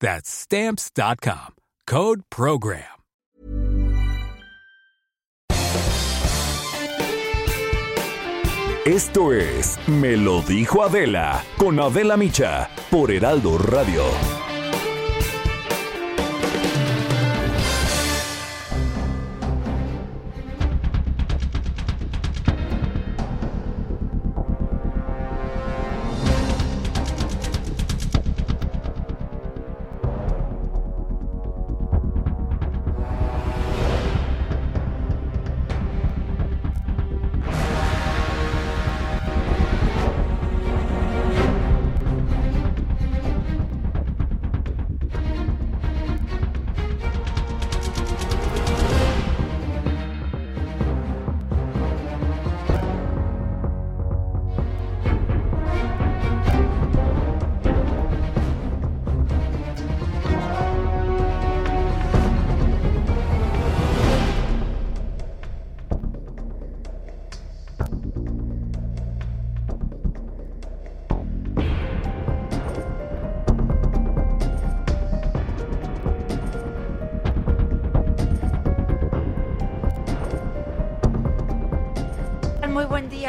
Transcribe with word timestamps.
That's 0.00 0.28
Stamps.com. 0.28 1.54
Code 1.86 2.22
Program. 2.30 2.96
Esto 8.86 9.32
es 9.32 9.76
Me 9.88 10.16
lo 10.16 10.42
dijo 10.42 10.84
Adela 10.84 11.44
con 11.58 11.80
Adela 11.80 12.16
Micha 12.16 12.70
por 12.88 13.10
Heraldo 13.10 13.58
Radio. 13.58 14.04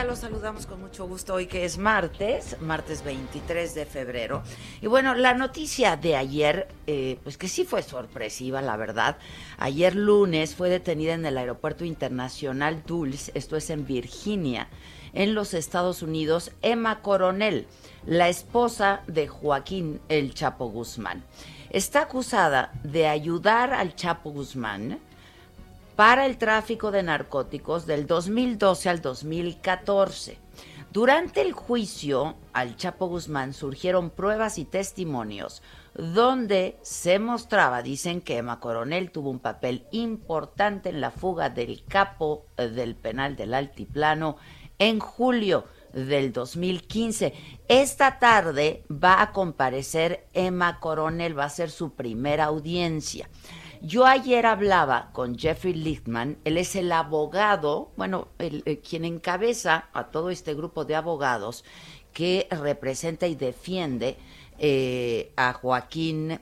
Los 0.07 0.19
saludamos 0.19 0.65
con 0.65 0.79
mucho 0.79 1.05
gusto 1.05 1.33
hoy 1.33 1.47
que 1.47 1.65
es 1.65 1.77
martes, 1.77 2.55
martes 2.61 3.03
23 3.03 3.75
de 3.75 3.85
febrero. 3.85 4.41
Y 4.81 4.87
bueno, 4.87 5.13
la 5.15 5.33
noticia 5.33 5.97
de 5.97 6.15
ayer, 6.15 6.69
eh, 6.87 7.19
pues 7.23 7.37
que 7.37 7.49
sí 7.49 7.65
fue 7.65 7.83
sorpresiva, 7.83 8.61
la 8.61 8.77
verdad. 8.77 9.17
Ayer 9.57 9.95
lunes 9.95 10.55
fue 10.55 10.69
detenida 10.69 11.13
en 11.13 11.25
el 11.25 11.37
Aeropuerto 11.37 11.83
Internacional 11.83 12.83
Dulles, 12.87 13.31
esto 13.33 13.57
es 13.57 13.69
en 13.69 13.85
Virginia, 13.85 14.69
en 15.11 15.35
los 15.35 15.53
Estados 15.53 16.01
Unidos, 16.01 16.53
Emma 16.61 17.01
Coronel, 17.01 17.67
la 18.05 18.29
esposa 18.29 19.01
de 19.07 19.27
Joaquín 19.27 19.99
El 20.07 20.33
Chapo 20.33 20.69
Guzmán. 20.69 21.25
Está 21.69 22.03
acusada 22.03 22.71
de 22.81 23.07
ayudar 23.07 23.73
al 23.73 23.93
Chapo 23.93 24.31
Guzmán 24.31 25.01
para 25.97 26.27
el 26.27 26.37
tráfico 26.37 26.91
de 26.91 27.01
narcóticos 27.01 27.87
del 27.87 28.05
2012 28.05 28.87
al 28.87 29.01
2014. 29.01 30.37
Durante 30.91 31.41
el 31.41 31.53
juicio 31.53 32.35
al 32.53 32.77
Chapo 32.77 33.07
Guzmán 33.07 33.51
surgieron 33.51 34.11
pruebas 34.11 34.59
y 34.59 34.65
testimonios 34.65 35.63
donde 35.95 36.77
se 36.83 37.17
mostraba, 37.17 37.81
dicen 37.81 38.21
que 38.21 38.37
Emma 38.37 38.59
Coronel 38.59 39.09
tuvo 39.09 39.31
un 39.31 39.39
papel 39.39 39.87
importante 39.91 40.89
en 40.89 41.01
la 41.01 41.09
fuga 41.09 41.49
del 41.49 41.83
capo 41.83 42.45
eh, 42.57 42.67
del 42.67 42.95
penal 42.95 43.35
del 43.35 43.55
Altiplano 43.55 44.37
en 44.77 44.99
julio 44.99 45.65
del 45.93 46.31
2015. 46.31 47.33
Esta 47.67 48.19
tarde 48.19 48.83
va 48.91 49.23
a 49.23 49.31
comparecer 49.31 50.27
Emma 50.35 50.79
Coronel, 50.79 51.37
va 51.37 51.45
a 51.45 51.49
ser 51.49 51.71
su 51.71 51.95
primera 51.95 52.45
audiencia. 52.45 53.27
Yo 53.81 54.05
ayer 54.05 54.45
hablaba 54.45 55.09
con 55.13 55.37
Jeffrey 55.37 55.73
Lichtman, 55.73 56.37
él 56.43 56.57
es 56.57 56.75
el 56.75 56.91
abogado, 56.91 57.91
bueno, 57.97 58.29
el, 58.39 58.63
el, 58.65 58.79
quien 58.79 59.05
encabeza 59.05 59.89
a 59.93 60.05
todo 60.05 60.29
este 60.29 60.53
grupo 60.53 60.85
de 60.85 60.95
abogados 60.95 61.63
que 62.13 62.47
representa 62.49 63.27
y 63.27 63.35
defiende 63.35 64.17
eh, 64.57 65.31
a 65.35 65.53
Joaquín 65.53 66.39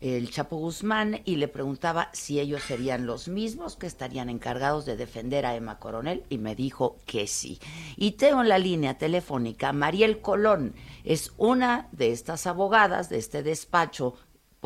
el 0.00 0.30
Chapo 0.30 0.56
Guzmán 0.56 1.22
y 1.24 1.36
le 1.36 1.48
preguntaba 1.48 2.10
si 2.12 2.38
ellos 2.38 2.62
serían 2.62 3.06
los 3.06 3.28
mismos 3.28 3.76
que 3.76 3.86
estarían 3.86 4.28
encargados 4.28 4.84
de 4.84 4.96
defender 4.96 5.46
a 5.46 5.56
Emma 5.56 5.78
Coronel 5.78 6.24
y 6.28 6.38
me 6.38 6.54
dijo 6.54 6.98
que 7.06 7.26
sí. 7.26 7.58
Y 7.96 8.12
tengo 8.12 8.42
en 8.42 8.48
la 8.48 8.58
línea 8.58 8.98
telefónica 8.98 9.72
Mariel 9.72 10.20
Colón, 10.20 10.74
es 11.04 11.32
una 11.38 11.88
de 11.92 12.12
estas 12.12 12.46
abogadas 12.46 13.08
de 13.08 13.18
este 13.18 13.42
despacho 13.42 14.14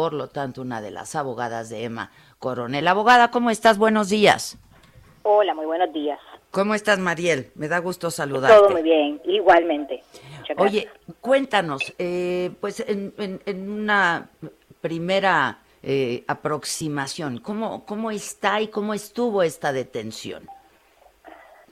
por 0.01 0.15
lo 0.15 0.29
tanto, 0.29 0.63
una 0.63 0.81
de 0.81 0.91
las 0.91 1.15
abogadas 1.15 1.69
de 1.69 1.85
Emma 1.85 2.11
Coronel. 2.39 2.89
Abogada, 2.89 3.31
¿cómo 3.31 3.51
estás? 3.51 3.77
Buenos 3.77 4.09
días. 4.09 4.57
Hola, 5.25 5.53
muy 5.53 5.67
buenos 5.67 5.93
días. 5.93 6.19
¿Cómo 6.51 6.75
estás, 6.75 6.99
Mariel? 6.99 7.51
Me 7.55 7.69
da 7.69 7.81
gusto 7.81 8.11
saludarte. 8.11 8.57
Todo 8.57 8.71
muy 8.71 8.81
bien, 8.81 9.21
igualmente. 9.25 10.03
Oye, 10.57 10.89
cuéntanos, 11.21 11.95
eh, 11.99 12.51
pues 12.63 12.81
en, 12.81 13.13
en, 13.19 13.43
en, 13.45 13.71
una 13.71 14.31
primera 14.81 15.59
eh, 15.83 16.25
aproximación, 16.27 17.37
¿cómo, 17.37 17.85
¿cómo 17.85 18.11
está 18.11 18.59
y 18.63 18.69
cómo 18.69 18.95
estuvo 18.95 19.43
esta 19.43 19.71
detención? 19.71 20.49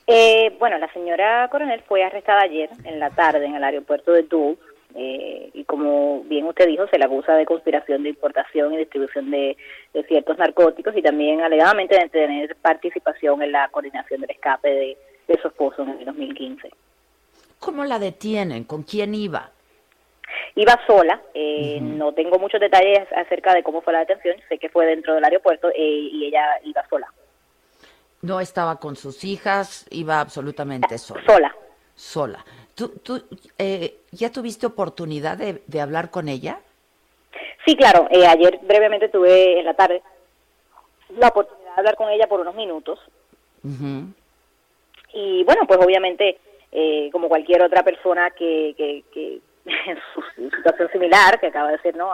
Eh, 0.06 0.55
bueno, 0.59 0.77
la 0.77 0.93
señora 0.93 1.49
Coronel 1.50 1.81
fue 1.89 2.05
arrestada 2.05 2.43
ayer 2.43 2.69
en 2.84 3.00
la 3.00 3.09
tarde 3.09 3.47
en 3.47 3.55
el 3.55 3.65
aeropuerto 3.65 4.12
de 4.12 4.25
Dulles 4.25 4.59
eh, 4.94 5.50
y 5.53 5.65
como 5.65 6.22
bien 6.25 6.47
usted 6.47 6.66
dijo, 6.66 6.87
se 6.88 6.99
le 6.99 7.04
acusa 7.04 7.34
de 7.34 7.44
conspiración 7.44 8.03
de 8.03 8.10
importación 8.10 8.72
y 8.72 8.78
distribución 8.78 9.31
de, 9.31 9.56
de, 9.93 10.03
ciertos 10.04 10.38
narcóticos 10.38 10.97
y 10.97 11.03
también 11.03 11.41
alegadamente 11.43 11.97
de 11.97 12.09
tener 12.09 12.56
participación 12.56 13.43
en 13.43 13.53
la 13.53 13.69
coordinación 13.69 14.21
del 14.21 14.30
escape 14.30 14.68
de, 14.68 14.98
de 15.28 15.41
su 15.41 15.48
esposo 15.48 15.83
en 15.83 15.91
el 15.91 16.04
2015. 16.07 16.71
¿Cómo 17.59 17.84
la 17.84 17.98
detienen? 17.98 18.65
¿Con 18.65 18.83
quién 18.83 19.15
iba? 19.15 19.51
Iba 20.54 20.78
sola, 20.86 21.21
eh, 21.34 21.78
uh 21.80 21.84
-huh. 21.84 21.97
no 21.97 22.12
tengo 22.12 22.39
muchos 22.39 22.60
detalles 22.60 23.07
acerca 23.12 23.54
de 23.54 23.62
cómo 23.62 23.80
fue 23.80 23.92
la 23.92 24.01
detención, 24.01 24.36
sé 24.48 24.59
que 24.59 24.68
fue 24.68 24.86
dentro 24.86 25.15
del 25.15 25.24
aeropuerto 25.24 25.68
eh, 25.68 26.10
y 26.12 26.27
ella 26.27 26.45
iba 26.65 26.86
sola. 26.89 27.07
No 28.22 28.41
estaba 28.41 28.77
con 28.77 28.97
sus 28.97 29.22
hijas, 29.24 29.86
iba 29.91 30.21
absolutamente 30.21 30.98
sola. 30.98 31.22
Sola. 31.27 31.54
Sola. 31.95 32.45
¿Tú, 32.78 32.91
tú 33.03 33.21
eh, 33.59 33.97
ya 34.13 34.30
tuviste 34.30 34.65
oportunidad 34.65 35.36
de, 35.36 35.63
de, 35.66 35.80
hablar 35.80 36.13
con 36.13 36.28
ella? 36.28 36.60
Sí, 37.66 37.75
claro. 37.75 38.07
Eh, 38.13 38.25
ayer 38.25 38.60
brevemente 38.63 39.09
tuve 39.09 39.59
en 39.59 39.65
la 39.65 39.75
tarde 39.75 40.01
la 41.19 41.27
oportunidad 41.27 41.75
de 41.75 41.78
hablar 41.80 41.97
con 41.97 42.09
ella 42.09 42.28
por 42.28 42.39
unos 42.39 42.54
minutos. 42.54 43.01
Uh 43.65 43.69
-huh. 43.69 44.15
Y 45.13 45.42
bueno, 45.42 45.63
pues 45.66 45.80
obviamente, 45.84 46.39
eh, 46.71 47.09
como 47.10 47.28
cualquier 47.28 47.63
otra 47.63 47.83
persona 47.83 48.30
que, 48.30 48.75
que, 48.77 49.03
que 49.13 49.41
en 49.91 49.98
su 50.15 50.22
situación 50.57 50.89
similar, 50.92 51.41
que 51.41 51.48
acaba 51.48 51.72
de 51.72 51.81
ser 51.81 51.97
no 51.97 52.13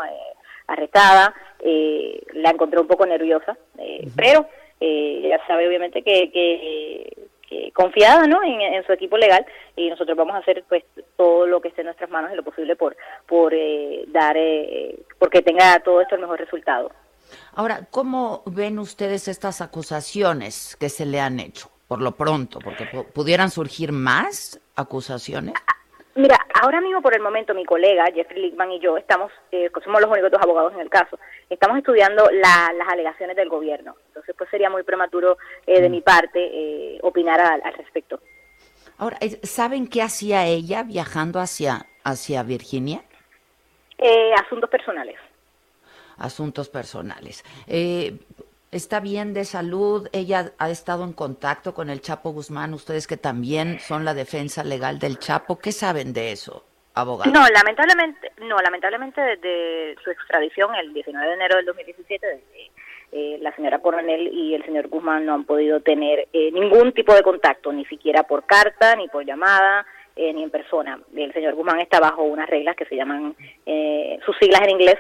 arrestada, 0.66 1.34
la 2.32 2.50
encontré 2.50 2.80
un 2.80 2.86
poco 2.86 3.04
nerviosa. 3.04 3.54
Uh 3.76 3.82
-huh. 3.82 4.12
Pero 4.16 4.48
eh, 4.80 5.28
ya 5.28 5.46
sabe 5.46 5.68
obviamente 5.68 6.02
que, 6.02 6.30
que, 6.30 7.16
confiada 7.74 8.26
¿no? 8.26 8.40
En, 8.42 8.84
su 8.84 8.92
equipo 8.92 9.16
legal 9.16 9.44
y 9.76 9.88
nosotros 9.88 10.16
vamos 10.16 10.34
a 10.34 10.38
hacer 10.38 10.64
pues 10.68 10.84
todo 11.16 11.46
lo 11.46 11.60
que 11.60 11.68
esté 11.68 11.82
en 11.82 11.86
nuestras 11.86 12.10
manos 12.10 12.30
y 12.32 12.36
lo 12.36 12.42
posible 12.42 12.76
por, 12.76 12.96
por 13.26 13.52
eh, 13.54 14.04
dar, 14.08 14.36
eh, 14.36 14.98
porque 15.18 15.42
tenga 15.42 15.78
todo 15.80 16.00
esto 16.00 16.14
el 16.14 16.20
mejor 16.20 16.38
resultado. 16.38 16.90
Ahora, 17.54 17.86
¿cómo 17.90 18.42
ven 18.46 18.78
ustedes 18.78 19.28
estas 19.28 19.60
acusaciones 19.60 20.76
que 20.76 20.88
se 20.88 21.06
le 21.06 21.20
han 21.20 21.40
hecho, 21.40 21.70
por 21.88 22.00
lo 22.00 22.12
pronto? 22.12 22.58
Porque 22.62 22.86
pudieran 23.12 23.50
surgir 23.50 23.92
más 23.92 24.60
acusaciones. 24.76 25.54
Mira, 26.16 26.38
ahora 26.62 26.80
mismo 26.80 27.02
por 27.02 27.14
el 27.14 27.22
momento 27.22 27.54
mi 27.54 27.64
colega 27.64 28.04
Jeffrey 28.14 28.42
Lickman 28.42 28.70
y 28.70 28.78
yo 28.78 28.96
estamos, 28.96 29.32
eh, 29.50 29.68
somos 29.82 30.00
los 30.00 30.10
únicos 30.10 30.30
dos 30.30 30.40
abogados 30.40 30.72
en 30.74 30.80
el 30.80 30.88
caso, 30.88 31.18
estamos 31.50 31.76
estudiando 31.76 32.28
las 32.30 32.88
alegaciones 32.88 33.34
del 33.36 33.48
gobierno. 33.48 33.96
Entonces, 34.08 34.34
pues 34.38 34.48
sería 34.50 34.70
muy 34.70 34.84
prematuro 34.84 35.38
eh, 35.66 35.80
de 35.80 35.88
mm. 35.88 35.92
mi 35.92 36.00
parte 36.02 36.38
eh, 36.38 36.98
opinar 37.02 37.40
al, 37.40 37.62
respecto. 37.76 38.20
Ahora, 38.98 39.18
¿saben 39.42 39.88
qué 39.88 40.02
hacía 40.02 40.46
ella 40.46 40.84
viajando 40.84 41.40
hacia, 41.40 41.86
hacia 42.04 42.42
Virginia? 42.44 43.02
asuntos 44.36 44.68
personales. 44.68 45.16
Asuntos 46.18 46.68
personales. 46.68 47.42
¿Está 48.74 48.98
bien 48.98 49.34
de 49.34 49.44
salud? 49.44 50.08
¿Ella 50.12 50.50
ha 50.58 50.68
estado 50.68 51.04
en 51.04 51.12
contacto 51.12 51.74
con 51.74 51.90
el 51.90 52.00
Chapo 52.00 52.32
Guzmán? 52.32 52.74
Ustedes 52.74 53.06
que 53.06 53.16
también 53.16 53.78
son 53.78 54.04
la 54.04 54.14
defensa 54.14 54.64
legal 54.64 54.98
del 54.98 55.20
Chapo, 55.20 55.60
¿qué 55.60 55.70
saben 55.70 56.12
de 56.12 56.32
eso, 56.32 56.64
abogado? 56.92 57.30
No, 57.30 57.46
lamentablemente, 57.54 58.32
no, 58.38 58.56
lamentablemente 58.56 59.20
desde 59.20 59.94
su 60.02 60.10
extradición 60.10 60.74
el 60.74 60.92
19 60.92 61.24
de 61.24 61.34
enero 61.34 61.54
del 61.54 61.66
2017, 61.66 62.42
eh, 63.12 63.38
la 63.40 63.54
señora 63.54 63.78
Coronel 63.78 64.26
y 64.32 64.56
el 64.56 64.64
señor 64.64 64.88
Guzmán 64.88 65.24
no 65.24 65.34
han 65.34 65.44
podido 65.44 65.78
tener 65.78 66.26
eh, 66.32 66.50
ningún 66.50 66.92
tipo 66.92 67.14
de 67.14 67.22
contacto, 67.22 67.72
ni 67.72 67.84
siquiera 67.84 68.24
por 68.24 68.44
carta, 68.44 68.96
ni 68.96 69.06
por 69.06 69.24
llamada, 69.24 69.86
eh, 70.16 70.32
ni 70.32 70.42
en 70.42 70.50
persona. 70.50 70.98
El 71.14 71.32
señor 71.32 71.54
Guzmán 71.54 71.78
está 71.78 72.00
bajo 72.00 72.24
unas 72.24 72.50
reglas 72.50 72.74
que 72.74 72.86
se 72.86 72.96
llaman, 72.96 73.36
eh, 73.66 74.18
sus 74.26 74.36
siglas 74.38 74.62
en 74.62 74.70
inglés 74.70 74.96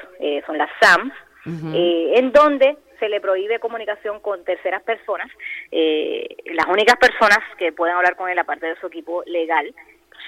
son 0.46 0.58
las 0.58 0.70
SAMS, 0.80 1.12
en 1.46 2.32
donde 2.32 2.76
se 2.98 3.08
le 3.08 3.20
prohíbe 3.20 3.58
comunicación 3.58 4.20
con 4.20 4.44
terceras 4.44 4.82
personas. 4.82 5.30
Eh, 5.70 6.36
las 6.46 6.66
únicas 6.66 6.96
personas 6.96 7.38
que 7.58 7.72
pueden 7.72 7.96
hablar 7.96 8.16
con 8.16 8.28
él, 8.30 8.38
aparte 8.38 8.66
de 8.66 8.76
su 8.80 8.86
equipo 8.86 9.22
legal, 9.26 9.74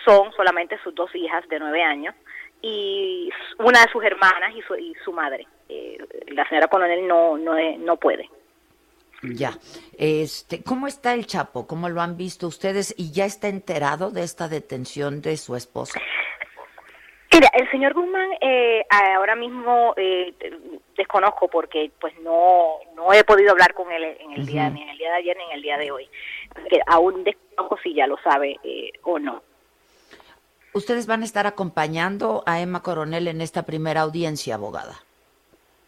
son 0.05 0.33
solamente 0.33 0.79
sus 0.83 0.95
dos 0.95 1.15
hijas 1.15 1.47
de 1.49 1.59
nueve 1.59 1.83
años 1.83 2.15
y 2.63 3.31
una 3.59 3.81
de 3.81 3.91
sus 3.93 4.05
hermanas 4.05 4.55
y 4.55 4.63
su, 4.63 4.75
y 4.77 4.95
su 5.05 5.13
madre. 5.13 5.47
Eh, 5.69 5.99
la 6.29 6.49
señora 6.49 6.69
Coronel 6.69 7.07
no, 7.07 7.37
no, 7.37 7.55
no 7.79 7.97
puede. 7.97 8.29
Ya. 9.23 9.53
Este, 9.99 10.63
¿Cómo 10.63 10.87
está 10.87 11.15
el 11.15 11.27
Chapo? 11.27 11.67
¿Cómo 11.67 11.89
lo 11.89 12.01
han 12.01 12.17
visto 12.17 12.47
ustedes? 12.47 12.95
¿Y 12.97 13.13
ya 13.13 13.25
está 13.25 13.49
enterado 13.49 14.11
de 14.11 14.23
esta 14.23 14.49
detención 14.49 15.23
de 15.23 15.37
su 15.37 15.57
esposa? 15.57 16.01
Mira, 17.37 17.51
el 17.53 17.71
señor 17.71 17.93
Guzmán 17.93 18.31
eh, 18.41 18.83
ahora 18.89 19.37
mismo 19.37 19.93
eh, 19.99 20.33
desconozco 20.97 21.49
porque 21.49 21.91
pues 22.01 22.19
no 22.21 22.79
no 22.95 23.13
he 23.13 23.25
podido 23.25 23.51
hablar 23.51 23.75
con 23.75 23.93
él 23.93 24.05
en 24.19 24.33
el 24.33 24.47
día 24.47 24.71
ni 24.71 24.81
en 24.81 24.89
el 24.89 24.97
día 24.97 25.11
de 25.11 25.17
ayer 25.17 25.37
ni 25.37 25.45
en 25.45 25.51
el 25.51 25.61
día 25.61 25.77
de 25.77 25.91
hoy. 25.91 26.09
Que 26.71 26.81
aún 26.87 27.25
desconozco 27.25 27.77
si 27.83 27.93
ya 27.93 28.07
lo 28.07 28.17
sabe 28.23 28.59
eh, 28.65 28.91
o 29.03 29.19
no. 29.19 29.43
¿Ustedes 30.73 31.07
van 31.07 31.21
a 31.21 31.25
estar 31.27 31.47
acompañando 31.47 32.43
a 32.47 32.61
Emma 32.61 32.83
Coronel 32.83 33.29
en 33.29 33.43
esta 33.43 33.65
primera 33.65 34.01
audiencia, 34.01 34.55
abogada? 34.55 34.95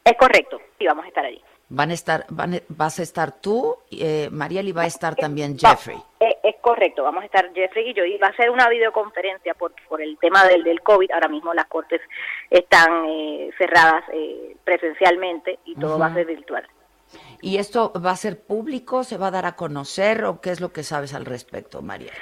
Es 0.05 0.19
correcto, 0.19 0.61
sí, 0.79 0.85
vamos 0.85 1.07
a 1.07 1.09
estar 1.09 1.25
allí. 1.25 1.43
Van 1.71 1.91
a 1.91 1.95
estar, 1.95 2.27
van, 2.29 2.61
vas 2.69 2.99
a 2.99 3.03
estar 3.03 3.41
tú, 3.41 3.77
eh, 3.91 4.29
Mariel, 4.31 4.69
y 4.69 4.73
va 4.73 4.83
a 4.83 4.87
estar 4.87 5.15
también 5.15 5.59
Jeffrey. 5.59 5.99
Eh, 6.21 6.28
es, 6.43 6.57
correcto, 6.61 7.03
vamos 7.03 7.23
a 7.23 7.27
estar 7.27 7.53
Jeffrey 7.53 7.91
y 7.91 7.95
yo, 7.95 8.05
y 8.05 8.19
va 8.19 8.29
a 8.29 8.37
ser 8.37 8.51
una 8.51 8.69
videoconferencia 8.69 9.55
por, 9.55 9.73
por 9.89 10.01
el 10.01 10.19
tema 10.19 10.45
del, 10.47 10.65
del 10.65 10.81
COVID. 10.81 11.11
Ahora 11.13 11.29
mismo 11.29 11.55
las 11.55 11.67
cortes 11.67 12.01
están 12.51 13.05
eh, 13.07 13.51
cerradas 13.59 14.05
eh, 14.13 14.57
presencialmente 14.65 15.59
y 15.65 15.75
todo 15.75 15.99
va 15.99 16.07
a 16.07 16.15
ser 16.15 16.27
virtual. 16.27 16.67
¿Y 17.41 17.59
esto 17.59 17.93
va 18.05 18.11
a 18.11 18.17
ser 18.17 18.41
público? 18.41 19.05
¿Se 19.05 19.17
va 19.17 19.29
a 19.29 19.31
dar 19.31 19.47
a 19.47 19.57
conocer? 19.57 20.25
¿O 20.25 20.41
qué 20.41 20.51
es 20.51 20.61
lo 20.61 20.73
que 20.73 20.83
sabes 20.83 21.15
al 21.15 21.25
respecto, 21.25 21.81
Mariel? 21.81 22.13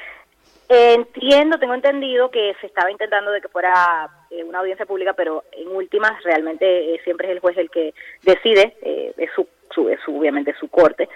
entiendo, 0.68 1.58
tengo 1.58 1.74
entendido 1.74 2.30
que 2.30 2.54
se 2.60 2.66
estaba 2.66 2.90
intentando 2.90 3.30
de 3.30 3.40
que 3.40 3.48
fuera 3.48 4.08
eh, 4.30 4.42
una 4.42 4.60
audiencia 4.60 4.86
pública, 4.86 5.12
pero 5.12 5.44
en 5.52 5.68
últimas 5.68 6.22
realmente 6.24 6.94
eh, 6.94 7.00
siempre 7.04 7.28
es 7.28 7.34
el 7.34 7.40
juez 7.40 7.56
el 7.56 7.70
que 7.70 7.94
decide, 8.22 8.76
eh, 8.82 9.12
es, 9.16 9.30
su, 9.34 9.46
su, 9.70 9.88
es 9.88 10.00
obviamente 10.08 10.54
su 10.58 10.68
corte, 10.68 11.08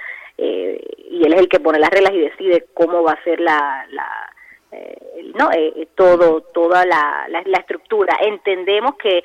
y 0.43 1.25
él 1.25 1.33
es 1.33 1.41
el 1.41 1.49
que 1.49 1.61
pone 1.61 1.79
las 1.79 1.91
reglas 1.91 2.13
y 2.15 2.21
decide 2.21 2.67
cómo 2.73 3.03
va 3.03 3.13
a 3.13 3.25
ser 3.25 3.41
la, 3.41 3.87
la 3.91 4.09
no 5.35 5.51
todo 5.95 6.41
toda 6.41 6.87
la, 6.87 7.27
la, 7.29 7.59
estructura. 7.59 8.17
Entendemos 8.23 8.95
que 8.97 9.23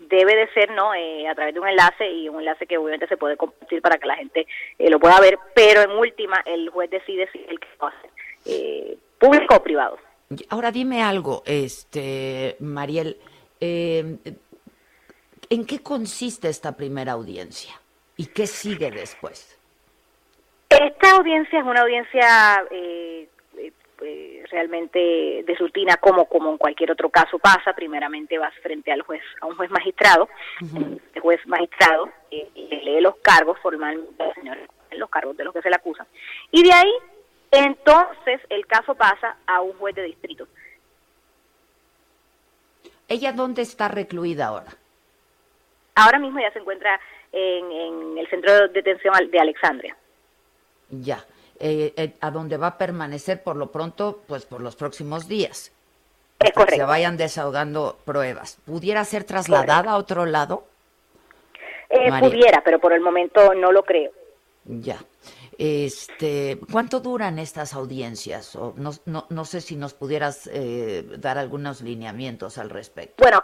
debe 0.00 0.36
de 0.36 0.48
ser 0.52 0.70
no 0.72 0.90
a 0.92 1.34
través 1.34 1.54
de 1.54 1.60
un 1.60 1.68
enlace 1.68 2.10
y 2.10 2.28
un 2.28 2.40
enlace 2.40 2.66
que 2.66 2.78
obviamente 2.78 3.06
se 3.06 3.16
puede 3.16 3.36
compartir 3.36 3.80
para 3.80 3.98
que 3.98 4.06
la 4.06 4.16
gente 4.16 4.46
lo 4.78 4.98
pueda 4.98 5.20
ver, 5.20 5.38
pero 5.54 5.82
en 5.82 5.90
última 5.92 6.42
el 6.44 6.68
juez 6.70 6.90
decide 6.90 7.28
si 7.32 7.38
el 7.48 7.58
que 7.58 7.68
va 7.82 7.88
a 7.88 7.90
hacer 7.90 8.98
público 9.18 9.56
o 9.56 9.62
privado. 9.62 9.98
Ahora 10.50 10.70
dime 10.70 11.02
algo, 11.02 11.42
este 11.46 12.56
Mariel, 12.60 13.16
eh, 13.60 14.16
¿en 15.50 15.66
qué 15.66 15.82
consiste 15.82 16.48
esta 16.48 16.76
primera 16.76 17.12
audiencia 17.12 17.80
y 18.16 18.26
qué 18.26 18.46
sigue 18.46 18.90
después? 18.90 19.57
Esta 20.68 21.16
audiencia 21.16 21.58
es 21.58 21.64
una 21.64 21.80
audiencia 21.80 22.64
eh, 22.70 23.28
eh, 24.02 24.44
realmente 24.50 24.98
de 25.46 25.56
rutina, 25.58 25.96
como 25.96 26.26
como 26.26 26.50
en 26.50 26.58
cualquier 26.58 26.90
otro 26.92 27.08
caso 27.08 27.38
pasa. 27.38 27.72
Primeramente 27.74 28.38
vas 28.38 28.54
frente 28.62 28.92
al 28.92 29.02
juez, 29.02 29.22
a 29.40 29.46
un 29.46 29.56
juez 29.56 29.70
magistrado, 29.70 30.28
el 31.14 31.20
juez 31.20 31.44
magistrado 31.46 32.10
lee 32.30 33.00
los 33.00 33.16
cargos 33.16 33.58
formalmente, 33.60 34.24
los 34.92 35.10
cargos 35.10 35.36
de 35.36 35.44
los 35.44 35.54
que 35.54 35.62
se 35.62 35.70
le 35.70 35.76
acusa, 35.76 36.06
y 36.50 36.62
de 36.62 36.72
ahí 36.72 36.92
entonces 37.50 38.40
el 38.50 38.66
caso 38.66 38.94
pasa 38.94 39.36
a 39.46 39.60
un 39.60 39.72
juez 39.78 39.94
de 39.94 40.02
distrito. 40.02 40.46
¿Ella 43.08 43.32
dónde 43.32 43.62
está 43.62 43.88
recluida 43.88 44.48
ahora? 44.48 44.76
Ahora 45.94 46.18
mismo 46.18 46.38
ya 46.40 46.52
se 46.52 46.58
encuentra 46.58 47.00
en, 47.32 48.18
el 48.18 48.28
centro 48.28 48.52
de 48.52 48.68
detención 48.68 49.14
de 49.30 49.40
Alexandria. 49.40 49.96
Ya, 50.90 51.24
eh, 51.60 51.92
eh, 51.96 52.14
a 52.20 52.30
dónde 52.30 52.56
va 52.56 52.68
a 52.68 52.78
permanecer 52.78 53.42
por 53.42 53.56
lo 53.56 53.70
pronto, 53.70 54.22
pues 54.26 54.46
por 54.46 54.60
los 54.60 54.76
próximos 54.76 55.28
días. 55.28 55.72
Es 56.38 56.52
correcto. 56.52 56.72
Que 56.72 56.76
se 56.76 56.84
vayan 56.84 57.16
desahogando 57.16 57.98
pruebas. 58.04 58.58
¿Pudiera 58.64 59.04
ser 59.04 59.24
trasladada 59.24 59.92
a 59.92 59.96
otro 59.96 60.24
lado? 60.24 60.64
Eh, 61.90 62.10
pudiera, 62.20 62.62
pero 62.64 62.78
por 62.78 62.92
el 62.92 63.00
momento 63.00 63.54
no 63.54 63.72
lo 63.72 63.82
creo. 63.82 64.12
Ya. 64.64 64.98
Este, 65.56 66.60
¿Cuánto 66.70 67.00
duran 67.00 67.40
estas 67.40 67.74
audiencias? 67.74 68.54
O 68.54 68.74
no, 68.76 68.92
no, 69.06 69.26
no 69.28 69.44
sé 69.44 69.60
si 69.60 69.74
nos 69.74 69.94
pudieras 69.94 70.48
eh, 70.52 71.04
dar 71.18 71.38
algunos 71.38 71.80
lineamientos 71.80 72.58
al 72.58 72.70
respecto. 72.70 73.24
Bueno, 73.24 73.42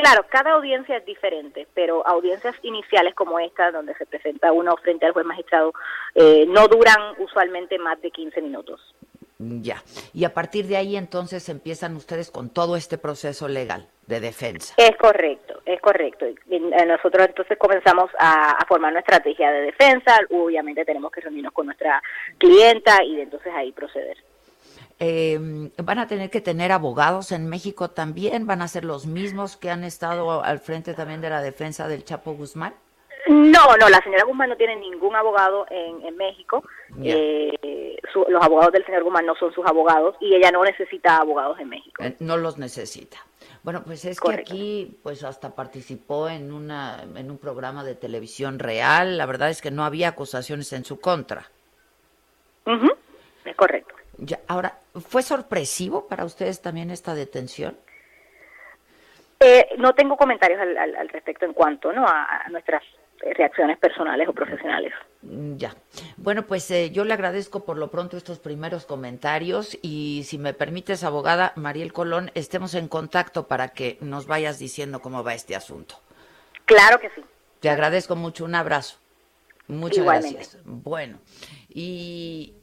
claro, 0.00 0.26
cada 0.28 0.52
audiencia 0.52 0.96
es 0.96 1.04
diferente, 1.04 1.66
pero 1.74 2.06
audiencias 2.06 2.54
iniciales 2.62 3.14
como 3.14 3.38
esta, 3.38 3.70
donde 3.70 3.94
se 3.94 4.06
presenta 4.06 4.52
uno 4.52 4.76
frente 4.76 5.06
al 5.06 5.12
juez 5.12 5.26
magistrado, 5.26 5.72
eh, 6.14 6.44
no 6.48 6.68
duran 6.68 7.14
usualmente 7.18 7.78
más 7.78 8.00
de 8.02 8.10
15 8.10 8.42
minutos. 8.42 8.94
Ya. 9.40 9.82
Y 10.12 10.24
a 10.24 10.34
partir 10.34 10.66
de 10.66 10.76
ahí 10.76 10.96
entonces 10.96 11.48
empiezan 11.48 11.96
ustedes 11.96 12.30
con 12.30 12.50
todo 12.50 12.76
este 12.76 12.98
proceso 12.98 13.48
legal 13.48 13.88
de 14.06 14.20
defensa. 14.20 14.74
Es 14.76 14.94
correcto, 14.98 15.62
es 15.64 15.80
correcto. 15.80 16.26
Eh, 16.26 16.86
nosotros 16.86 17.26
entonces 17.26 17.56
comenzamos 17.56 18.10
a, 18.18 18.58
formar 18.68 18.90
una 18.90 19.00
estrategia 19.00 19.50
de 19.50 19.62
defensa. 19.62 20.18
Obviamente 20.30 20.84
tenemos 20.84 21.10
que 21.10 21.22
reunirnos 21.22 21.54
con 21.54 21.66
nuestra 21.66 22.02
clienta 22.36 23.02
y 23.02 23.18
entonces 23.18 23.50
ahí 23.54 23.72
proceder. 23.72 24.18
Em, 25.02 25.70
¿Van 25.82 25.98
a 25.98 26.06
tener 26.06 26.28
que 26.28 26.42
tener 26.42 26.72
abogados 26.72 27.32
en 27.32 27.48
México 27.48 27.88
también? 27.88 28.46
¿Van 28.46 28.60
a 28.60 28.68
ser 28.68 28.84
los 28.84 29.06
mismos 29.06 29.56
que 29.56 29.70
han 29.70 29.82
estado 29.82 30.44
al 30.44 30.58
frente 30.58 30.92
también 30.92 31.22
de 31.22 31.30
la 31.30 31.40
defensa 31.40 31.88
del 31.88 32.04
Chapo 32.04 32.34
Guzmán? 32.34 32.74
No, 33.26 33.76
no, 33.80 33.88
la 33.88 34.02
señora 34.02 34.24
Guzmán 34.24 34.50
no 34.50 34.56
tiene 34.56 34.76
ningún 34.76 35.16
abogado 35.16 35.66
en, 35.70 36.04
en 36.04 36.16
México. 36.18 36.62
Eh, 37.02 37.98
los 38.28 38.42
abogados 38.44 38.72
del 38.72 38.84
señor 38.84 39.04
Guzmán 39.04 39.24
no 39.24 39.34
son 39.36 39.54
sus 39.54 39.64
abogados 39.64 40.16
y 40.20 40.34
ella 40.34 40.50
no 40.50 40.62
necesita 40.64 41.16
abogados 41.16 41.58
en 41.58 41.70
México. 41.70 42.02
Eh, 42.02 42.16
no 42.20 42.36
los 42.36 42.58
necesita. 42.58 43.16
Bueno, 43.62 43.82
pues 43.84 44.04
es 44.04 44.20
que 44.20 44.32
aquí, 44.32 44.98
pues 45.02 45.24
hasta 45.24 45.54
participó 45.54 46.28
en 46.28 46.52
una, 46.52 47.04
en 47.14 47.30
un 47.30 47.38
programa 47.38 47.84
de 47.84 47.94
televisión 47.94 48.58
real. 48.58 49.16
La 49.16 49.24
verdad 49.24 49.48
es 49.48 49.62
que 49.62 49.70
no 49.70 49.84
había 49.84 50.08
acusaciones 50.08 50.74
en 50.74 50.84
su 50.84 51.00
contra. 51.00 51.50
Es 53.44 53.56
correcto. 53.56 53.94
Ya, 54.20 54.38
ahora, 54.48 54.78
¿fue 55.08 55.22
sorpresivo 55.22 56.06
para 56.06 56.24
ustedes 56.24 56.60
también 56.60 56.90
esta 56.90 57.14
detención? 57.14 57.76
Eh, 59.40 59.68
no 59.78 59.94
tengo 59.94 60.18
comentarios 60.18 60.60
al, 60.60 61.08
respecto 61.08 61.46
en 61.46 61.54
cuanto 61.54 61.90
¿no? 61.92 62.06
a, 62.06 62.44
nuestras 62.50 62.82
reacciones 63.18 63.78
personales 63.78 64.28
o 64.28 64.34
profesionales. 64.34 64.92
Mm, 65.22 65.56
ya. 65.56 65.74
Bueno, 66.18 66.42
pues 66.42 66.70
eh, 66.70 66.90
yo 66.90 67.06
le 67.06 67.14
agradezco 67.14 67.64
por 67.64 67.78
lo 67.78 67.90
pronto 67.90 68.18
estos 68.18 68.38
primeros 68.38 68.84
comentarios 68.84 69.78
y 69.80 70.24
si 70.26 70.36
me 70.36 70.52
permites, 70.52 71.02
abogada 71.02 71.54
Mariel 71.56 71.94
Colón, 71.94 72.30
estemos 72.34 72.74
en 72.74 72.88
contacto 72.88 73.48
para 73.48 73.68
que 73.68 73.96
nos 74.02 74.26
vayas 74.26 74.58
diciendo 74.58 75.00
cómo 75.00 75.24
va 75.24 75.32
este 75.32 75.56
asunto. 75.56 75.96
Claro 76.66 77.00
que 77.00 77.08
sí. 77.10 77.24
Te 77.60 77.70
agradezco 77.70 78.16
mucho, 78.16 78.44
un 78.44 78.54
abrazo. 78.54 78.98
Muchas 79.68 80.04
gracias. 80.04 80.58
Bueno, 80.64 81.18
y 81.68 82.54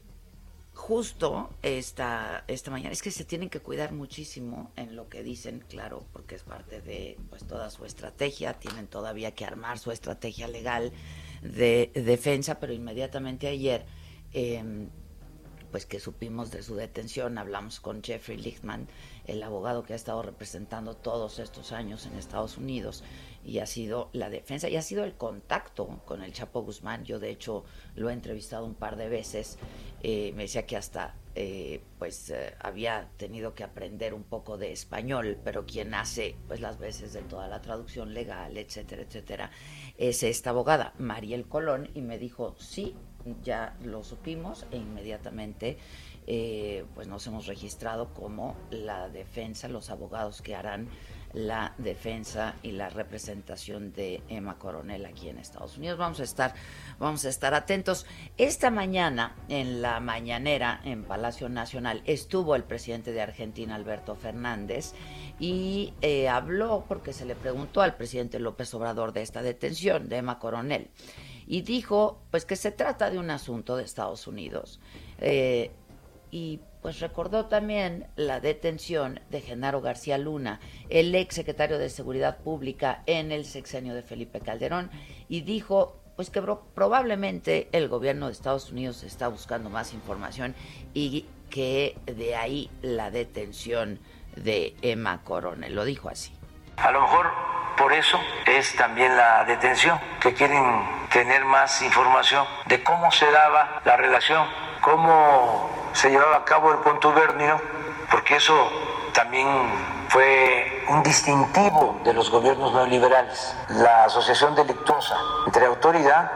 justo 0.78 1.50
esta, 1.64 2.46
esta 2.48 2.70
mañana, 2.70 2.94
es 2.94 3.02
que 3.02 3.10
se 3.10 3.26
tienen 3.26 3.50
que 3.50 3.60
cuidar 3.60 3.94
muchísimo 3.94 4.72
en 4.76 4.96
lo 4.96 5.10
que 5.10 5.24
dicen, 5.24 5.66
claro, 5.68 6.06
porque 6.14 6.36
es 6.36 6.44
parte 6.44 6.82
de 6.82 7.18
pues 7.30 7.46
toda 7.46 7.72
su 7.72 7.84
estrategia, 7.84 8.54
tienen 8.54 8.88
todavía 8.88 9.34
que 9.34 9.44
armar 9.44 9.80
su 9.80 9.92
estrategia 9.92 10.48
legal 10.48 10.94
de 11.42 11.92
defensa, 11.96 12.60
pero 12.60 12.74
inmediatamente 12.74 13.48
ayer, 13.48 13.86
em, 14.34 14.90
pues 15.72 15.88
que 15.88 16.00
supimos 16.00 16.52
de 16.52 16.62
su 16.62 16.76
detención, 16.76 17.40
hablamos 17.40 17.80
con 17.80 18.04
Jeffrey 18.04 18.38
Lichtman, 18.38 18.88
el 19.26 19.42
abogado 19.42 19.84
que 19.84 19.94
ha 19.94 19.96
estado 19.96 20.22
representando 20.22 20.96
todos 20.96 21.40
estos 21.40 21.72
años 21.72 22.06
en 22.06 22.14
Estados 22.18 22.56
Unidos, 22.56 23.04
y 23.48 23.60
ha 23.60 23.66
sido 23.66 24.10
la 24.12 24.30
defensa 24.30 24.68
y 24.68 24.76
ha 24.76 24.82
sido 24.82 25.06
el 25.06 25.14
contacto 25.14 26.02
con 26.06 26.22
el 26.22 26.34
Chapo 26.34 26.64
Guzmán. 26.64 27.06
Yo 27.06 27.18
de 27.18 27.30
hecho 27.30 27.64
lo 27.96 28.10
he 28.10 28.14
entrevistado 28.14 28.66
un 28.66 28.76
par 28.76 28.98
de 28.98 29.08
veces. 29.08 29.58
Eh, 30.04 30.34
me 30.36 30.44
decía 30.44 30.66
que 30.66 30.76
hasta 30.76 31.16
eh, 31.34 31.82
pues 31.98 32.30
eh, 32.30 32.56
había 32.60 33.10
tenido 33.16 33.56
que 33.56 33.64
aprender 33.64 34.14
un 34.14 34.24
poco 34.24 34.58
de 34.58 34.74
español, 34.74 35.38
pero 35.46 35.66
quien 35.66 35.94
hace 35.94 36.36
pues 36.48 36.60
las 36.60 36.78
veces 36.78 37.14
de 37.14 37.22
toda 37.22 37.48
la 37.48 37.62
traducción 37.62 38.14
legal, 38.14 38.58
etcétera, 38.58 39.04
etcétera, 39.04 39.52
es 39.98 40.24
esta 40.24 40.50
abogada, 40.50 40.94
Mariel 40.98 41.48
Colón, 41.48 41.90
y 41.94 42.02
me 42.02 42.20
dijo, 42.20 42.56
sí, 42.60 42.96
ya 43.44 43.78
lo 43.82 44.04
supimos 44.04 44.66
e 44.72 44.78
inmediatamente 44.78 45.78
pues 46.94 47.08
nos 47.08 47.26
hemos 47.28 47.46
registrado 47.46 48.14
como 48.14 48.58
la 48.70 49.08
defensa, 49.08 49.70
los 49.70 49.90
abogados 49.90 50.42
que 50.42 50.56
harán 50.56 50.90
la 51.34 51.74
defensa 51.78 52.56
y 52.64 52.72
la 52.72 52.90
representación 52.90 53.92
de 53.94 54.22
Emma 54.30 54.58
Coronel 54.58 55.06
aquí 55.06 55.30
en 55.30 55.38
Estados 55.38 55.78
Unidos. 55.78 55.98
Vamos 55.98 56.20
a 56.20 56.24
estar, 56.24 56.54
vamos 57.00 57.26
a 57.26 57.30
estar 57.30 57.54
atentos. 57.54 58.06
Esta 58.38 58.72
mañana, 58.72 59.36
en 59.50 59.82
la 59.82 60.00
mañanera 60.00 60.82
en 60.84 61.04
Palacio 61.04 61.50
Nacional, 61.50 62.02
estuvo 62.06 62.56
el 62.56 62.64
presidente 62.64 63.12
de 63.12 63.22
Argentina, 63.22 63.76
Alberto 63.76 64.16
Fernández, 64.16 64.94
y 65.40 65.94
eh, 66.02 66.28
habló 66.28 66.86
porque 66.88 67.14
se 67.14 67.26
le 67.26 67.36
preguntó 67.36 67.82
al 67.82 67.96
presidente 67.96 68.40
López 68.40 68.74
Obrador 68.74 69.14
de 69.14 69.22
esta 69.22 69.42
detención 69.42 70.10
de 70.10 70.18
Emma 70.18 70.40
Coronel. 70.40 70.90
Y 71.46 71.62
dijo, 71.62 72.22
pues 72.32 72.46
que 72.46 72.56
se 72.56 72.72
trata 72.72 73.10
de 73.10 73.20
un 73.20 73.30
asunto 73.30 73.78
de 73.78 73.84
Estados 73.84 74.28
Unidos. 74.28 74.80
Eh, 75.20 75.72
y 76.32 76.60
pues 76.82 77.00
recordó 77.00 77.46
también 77.46 78.08
la 78.16 78.40
detención 78.40 79.20
de 79.30 79.42
Genaro 79.42 79.82
García 79.82 80.18
Luna, 80.18 80.60
el 80.90 81.14
ex 81.16 81.36
secretario 81.36 81.78
de 81.78 81.90
Seguridad 81.90 82.38
Pública 82.38 83.04
en 83.06 83.32
el 83.32 83.46
sexenio 83.46 83.94
de 83.94 84.04
Felipe 84.04 84.40
Calderón, 84.40 84.92
y 85.28 85.42
dijo 85.42 86.00
pues 86.16 86.32
que 86.32 86.42
probablemente 86.74 87.70
el 87.72 87.88
gobierno 87.88 88.26
de 88.26 88.32
Estados 88.32 88.72
Unidos 88.72 89.04
está 89.04 89.28
buscando 89.28 89.70
más 89.70 89.94
información 89.94 90.56
y 90.96 91.28
que 91.52 91.96
de 92.08 92.36
ahí 92.36 92.72
la 92.82 93.12
detención 93.12 94.00
de 94.36 94.76
Emma 94.82 95.22
Coronel. 95.24 95.76
Lo 95.76 95.86
dijo 95.86 96.10
así. 96.10 96.34
A 96.78 96.92
lo 96.92 97.02
mejor 97.02 97.28
por 97.78 97.94
eso 97.94 98.20
es 98.48 98.76
también 98.76 99.16
la 99.16 99.46
detención, 99.46 100.00
que 100.20 100.34
quieren 100.34 100.64
tener 101.14 101.46
más 101.46 101.82
información 101.84 102.46
de 102.66 102.84
cómo 102.84 103.12
se 103.12 103.30
daba 103.30 103.82
la 103.86 103.96
relación, 103.96 104.48
cómo 104.82 105.70
se 105.94 106.10
llevaba 106.10 106.38
a 106.38 106.46
cabo 106.46 106.72
el 106.72 106.80
contubernio, 106.80 107.60
porque 108.12 108.36
eso 108.36 108.54
también 109.14 109.48
fue 110.10 110.86
un 110.90 111.04
distintivo 111.04 112.00
de 112.04 112.14
los 112.14 112.30
gobiernos 112.30 112.74
neoliberales, 112.74 113.56
la 113.70 114.06
asociación 114.06 114.56
delictuosa 114.56 115.18
entre 115.46 115.66
autoridad 115.66 116.32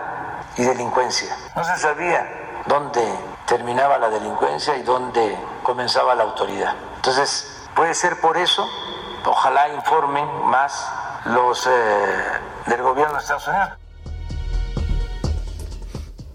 y 0.57 0.63
delincuencia. 0.63 1.35
No 1.55 1.63
se 1.63 1.77
sabía 1.77 2.63
dónde 2.67 3.01
terminaba 3.45 3.97
la 3.97 4.09
delincuencia 4.09 4.75
y 4.77 4.83
dónde 4.83 5.37
comenzaba 5.63 6.15
la 6.15 6.23
autoridad. 6.23 6.75
Entonces, 6.95 7.67
puede 7.75 7.93
ser 7.93 8.19
por 8.19 8.37
eso, 8.37 8.67
ojalá 9.25 9.69
informen 9.69 10.27
más 10.45 10.91
los 11.25 11.67
eh, 11.67 11.71
del 12.65 12.81
gobierno 12.81 13.13
de 13.13 13.19
Estados 13.19 13.47
Unidos. 13.47 13.69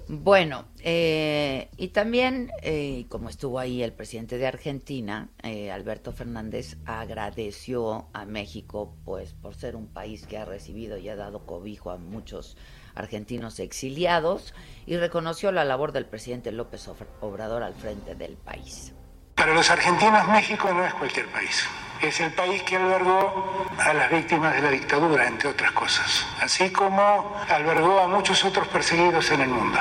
Bueno, 0.08 0.64
eh, 0.88 1.68
y 1.76 1.88
también, 1.88 2.52
eh, 2.62 3.06
como 3.08 3.28
estuvo 3.28 3.58
ahí 3.58 3.82
el 3.82 3.92
presidente 3.92 4.38
de 4.38 4.46
Argentina, 4.46 5.30
eh, 5.42 5.72
Alberto 5.72 6.12
Fernández, 6.12 6.76
agradeció 6.86 8.06
a 8.12 8.24
México 8.24 8.94
pues 9.04 9.32
por 9.32 9.56
ser 9.56 9.74
un 9.74 9.88
país 9.88 10.28
que 10.28 10.38
ha 10.38 10.44
recibido 10.44 10.96
y 10.96 11.08
ha 11.08 11.16
dado 11.16 11.44
cobijo 11.44 11.90
a 11.90 11.96
muchos 11.96 12.56
argentinos 12.94 13.58
exiliados 13.58 14.54
y 14.86 14.96
reconoció 14.96 15.50
la 15.50 15.64
labor 15.64 15.90
del 15.90 16.06
presidente 16.06 16.52
López 16.52 16.88
Obrador 17.20 17.64
al 17.64 17.74
frente 17.74 18.14
del 18.14 18.36
país. 18.36 18.92
Para 19.34 19.54
los 19.54 19.68
argentinos 19.68 20.28
México 20.28 20.72
no 20.72 20.86
es 20.86 20.94
cualquier 20.94 21.26
país. 21.32 21.64
Es 22.00 22.20
el 22.20 22.32
país 22.32 22.62
que 22.62 22.76
albergó 22.76 23.66
a 23.76 23.92
las 23.92 24.08
víctimas 24.08 24.54
de 24.54 24.62
la 24.62 24.70
dictadura, 24.70 25.26
entre 25.26 25.48
otras 25.48 25.72
cosas, 25.72 26.24
así 26.40 26.70
como 26.70 27.34
albergó 27.48 27.98
a 27.98 28.06
muchos 28.06 28.44
otros 28.44 28.68
perseguidos 28.68 29.32
en 29.32 29.40
el 29.40 29.48
mundo 29.48 29.80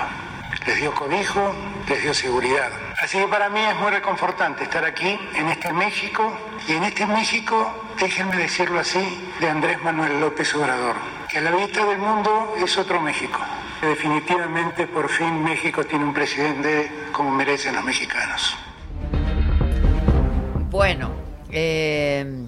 les 0.65 0.77
dio 0.77 0.93
cobijo, 0.93 1.53
les 1.87 2.01
dio 2.01 2.13
seguridad. 2.13 2.71
Así 3.01 3.17
que 3.19 3.27
para 3.27 3.49
mí 3.49 3.59
es 3.59 3.75
muy 3.77 3.91
reconfortante 3.91 4.63
estar 4.63 4.83
aquí, 4.85 5.19
en 5.35 5.47
este 5.49 5.71
México, 5.73 6.31
y 6.67 6.73
en 6.73 6.83
este 6.83 7.05
México, 7.05 7.73
déjenme 7.99 8.37
decirlo 8.37 8.79
así, 8.79 8.99
de 9.39 9.49
Andrés 9.49 9.81
Manuel 9.83 10.19
López 10.19 10.53
Obrador, 10.55 10.95
que 11.29 11.37
a 11.37 11.41
la 11.41 11.51
vista 11.51 11.85
del 11.85 11.99
mundo 11.99 12.55
es 12.57 12.77
otro 12.77 13.01
México. 13.01 13.39
Definitivamente, 13.81 14.87
por 14.87 15.09
fin, 15.09 15.43
México 15.43 15.83
tiene 15.83 16.05
un 16.05 16.13
presidente 16.13 16.91
como 17.11 17.29
merecen 17.29 17.75
los 17.75 17.83
mexicanos. 17.83 18.57
Bueno, 20.71 21.11
eh, 21.51 22.45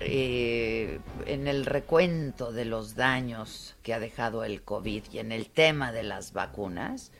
eh, 0.00 1.00
en 1.28 1.46
el 1.46 1.66
recuento 1.66 2.52
de 2.52 2.64
los 2.64 2.94
daños 2.94 3.76
que 3.82 3.94
ha 3.94 4.00
dejado 4.00 4.44
el 4.44 4.62
COVID 4.62 5.04
y 5.12 5.18
en 5.18 5.30
el 5.30 5.48
tema 5.48 5.92
de 5.92 6.02
las 6.02 6.32
vacunas, 6.32 7.12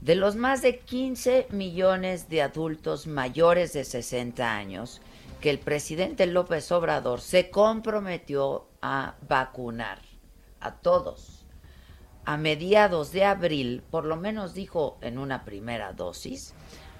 de 0.00 0.14
los 0.16 0.36
más 0.36 0.62
de 0.62 0.78
15 0.78 1.46
millones 1.50 2.28
de 2.28 2.42
adultos 2.42 3.06
mayores 3.06 3.72
de 3.72 3.84
60 3.84 4.54
años 4.54 5.00
que 5.40 5.50
el 5.50 5.58
presidente 5.58 6.26
López 6.26 6.70
Obrador 6.72 7.20
se 7.20 7.50
comprometió 7.50 8.66
a 8.80 9.14
vacunar 9.28 10.00
a 10.60 10.74
todos. 10.74 11.44
A 12.24 12.36
mediados 12.36 13.10
de 13.12 13.24
abril, 13.24 13.82
por 13.90 14.04
lo 14.04 14.16
menos 14.16 14.54
dijo 14.54 14.98
en 15.00 15.18
una 15.18 15.44
primera 15.44 15.92
dosis, 15.92 16.54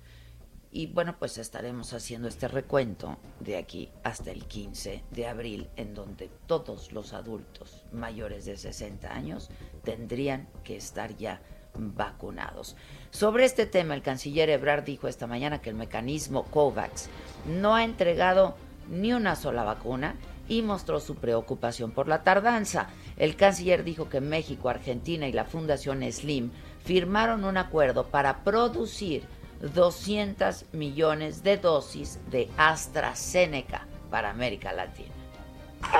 Y 0.74 0.88
bueno, 0.88 1.18
pues 1.20 1.38
estaremos 1.38 1.92
haciendo 1.92 2.30
este 2.30 2.48
recuento 2.48 3.18
de 3.42 3.58
aquí 3.58 3.92
hasta 4.04 4.32
el 4.32 4.46
15 4.46 5.04
de 5.12 5.28
abril, 5.28 5.70
en 5.76 5.94
donde 5.94 6.30
todos 6.48 6.94
los 6.94 7.12
adultos 7.12 7.84
mayores 7.92 8.46
de 8.46 8.56
60 8.56 9.14
años 9.14 9.50
tendrían 9.84 10.48
que 10.64 10.78
estar 10.78 11.18
ya 11.18 11.42
vacunados. 11.76 12.78
Sobre 13.10 13.44
este 13.44 13.66
tema, 13.66 13.96
el 13.96 14.02
canciller 14.02 14.50
Ebrard 14.50 14.86
dijo 14.86 15.10
esta 15.10 15.28
mañana 15.28 15.62
que 15.62 15.70
el 15.70 15.76
mecanismo 15.76 16.44
COVAX 16.44 17.10
no 17.48 17.76
ha 17.76 17.84
entregado 17.84 18.56
ni 18.90 19.12
una 19.12 19.36
sola 19.36 19.64
vacuna 19.64 20.16
y 20.48 20.62
mostró 20.62 21.02
su 21.02 21.16
preocupación 21.16 21.92
por 21.92 22.08
la 22.08 22.24
tardanza. 22.24 22.88
El 23.18 23.36
canciller 23.36 23.84
dijo 23.84 24.08
que 24.08 24.22
México, 24.22 24.70
Argentina 24.70 25.28
y 25.28 25.34
la 25.34 25.46
Fundación 25.46 26.02
Slim 26.10 26.52
firmaron 26.84 27.44
un 27.44 27.58
acuerdo 27.58 28.08
para 28.08 28.44
producir 28.46 29.24
200 29.62 30.66
millones 30.74 31.44
de 31.44 31.58
dosis 31.58 32.20
de 32.30 32.50
AstraZeneca 32.58 33.86
para 34.10 34.30
América 34.30 34.74
Latina. 34.74 35.14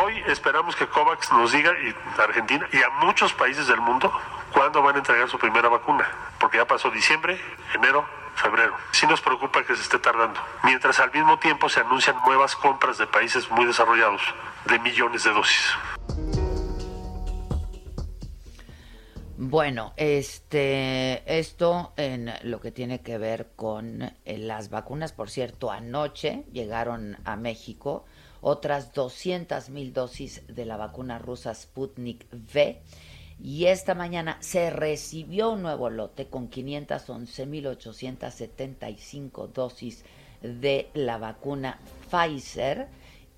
Hoy 0.04 0.22
esperamos 0.28 0.76
que 0.76 0.88
COVAX 0.88 1.32
nos 1.32 1.52
diga, 1.52 1.72
y 1.72 2.22
Argentina 2.22 2.68
y 2.72 2.78
a 2.82 2.90
muchos 3.06 3.34
países 3.34 3.68
del 3.68 3.82
mundo, 3.82 4.12
cuándo 4.54 4.82
van 4.82 4.96
a 4.96 5.00
entregar 5.00 5.28
su 5.30 5.40
primera 5.40 5.70
vacuna, 5.70 6.08
porque 6.40 6.58
ya 6.58 6.66
pasó 6.66 6.92
diciembre, 6.92 7.40
enero, 7.74 8.06
febrero. 8.36 8.76
Sí 8.92 9.08
nos 9.08 9.22
preocupa 9.22 9.64
que 9.64 9.76
se 9.76 9.82
esté 9.82 10.00
tardando, 10.00 10.40
mientras 10.64 11.00
al 11.00 11.12
mismo 11.12 11.40
tiempo 11.40 11.70
se 11.70 11.80
anuncian 11.80 12.16
nuevas 12.26 12.56
compras 12.56 12.98
de 12.98 13.08
países 13.08 13.50
muy 13.52 13.66
desarrollados 13.66 14.22
de 14.66 14.80
millones 14.80 15.24
de 15.24 15.32
dosis. 15.32 15.72
Bueno, 19.44 19.94
este, 19.98 21.24
esto 21.40 21.94
en 21.98 22.32
lo 22.44 22.62
que 22.62 22.72
tiene 22.72 23.02
que 23.02 23.18
ver 23.18 23.48
con 23.56 24.04
eh, 24.04 24.38
las 24.38 24.70
vacunas, 24.70 25.14
por 25.14 25.32
cierto, 25.32 25.72
anoche 25.72 26.44
llegaron 26.54 27.18
a 27.24 27.38
México 27.38 28.06
otras 28.42 28.94
200 28.94 29.72
mil 29.72 29.94
dosis 29.94 30.44
de 30.48 30.66
la 30.66 30.78
vacuna 30.78 31.18
rusa 31.18 31.56
Sputnik 31.56 32.28
V 32.32 32.84
y 33.42 33.66
esta 33.66 33.96
mañana 33.96 34.38
se 34.42 34.70
recibió 34.70 35.50
un 35.54 35.64
nuevo 35.64 35.90
lote 35.90 36.28
con 36.28 36.48
511 36.48 37.46
mil 37.48 37.66
875 37.66 39.48
dosis 39.48 40.06
de 40.44 40.92
la 40.94 41.18
vacuna 41.18 41.80
Pfizer 42.12 42.90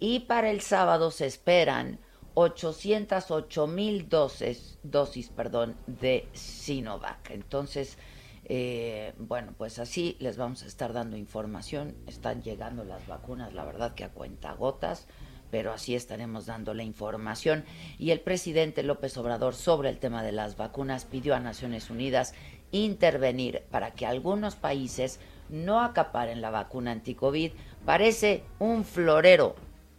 y 0.01 0.19
para 0.19 0.51
el 0.51 0.59
sábado 0.59 1.11
se 1.11 1.27
esperan 1.27 1.97
808 2.35 3.67
mil 3.67 4.09
dosis, 4.09 4.77
dosis 4.83 5.29
perdón, 5.29 5.75
de 5.87 6.27
Sinovac. 6.33 7.29
Entonces, 7.31 7.97
eh, 8.45 9.13
bueno, 9.17 9.53
pues 9.57 9.79
así 9.79 10.17
les 10.19 10.37
vamos 10.37 10.63
a 10.63 10.67
estar 10.67 10.93
dando 10.93 11.17
información. 11.17 11.95
Están 12.07 12.41
llegando 12.41 12.83
las 12.83 13.07
vacunas, 13.07 13.53
la 13.53 13.65
verdad 13.65 13.93
que 13.93 14.03
a 14.03 14.09
cuenta 14.09 14.53
gotas, 14.53 15.07
pero 15.51 15.71
así 15.71 15.95
estaremos 15.95 16.45
dando 16.47 16.73
la 16.73 16.83
información. 16.83 17.65
Y 17.99 18.11
el 18.11 18.19
presidente 18.19 18.83
López 18.83 19.15
Obrador 19.17 19.53
sobre 19.53 19.89
el 19.89 19.99
tema 19.99 20.23
de 20.23 20.31
las 20.31 20.57
vacunas 20.57 21.05
pidió 21.05 21.35
a 21.35 21.39
Naciones 21.39 21.89
Unidas 21.89 22.33
intervenir 22.71 23.63
para 23.69 23.91
que 23.91 24.07
algunos 24.07 24.55
países 24.55 25.19
no 25.49 25.81
acaparen 25.81 26.41
la 26.41 26.49
vacuna 26.49 26.91
anticovid. 26.91 27.51
Parece 27.85 28.43
un 28.59 28.83
florero 28.83 29.55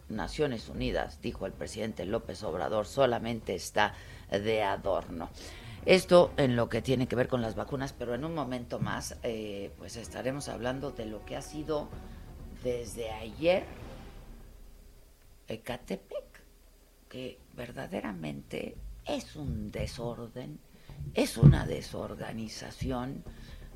Naciones 0.09 0.69
Unidas, 0.69 1.21
dijo 1.21 1.45
el 1.45 1.53
presidente 1.53 2.05
López 2.05 2.43
Obrador, 2.43 2.85
solamente 2.85 3.55
está 3.55 3.93
de 4.29 4.63
adorno. 4.63 5.29
Esto 5.85 6.33
en 6.37 6.55
lo 6.55 6.67
que 6.67 6.81
tiene 6.81 7.07
que 7.07 7.15
ver 7.15 7.27
con 7.27 7.41
las 7.41 7.55
vacunas, 7.55 7.93
pero 7.93 8.15
en 8.15 8.25
un 8.25 8.33
momento 8.33 8.79
más, 8.79 9.17
eh, 9.21 9.71
pues 9.77 9.97
estaremos 9.97 10.49
hablando 10.49 10.91
de 10.91 11.05
lo 11.05 11.23
que 11.25 11.35
ha 11.35 11.41
sido 11.41 11.89
desde 12.63 13.11
ayer 13.11 13.65
Ecatepec, 15.47 16.41
que 17.07 17.39
verdaderamente 17.53 18.75
es 19.05 19.35
un 19.35 19.71
desorden, 19.71 20.59
es 21.13 21.37
una 21.37 21.67
desorganización 21.67 23.23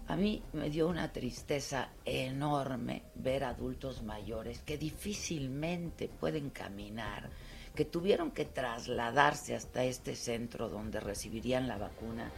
a 0.10 0.16
mí 0.16 0.42
me 0.54 0.72
dio 0.72 0.88
una 0.88 1.14
tristeza 1.14 1.90
enorme 2.04 3.04
ver 3.14 3.44
adultos 3.44 4.02
mayores 4.02 4.60
que 4.60 4.76
difícilmente 4.76 6.08
pueden 6.08 6.50
caminar, 6.50 7.30
que 7.76 7.86
tuvieron 7.86 8.32
que 8.32 8.46
trasladarse 8.46 9.56
hasta 9.56 9.84
este 9.84 10.16
centro 10.16 10.68
donde 10.68 11.00
recibirían 11.00 11.68
la 11.68 11.78
vacuna 11.78 12.32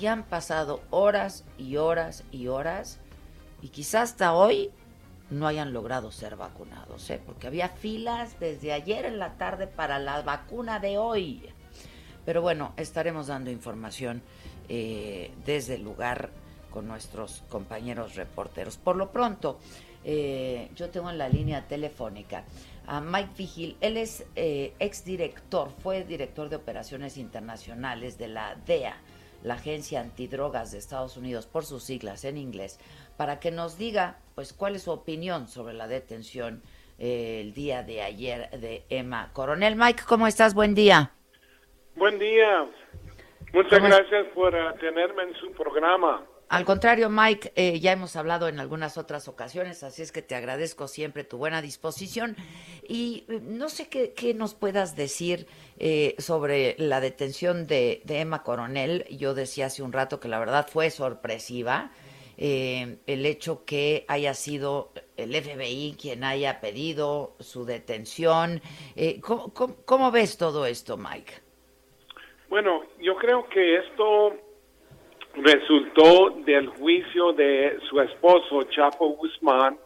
y 0.00 0.06
han 0.06 0.24
pasado 0.24 0.80
horas 0.88 1.44
y 1.58 1.76
horas 1.76 2.24
y 2.32 2.46
horas 2.46 2.98
y 3.60 3.68
quizás 3.68 4.12
hasta 4.12 4.32
hoy 4.32 4.70
no 5.28 5.46
hayan 5.46 5.74
logrado 5.74 6.10
ser 6.12 6.36
vacunados, 6.36 7.10
¿eh? 7.10 7.20
porque 7.24 7.48
había 7.48 7.68
filas 7.68 8.40
desde 8.40 8.72
ayer 8.72 9.04
en 9.04 9.18
la 9.18 9.34
tarde 9.36 9.66
para 9.66 9.98
la 9.98 10.22
vacuna 10.22 10.80
de 10.80 10.96
hoy. 10.96 11.42
Pero 12.24 12.40
bueno, 12.40 12.72
estaremos 12.78 13.26
dando 13.26 13.50
información 13.50 14.22
eh, 14.70 15.32
desde 15.44 15.74
el 15.74 15.82
lugar 15.82 16.30
con 16.70 16.88
nuestros 16.88 17.42
compañeros 17.48 18.14
reporteros. 18.14 18.78
Por 18.78 18.96
lo 18.96 19.10
pronto, 19.10 19.58
eh, 20.04 20.70
yo 20.74 20.90
tengo 20.90 21.10
en 21.10 21.18
la 21.18 21.28
línea 21.28 21.66
telefónica 21.66 22.44
a 22.86 23.00
Mike 23.00 23.30
Vigil. 23.36 23.76
Él 23.80 23.96
es 23.96 24.26
eh, 24.36 24.72
exdirector, 24.78 25.70
fue 25.82 26.04
director 26.04 26.48
de 26.48 26.56
operaciones 26.56 27.16
internacionales 27.18 28.16
de 28.18 28.28
la 28.28 28.56
DEA, 28.66 28.96
la 29.42 29.54
Agencia 29.54 30.00
Antidrogas 30.00 30.72
de 30.72 30.78
Estados 30.78 31.16
Unidos, 31.16 31.46
por 31.46 31.64
sus 31.64 31.82
siglas 31.82 32.24
en 32.24 32.36
inglés, 32.36 32.78
para 33.16 33.40
que 33.40 33.50
nos 33.50 33.78
diga, 33.78 34.18
pues, 34.34 34.52
cuál 34.52 34.76
es 34.76 34.82
su 34.82 34.90
opinión 34.90 35.48
sobre 35.48 35.74
la 35.74 35.88
detención 35.88 36.62
eh, 36.98 37.40
el 37.40 37.54
día 37.54 37.82
de 37.82 38.02
ayer 38.02 38.50
de 38.50 38.84
Emma 38.90 39.30
Coronel. 39.32 39.76
Mike, 39.76 40.02
¿cómo 40.06 40.26
estás? 40.26 40.54
Buen 40.54 40.74
día. 40.74 41.12
Buen 41.96 42.18
día. 42.18 42.66
Muchas 43.52 43.82
gracias 43.82 44.26
por 44.34 44.52
tenerme 44.78 45.24
en 45.24 45.34
su 45.34 45.52
programa. 45.52 46.24
Al 46.50 46.64
contrario, 46.64 47.10
Mike, 47.10 47.52
eh, 47.54 47.78
ya 47.78 47.92
hemos 47.92 48.16
hablado 48.16 48.48
en 48.48 48.58
algunas 48.58 48.98
otras 48.98 49.28
ocasiones, 49.28 49.84
así 49.84 50.02
es 50.02 50.10
que 50.10 50.20
te 50.20 50.34
agradezco 50.34 50.88
siempre 50.88 51.22
tu 51.22 51.38
buena 51.38 51.62
disposición. 51.62 52.34
Y 52.88 53.24
eh, 53.28 53.38
no 53.40 53.68
sé 53.68 53.88
qué, 53.88 54.34
nos 54.34 54.56
puedas 54.56 54.96
decir 54.96 55.46
eh, 55.78 56.16
sobre 56.18 56.74
la 56.76 57.00
detención 57.00 57.68
de, 57.68 58.02
Emma 58.08 58.42
Coronel. 58.42 59.04
Yo 59.16 59.32
decía 59.32 59.66
hace 59.66 59.84
un 59.84 59.92
rato 59.92 60.18
que 60.18 60.26
la 60.26 60.40
verdad 60.40 60.66
fue 60.68 60.90
sorpresiva 60.90 61.92
el 62.36 63.26
hecho 63.26 63.66
que 63.66 64.06
haya 64.08 64.32
sido 64.32 64.92
el 65.18 65.34
FBI 65.34 65.94
quien 66.00 66.24
haya 66.24 66.60
pedido 66.60 67.36
su 67.38 67.66
detención. 67.66 68.62
¿cómo, 69.20 69.52
cómo 69.84 70.10
ves 70.10 70.38
todo 70.38 70.64
esto, 70.64 70.96
Mike? 70.96 71.34
Bueno, 72.48 72.82
yo 72.98 73.14
creo 73.16 73.46
que 73.46 73.76
esto 73.76 74.49
resultó 75.34 76.30
del 76.44 76.68
juicio 76.68 77.32
de 77.32 77.78
su 77.88 78.00
esposo 78.00 78.64
Chapo 78.64 79.08
Guzmán 79.10 79.78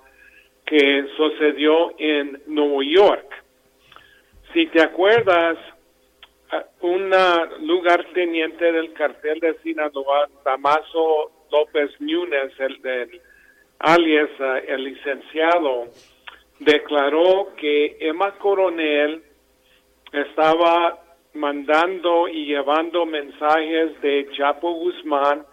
que 0.64 1.06
sucedió 1.16 1.92
en 1.98 2.40
Nueva 2.46 2.84
York. 2.84 3.44
Si 4.52 4.66
te 4.66 4.82
acuerdas, 4.82 5.58
un 6.80 7.10
lugarteniente 7.60 8.72
del 8.72 8.92
cartel 8.92 9.40
de 9.40 9.54
Sinaloa, 9.62 10.28
Damaso 10.44 11.32
López 11.50 11.90
Núñez, 12.00 12.52
el, 12.58 13.20
alias 13.80 14.30
el 14.66 14.84
licenciado, 14.84 15.86
declaró 16.60 17.54
que 17.56 17.96
Emma 18.00 18.32
Coronel 18.38 19.22
estaba 20.12 21.03
mandando 21.34 22.28
y 22.28 22.46
llevando 22.46 23.06
mensajes 23.06 24.00
de 24.00 24.28
Chapo 24.36 24.72
Guzmán 24.72 25.44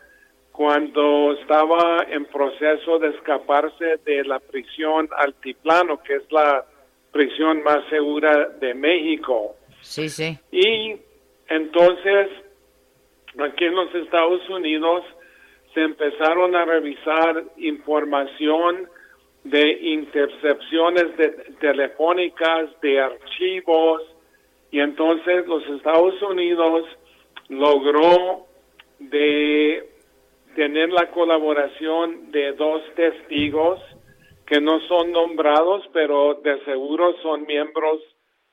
cuando 0.51 1.33
estaba 1.33 2.05
en 2.09 2.25
proceso 2.25 2.99
de 2.99 3.09
escaparse 3.09 3.97
de 4.05 4.23
la 4.23 4.39
prisión 4.39 5.09
Altiplano, 5.17 6.01
que 6.03 6.15
es 6.15 6.31
la 6.31 6.65
prisión 7.11 7.63
más 7.63 7.79
segura 7.89 8.49
de 8.59 8.73
México. 8.73 9.55
Sí, 9.81 10.09
sí. 10.09 10.37
Y 10.51 10.95
entonces, 11.47 12.29
aquí 13.39 13.65
en 13.65 13.75
los 13.75 13.93
Estados 13.95 14.47
Unidos 14.49 15.03
se 15.73 15.81
empezaron 15.81 16.55
a 16.55 16.65
revisar 16.65 17.43
información 17.57 18.87
de 19.43 19.71
intercepciones 19.71 21.17
de, 21.17 21.29
telefónicas, 21.59 22.69
de 22.81 22.99
archivos, 22.99 24.03
y 24.71 24.79
entonces 24.79 25.45
los 25.47 25.65
Estados 25.67 26.21
Unidos 26.21 26.85
logró 27.49 28.47
de 28.99 29.89
tener 30.55 30.89
la 30.91 31.11
colaboración 31.11 32.31
de 32.31 32.53
dos 32.53 32.81
testigos 32.95 33.79
que 34.45 34.59
no 34.61 34.79
son 34.87 35.11
nombrados, 35.11 35.87
pero 35.93 36.35
de 36.35 36.63
seguro 36.65 37.15
son 37.21 37.45
miembros 37.45 38.01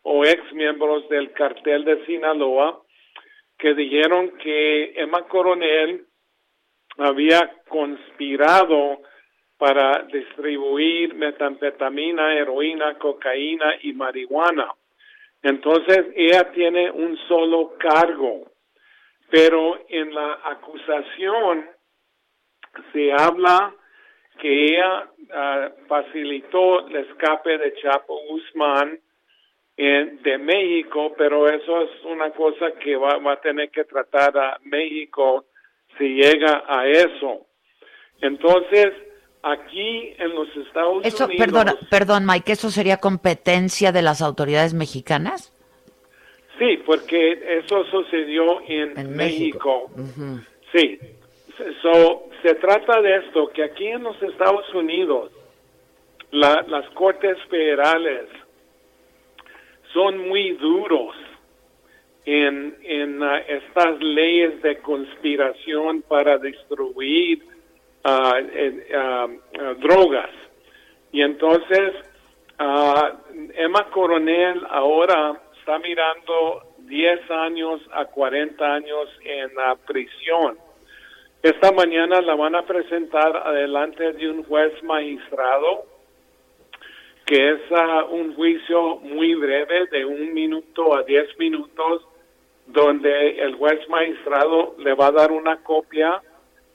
o 0.02 0.24
ex 0.24 0.52
miembros 0.52 1.09
del 1.09 1.33
cartel 1.33 1.85
de 1.85 2.04
Sinaloa, 2.07 2.83
que 3.59 3.74
dijeron 3.74 4.33
que 4.38 4.92
Emma 4.96 5.22
Coronel 5.28 6.07
había 6.98 7.52
conspirado 7.68 9.00
para 9.57 10.04
distribuir 10.04 11.14
metanfetamina, 11.14 12.35
heroína, 12.35 12.96
cocaína 12.98 13.74
y 13.83 13.92
marihuana. 13.92 14.68
Entonces, 15.42 16.07
ella 16.16 16.51
tiene 16.53 16.90
un 16.90 17.16
solo 17.29 17.74
cargo, 17.79 18.51
pero 19.31 19.79
en 19.88 20.14
la 20.14 20.38
acusación 20.44 21.68
se 22.92 23.12
habla 23.12 23.74
que 24.40 24.64
ella 24.64 25.11
ah, 25.33 25.70
facilitó 25.87 26.87
el 26.87 26.96
escape 26.96 27.59
de 27.59 27.74
Chapo 27.74 28.18
Guzmán 28.29 29.01
de 29.77 30.38
México, 30.38 31.14
pero 31.16 31.46
eso 31.46 31.83
es 31.83 32.05
una 32.05 32.31
cosa 32.33 32.72
que 32.83 32.96
va, 32.96 33.18
va, 33.18 33.35
a 33.35 33.40
tener 33.40 33.70
que 33.70 33.85
tratar 33.85 34.37
a 34.37 34.59
México 34.64 35.44
si 35.96 36.14
llega 36.14 36.64
a 36.66 36.85
eso. 36.88 37.46
Entonces, 38.20 38.92
Aquí 39.42 40.14
en 40.18 40.35
los 40.35 40.48
Estados 40.57 41.05
eso, 41.05 41.27
Unidos. 41.27 41.46
Perdón, 41.46 41.77
perdón, 41.90 42.27
Mike, 42.27 42.53
¿eso 42.53 42.70
sería 42.70 42.96
competencia 42.96 43.92
de 43.92 44.03
las 44.03 44.20
autoridades 44.20 44.74
mexicanas? 44.74 45.53
Sí, 46.59 46.83
porque 46.85 47.59
eso 47.61 47.85
sucedió 47.85 48.61
en, 48.66 49.14
México. 49.14 49.90
Sí. 50.72 50.98
So, 51.83 52.29
se 52.42 52.55
trata 52.57 53.01
de 53.01 53.16
esto, 53.18 53.48
que 53.51 53.62
aquí 53.62 53.87
en 53.87 54.03
los 54.03 54.20
Estados 54.22 54.72
Unidos, 54.74 55.31
las 56.31 56.88
cortes 56.94 57.38
federales 57.48 58.29
son 59.92 60.29
muy 60.29 60.53
duros 60.53 61.14
en, 62.24 62.77
en 62.83 63.22
uh, 63.22 63.37
estas 63.48 63.98
leyes 64.01 64.61
de 64.61 64.79
conspiración 64.79 66.03
para 66.03 66.37
distribuir 66.37 67.42
uh, 68.04 69.28
uh, 69.61 69.74
drogas. 69.80 70.30
Y 71.12 71.22
entonces, 71.22 71.94
Emma 73.54 73.90
Coronel 73.90 74.66
ahora 74.68 75.40
está 75.58 75.78
mirando 75.78 76.74
10 76.78 77.30
años 77.30 77.80
a 77.92 78.06
40 78.06 78.64
años 78.64 79.08
en 79.22 79.54
la 79.54 79.76
prisión. 79.76 80.58
Esta 81.42 81.70
mañana 81.70 82.20
la 82.20 82.34
van 82.34 82.56
a 82.56 82.66
presentar 82.66 83.37
adelante 83.37 84.12
de 84.12 84.30
un 84.30 84.42
juez 84.44 84.72
magistrado, 84.82 85.84
que 87.24 87.50
es 87.50 87.61
ah, 87.70 88.06
un 88.11 88.34
juicio 88.34 88.96
muy 88.96 89.34
breve, 89.34 89.87
de 89.87 90.04
un 90.04 90.32
minuto 90.32 90.96
a 90.96 91.04
10 91.04 91.38
minutos, 91.38 92.02
donde 92.66 93.38
el 93.38 93.54
juez 93.54 93.88
magistrado 93.88 94.74
le 94.78 94.94
va 94.94 95.06
a 95.06 95.12
dar 95.12 95.30
una 95.30 95.62
copia 95.62 96.20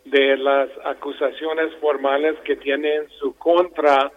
de 0.05 0.37
las 0.37 0.69
acusaciones 0.85 1.73
formales 1.79 2.35
que 2.43 2.55
tiene 2.55 2.95
en 2.95 3.09
su 3.19 3.35
contra 3.35 4.11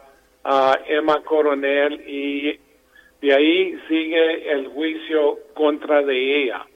a 0.44 0.78
Emma 0.88 1.22
Coronel 1.24 2.02
y 2.08 2.58
de 3.20 3.34
ahí 3.34 3.78
sigue 3.88 4.52
el 4.52 4.68
juicio 4.68 5.38
contra 5.54 6.02
de 6.02 6.44
ella. 6.44 6.66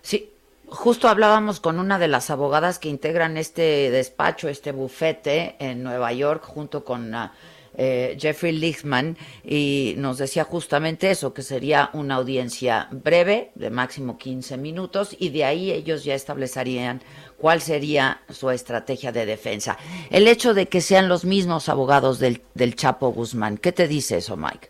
Sí, 0.00 0.30
justo 0.66 1.08
hablábamos 1.08 1.60
con 1.60 1.78
una 1.78 1.98
de 1.98 2.08
las 2.08 2.30
abogadas 2.30 2.78
que 2.78 2.88
integran 2.88 3.36
este 3.36 3.90
despacho, 3.90 4.48
este 4.48 4.72
bufete 4.72 5.56
en 5.58 5.82
Nueva 5.82 6.12
York, 6.12 6.44
junto 6.44 6.84
con 6.84 7.14
uh, 7.14 7.28
eh, 7.76 8.16
Jeffrey 8.18 8.52
Lichtman, 8.52 9.16
y 9.44 9.94
nos 9.98 10.18
decía 10.18 10.44
justamente 10.44 11.10
eso, 11.10 11.34
que 11.34 11.42
sería 11.42 11.90
una 11.92 12.14
audiencia 12.14 12.88
breve, 12.90 13.50
de 13.54 13.70
máximo 13.70 14.16
15 14.16 14.56
minutos, 14.56 15.14
y 15.18 15.30
de 15.30 15.44
ahí 15.44 15.72
ellos 15.72 16.04
ya 16.04 16.14
establecerían 16.14 17.02
cuál 17.38 17.60
sería 17.60 18.20
su 18.28 18.50
estrategia 18.50 19.12
de 19.12 19.26
defensa. 19.26 19.78
El 20.10 20.28
hecho 20.28 20.54
de 20.54 20.66
que 20.66 20.80
sean 20.80 21.08
los 21.08 21.24
mismos 21.24 21.68
abogados 21.68 22.18
del, 22.18 22.42
del 22.54 22.74
Chapo 22.74 23.08
Guzmán, 23.08 23.58
¿qué 23.58 23.72
te 23.72 23.88
dice 23.88 24.18
eso, 24.18 24.36
Mike? 24.36 24.68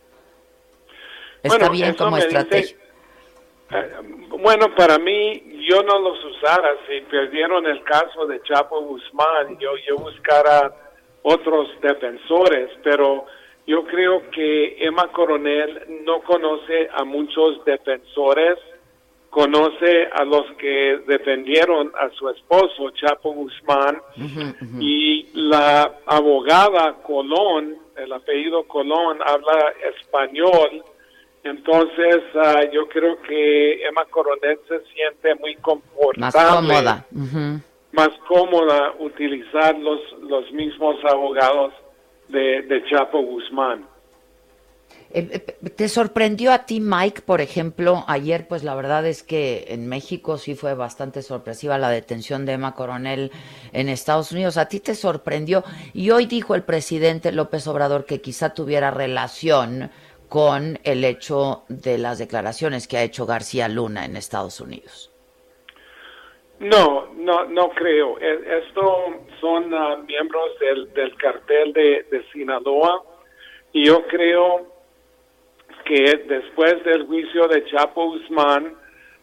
Está 1.43 1.69
bien 1.69 1.95
como 1.95 2.17
estrategia. 2.17 2.77
Eh, 3.71 3.93
bueno, 4.41 4.75
para 4.75 4.99
mí, 4.99 5.43
yo 5.69 5.83
no 5.83 5.99
los 5.99 6.25
usara. 6.25 6.71
Si 6.89 7.01
perdieron 7.03 7.67
el 7.67 7.83
caso 7.85 8.27
de 8.27 8.41
Chapo 8.43 8.81
Guzmán, 8.81 9.59
yo, 9.59 9.71
yo 9.89 9.97
buscara 9.97 10.73
otros 11.23 11.69
defensores, 11.81 12.71
pero 12.85 13.27
yo 13.67 13.85
creo 13.85 14.31
que 14.31 14.77
Emma 14.79 15.11
Coronel 15.11 16.03
no 16.05 16.23
conoce 16.23 16.89
a 16.93 17.05
muchos 17.05 17.65
defensores, 17.65 18.59
conoce 19.37 20.09
a 20.15 20.25
los 20.25 20.47
que 20.57 21.03
defendieron 21.07 21.93
a 22.01 22.09
su 22.17 22.31
esposo, 22.31 22.89
Chapo 22.95 23.35
Guzmán, 23.35 24.01
y 24.81 25.29
la 25.35 25.99
abogada 26.07 26.95
Colón, 27.03 27.77
el 27.99 28.11
apellido 28.15 28.65
Colón, 28.65 29.19
habla 29.21 29.75
español 30.01 30.83
entonces, 31.47 32.25
ah, 32.35 32.61
yo 32.73 32.89
creo 32.89 33.23
que 33.23 33.87
Emma 33.87 34.05
Coronel 34.11 34.59
se 34.67 34.81
siente 34.93 35.33
muy 35.37 35.55
confortable. 35.57 36.21
Más 36.21 36.35
cómoda. 36.35 37.07
Más 37.93 38.11
cómoda 38.27 38.95
utilizar 38.99 39.79
los, 39.79 40.01
los 40.23 40.51
mismos 40.51 40.97
abogados 41.05 41.73
de, 42.29 42.83
Chapo 42.91 43.21
Guzmán. 43.21 43.87
Eh, 45.17 45.29
eh, 45.33 45.71
¿Te 45.71 45.89
sorprendió 45.89 46.53
a 46.53 46.67
ti, 46.67 46.79
Mike, 46.79 47.23
por 47.23 47.41
ejemplo? 47.41 48.05
Ayer, 48.07 48.47
pues 48.47 48.63
la 48.65 48.75
verdad 48.75 49.07
es 49.07 49.23
que 49.23 49.65
en 49.69 49.89
México 49.89 50.37
sí 50.37 50.55
fue 50.55 50.75
bastante 50.75 51.23
sorpresiva 51.23 51.79
la 51.79 51.89
detención 51.89 52.45
de 52.45 52.53
Emma 52.53 52.75
Coronel 52.75 53.33
en 53.73 53.89
Estados 53.89 54.31
Unidos. 54.33 54.59
¿A 54.59 54.69
ti 54.69 54.79
te 54.79 54.95
sorprendió? 54.95 55.65
Y 55.95 56.11
hoy 56.11 56.27
dijo 56.27 56.55
el 56.55 56.65
presidente 56.65 57.33
López 57.33 57.67
Obrador 57.67 58.05
que 58.05 58.21
quizá 58.21 58.53
tuviera 58.53 58.91
relación 58.91 59.91
con 60.29 60.79
el 60.85 61.03
hecho 61.03 61.63
de 61.71 61.97
las 61.97 62.19
declaraciones 62.19 62.87
que 62.87 62.99
ha 62.99 63.03
hecho 63.03 63.25
García 63.25 63.69
Luna 63.69 64.05
en 64.05 64.17
Estados 64.17 64.61
Unidos. 64.61 65.11
No, 66.61 67.07
no, 67.15 67.47
no 67.47 67.71
creo. 67.71 68.19
E, 68.19 68.59
Estos 68.67 68.97
son 69.41 69.73
ah, 69.73 69.97
miembros 70.07 70.51
del, 70.61 70.93
del 70.93 71.17
cartel 71.17 71.73
de, 71.73 72.07
de, 72.11 72.23
Sinaloa 72.33 73.03
y 73.73 73.87
yo 73.87 74.07
creo 74.09 74.76
que 75.87 76.25
después 76.29 76.83
del 76.85 77.07
juicio 77.07 77.47
de 77.49 77.65
Chapo 77.67 78.11
Guzmán 78.11 78.75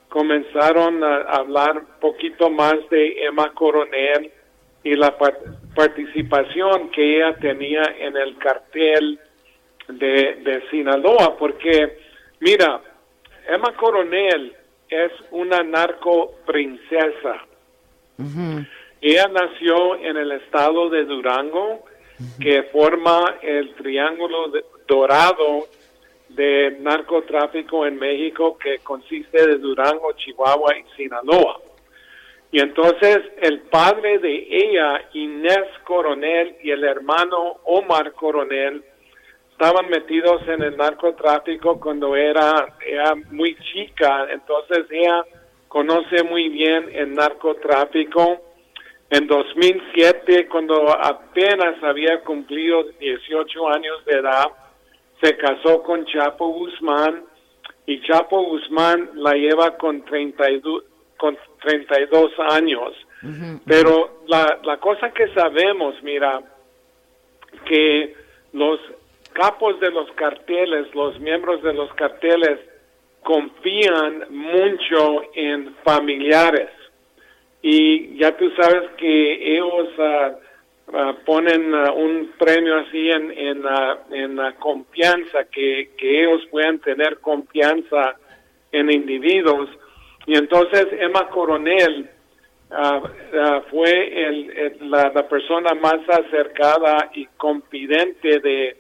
comenzaron 0.08 1.04
a 1.04 1.22
hablar 1.24 1.84
poquito 2.00 2.50
más 2.50 2.76
de 2.90 3.26
Emma 3.26 3.52
Coronel 3.54 4.32
y 4.84 4.96
la 4.96 5.16
participación 5.76 6.90
que 6.92 7.18
ella 7.18 7.36
tenía 7.36 7.84
en 8.00 8.16
el 8.16 8.38
cartel 8.38 9.20
de, 9.88 10.36
de 10.44 10.64
Sinaloa, 10.70 11.36
porque 11.38 11.98
mira, 12.40 12.82
Emma 13.48 13.76
Coronel 13.76 14.56
es 14.90 15.12
una 15.32 15.64
narco 15.64 16.36
princesa. 16.46 17.46
Ella 19.02 19.28
nació 19.28 19.98
en 19.98 20.16
el 20.16 20.32
estado 20.34 20.90
de 20.90 21.04
Durango, 21.04 21.84
que 22.40 22.64
forma 22.72 23.38
el 23.42 23.74
triángulo 23.76 24.52
dorado 24.88 25.68
de 26.36 26.78
narcotráfico 26.80 27.86
en 27.86 27.98
México, 27.98 28.58
que 28.58 28.80
consiste 28.80 29.48
de 29.48 29.58
Durango, 29.58 30.14
Chihuahua 30.14 30.76
y 30.78 30.96
Sinaloa. 30.96 31.60
Y 32.52 32.60
entonces 32.60 33.20
el 33.42 33.62
padre 33.62 34.20
de 34.20 34.48
ella, 34.50 35.10
Inés 35.14 35.66
Coronel, 35.84 36.56
y 36.62 36.72
el 36.72 36.84
hermano 36.84 37.62
Omar 37.64 38.12
Coronel, 38.14 38.84
estaban 39.52 39.90
metidos 39.90 40.48
en 40.48 40.62
el 40.62 40.78
narcotráfico 40.78 41.80
cuando 41.80 42.16
era, 42.16 42.68
muy 43.32 43.56
chica, 43.72 44.28
entonces 44.32 44.86
ella 44.92 45.24
conoce 45.68 46.24
muy 46.24 46.50
bien 46.50 46.90
el 46.94 47.14
narcotráfico. 47.14 48.42
En 49.10 49.26
2007, 49.28 50.48
cuando 50.48 50.90
apenas 50.90 51.82
había 51.84 52.22
cumplido 52.22 52.84
18 53.00 53.68
años 53.70 54.06
de 54.06 54.14
edad, 54.14 54.46
se 55.24 55.38
casó 55.38 55.82
con 55.84 56.06
Chapo 56.06 56.50
Guzmán 56.50 57.24
y 57.86 58.02
Chapo 58.02 58.44
Guzmán 58.44 59.10
la 59.16 59.34
lleva 59.34 59.78
con 59.78 60.04
32, 60.04 60.84
con 61.18 61.38
32 61.62 62.32
años. 62.52 62.94
Pero 63.66 64.24
la, 64.28 64.60
la 64.64 64.78
cosa 64.82 65.12
que 65.12 65.34
sabemos, 65.34 65.96
mira, 66.04 66.42
que 67.66 68.14
los 68.52 68.80
capos 69.32 69.80
de 69.80 69.92
los 69.92 70.12
carteles, 70.12 70.94
los 70.94 71.18
miembros 71.22 71.64
de 71.64 71.74
los 71.74 71.94
carteles, 71.94 72.60
confían 73.24 74.26
mucho 74.30 75.24
en 75.36 75.74
familiares. 75.86 76.70
Y 77.62 78.18
ya 78.18 78.36
tú 78.36 78.52
sabes 78.58 78.90
que 78.98 79.54
ellos 79.56 79.88
ah, 80.00 80.32
ah, 80.92 81.16
ponen 81.26 81.74
ah, 81.74 81.92
un 81.92 82.32
premio 82.38 82.78
así 82.78 83.10
en, 83.10 83.32
en, 83.32 83.64
en 84.12 84.36
la 84.36 84.54
confianza, 84.56 85.46
que, 85.46 85.92
que 85.98 86.24
ellos 86.24 86.42
puedan 86.52 86.80
tener 86.80 87.20
confianza 87.20 88.16
en 88.72 88.92
individuos. 88.92 89.70
Y 90.26 90.36
entonces 90.36 90.88
Emma 91.00 91.28
Coronel 91.30 92.10
fue 93.70 94.28
el, 94.28 94.90
la, 94.90 95.12
la 95.14 95.28
persona 95.28 95.76
más 95.76 96.00
acercada 96.10 97.12
y 97.14 97.28
confidente 97.38 98.40
de, 98.40 98.78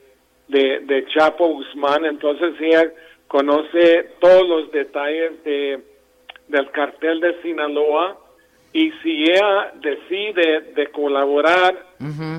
de, 0.48 1.06
Chapo 1.14 1.48
Guzmán, 1.48 2.06
entonces 2.06 2.54
ella 2.60 2.92
conoce 3.28 4.10
todos 4.20 4.48
los 4.48 4.72
detalles 4.72 5.44
de, 5.44 5.82
del 6.48 6.70
cartel 6.72 7.20
de 7.20 7.42
Sinaloa 7.42 8.18
y 8.74 8.92
si 9.04 9.24
ella 9.24 9.72
decide 9.76 10.74
de 10.76 10.92
colaborar 10.92 11.86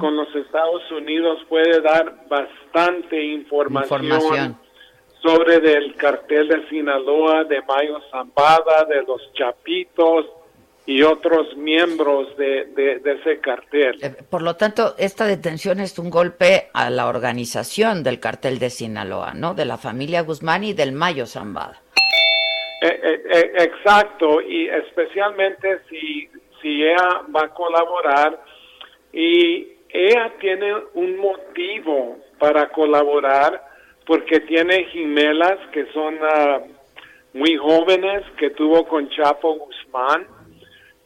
con 0.01 0.17
los 0.17 0.35
Estados 0.35 0.83
Unidos 0.91 1.39
puede 1.49 1.81
dar 1.81 2.27
bastante 2.29 3.23
información, 3.23 4.59
sobre 5.23 5.61
del 5.61 5.95
cartel 5.95 6.49
de 6.49 6.69
Sinaloa, 6.69 7.45
de 7.45 7.63
Mayo 7.63 8.01
Zambada, 8.11 8.85
de 8.85 9.03
los 9.05 9.33
Chapitos, 9.33 10.27
y 10.87 11.03
otros 11.03 11.57
miembros 11.57 12.37
de, 12.37 12.67
de, 12.75 13.13
ese 13.13 13.41
cartel. 13.41 13.99
Eh, 14.03 14.11
por 14.29 14.43
lo 14.43 14.57
tanto, 14.57 14.95
esta 14.99 15.25
detención 15.25 15.81
es 15.81 15.99
un 15.99 16.11
golpe 16.11 16.69
a 16.75 16.91
la 16.91 17.07
organización 17.07 18.03
del 18.03 18.21
cartel 18.21 18.59
de 18.59 18.69
Sinaloa, 18.69 19.33
¿no? 19.33 19.55
De 19.55 19.65
la 19.65 19.79
familia 19.79 20.21
Guzmán 20.21 20.63
y 20.63 20.75
del 20.75 20.93
Mayo 20.93 21.25
Zambada. 21.25 21.81
Eh, 22.87 23.01
eh, 23.03 23.23
eh, 23.31 23.53
exacto, 23.61 24.43
y 24.43 24.69
especialmente 24.69 25.81
si, 25.89 26.29
si 26.61 26.85
ella 26.85 27.23
va 27.35 27.45
a 27.47 27.49
colaborar 27.49 28.39
y 29.11 29.69
ella 29.89 30.31
tiene 30.39 30.71
un 30.93 31.17
motivo 31.17 32.19
para 32.39 32.69
colaborar 32.69 33.59
porque 34.05 34.41
tiene 34.41 34.85
gemelas 34.93 35.59
que 35.73 35.87
son 35.95 36.19
ah, 36.21 36.61
muy 37.33 37.57
jóvenes 37.57 38.23
que 38.37 38.51
tuvo 38.51 38.87
con 38.87 39.09
Chapo 39.09 39.55
Guzmán 39.55 40.27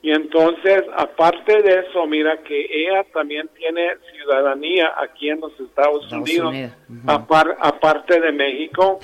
y 0.03 0.11
entonces 0.11 0.83
aparte 0.97 1.63
de 1.63 1.85
eso 1.87 2.05
mira 2.09 2.39
que 2.39 2.67
ella 2.73 3.05
también 3.13 3.49
tiene 3.57 3.99
ciudadanía 4.17 4.95
aquí 4.97 5.31
en 5.31 5.39
los 5.39 5.53
Estados, 5.61 6.11
Unidos, 6.11 6.73
aparte 7.07 8.21
de 8.21 8.33
México 8.33 8.99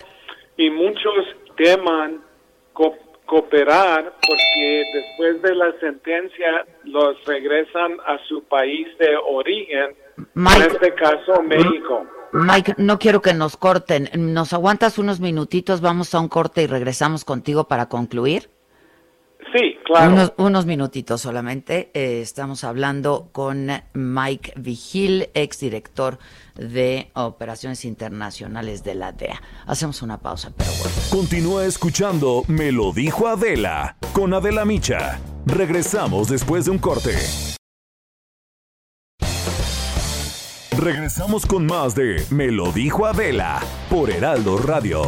y 0.56 0.70
muchos 0.70 1.24
teman 1.56 2.23
cooperar 3.26 4.12
porque 4.26 4.82
después 4.92 5.42
de 5.42 5.54
la 5.54 5.72
sentencia 5.80 6.66
los 6.84 7.24
regresan 7.24 7.92
a 8.06 8.18
su 8.28 8.42
país 8.44 8.86
de 8.98 9.16
origen, 9.16 9.96
en 10.16 10.62
este 10.62 10.94
caso 10.94 11.42
México. 11.42 12.06
Mike, 12.32 12.74
no 12.78 12.98
quiero 12.98 13.22
que 13.22 13.32
nos 13.32 13.56
corten. 13.56 14.10
¿Nos 14.16 14.52
aguantas 14.52 14.98
unos 14.98 15.20
minutitos? 15.20 15.80
Vamos 15.80 16.14
a 16.14 16.20
un 16.20 16.28
corte 16.28 16.62
y 16.62 16.66
regresamos 16.66 17.24
contigo 17.24 17.68
para 17.68 17.88
concluir. 17.88 18.50
Sí, 19.54 19.76
claro. 19.84 20.34
Unos, 20.38 20.66
minutitos 20.66 21.20
solamente. 21.20 21.92
Eh, 21.94 22.20
estamos 22.20 22.64
hablando 22.64 23.28
con 23.30 23.68
Mike 23.92 24.54
Vigil, 24.56 25.28
exdirector 25.32 26.18
de 26.56 27.12
Operaciones 27.14 27.84
Internacionales 27.84 28.82
de 28.82 28.96
la 28.96 29.12
DEA. 29.12 29.40
Hacemos 29.66 30.02
una 30.02 30.18
pausa, 30.18 30.52
pero 30.56 30.70
bueno. 30.80 30.96
Continúa 31.08 31.66
escuchando 31.66 32.42
Me 32.48 32.72
lo 32.72 32.92
dijo 32.92 33.28
Adela 33.28 33.96
con 34.12 34.34
Adela 34.34 34.64
Micha. 34.64 35.20
Regresamos 35.46 36.28
después 36.28 36.64
de 36.64 36.72
un 36.72 36.78
corte. 36.78 37.14
Regresamos 40.76 41.46
con 41.46 41.66
más 41.66 41.94
de 41.94 42.24
Me 42.30 42.48
lo 42.48 42.72
dijo 42.72 43.06
Adela 43.06 43.60
por 43.88 44.10
Heraldo 44.10 44.58
Radio. 44.58 45.04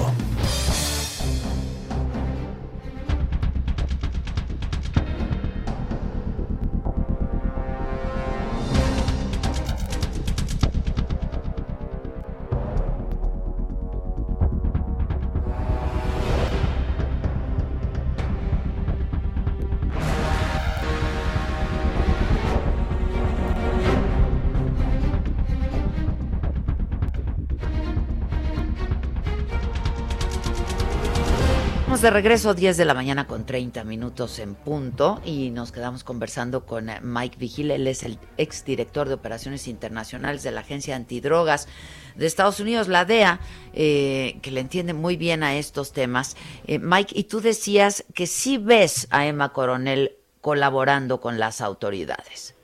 De 32.07 32.13
regreso, 32.13 32.55
10 32.55 32.77
de 32.77 32.85
la 32.85 32.95
mañana 32.95 33.27
con 33.27 33.45
30 33.45 33.83
minutos 33.83 34.39
en 34.39 34.55
punto, 34.55 35.21
y 35.25 35.51
nos 35.51 35.73
quedamos 35.73 36.05
conversando 36.05 36.65
con 36.65 36.89
eh, 36.89 37.01
Mike 37.03 37.37
Vigil. 37.37 37.73
Él 37.73 37.89
es 37.89 38.05
el 38.05 38.21
exdirector 38.37 39.09
de 39.09 39.15
Operaciones 39.15 39.67
Internacionales 39.67 40.45
de 40.45 40.53
la 40.53 40.61
Agencia 40.61 40.95
Antidrogas 40.95 41.67
de 42.15 42.27
Estados 42.27 42.61
Unidos, 42.61 42.87
la 42.87 43.05
DEA, 43.07 43.41
eh, 43.75 44.39
que 44.41 44.53
le 44.53 44.61
entiende 44.61 44.93
muy 44.93 45.17
bien 45.17 45.43
a 45.43 45.57
estos 45.57 45.93
temas. 45.93 46.37
Eh, 46.69 46.79
Mike, 46.79 47.13
y 47.19 47.25
tú 47.25 47.41
decías 47.41 48.05
que 48.15 48.29
sí 48.29 48.57
ves 48.57 49.09
a 49.11 49.27
Emma 49.27 49.53
Coronel 49.53 50.13
colaborando 50.41 51.21
con 51.21 51.41
las 51.41 51.61
autoridades 51.61 52.55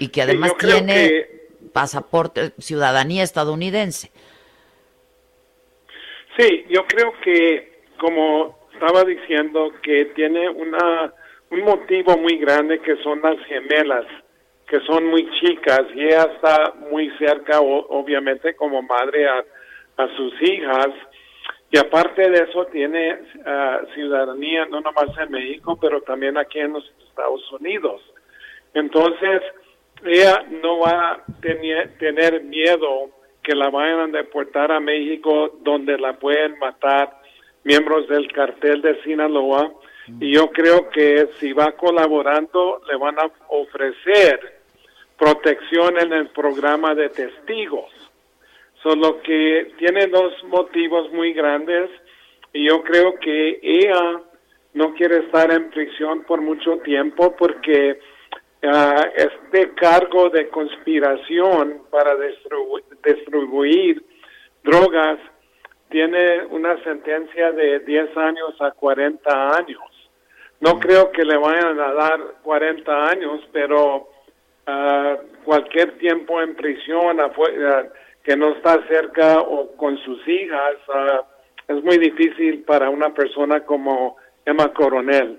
y 0.00 0.08
que 0.08 0.22
además 0.22 0.56
tiene 0.58 1.28
pasaporte, 1.72 2.52
ciudadanía 2.58 3.22
estadounidense. 3.22 4.10
Sí, 6.36 6.64
yo 6.68 6.84
creo 6.88 7.12
que 7.22 7.84
como 8.00 8.61
estaba 8.72 9.04
diciendo 9.04 9.72
que 9.82 10.06
tiene 10.14 10.48
una 10.48 11.12
un 11.52 11.60
motivo 11.64 12.16
muy 12.16 12.38
grande 12.38 12.80
que 12.80 12.96
son 13.02 13.20
las 13.20 13.38
gemelas, 13.44 14.06
que 14.66 14.80
son 14.80 15.06
muy 15.06 15.30
chicas 15.38 15.82
y 15.94 16.04
ella 16.06 16.30
está 16.34 16.72
muy 16.90 17.10
cerca, 17.18 17.60
obviamente, 17.60 18.56
como 18.56 18.80
madre 18.82 19.28
a, 19.28 19.44
sus 20.16 20.32
hijas. 20.42 20.88
Y 21.70 21.78
aparte 21.78 22.28
de 22.28 22.38
eso, 22.38 22.64
tiene 22.66 23.18
ah, 23.46 23.80
ciudadanía 23.94 24.66
no 24.66 24.80
nomás 24.80 25.16
en 25.18 25.30
México, 25.30 25.78
pero 25.80 26.00
también 26.00 26.36
aquí 26.36 26.58
en 26.58 26.72
los 26.72 26.92
Estados 27.06 27.52
Unidos. 27.52 28.00
Entonces, 28.74 29.42
ella 30.04 30.44
no 30.62 30.80
va 30.80 31.12
a 31.12 31.24
tener, 31.40 31.96
tener 31.98 32.42
miedo 32.42 33.10
que 33.44 33.54
la 33.54 33.70
vayan 33.70 34.00
a 34.00 34.18
deportar 34.18 34.72
a 34.72 34.80
México, 34.80 35.58
donde 35.60 35.98
la 35.98 36.14
pueden 36.14 36.58
matar 36.58 37.21
miembros 37.64 38.08
del 38.08 38.30
cartel 38.32 38.82
de 38.82 39.02
Sinaloa 39.02 39.72
y 40.20 40.34
yo 40.34 40.50
creo 40.50 40.90
que 40.90 41.28
si 41.38 41.52
va 41.52 41.72
colaborando 41.72 42.82
le 42.88 42.96
van 42.96 43.18
a 43.18 43.30
ofrecer 43.48 44.60
protección 45.18 45.98
en 45.98 46.12
el 46.12 46.28
programa 46.30 46.94
de 46.94 47.08
testigos. 47.10 47.90
Solo 48.82 49.22
que 49.22 49.72
tiene 49.78 50.08
dos 50.08 50.32
motivos 50.44 51.12
muy 51.12 51.32
grandes 51.32 51.88
y 52.52 52.66
yo 52.66 52.82
creo 52.82 53.14
que 53.20 53.60
ella 53.62 54.20
no 54.74 54.94
quiere 54.94 55.18
estar 55.18 55.52
en 55.52 55.70
prisión 55.70 56.24
por 56.24 56.40
mucho 56.40 56.78
tiempo 56.78 57.36
porque 57.36 58.00
uh, 58.64 59.02
este 59.14 59.74
cargo 59.74 60.30
de 60.30 60.48
conspiración 60.48 61.82
para 61.90 62.16
distribuir 63.04 64.02
drogas 64.64 65.18
tiene 65.92 66.46
una 66.46 66.82
sentencia 66.82 67.52
de 67.52 67.80
10 67.80 68.16
años 68.16 68.60
a 68.60 68.72
40 68.72 69.56
años. 69.56 69.82
No 70.60 70.76
mm. 70.76 70.80
creo 70.80 71.12
que 71.12 71.24
le 71.24 71.36
vayan 71.36 71.78
a 71.78 71.92
dar 71.92 72.20
40 72.42 73.04
años, 73.04 73.40
pero 73.52 74.08
ah, 74.66 75.16
cualquier 75.44 75.98
tiempo 75.98 76.40
en 76.40 76.56
prisión 76.56 77.18
que 78.24 78.36
no 78.36 78.56
está 78.56 78.84
cerca 78.88 79.40
o 79.40 79.72
con 79.76 79.98
sus 79.98 80.26
hijas 80.26 80.76
ah, 80.88 81.22
es 81.68 81.84
muy 81.84 81.98
difícil 81.98 82.62
para 82.64 82.88
una 82.88 83.12
persona 83.12 83.60
como 83.60 84.16
Emma 84.44 84.72
Coronel. 84.72 85.38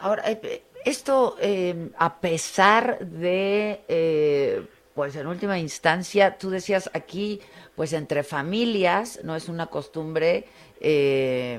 Ahora, 0.00 0.22
eh, 0.26 0.62
esto 0.84 1.36
eh, 1.40 1.88
a 1.96 2.20
pesar 2.20 2.98
de, 2.98 3.80
eh, 3.88 4.62
pues 4.94 5.16
en 5.16 5.26
última 5.26 5.58
instancia, 5.58 6.36
tú 6.36 6.50
decías 6.50 6.90
aquí 6.92 7.40
pues 7.76 7.92
entre 7.92 8.22
familias 8.22 9.20
no 9.24 9.34
es 9.36 9.48
una 9.48 9.66
costumbre 9.66 10.44
eh, 10.80 11.58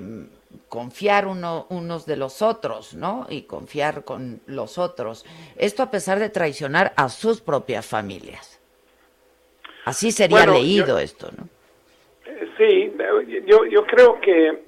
confiar 0.70 1.28
uno, 1.28 1.68
unos 1.70 2.06
de 2.06 2.18
los 2.18 2.42
otros, 2.42 2.94
¿no? 2.94 3.28
Y 3.30 3.44
confiar 3.44 4.04
con 4.04 4.42
los 4.46 4.78
otros. 4.78 5.26
Esto 5.58 5.84
a 5.84 5.92
pesar 5.92 6.20
de 6.20 6.30
traicionar 6.30 6.94
a 6.96 7.10
sus 7.10 7.42
propias 7.42 7.86
familias. 7.86 8.60
Así 9.86 10.12
sería 10.12 10.48
leído 10.48 10.98
esto, 10.98 11.30
¿no? 11.38 11.48
Sí, 12.58 12.92
yo, 13.46 13.66
yo 13.66 13.86
creo 13.86 14.20
que 14.20 14.64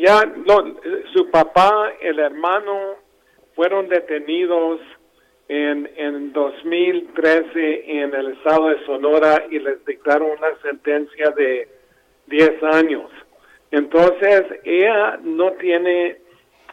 ya 0.00 0.24
no, 0.24 0.76
su 1.12 1.30
papá, 1.30 1.92
el 2.00 2.18
hermano, 2.18 2.96
fueron 3.56 3.88
detenidos 3.88 4.80
en, 5.48 5.90
en 5.96 6.32
2013 6.32 8.02
en 8.02 8.14
el 8.14 8.32
estado 8.32 8.68
de 8.68 8.84
Sonora 8.84 9.44
y 9.50 9.58
les 9.58 9.84
dictaron 9.86 10.30
una 10.30 10.54
sentencia 10.62 11.30
de 11.30 11.68
10 12.26 12.62
años. 12.64 13.10
Entonces, 13.70 14.44
ella 14.64 15.18
no 15.22 15.52
tiene 15.52 16.18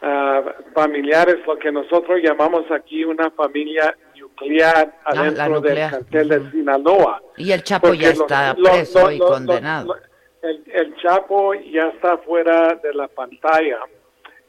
ah, 0.02 0.42
familiares, 0.74 1.36
lo 1.46 1.58
que 1.58 1.72
nosotros 1.72 2.20
llamamos 2.22 2.70
aquí 2.70 3.04
una 3.04 3.30
familia 3.30 3.96
nuclear 4.18 4.94
ah, 5.04 5.10
adentro 5.10 5.60
del 5.60 5.90
cartel 5.90 6.28
de 6.28 6.50
Sinaloa. 6.50 7.22
Y 7.38 7.52
el 7.52 7.62
Chapo 7.62 7.94
ya 7.94 8.10
está 8.10 8.54
preso 8.54 9.10
y 9.10 9.18
condenado. 9.18 9.96
el, 10.42 10.62
el 10.66 10.96
Chapo 10.96 11.54
ya 11.54 11.88
está 11.88 12.18
fuera 12.18 12.74
de 12.74 12.92
la 12.92 13.08
pantalla 13.08 13.78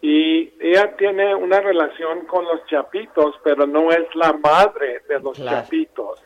y 0.01 0.53
ella 0.59 0.95
tiene 0.95 1.33
una 1.33 1.59
relación 1.59 2.25
con 2.27 2.45
los 2.45 2.65
chapitos, 2.67 3.35
pero 3.43 3.65
no 3.65 3.91
es 3.91 4.05
la 4.15 4.33
madre 4.33 5.01
de 5.09 5.19
los 5.19 5.37
chapitos. 5.37 6.19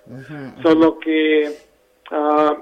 Solo 0.61 0.99
que 0.99 1.57
ah, 2.11 2.57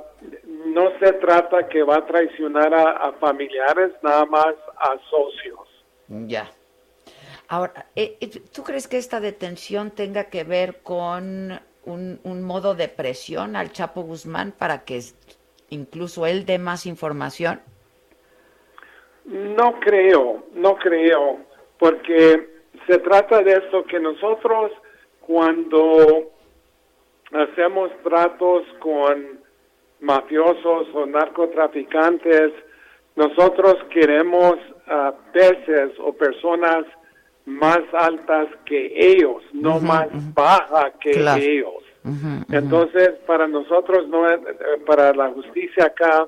no 0.68 0.92
se 1.00 1.14
trata 1.14 1.68
que 1.68 1.82
va 1.82 1.98
a 1.98 2.06
traicionar 2.06 2.74
a, 2.74 3.12
familiares, 3.14 3.94
nada 4.04 4.26
más 4.26 4.54
a 4.78 4.98
socios. 5.10 5.68
Ya. 6.08 6.52
Ahora, 7.48 7.88
eh, 7.96 8.18
eh, 8.22 8.30
¿tú 8.54 8.64
crees 8.64 8.88
que 8.88 8.98
esta 8.98 9.20
detención 9.20 9.90
tenga 9.90 10.26
que 10.26 10.44
ver 10.44 10.82
con 10.84 11.60
un, 11.86 12.20
un 12.24 12.44
modo 12.44 12.76
de 12.76 12.88
presión 12.88 13.56
al 13.56 13.72
Chapo 13.72 14.04
Guzmán 14.04 14.54
para 14.56 14.84
que 14.84 15.02
incluso 15.70 16.28
él 16.28 16.46
dé 16.46 16.60
más 16.60 16.86
información? 16.86 17.62
No 19.30 19.80
creo, 19.80 20.44
no 20.54 20.76
creo, 20.76 21.38
porque 21.78 22.48
se 22.88 22.98
trata 22.98 23.42
de 23.44 23.54
esto 23.54 23.84
que 23.86 24.00
nosotros 24.00 24.72
cuando 25.22 26.32
hacemos 27.32 27.92
tratos 28.04 28.64
con 28.80 29.40
mafiosos 30.00 30.88
o 30.96 31.06
narcotraficantes, 31.06 32.52
nosotros 33.16 33.76
queremos 33.92 34.56
a 34.88 35.14
peces 35.32 35.92
o 36.00 36.12
personas 36.14 36.86
más 37.46 37.82
altas 37.94 38.48
que 38.66 38.92
ellos, 38.96 39.44
no 39.54 39.80
más 39.80 40.08
baja 40.34 40.92
que 41.00 41.12
ellos. 41.12 41.84
Entonces, 42.52 43.10
para 43.28 43.48
nosotros, 43.48 44.08
no 44.08 44.28
es, 44.28 44.40
para 44.88 45.14
la 45.14 45.30
justicia 45.30 45.86
acá, 45.86 46.28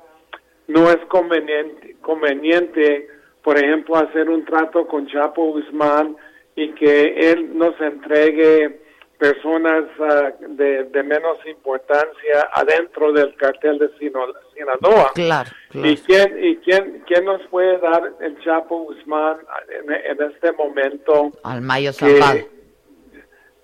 no 0.71 0.89
es 0.89 0.99
conveniente, 1.07 1.95
conveniente, 2.01 3.07
por 3.43 3.57
ejemplo, 3.57 3.97
hacer 3.97 4.29
un 4.29 4.45
trato 4.45 4.87
con 4.87 5.07
Chapo 5.07 5.51
Guzmán 5.51 6.15
y 6.55 6.71
que 6.73 7.31
él 7.31 7.57
nos 7.57 7.79
entregue 7.81 8.79
personas 9.17 9.83
ah, 9.99 10.31
de, 10.39 11.03
menos 11.03 11.37
importancia 11.45 12.49
adentro 12.53 13.11
del 13.13 13.35
cartel 13.35 13.77
de 13.77 13.89
Sinaloa. 13.99 15.11
Claro, 15.13 15.49
¿Y, 15.73 15.95
quién, 15.97 16.43
y 16.43 16.57
quién, 16.57 17.03
quién 17.05 17.25
nos 17.25 17.41
puede 17.47 17.77
dar 17.79 18.13
el 18.19 18.39
Chapo 18.43 18.83
Guzmán 18.83 19.37
en, 19.85 20.21
este 20.23 20.51
momento? 20.53 21.31
Al 21.43 21.61
Mayo 21.61 21.93
Zambada. 21.93 22.41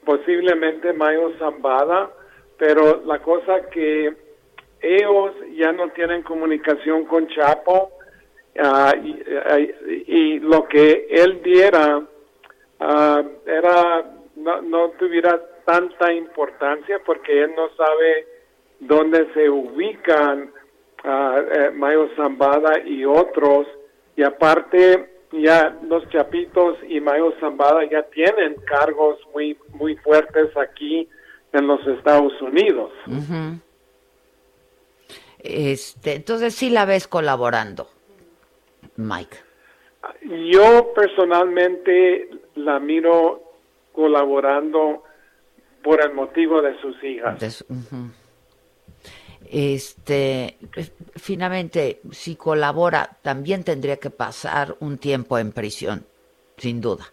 Posiblemente 0.05 0.93
Mayo 0.93 1.33
Zambada, 1.39 2.11
pero 2.57 3.01
la 3.05 3.19
cosa 3.19 3.61
que 3.71 4.26
ellos 4.81 5.33
ya 5.55 5.71
no 5.71 5.89
tienen 5.89 6.23
comunicación 6.23 7.05
con 7.05 7.27
Chapo 7.29 7.91
ah, 8.59 8.93
y, 9.01 10.39
lo 10.39 10.67
que 10.67 11.07
él 11.09 11.41
diera 11.43 12.01
ah, 12.79 13.23
era 13.45 14.05
no, 14.35 14.61
no 14.61 14.89
tuviera 14.91 15.41
tanta 15.65 16.13
importancia 16.13 16.99
porque 17.05 17.43
él 17.43 17.51
no 17.55 17.69
sabe 17.75 18.27
dónde 18.79 19.27
se 19.33 19.49
ubican 19.49 20.51
uh, 21.03 21.73
Mayo 21.73 22.09
Zambada 22.15 22.79
y 22.85 23.03
otros 23.05 23.67
y 24.15 24.23
aparte 24.23 25.09
ya 25.31 25.75
los 25.83 26.07
Chapitos 26.09 26.77
y 26.87 27.01
Mayo 27.01 27.33
Zambada 27.39 27.83
ya 27.89 28.03
tienen 28.03 28.55
cargos 28.65 29.19
muy 29.33 29.57
muy 29.73 29.95
fuertes 29.97 30.55
aquí 30.55 31.09
en 31.53 31.67
los 31.67 31.85
Estados 31.87 32.39
Unidos. 32.41 32.91
Este, 35.39 36.15
entonces 36.15 36.55
sí 36.55 36.69
la 36.69 36.85
ves 36.85 37.07
colaborando, 37.07 37.89
Mike. 38.95 39.37
Yo 40.23 40.93
personalmente 40.93 42.29
la 42.55 42.79
miro 42.79 43.43
colaborando 43.93 45.03
por 45.83 46.01
el 46.01 46.13
motivo 46.13 46.61
de 46.61 46.79
sus 46.81 47.01
hijas. 47.03 47.65
Este, 49.49 50.57
finalmente, 51.15 52.01
si 52.11 52.35
colabora, 52.35 53.17
también 53.21 53.63
tendría 53.63 53.97
que 53.97 54.09
pasar 54.09 54.75
un 54.81 54.97
tiempo 54.97 55.37
en 55.37 55.51
prisión, 55.53 56.05
sin 56.57 56.81
duda. 56.81 57.05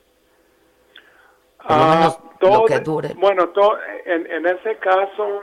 Ah, 1.60 2.18
todo, 2.40 2.64
que 2.64 2.80
dure. 2.80 3.14
Bueno, 3.14 3.52
en, 4.04 4.30
en 4.30 4.46
ese 4.46 4.76
caso, 4.78 5.42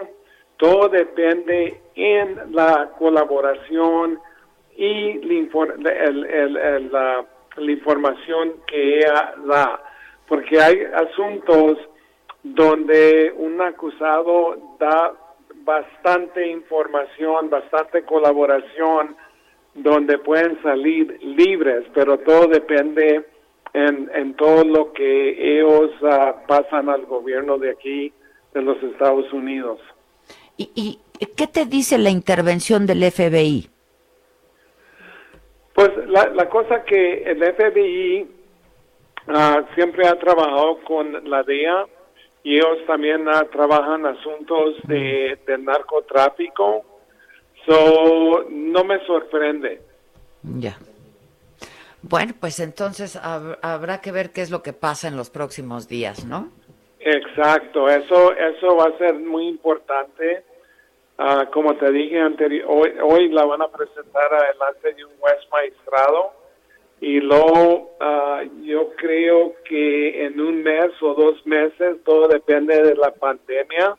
todo 0.61 0.87
depende 0.89 1.81
en 1.95 2.53
la 2.53 2.91
colaboración 2.97 4.19
y 4.77 5.19
la, 6.91 7.25
la 7.57 7.71
información 7.71 8.53
que 8.67 8.99
ella 8.99 9.33
da 9.45 9.81
porque 10.31 10.61
hay 10.61 10.79
asuntos 10.93 11.77
donde 12.41 13.33
un 13.35 13.59
acusado 13.59 14.77
da 14.79 15.11
bastante 15.65 16.47
información, 16.47 17.49
bastante 17.49 18.03
colaboración, 18.03 19.17
donde 19.73 20.19
pueden 20.19 20.57
salir 20.63 21.19
libres, 21.21 21.83
pero 21.93 22.17
todo 22.19 22.47
depende 22.47 23.25
en, 23.73 24.09
en 24.13 24.33
todo 24.35 24.63
lo 24.63 24.93
que 24.93 25.59
ellos 25.59 25.91
ah, 26.03 26.35
pasan 26.47 26.87
al 26.87 27.05
gobierno 27.07 27.57
de 27.57 27.71
aquí, 27.71 28.13
de 28.53 28.61
los 28.61 28.81
Estados 28.83 29.33
Unidos. 29.33 29.81
¿Y, 30.75 30.99
¿Y, 31.19 31.25
qué 31.35 31.47
te 31.47 31.65
dice 31.65 31.97
la 31.97 32.09
intervención 32.09 32.85
del 32.85 33.09
FBI? 33.11 33.69
Pues 35.73 35.89
la, 36.07 36.27
la 36.27 36.49
cosa 36.49 36.83
que 36.83 37.23
el 37.23 37.39
FBI 37.39 38.41
Ah, 39.27 39.63
siempre 39.75 40.07
ha 40.07 40.17
trabajado 40.17 40.79
con 40.83 41.29
la 41.29 41.43
DEA 41.43 41.85
y 42.43 42.55
ellos 42.55 42.79
también 42.87 43.27
uh, 43.27 43.45
trabajan 43.51 44.05
asuntos 44.05 44.75
de, 44.87 45.37
narcotráfico. 45.59 46.83
So, 47.65 48.45
no 48.49 48.83
me 48.83 49.05
sorprende. 49.05 49.81
Ya. 50.41 50.77
Bueno, 52.01 52.33
pues 52.39 52.59
entonces 52.59 53.15
habrá 53.15 54.01
que 54.01 54.11
ver 54.11 54.31
qué 54.31 54.41
es 54.41 54.49
lo 54.49 54.63
que 54.63 54.73
pasa 54.73 55.07
en 55.07 55.15
los 55.15 55.29
próximos 55.29 55.87
días, 55.87 56.25
¿no? 56.25 56.49
Exacto, 56.99 57.87
eso 57.87 58.33
eso 58.33 58.75
va 58.75 58.85
a 58.85 58.97
ser 58.97 59.13
muy 59.13 59.47
importante. 59.47 60.43
Ah, 61.23 61.47
como 61.53 61.75
te 61.75 61.91
dije 61.91 62.19
anterior, 62.19 62.65
hoy, 62.67 62.93
hoy 62.99 63.29
la 63.29 63.45
van 63.45 63.61
a 63.61 63.67
presentar 63.67 64.33
adelante 64.33 64.91
de 64.95 65.05
un 65.05 65.11
juez 65.19 65.37
maestrado 65.51 66.31
y 66.99 67.19
luego 67.19 67.91
ah, 67.99 68.41
yo 68.63 68.89
creo 68.95 69.53
que 69.63 70.25
en 70.25 70.41
un 70.41 70.63
mes 70.63 70.89
o 70.99 71.13
dos 71.13 71.45
meses, 71.45 71.97
todo 72.05 72.27
depende 72.27 72.81
de 72.81 72.95
la 72.95 73.11
pandemia, 73.11 73.95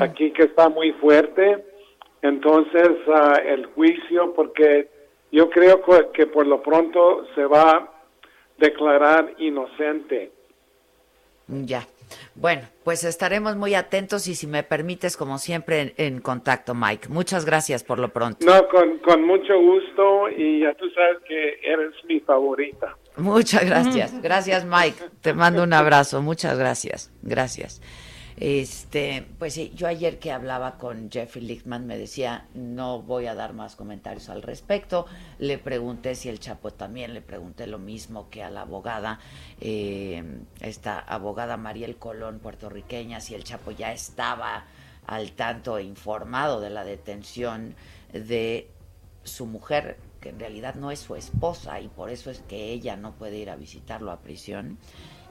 aquí 0.00 0.30
que 0.30 0.44
está 0.44 0.68
muy 0.68 0.92
fuerte, 0.92 1.64
entonces 2.22 2.90
uh, 3.08 3.40
el 3.44 3.66
juicio, 3.66 4.32
porque 4.34 4.88
yo 5.32 5.50
creo 5.50 5.82
que 6.12 6.28
por 6.28 6.46
lo 6.46 6.62
pronto 6.62 7.26
se 7.34 7.46
va 7.46 7.70
a 7.70 7.90
declarar 8.58 9.34
inocente. 9.38 10.30
Ya. 11.48 11.84
Bueno, 12.34 12.62
pues 12.84 13.04
estaremos 13.04 13.56
muy 13.56 13.74
atentos 13.74 14.26
y 14.28 14.34
si 14.34 14.46
me 14.46 14.62
permites, 14.62 15.16
como 15.16 15.38
siempre, 15.38 15.94
en, 15.96 16.20
contacto, 16.20 16.74
Mike. 16.74 17.08
Muchas 17.08 17.44
gracias 17.44 17.84
por 17.84 17.98
lo 17.98 18.08
pronto. 18.08 18.44
No, 18.44 18.68
con, 18.68 18.98
con, 18.98 19.22
mucho 19.22 19.58
gusto 19.60 20.28
y 20.30 20.60
ya 20.60 20.74
tú 20.74 20.88
sabes 20.90 21.18
que 21.26 21.60
eres 21.62 21.92
mi 22.08 22.20
favorita. 22.20 22.96
Muchas 23.16 23.64
gracias. 23.64 24.20
Gracias, 24.22 24.64
Mike. 24.64 25.02
Te 25.20 25.34
mando 25.34 25.62
un 25.62 25.72
abrazo. 25.72 26.20
Muchas 26.22 26.58
gracias. 26.58 27.12
Gracias. 27.22 27.80
Este, 28.36 29.26
pues 29.38 29.54
sí, 29.54 29.72
yo 29.76 29.86
ayer 29.86 30.18
que 30.18 30.32
hablaba 30.32 30.76
con 30.76 31.08
Jeffrey 31.10 31.44
Lichtman 31.44 31.86
me 31.86 31.96
decía, 31.96 32.48
no 32.54 33.00
voy 33.00 33.26
a 33.26 33.34
dar 33.34 33.52
más 33.52 33.76
comentarios 33.76 34.28
al 34.28 34.42
respecto. 34.42 35.06
Le 35.38 35.58
pregunté 35.58 36.16
si 36.16 36.28
el 36.28 36.40
Chapo 36.40 36.72
también, 36.72 37.14
le 37.14 37.20
pregunté 37.20 37.66
lo 37.66 37.78
mismo 37.78 38.28
que 38.30 38.42
a 38.42 38.50
la 38.50 38.62
abogada, 38.62 39.20
eh, 39.60 40.24
esta 40.60 40.98
abogada 40.98 41.56
Mariel 41.56 41.96
Colón, 41.96 42.40
puertorriqueña, 42.40 43.20
si 43.20 43.34
el 43.34 43.44
Chapo 43.44 43.70
ya 43.70 43.92
estaba 43.92 44.64
al 45.06 45.32
tanto 45.32 45.78
e 45.78 45.84
informado 45.84 46.60
de 46.60 46.70
la 46.70 46.84
detención 46.84 47.76
de 48.12 48.68
su 49.22 49.46
mujer, 49.46 49.96
que 50.20 50.30
en 50.30 50.40
realidad 50.40 50.74
no 50.74 50.90
es 50.90 50.98
su 50.98 51.14
esposa 51.14 51.80
y 51.80 51.88
por 51.88 52.10
eso 52.10 52.30
es 52.30 52.40
que 52.40 52.72
ella 52.72 52.96
no 52.96 53.12
puede 53.12 53.36
ir 53.36 53.50
a 53.50 53.56
visitarlo 53.56 54.10
a 54.10 54.20
prisión 54.20 54.78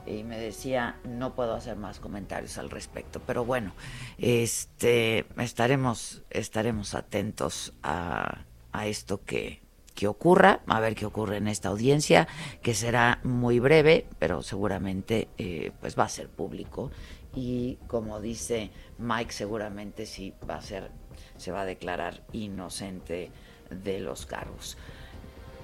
y 0.06 0.24
me 0.24 0.38
decía 0.38 0.96
no 1.04 1.34
puedo 1.34 1.54
hacer 1.54 1.76
más 1.76 2.00
comentarios 2.00 2.58
al 2.58 2.70
respecto 2.70 3.20
pero 3.26 3.44
bueno 3.44 3.72
este 4.18 5.26
estaremos 5.38 6.22
estaremos 6.30 6.94
atentos 6.94 7.72
a, 7.82 8.44
a 8.72 8.86
esto 8.86 9.24
que, 9.24 9.64
que 9.94 10.08
ocurra 10.08 10.60
a 10.66 10.80
ver 10.80 10.94
qué 10.94 11.06
ocurre 11.06 11.36
en 11.38 11.48
esta 11.48 11.68
audiencia 11.68 12.26
que 12.62 12.74
será 12.74 13.20
muy 13.22 13.60
breve 13.60 14.06
pero 14.18 14.42
seguramente 14.42 15.28
eh, 15.38 15.72
pues 15.80 15.98
va 15.98 16.04
a 16.04 16.08
ser 16.08 16.28
público. 16.28 16.90
Y 17.36 17.78
como 17.86 18.20
dice 18.20 18.70
Mike 18.98 19.32
seguramente 19.32 20.06
sí 20.06 20.34
va 20.48 20.56
a 20.56 20.62
ser 20.62 20.90
se 21.36 21.52
va 21.52 21.62
a 21.62 21.64
declarar 21.64 22.22
inocente 22.32 23.30
de 23.70 24.00
los 24.00 24.26
cargos. 24.26 24.76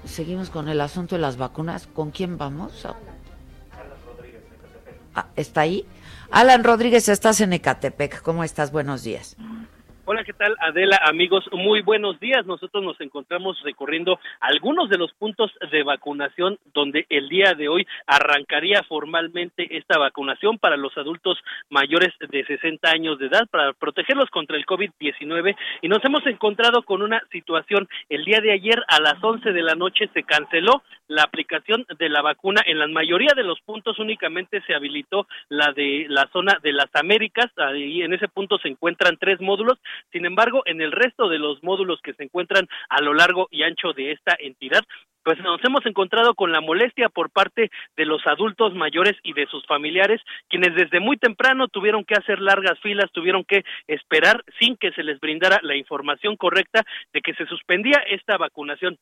Seguimos 0.04 0.50
con 0.50 0.68
el 0.68 0.80
asunto 0.80 1.14
de 1.14 1.20
las 1.20 1.36
vacunas. 1.36 1.86
Con 1.86 2.10
quién 2.10 2.38
vamos 2.38 2.86
Ah, 2.86 2.96
¿Está 5.36 5.62
ahí? 5.62 5.86
Alan 6.30 6.64
Rodríguez, 6.64 7.08
estás 7.08 7.40
en 7.40 7.52
Ecatepec. 7.52 8.22
¿Cómo 8.22 8.44
estás? 8.44 8.70
Buenos 8.70 9.02
días. 9.02 9.36
Hola, 10.12 10.24
¿qué 10.24 10.32
tal 10.32 10.56
Adela? 10.58 11.00
Amigos, 11.04 11.44
muy 11.52 11.82
buenos 11.82 12.18
días. 12.18 12.44
Nosotros 12.44 12.82
nos 12.82 13.00
encontramos 13.00 13.62
recorriendo 13.62 14.18
algunos 14.40 14.90
de 14.90 14.98
los 14.98 15.12
puntos 15.12 15.52
de 15.70 15.84
vacunación 15.84 16.58
donde 16.74 17.06
el 17.10 17.28
día 17.28 17.54
de 17.54 17.68
hoy 17.68 17.86
arrancaría 18.08 18.82
formalmente 18.88 19.76
esta 19.76 20.00
vacunación 20.00 20.58
para 20.58 20.76
los 20.76 20.98
adultos 20.98 21.38
mayores 21.68 22.12
de 22.28 22.44
60 22.44 22.90
años 22.90 23.20
de 23.20 23.26
edad 23.26 23.46
para 23.52 23.72
protegerlos 23.72 24.28
contra 24.30 24.56
el 24.56 24.66
COVID-19 24.66 25.54
y 25.80 25.86
nos 25.86 26.04
hemos 26.04 26.26
encontrado 26.26 26.82
con 26.82 27.02
una 27.02 27.22
situación. 27.30 27.88
El 28.08 28.24
día 28.24 28.40
de 28.40 28.50
ayer 28.50 28.82
a 28.88 29.00
las 29.00 29.22
11 29.22 29.52
de 29.52 29.62
la 29.62 29.76
noche 29.76 30.10
se 30.12 30.24
canceló 30.24 30.82
la 31.06 31.22
aplicación 31.22 31.86
de 31.98 32.08
la 32.08 32.22
vacuna. 32.22 32.62
En 32.66 32.80
la 32.80 32.88
mayoría 32.88 33.32
de 33.36 33.44
los 33.44 33.60
puntos 33.60 34.00
únicamente 34.00 34.60
se 34.66 34.74
habilitó 34.74 35.28
la 35.48 35.72
de 35.72 36.06
la 36.08 36.28
zona 36.32 36.58
de 36.62 36.72
las 36.72 36.88
Américas. 36.94 37.46
Ahí 37.56 38.02
en 38.02 38.12
ese 38.12 38.26
punto 38.26 38.58
se 38.58 38.68
encuentran 38.68 39.16
tres 39.18 39.40
módulos 39.40 39.78
sin 40.12 40.26
embargo, 40.26 40.62
en 40.66 40.80
el 40.80 40.92
resto 40.92 41.28
de 41.28 41.38
los 41.38 41.62
módulos 41.62 42.00
que 42.02 42.14
se 42.14 42.24
encuentran 42.24 42.68
a 42.88 43.00
lo 43.00 43.14
largo 43.14 43.48
y 43.50 43.62
ancho 43.62 43.92
de 43.92 44.12
esta 44.12 44.36
entidad, 44.38 44.82
pues 45.24 45.38
nos 45.40 45.62
hemos 45.64 45.84
encontrado 45.86 46.34
con 46.34 46.52
la 46.52 46.60
molestia 46.60 47.08
por 47.08 47.30
parte 47.30 47.70
de 47.96 48.04
los 48.04 48.26
adultos 48.26 48.74
mayores 48.74 49.16
y 49.22 49.32
de 49.32 49.46
sus 49.46 49.66
familiares, 49.66 50.20
quienes 50.48 50.74
desde 50.74 51.00
muy 51.00 51.16
temprano 51.16 51.68
tuvieron 51.68 52.04
que 52.04 52.14
hacer 52.14 52.40
largas 52.40 52.78
filas, 52.80 53.10
tuvieron 53.12 53.44
que 53.44 53.62
esperar 53.86 54.42
sin 54.58 54.76
que 54.76 54.92
se 54.92 55.02
les 55.02 55.20
brindara 55.20 55.58
la 55.62 55.76
información 55.76 56.36
correcta 56.36 56.82
de 57.12 57.20
que 57.20 57.34
se 57.34 57.46
suspendía 57.46 57.98
esta 58.08 58.38
vacunación 58.38 58.96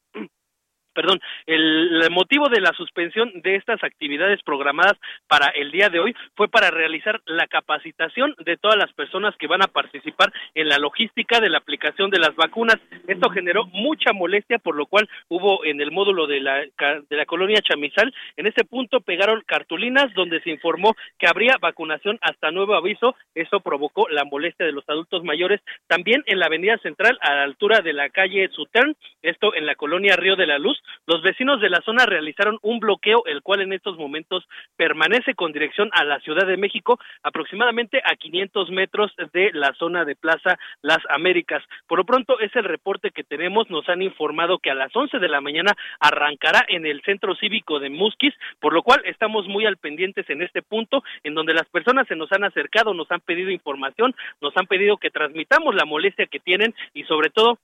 perdón, 0.98 1.20
el, 1.46 2.10
motivo 2.10 2.48
de 2.48 2.60
la 2.60 2.72
suspensión 2.72 3.30
de 3.42 3.54
estas 3.54 3.84
actividades 3.84 4.42
programadas 4.42 4.94
para 5.28 5.46
el 5.50 5.70
día 5.70 5.90
de 5.90 6.00
hoy 6.00 6.12
fue 6.34 6.48
para 6.48 6.72
realizar 6.72 7.20
la 7.26 7.46
capacitación 7.46 8.34
de 8.44 8.56
todas 8.56 8.76
las 8.76 8.92
personas 8.94 9.36
que 9.36 9.46
van 9.46 9.62
a 9.62 9.68
participar 9.68 10.32
en 10.56 10.68
la 10.68 10.78
logística 10.78 11.38
de 11.38 11.50
la 11.50 11.58
aplicación 11.58 12.10
de 12.10 12.18
las 12.18 12.34
vacunas. 12.34 12.78
Esto 13.06 13.30
generó 13.30 13.66
mucha 13.66 14.12
molestia, 14.12 14.58
por 14.58 14.74
lo 14.74 14.86
cual 14.86 15.08
hubo 15.28 15.64
en 15.64 15.80
el 15.80 15.92
módulo 15.92 16.26
de 16.26 16.40
la, 16.40 16.56
de 16.62 17.16
la 17.16 17.26
colonia 17.26 17.62
Chamizal, 17.62 18.12
en 18.36 18.48
ese 18.48 18.64
punto 18.64 19.00
pegaron 19.00 19.44
cartulinas 19.46 20.12
donde 20.14 20.40
se 20.40 20.50
informó 20.50 20.96
que 21.16 21.28
habría 21.28 21.58
vacunación 21.60 22.18
hasta 22.22 22.50
nuevo 22.50 22.74
aviso. 22.74 23.14
Eso 23.36 23.60
provocó 23.60 24.08
la 24.08 24.24
molestia 24.24 24.66
de 24.66 24.72
los 24.72 24.88
adultos 24.88 25.22
mayores. 25.22 25.60
También 25.86 26.24
en 26.26 26.40
la 26.40 26.46
avenida 26.46 26.76
central, 26.78 27.18
a 27.20 27.36
la 27.36 27.42
altura 27.44 27.82
de 27.82 27.92
la 27.92 28.10
calle 28.10 28.48
Sutern, 28.48 28.96
esto 29.22 29.54
en 29.54 29.64
la 29.64 29.76
colonia 29.76 30.16
Río 30.16 30.34
de 30.34 30.46
la 30.48 30.58
Luz, 30.58 30.82
los 31.06 31.22
vecinos 31.22 31.60
de 31.60 31.70
la 31.70 31.80
zona 31.82 32.06
realizaron 32.06 32.58
un 32.62 32.80
bloqueo, 32.80 33.24
el 33.26 33.42
cual 33.42 33.60
en 33.60 33.72
estos 33.72 33.96
momentos 33.96 34.46
permanece 34.76 35.34
con 35.34 35.52
dirección 35.52 35.90
a 35.92 36.04
la 36.04 36.20
Ciudad 36.20 36.46
de 36.46 36.56
México, 36.56 36.98
aproximadamente 37.22 38.00
a 38.04 38.16
500 38.16 38.70
metros 38.70 39.12
de 39.32 39.50
la 39.52 39.72
zona 39.74 40.04
de 40.04 40.16
Plaza 40.16 40.58
Las 40.82 40.98
Américas. 41.08 41.62
Por 41.86 41.98
lo 41.98 42.04
pronto 42.04 42.38
es 42.40 42.54
el 42.56 42.64
reporte 42.64 43.10
que 43.10 43.24
tenemos. 43.24 43.70
Nos 43.70 43.88
han 43.88 44.02
informado 44.02 44.58
que 44.58 44.70
a 44.70 44.74
las 44.74 44.94
11 44.94 45.18
de 45.18 45.28
la 45.28 45.40
mañana 45.40 45.72
arrancará 46.00 46.64
en 46.68 46.86
el 46.86 47.02
centro 47.02 47.34
cívico 47.36 47.78
de 47.80 47.90
Musquis, 47.90 48.34
por 48.60 48.72
lo 48.72 48.82
cual 48.82 49.02
estamos 49.04 49.46
muy 49.48 49.66
al 49.66 49.76
pendientes 49.76 50.28
en 50.30 50.42
este 50.42 50.62
punto, 50.62 51.02
en 51.22 51.34
donde 51.34 51.54
las 51.54 51.68
personas 51.68 52.06
se 52.08 52.16
nos 52.16 52.30
han 52.32 52.44
acercado, 52.44 52.94
nos 52.94 53.10
han 53.10 53.20
pedido 53.20 53.50
información, 53.50 54.14
nos 54.40 54.56
han 54.56 54.66
pedido 54.66 54.96
que 54.96 55.10
transmitamos 55.10 55.74
la 55.74 55.84
molestia 55.84 56.26
que 56.26 56.40
tienen 56.40 56.74
y 56.94 57.04
sobre 57.04 57.30
todo 57.30 57.58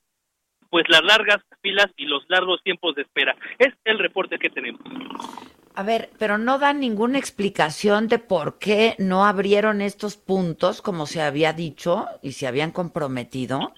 pues 0.75 0.89
las 0.89 1.05
largas 1.05 1.37
filas 1.61 1.87
y 1.95 2.03
los 2.03 2.25
largos 2.27 2.61
tiempos 2.61 2.95
de 2.95 3.03
espera. 3.03 3.33
Es 3.59 3.73
el 3.85 3.97
reporte 3.97 4.37
que 4.37 4.49
tenemos. 4.49 4.81
A 5.73 5.83
ver, 5.83 6.09
pero 6.19 6.37
no 6.37 6.59
dan 6.59 6.81
ninguna 6.81 7.17
explicación 7.17 8.09
de 8.09 8.19
por 8.19 8.59
qué 8.59 8.93
no 8.99 9.23
abrieron 9.23 9.79
estos 9.79 10.17
puntos 10.17 10.81
como 10.81 11.05
se 11.05 11.21
había 11.21 11.53
dicho 11.53 12.07
y 12.21 12.33
se 12.33 12.45
habían 12.45 12.71
comprometido. 12.71 13.71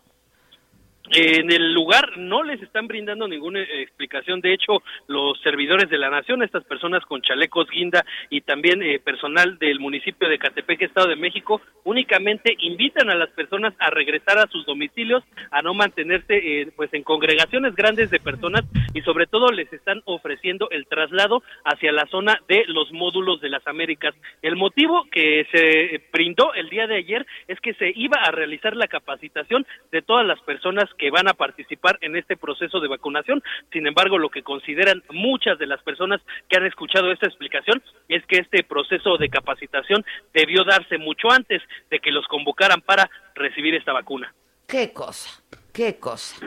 En 1.10 1.49
el 1.51 1.74
lugar 1.74 2.18
no 2.18 2.43
les 2.43 2.62
están 2.62 2.88
brindando 2.88 3.30
ninguna 3.30 3.62
eh, 3.62 3.82
explicación. 3.82 4.41
De 4.41 4.53
hecho, 4.53 4.84
los 5.08 5.39
servidores 5.39 5.89
de 5.89 5.97
la 5.97 6.10
nación, 6.10 6.43
estas 6.43 6.66
personas 6.66 7.05
con 7.05 7.22
chalecos 7.22 7.70
guinda 7.70 8.05
y 8.30 8.41
también 8.41 8.84
eh, 8.84 8.99
personal 8.99 9.58
del 9.58 9.80
municipio 9.80 10.28
de 10.28 10.38
Catepec, 10.38 10.82
Estado 10.82 11.08
de 11.08 11.16
México, 11.16 11.62
únicamente 11.86 12.58
invitan 12.60 13.10
a 13.10 13.16
las 13.16 13.30
personas 13.30 13.74
a 13.80 13.89
regresar 13.89 14.38
a 14.38 14.47
sus 14.47 14.66
domicilios, 14.66 15.24
a 15.51 15.62
no 15.62 15.74
mantenerse 15.74 16.36
eh, 16.36 16.72
pues 16.76 16.93
en 16.93 17.03
congregaciones 17.03 17.74
grandes 17.74 18.10
de 18.10 18.20
personas 18.20 18.66
y 18.93 19.01
sobre 19.01 19.28
todo 19.28 19.49
les 19.51 19.72
están 19.72 20.01
ofreciendo 20.03 20.70
el 20.72 20.88
traslado 20.88 21.41
hacia 21.64 21.93
la 21.93 22.05
zona 22.08 22.41
de 22.49 22.66
los 22.68 22.91
módulos 22.91 23.39
de 23.39 23.49
las 23.49 23.66
Américas. 23.66 24.14
El 24.41 24.58
motivo 24.58 25.05
que 25.10 25.47
se 25.53 26.01
brindó 26.12 26.53
el 26.53 26.70
día 26.70 26.86
de 26.86 26.97
ayer 26.97 27.26
es 27.47 27.62
que 27.62 27.74
se 27.76 27.93
iba 27.95 28.18
a 28.22 28.32
realizar 28.32 28.76
la 28.76 28.88
capacitación 28.88 29.66
de 29.93 30.01
todas 30.01 30.28
las 30.28 30.41
personas 30.41 30.93
que 30.98 31.12
van 31.12 31.28
a 31.28 31.34
participar 31.34 31.98
en 32.02 32.16
este 32.16 32.38
proceso 32.38 32.80
de 32.80 32.88
vacunación. 32.88 33.43
Sin 33.72 33.88
embargo, 33.88 34.18
lo 34.18 34.30
que 34.30 34.43
consideran 34.43 35.04
muchas 35.12 35.58
de 35.60 35.68
las 35.68 35.82
personas 35.84 36.22
que 36.50 36.58
han 36.58 36.66
escuchado 36.66 37.12
esta 37.12 37.28
explicación 37.28 37.82
es 38.08 38.26
que 38.26 38.39
este 38.39 38.64
proceso 38.64 39.18
de 39.18 39.30
capacitación 39.30 40.06
debió 40.34 40.64
darse 40.64 40.98
mucho 40.98 41.32
antes 41.32 41.62
de 41.89 42.00
que 42.00 42.12
los 42.12 42.26
convocaran 42.28 42.82
para 42.82 43.10
recibir 43.36 43.76
esta 43.76 43.93
vacuna. 43.93 44.34
Qué 44.68 44.91
cosa, 44.91 45.41
qué 45.74 46.00
cosa. 46.00 46.45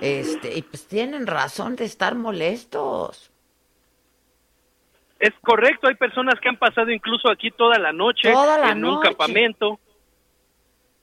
Este, 0.00 0.58
y 0.58 0.62
pues 0.62 0.86
tienen 0.86 1.26
razón 1.26 1.76
de 1.76 1.84
estar 1.84 2.14
molestos. 2.14 3.30
Es 5.18 5.32
correcto, 5.40 5.88
hay 5.88 5.94
personas 5.94 6.38
que 6.40 6.50
han 6.50 6.58
pasado 6.58 6.90
incluso 6.90 7.30
aquí 7.30 7.50
toda 7.50 7.78
la 7.78 7.92
noche 7.92 8.30
en 8.68 8.84
un 8.84 9.00
campamento, 9.00 9.78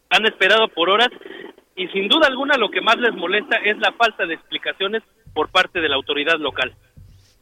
han 0.10 0.26
esperado 0.26 0.68
por 0.68 0.90
horas 0.90 1.10
y 1.82 1.88
sin 1.88 2.08
duda 2.08 2.28
alguna 2.28 2.58
lo 2.58 2.70
que 2.70 2.80
más 2.80 2.98
les 2.98 3.14
molesta 3.16 3.58
es 3.58 3.78
la 3.80 3.92
falta 3.94 4.26
de 4.28 4.36
explicaciones 4.36 5.02
por 5.34 5.50
parte 5.50 5.82
de 5.82 5.90
la 5.90 5.96
autoridad 5.96 6.38
local. 6.38 6.76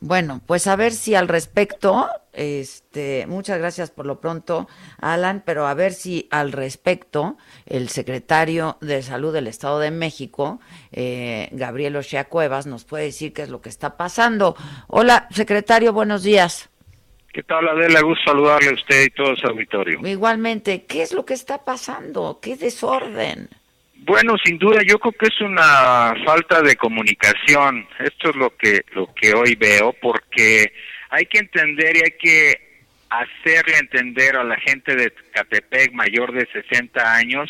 Bueno, 0.02 0.40
pues 0.48 0.66
a 0.68 0.78
ver 0.78 0.94
si 0.94 1.14
al 1.14 1.28
respecto, 1.28 2.08
este, 2.32 3.26
muchas 3.28 3.58
gracias 3.58 3.92
por 3.92 4.06
lo 4.06 4.22
pronto, 4.22 4.70
Alan, 5.02 5.44
pero 5.46 5.68
a 5.68 5.74
ver 5.74 5.92
si 5.92 6.30
al 6.32 6.54
respecto 6.54 7.36
el 7.66 7.90
secretario 7.90 8.78
de 8.80 9.02
Salud 9.02 9.34
del 9.34 9.48
Estado 9.48 9.80
de 9.80 9.92
México, 9.92 10.62
eh, 10.94 11.50
Gabriel 11.52 11.98
Ochea 11.98 12.30
Cuevas, 12.30 12.66
nos 12.66 12.86
puede 12.86 13.06
decir 13.06 13.34
qué 13.34 13.42
es 13.42 13.50
lo 13.50 13.62
que 13.62 13.68
está 13.68 13.98
pasando. 13.98 14.56
Hola, 14.88 15.28
secretario, 15.32 15.92
buenos 15.92 16.24
días. 16.24 16.70
¿Qué 17.34 17.44
tal, 17.44 17.68
Adela? 17.68 18.02
Gusto 18.02 18.32
saludarle 18.32 18.70
a 18.70 18.74
usted 18.74 19.04
y 19.04 19.10
todo 19.10 19.36
su 19.36 19.48
auditorio. 19.48 20.00
Igualmente, 20.08 20.86
¿qué 20.86 21.02
es 21.02 21.14
lo 21.14 21.26
que 21.26 21.34
está 21.34 21.66
pasando? 21.66 22.40
¿Qué 22.42 22.56
desorden? 22.56 23.50
Bueno, 24.02 24.36
sin 24.44 24.58
duda, 24.58 24.82
yo 24.86 24.98
creo 24.98 25.12
que 25.12 25.28
es 25.28 25.42
una 25.42 26.14
falta 26.26 26.62
de 26.62 26.76
comunicación. 26.76 27.88
Esto 28.00 28.30
es 28.30 28.36
lo 28.36 28.56
que 28.56 28.82
lo 28.94 29.14
que 29.14 29.34
hoy 29.34 29.56
veo, 29.56 29.94
porque 30.02 30.72
hay 31.10 31.26
que 31.26 31.40
entender 31.40 31.98
y 31.98 32.02
hay 32.04 32.18
que 32.18 32.70
hacerle 33.10 33.78
entender 33.78 34.36
a 34.36 34.44
la 34.44 34.58
gente 34.58 34.96
de 34.96 35.12
Catepec 35.34 35.94
mayor 35.94 36.32
de 36.32 36.48
60 36.48 37.16
años 37.16 37.50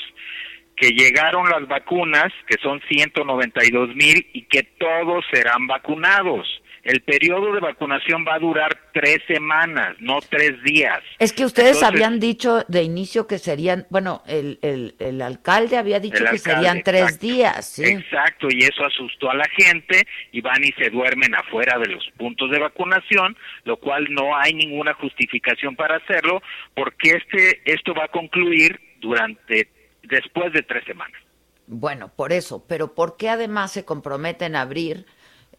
que 0.76 0.92
llegaron 0.92 1.50
las 1.50 1.68
vacunas, 1.68 2.32
que 2.48 2.56
son 2.62 2.82
192 2.88 3.96
mil, 3.96 4.26
y 4.34 4.44
que 4.44 4.64
todos 4.64 5.26
serán 5.32 5.68
vacunados. 5.68 6.48
El 6.84 7.02
periodo 7.02 7.54
de 7.54 7.60
vacunación 7.60 8.26
va 8.28 8.36
a 8.36 8.40
durar 8.40 8.78
tres 8.94 9.20
semanas, 9.28 9.96
no 10.00 10.20
tres 10.22 10.62
días. 10.64 11.02
Es 11.20 11.34
que 11.34 11.46
ustedes 11.46 11.84
habían 11.84 12.20
dicho 12.20 12.64
de 12.68 12.84
inicio 12.84 13.28
que 13.28 13.38
serían, 13.38 13.86
bueno, 13.90 14.24
el, 14.28 14.60
el, 14.62 14.96
el 15.00 15.22
alcalde 15.22 15.78
había 15.78 16.00
dicho 16.00 16.24
que 16.30 16.38
serían 16.38 16.82
tres 16.84 17.20
días. 17.20 17.66
¿sí? 17.66 17.84
Exacto, 17.84 18.48
y 18.50 18.64
eso 18.64 18.86
asustó 18.86 19.30
a 19.30 19.36
la 19.36 19.48
gente 19.50 20.06
y 20.32 20.42
van 20.42 20.64
y 20.64 20.72
se 20.74 20.90
duermen 20.90 21.36
afuera 21.36 21.78
de 21.80 21.88
los 21.88 22.08
puntos 22.18 22.50
de 22.52 22.60
vacunación, 22.60 23.36
lo 23.66 23.78
cual 23.78 24.08
no 24.10 24.36
hay 24.36 24.54
ninguna 24.54 24.94
justificación 24.94 25.76
para 25.76 25.98
hacerlo, 25.98 26.42
porque 26.76 27.12
este 27.12 27.62
esto 27.66 27.94
va 27.94 28.06
a 28.06 28.08
concluir 28.10 28.80
durante 29.00 29.70
después 30.04 30.54
de 30.54 30.64
tres 30.64 30.84
semanas. 30.86 31.20
Bueno, 31.68 32.12
por 32.16 32.34
eso, 32.34 32.66
pero 32.68 32.96
¿por 32.96 33.16
qué 33.16 33.30
además 33.30 33.72
se 33.72 33.86
comprometen 33.86 34.56
a 34.56 34.62
abrir? 34.62 35.06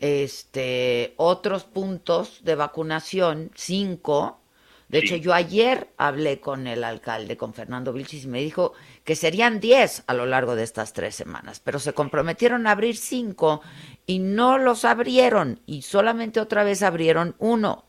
Este, 0.01 1.15
otros 1.17 1.65
puntos 1.65 2.43
de 2.45 2.55
vacunación, 2.55 3.51
cinco. 3.55 4.41
De 4.89 4.99
hecho, 4.99 5.15
yo 5.15 5.33
ayer 5.33 5.87
hablé 5.99 6.41
con 6.41 6.67
el 6.67 6.83
alcalde, 6.83 7.37
con 7.37 7.55
Fernando 7.55 7.93
Vilchis, 7.93 8.25
y 8.25 8.29
me 8.29 8.41
dijo 8.41 8.73
que 9.05 9.15
serían 9.15 9.61
diez 9.61 10.03
a 10.09 10.15
lo 10.15 10.27
largo 10.27 10.57
de 10.57 10.65
estas 10.65 10.93
tres 10.93 11.15
semanas, 11.15 11.61
pero 11.61 11.79
se 11.79 11.93
comprometieron 11.93 12.67
a 12.67 12.73
abrir 12.73 12.97
cinco 12.97 13.63
y 14.07 14.19
no 14.19 14.59
los 14.59 14.85
abrieron 14.85 15.61
y 15.65 15.83
solamente 15.83 16.41
otra 16.41 16.65
vez 16.65 16.83
abrieron 16.83 17.37
uno. 17.39 17.85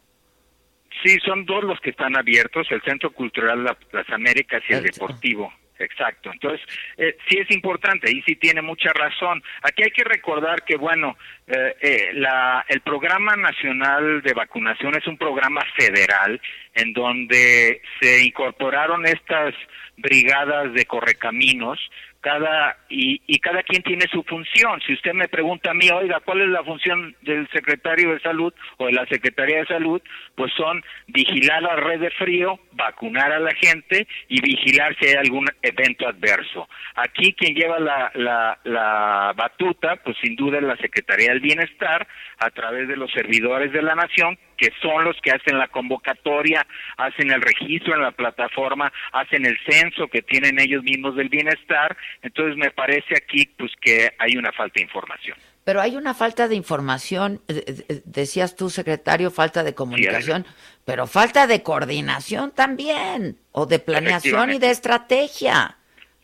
Sí, 1.04 1.18
son 1.26 1.46
dos 1.46 1.64
los 1.64 1.80
que 1.80 1.90
están 1.90 2.16
abiertos, 2.16 2.68
el 2.70 2.82
Centro 2.84 3.12
Cultural 3.12 3.64
Las 3.64 4.10
Américas 4.10 4.62
y 4.70 4.74
el, 4.74 4.84
Deportivo. 4.84 5.52
Exacto. 5.84 6.32
Entonces, 6.32 6.62
eh, 6.98 7.18
sí 7.28 7.38
es 7.40 7.50
importante 7.52 8.12
y 8.12 8.22
sí 8.22 8.36
tiene 8.36 8.62
mucha 8.62 8.92
razón. 8.94 9.42
Aquí 9.64 9.84
hay 9.84 9.92
que 9.92 10.04
recordar 10.04 10.64
que, 10.64 10.78
bueno, 10.78 11.18
eh, 11.48 11.76
eh, 11.82 12.10
la, 12.14 12.66
el 12.68 12.82
Programa 12.82 13.36
Nacional 13.36 14.22
de 14.22 14.34
Vacunación 14.34 14.96
es 14.96 15.08
un 15.08 15.18
programa 15.18 15.62
federal 15.78 16.40
en 16.76 16.94
donde 16.94 17.82
se 18.00 18.24
incorporaron 18.24 19.06
estas 19.06 19.54
brigadas 19.98 20.74
de 20.74 20.86
correcaminos 20.86 21.80
cada 22.22 22.78
y, 22.88 23.22
y, 23.26 23.40
cada 23.40 23.64
quien 23.64 23.82
tiene 23.84 24.06
su 24.12 24.24
función. 24.24 24.80
Si 24.86 24.94
usted 24.94 25.14
me 25.14 25.28
pregunta 25.28 25.72
a 25.72 25.74
mí, 25.74 25.90
oiga, 25.90 26.20
¿cuál 26.20 26.42
es 26.42 26.50
la 26.50 26.64
función 26.64 27.16
del 27.22 27.48
secretario 27.50 28.14
de 28.14 28.20
salud 28.20 28.54
o 28.78 28.86
de 28.86 28.94
la 28.94 29.06
secretaría 29.08 29.60
de 29.60 29.66
salud? 29.66 30.02
Pues 30.36 30.54
son 30.56 30.84
vigilar 31.08 31.64
la 31.64 31.76
red 31.76 32.00
de 32.00 32.12
frío, 32.12 32.60
vacunar 32.74 33.32
a 33.32 33.40
la 33.40 33.54
gente 33.56 34.08
y 34.30 34.42
vigilar 34.42 34.96
si 35.00 35.08
hay 35.08 35.16
algún 35.16 35.48
evento 35.62 36.08
adverso. 36.08 36.70
Aquí 36.96 37.34
quien 37.34 37.56
lleva 37.56 37.80
la, 37.80 38.12
la, 38.16 38.60
la 38.64 39.34
batuta, 39.36 39.96
pues 39.98 40.16
sin 40.22 40.36
duda 40.36 40.58
es 40.58 40.64
la 40.64 40.78
Secretaría 40.78 41.30
del 41.30 41.40
Bienestar 41.40 42.08
a 42.38 42.50
través 42.52 42.88
de 42.88 42.98
los 42.98 43.12
servidores 43.12 43.72
de 43.74 43.82
la 43.82 43.96
nación 43.96 44.38
que 44.62 44.72
son 44.80 45.04
los 45.04 45.20
que 45.22 45.32
hacen 45.32 45.58
la 45.58 45.68
convocatoria, 45.70 46.68
hacen 46.96 47.32
el 47.32 47.42
registro 47.42 47.96
en 47.96 48.04
la 48.04 48.12
plataforma, 48.12 48.94
hacen 49.12 49.48
el 49.48 49.58
censo 49.68 50.08
que 50.08 50.22
tienen 50.22 50.60
ellos 50.60 50.84
mismos 50.84 51.16
del 51.16 51.30
bienestar. 51.30 51.98
Entonces 52.22 52.58
me 52.58 52.70
parece 52.70 53.16
aquí 53.18 53.50
pues 53.58 53.72
que 53.82 54.12
hay 54.20 54.38
una 54.38 54.52
falta 54.52 54.76
de 54.76 54.84
información. 54.84 55.36
Pero 55.64 55.82
hay 55.82 55.96
una 55.96 56.14
falta 56.14 56.48
de 56.48 56.56
información, 56.56 57.42
eh, 57.48 57.64
eh, 57.68 58.02
decías 58.06 58.56
tú, 58.56 58.70
secretario, 58.70 59.32
falta 59.32 59.64
de 59.64 59.74
comunicación, 59.74 60.46
pero 60.86 61.08
falta 61.08 61.48
de 61.48 61.64
coordinación 61.64 62.52
también, 62.52 63.38
o 63.52 63.66
de 63.66 63.80
planeación 63.80 64.54
y 64.54 64.60
de 64.60 64.70
estrategia. 64.70 65.78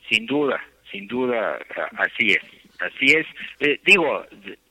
Sin 0.10 0.28
duda, 0.28 0.62
sin 0.92 1.08
duda, 1.08 1.58
así 1.98 2.34
es. 2.34 2.57
Así 2.80 3.12
es. 3.12 3.26
Eh, 3.60 3.80
digo, 3.84 4.24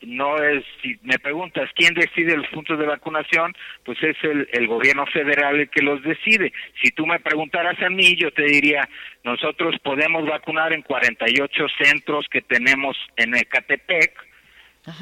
no 0.02 0.36
es, 0.40 0.64
si 0.80 0.96
me 1.02 1.18
preguntas 1.18 1.68
quién 1.74 1.92
decide 1.94 2.36
los 2.36 2.46
puntos 2.48 2.78
de 2.78 2.86
vacunación, 2.86 3.52
pues 3.84 4.00
es 4.02 4.16
el, 4.22 4.48
el 4.52 4.68
gobierno 4.68 5.06
federal 5.06 5.58
el 5.58 5.68
que 5.68 5.82
los 5.82 6.02
decide. 6.02 6.52
Si 6.80 6.90
tú 6.92 7.04
me 7.06 7.18
preguntaras 7.18 7.80
a 7.82 7.90
mí, 7.90 8.14
yo 8.14 8.30
te 8.30 8.44
diría, 8.44 8.88
nosotros 9.24 9.74
podemos 9.82 10.24
vacunar 10.24 10.72
en 10.72 10.82
48 10.82 11.66
centros 11.82 12.26
que 12.30 12.42
tenemos 12.42 12.96
en 13.16 13.34
Ecatepec, 13.34 14.12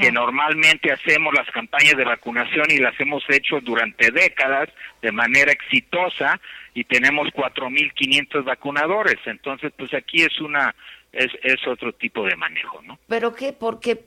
que 0.01 0.11
normalmente 0.11 0.91
hacemos 0.91 1.35
las 1.35 1.51
campañas 1.51 1.95
de 1.95 2.05
vacunación 2.05 2.65
y 2.71 2.79
las 2.79 2.99
hemos 2.99 3.23
hecho 3.29 3.61
durante 3.61 4.11
décadas 4.11 4.71
de 5.03 5.13
manera 5.13 5.53
exitosa 5.53 6.41
y 6.73 6.85
tenemos 6.85 7.29
4.500 7.29 8.45
vacunadores. 8.45 9.19
Entonces, 9.27 9.73
pues 9.77 9.93
aquí 9.93 10.23
es 10.23 10.41
una 10.41 10.75
es, 11.15 11.31
es 11.43 11.67
otro 11.67 11.93
tipo 11.93 12.25
de 12.25 12.37
manejo, 12.37 12.83
¿no? 12.83 12.99
¿Pero 13.09 13.35
qué? 13.35 13.53
Porque 13.53 14.05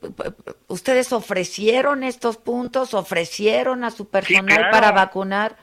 ustedes 0.68 1.14
ofrecieron 1.14 2.04
estos 2.04 2.38
puntos, 2.38 2.94
ofrecieron 2.94 3.84
a 3.84 3.92
su 3.92 4.10
personal 4.10 4.70
para 4.72 4.92
vacunar. 4.92 5.56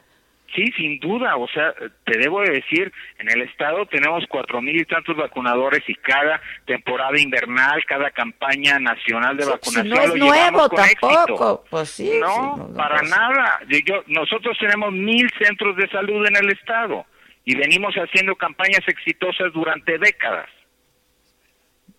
Sí, 0.54 0.70
sin 0.76 1.00
duda. 1.00 1.36
O 1.36 1.48
sea, 1.48 1.74
te 2.04 2.16
debo 2.16 2.40
decir, 2.42 2.92
en 3.18 3.28
el 3.28 3.42
estado 3.42 3.86
tenemos 3.86 4.24
cuatro 4.28 4.62
mil 4.62 4.76
y 4.80 4.84
tantos 4.84 5.16
vacunadores 5.16 5.82
y 5.88 5.94
cada 5.96 6.40
temporada 6.64 7.18
invernal, 7.18 7.84
cada 7.86 8.10
campaña 8.10 8.78
nacional 8.78 9.36
de 9.36 9.46
vacunación 9.46 9.88
no 9.88 10.00
es 10.00 10.08
lo 10.10 10.26
nuevo 10.26 10.68
con 10.68 10.84
tampoco. 11.00 11.64
Pues 11.68 11.90
sí. 11.90 12.12
No, 12.20 12.70
para 12.76 13.02
nada. 13.02 13.60
Yo, 13.68 14.04
nosotros 14.06 14.56
tenemos 14.60 14.92
mil 14.92 15.28
centros 15.42 15.76
de 15.76 15.88
salud 15.88 16.24
en 16.26 16.36
el 16.36 16.50
estado 16.52 17.04
y 17.44 17.56
venimos 17.56 17.94
haciendo 17.94 18.36
campañas 18.36 18.82
exitosas 18.86 19.52
durante 19.52 19.98
décadas. 19.98 20.48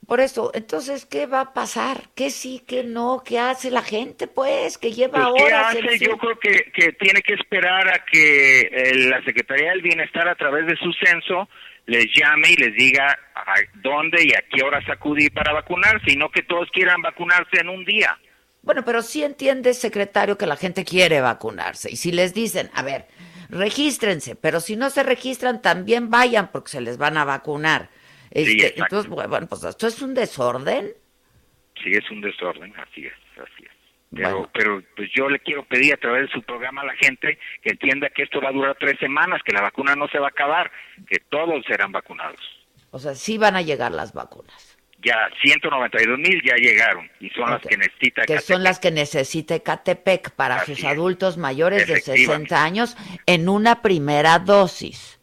Por 0.08 0.20
eso, 0.20 0.52
entonces, 0.54 1.06
¿qué 1.06 1.26
va 1.26 1.42
a 1.42 1.54
pasar? 1.54 2.10
¿Qué 2.16 2.30
sí, 2.30 2.64
qué 2.68 2.84
no? 2.84 3.24
¿Qué 3.26 3.40
hace 3.40 3.72
la 3.72 3.82
gente, 3.82 4.28
pues, 4.28 4.78
que 4.78 4.92
lleva 4.92 5.32
pues, 5.32 5.44
horas? 5.44 5.76
¿Qué 5.76 5.80
hace? 5.80 6.06
Yo 6.06 6.18
creo 6.18 6.38
que, 6.40 6.72
que 6.72 6.94
tiene 6.94 7.22
que 7.22 7.34
esperar 7.34 7.88
a 7.88 8.06
que 8.06 8.62
eh, 8.62 8.96
la 9.10 9.24
Secretaría 9.24 9.72
del 9.72 9.82
Bienestar, 9.82 10.28
a 10.28 10.36
través 10.36 10.68
de 10.68 10.76
su 10.76 10.94
censo, 10.94 11.50
les 11.88 12.06
llame 12.16 12.52
y 12.52 12.56
les 12.56 12.76
diga 12.76 13.18
a 13.34 13.56
dónde 13.82 14.24
y 14.24 14.34
a 14.34 14.44
qué 14.50 14.64
horas 14.64 14.88
acudir 14.90 15.32
para 15.34 15.54
vacunarse, 15.54 16.12
y 16.12 16.16
no 16.18 16.30
que 16.30 16.44
todos 16.44 16.70
quieran 16.72 17.02
vacunarse 17.02 17.60
en 17.60 17.70
un 17.70 17.84
día. 17.84 18.18
Bueno, 18.62 18.84
pero 18.86 19.02
sí 19.02 19.24
entiende, 19.24 19.74
secretario, 19.74 20.38
que 20.38 20.48
la 20.48 20.56
gente 20.56 20.86
quiere 20.86 21.22
vacunarse. 21.22 21.92
Y 21.92 21.98
si 21.98 22.12
les 22.12 22.34
dicen, 22.34 22.70
a 22.74 22.84
ver, 22.84 23.08
regístrense, 23.50 24.36
pero 24.36 24.60
si 24.60 24.76
no 24.76 24.90
se 24.90 25.04
registran, 25.04 25.62
también 25.62 26.10
vayan 26.10 26.52
porque 26.52 26.72
se 26.72 26.82
les 26.82 26.98
van 26.98 27.18
a 27.18 27.26
vacunar. 27.26 27.90
Este, 28.36 28.78
entonces, 28.78 29.10
bueno, 29.10 29.48
pues 29.48 29.64
esto 29.64 29.88
es 29.88 30.02
un 30.02 30.14
desorden. 30.14 30.92
Sí, 31.82 31.92
es 31.92 32.12
un 32.12 32.20
desorden, 32.20 32.74
así 32.78 33.06
es, 33.06 33.14
así 33.42 33.64
es. 33.64 33.72
Pero, 34.12 34.50
pero 34.54 34.84
pues 34.96 35.10
yo 35.16 35.30
le 35.30 35.40
quiero 35.40 35.64
pedir 35.64 35.94
a 35.94 35.98
través 35.98 36.28
de 36.28 36.34
su 36.34 36.42
programa 36.42 36.82
a 36.82 36.86
la 36.86 36.96
gente 36.96 37.40
que 37.62 37.72
entienda 37.72 38.10
que 38.10 38.24
esto 38.24 38.42
va 38.42 38.50
a 38.50 38.52
durar 38.52 38.76
tres 38.78 39.00
semanas, 39.00 39.42
que 39.44 39.54
la 39.54 39.62
vacuna 39.62 39.96
no 39.96 40.10
se 40.10 40.20
va 40.20 40.28
a 40.28 40.30
acabar, 40.30 40.70
que 41.08 41.20
todos 41.30 41.64
serán 41.66 41.94
vacunados. 41.94 42.40
O 42.92 43.00
sea, 43.00 43.16
sí 43.16 43.38
van 43.38 43.56
a 43.56 43.62
llegar 43.62 43.94
las 43.94 44.14
vacunas. 44.14 44.78
Ya, 45.02 45.30
192 45.42 46.20
mil 46.20 46.42
ya 46.44 46.56
llegaron 46.56 47.10
y 47.22 47.30
son 47.30 47.50
las 47.50 47.62
que 47.62 47.78
necesita 47.78 48.24
Que 48.24 48.40
son 48.40 48.64
las 48.64 48.80
que 48.80 48.92
necesita 48.92 49.60
Catepec 49.60 50.32
para 50.32 50.66
sus 50.66 50.84
adultos 50.84 51.38
mayores 51.38 51.88
de 51.88 52.02
60 52.02 52.64
años 52.64 52.98
en 53.28 53.48
una 53.48 53.82
primera 53.82 54.40
dosis. 54.40 55.15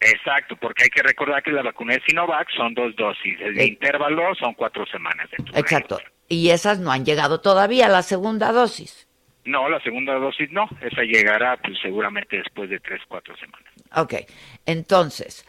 Exacto, 0.00 0.56
porque 0.56 0.84
hay 0.84 0.88
que 0.88 1.02
recordar 1.02 1.42
que 1.42 1.52
la 1.52 1.62
vacuna 1.62 1.94
de 1.94 2.02
Sinovac 2.06 2.48
son 2.56 2.72
dos 2.72 2.96
dosis, 2.96 3.38
el 3.40 3.58
eh, 3.58 3.66
intervalo 3.66 4.34
son 4.34 4.54
cuatro 4.54 4.86
semanas. 4.86 5.28
Exacto, 5.54 5.98
y 6.26 6.50
esas 6.50 6.78
no 6.78 6.90
han 6.90 7.04
llegado 7.04 7.40
todavía 7.40 7.86
a 7.86 7.90
la 7.90 8.02
segunda 8.02 8.50
dosis. 8.50 9.06
No, 9.44 9.68
la 9.68 9.80
segunda 9.82 10.14
dosis 10.14 10.50
no, 10.52 10.68
esa 10.80 11.02
llegará 11.02 11.58
pues, 11.58 11.78
seguramente 11.82 12.38
después 12.38 12.70
de 12.70 12.80
tres, 12.80 13.02
cuatro 13.08 13.34
semanas. 13.36 13.72
Ok, 13.94 14.14
entonces, 14.64 15.44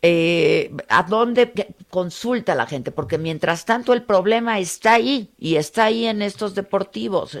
eh, 0.00 0.72
¿a 0.88 1.04
dónde 1.04 1.52
consulta 1.88 2.56
la 2.56 2.66
gente? 2.66 2.90
Porque 2.90 3.18
mientras 3.18 3.64
tanto 3.64 3.92
el 3.92 4.02
problema 4.02 4.58
está 4.58 4.94
ahí 4.94 5.30
y 5.38 5.56
está 5.56 5.84
ahí 5.84 6.06
en 6.06 6.22
estos 6.22 6.56
deportivos. 6.56 7.38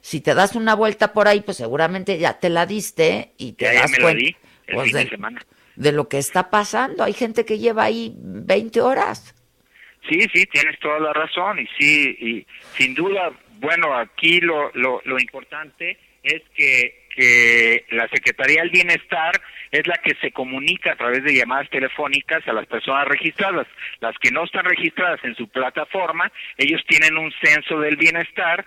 Si 0.00 0.20
te 0.20 0.34
das 0.34 0.56
una 0.56 0.74
vuelta 0.74 1.12
por 1.12 1.28
ahí, 1.28 1.42
pues 1.42 1.58
seguramente 1.58 2.18
ya 2.18 2.40
te 2.40 2.48
la 2.50 2.66
diste 2.66 3.34
y 3.36 3.52
te 3.52 3.72
das 3.72 3.92
cuenta 4.00 4.36
pues 4.72 4.92
de, 4.92 5.08
semana. 5.08 5.44
De 5.76 5.92
lo 5.92 6.08
que 6.08 6.18
está 6.18 6.50
pasando. 6.50 7.04
Hay 7.04 7.12
gente 7.12 7.44
que 7.44 7.58
lleva 7.58 7.84
ahí 7.84 8.14
20 8.16 8.80
horas. 8.80 9.34
Sí, 10.08 10.20
sí, 10.34 10.46
tienes 10.46 10.78
toda 10.80 10.98
la 11.00 11.12
razón. 11.12 11.58
Y 11.60 11.66
sí, 11.78 12.16
y 12.20 12.46
sin 12.76 12.94
duda, 12.94 13.32
bueno, 13.58 13.94
aquí 13.94 14.40
lo, 14.40 14.70
lo, 14.74 15.00
lo 15.04 15.18
importante 15.18 15.98
es 16.22 16.42
que, 16.54 17.06
que 17.14 17.84
la 17.90 18.08
Secretaría 18.08 18.62
del 18.62 18.70
Bienestar 18.70 19.40
es 19.70 19.86
la 19.86 19.96
que 19.96 20.14
se 20.20 20.30
comunica 20.30 20.92
a 20.92 20.96
través 20.96 21.24
de 21.24 21.34
llamadas 21.34 21.68
telefónicas 21.68 22.46
a 22.46 22.52
las 22.52 22.66
personas 22.66 23.08
registradas. 23.08 23.66
Las 24.00 24.16
que 24.18 24.30
no 24.30 24.44
están 24.44 24.64
registradas 24.64 25.18
en 25.24 25.34
su 25.34 25.48
plataforma, 25.48 26.30
ellos 26.56 26.80
tienen 26.86 27.18
un 27.18 27.32
censo 27.42 27.80
del 27.80 27.96
bienestar 27.96 28.64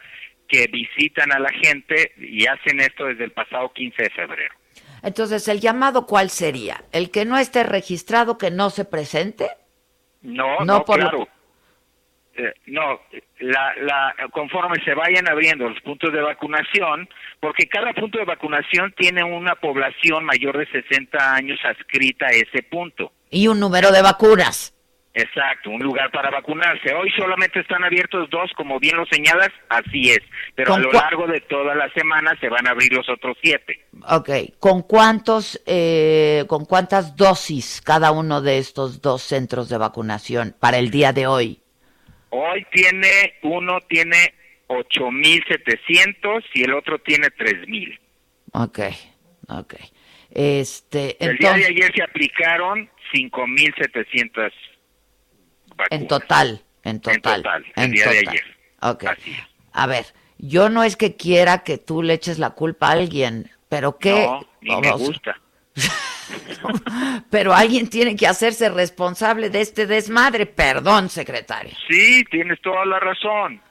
que 0.48 0.68
visitan 0.68 1.32
a 1.32 1.40
la 1.40 1.50
gente 1.50 2.14
y 2.18 2.46
hacen 2.46 2.80
esto 2.80 3.06
desde 3.06 3.26
el 3.26 3.32
pasado 3.32 3.72
15 3.74 4.04
de 4.04 4.10
febrero. 4.10 4.56
Entonces, 5.04 5.48
¿el 5.48 5.60
llamado 5.60 6.06
cuál 6.06 6.30
sería? 6.30 6.84
¿El 6.92 7.12
que 7.12 7.26
no 7.26 7.38
esté 7.38 7.64
registrado, 7.64 8.38
que 8.38 8.52
no 8.52 8.70
se 8.70 8.86
presente? 8.86 9.50
No, 10.22 10.60
no, 10.66 10.84
claro. 10.84 11.28
Eh, 12.36 12.54
no, 12.68 13.00
la, 13.40 13.74
la, 13.82 14.16
conforme 14.32 14.76
se 14.86 14.94
vayan 14.94 15.28
abriendo 15.28 15.68
los 15.68 15.82
puntos 15.82 16.14
de 16.14 16.22
vacunación, 16.22 17.10
porque 17.40 17.68
cada 17.68 17.94
punto 17.94 18.20
de 18.20 18.26
vacunación 18.26 18.94
tiene 18.96 19.24
una 19.24 19.56
población 19.56 20.24
mayor 20.24 20.60
de 20.60 20.68
60 20.68 21.34
años 21.34 21.60
adscrita 21.64 22.28
a 22.28 22.32
ese 22.32 22.62
punto. 22.62 23.12
Y 23.32 23.48
un 23.48 23.60
número 23.60 23.92
de 23.92 24.04
vacunas. 24.04 24.77
Exacto, 25.18 25.72
un 25.72 25.82
lugar 25.82 26.12
para 26.12 26.30
vacunarse. 26.30 26.94
Hoy 26.94 27.10
solamente 27.18 27.60
están 27.60 27.84
abiertos 27.84 28.30
dos, 28.30 28.52
como 28.56 28.80
bien 28.80 28.98
lo 28.98 29.06
señalas, 29.08 29.50
así 29.68 30.12
es. 30.12 30.20
Pero 30.54 30.76
a 30.76 30.80
lo 30.80 30.92
largo 30.92 31.26
de 31.26 31.42
toda 31.42 31.74
la 31.74 31.92
semana 31.94 32.38
se 32.40 32.50
van 32.50 32.68
a 32.68 32.70
abrir 32.70 32.94
los 32.94 33.10
otros 33.10 33.36
siete. 33.42 33.84
Ok, 34.08 34.30
¿con 34.60 34.84
cuántos, 34.84 35.60
eh, 35.66 36.46
con 36.48 36.66
cuántas 36.66 37.16
dosis 37.16 37.82
cada 37.82 38.12
uno 38.12 38.44
de 38.44 38.60
estos 38.60 39.02
dos 39.02 39.24
centros 39.24 39.70
de 39.70 39.80
vacunación 39.80 40.56
para 40.60 40.78
el 40.78 40.92
día 40.92 41.14
de 41.14 41.26
hoy? 41.26 41.62
Hoy 42.30 42.68
tiene, 42.72 43.40
uno 43.42 43.80
tiene 43.90 44.36
8.700 44.68 46.44
y 46.54 46.62
el 46.62 46.76
otro 46.76 47.00
tiene 47.00 47.30
3.000. 47.30 48.00
Ok, 48.54 48.80
ok. 49.48 49.74
Este, 50.30 51.18
el 51.26 51.38
día 51.38 51.54
de 51.54 51.66
ayer 51.66 51.92
se 51.96 52.04
aplicaron 52.04 52.88
5.700 53.12 54.52
en 55.90 56.08
total, 56.08 56.62
en 56.84 57.00
total. 57.02 57.36
En 57.36 57.42
total, 57.42 57.66
el 57.76 57.92
de 57.92 58.04
ayer. 58.04 58.58
Ok. 58.82 59.06
A 59.74 59.88
ver, 59.88 60.06
yo 60.38 60.70
no 60.70 60.84
es 60.84 60.96
que 60.96 61.16
quiera 61.16 61.64
que 61.64 61.78
tú 61.78 62.04
le 62.04 62.14
eches 62.14 62.40
la 62.40 62.52
culpa 62.52 62.90
a 62.90 62.92
alguien, 62.92 63.50
pero 63.70 63.98
que... 63.98 64.26
No, 64.26 64.48
ni 64.62 64.76
me 64.76 64.92
gusta. 64.92 65.40
pero 67.30 67.54
alguien 67.54 67.90
tiene 67.90 68.16
que 68.16 68.28
hacerse 68.28 68.70
responsable 68.70 69.50
de 69.50 69.62
este 69.62 69.88
desmadre. 69.88 70.46
Perdón, 70.46 71.10
secretario. 71.10 71.74
Sí, 71.88 72.24
tienes 72.26 72.60
toda 72.62 72.86
la 72.86 73.00
razón. 73.00 73.62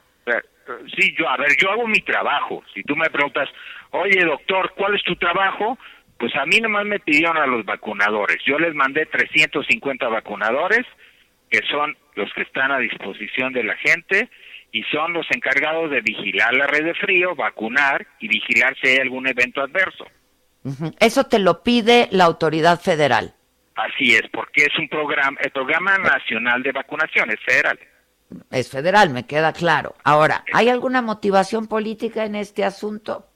Sí, 0.96 1.14
yo, 1.16 1.28
a 1.28 1.36
ver, 1.36 1.56
yo 1.60 1.70
hago 1.70 1.86
mi 1.86 2.00
trabajo. 2.00 2.62
Si 2.74 2.82
tú 2.82 2.96
me 2.96 3.08
preguntas, 3.08 3.48
oye, 3.92 4.24
doctor, 4.24 4.72
¿cuál 4.76 4.96
es 4.96 5.02
tu 5.04 5.14
trabajo? 5.16 5.78
Pues 6.18 6.34
a 6.34 6.44
mí 6.44 6.60
nomás 6.60 6.84
me 6.84 6.98
pidieron 6.98 7.36
a 7.36 7.46
los 7.46 7.64
vacunadores. 7.64 8.38
Yo 8.44 8.58
les 8.58 8.74
mandé 8.74 9.06
350 9.06 10.08
vacunadores, 10.08 10.84
que 11.50 11.60
son 11.70 11.96
los 12.14 12.32
que 12.34 12.42
están 12.42 12.72
a 12.72 12.78
disposición 12.78 13.52
de 13.52 13.64
la 13.64 13.76
gente 13.76 14.30
y 14.72 14.82
son 14.84 15.12
los 15.12 15.26
encargados 15.30 15.90
de 15.90 16.00
vigilar 16.00 16.54
la 16.54 16.66
red 16.66 16.84
de 16.84 16.94
frío, 16.94 17.34
vacunar 17.34 18.06
y 18.20 18.28
vigilar 18.28 18.76
si 18.80 18.88
hay 18.88 18.98
algún 18.98 19.26
evento 19.26 19.60
adverso. 19.60 20.06
Eso 20.98 21.24
te 21.24 21.38
lo 21.38 21.62
pide 21.62 22.08
la 22.10 22.24
autoridad 22.24 22.80
federal. 22.80 23.34
Así 23.76 24.14
es, 24.14 24.22
porque 24.32 24.64
es 24.64 24.78
un 24.78 24.88
programa, 24.88 25.38
el 25.40 25.50
programa 25.50 25.96
nacional 25.98 26.62
de 26.62 26.72
vacunación 26.72 27.30
es 27.30 27.40
federal. 27.44 27.78
Es 28.50 28.70
federal, 28.70 29.10
me 29.10 29.26
queda 29.26 29.52
claro. 29.52 29.94
Ahora, 30.02 30.44
¿hay 30.52 30.68
alguna 30.68 31.02
motivación 31.02 31.68
política 31.68 32.24
en 32.24 32.34
este 32.34 32.64
asunto? 32.64 33.26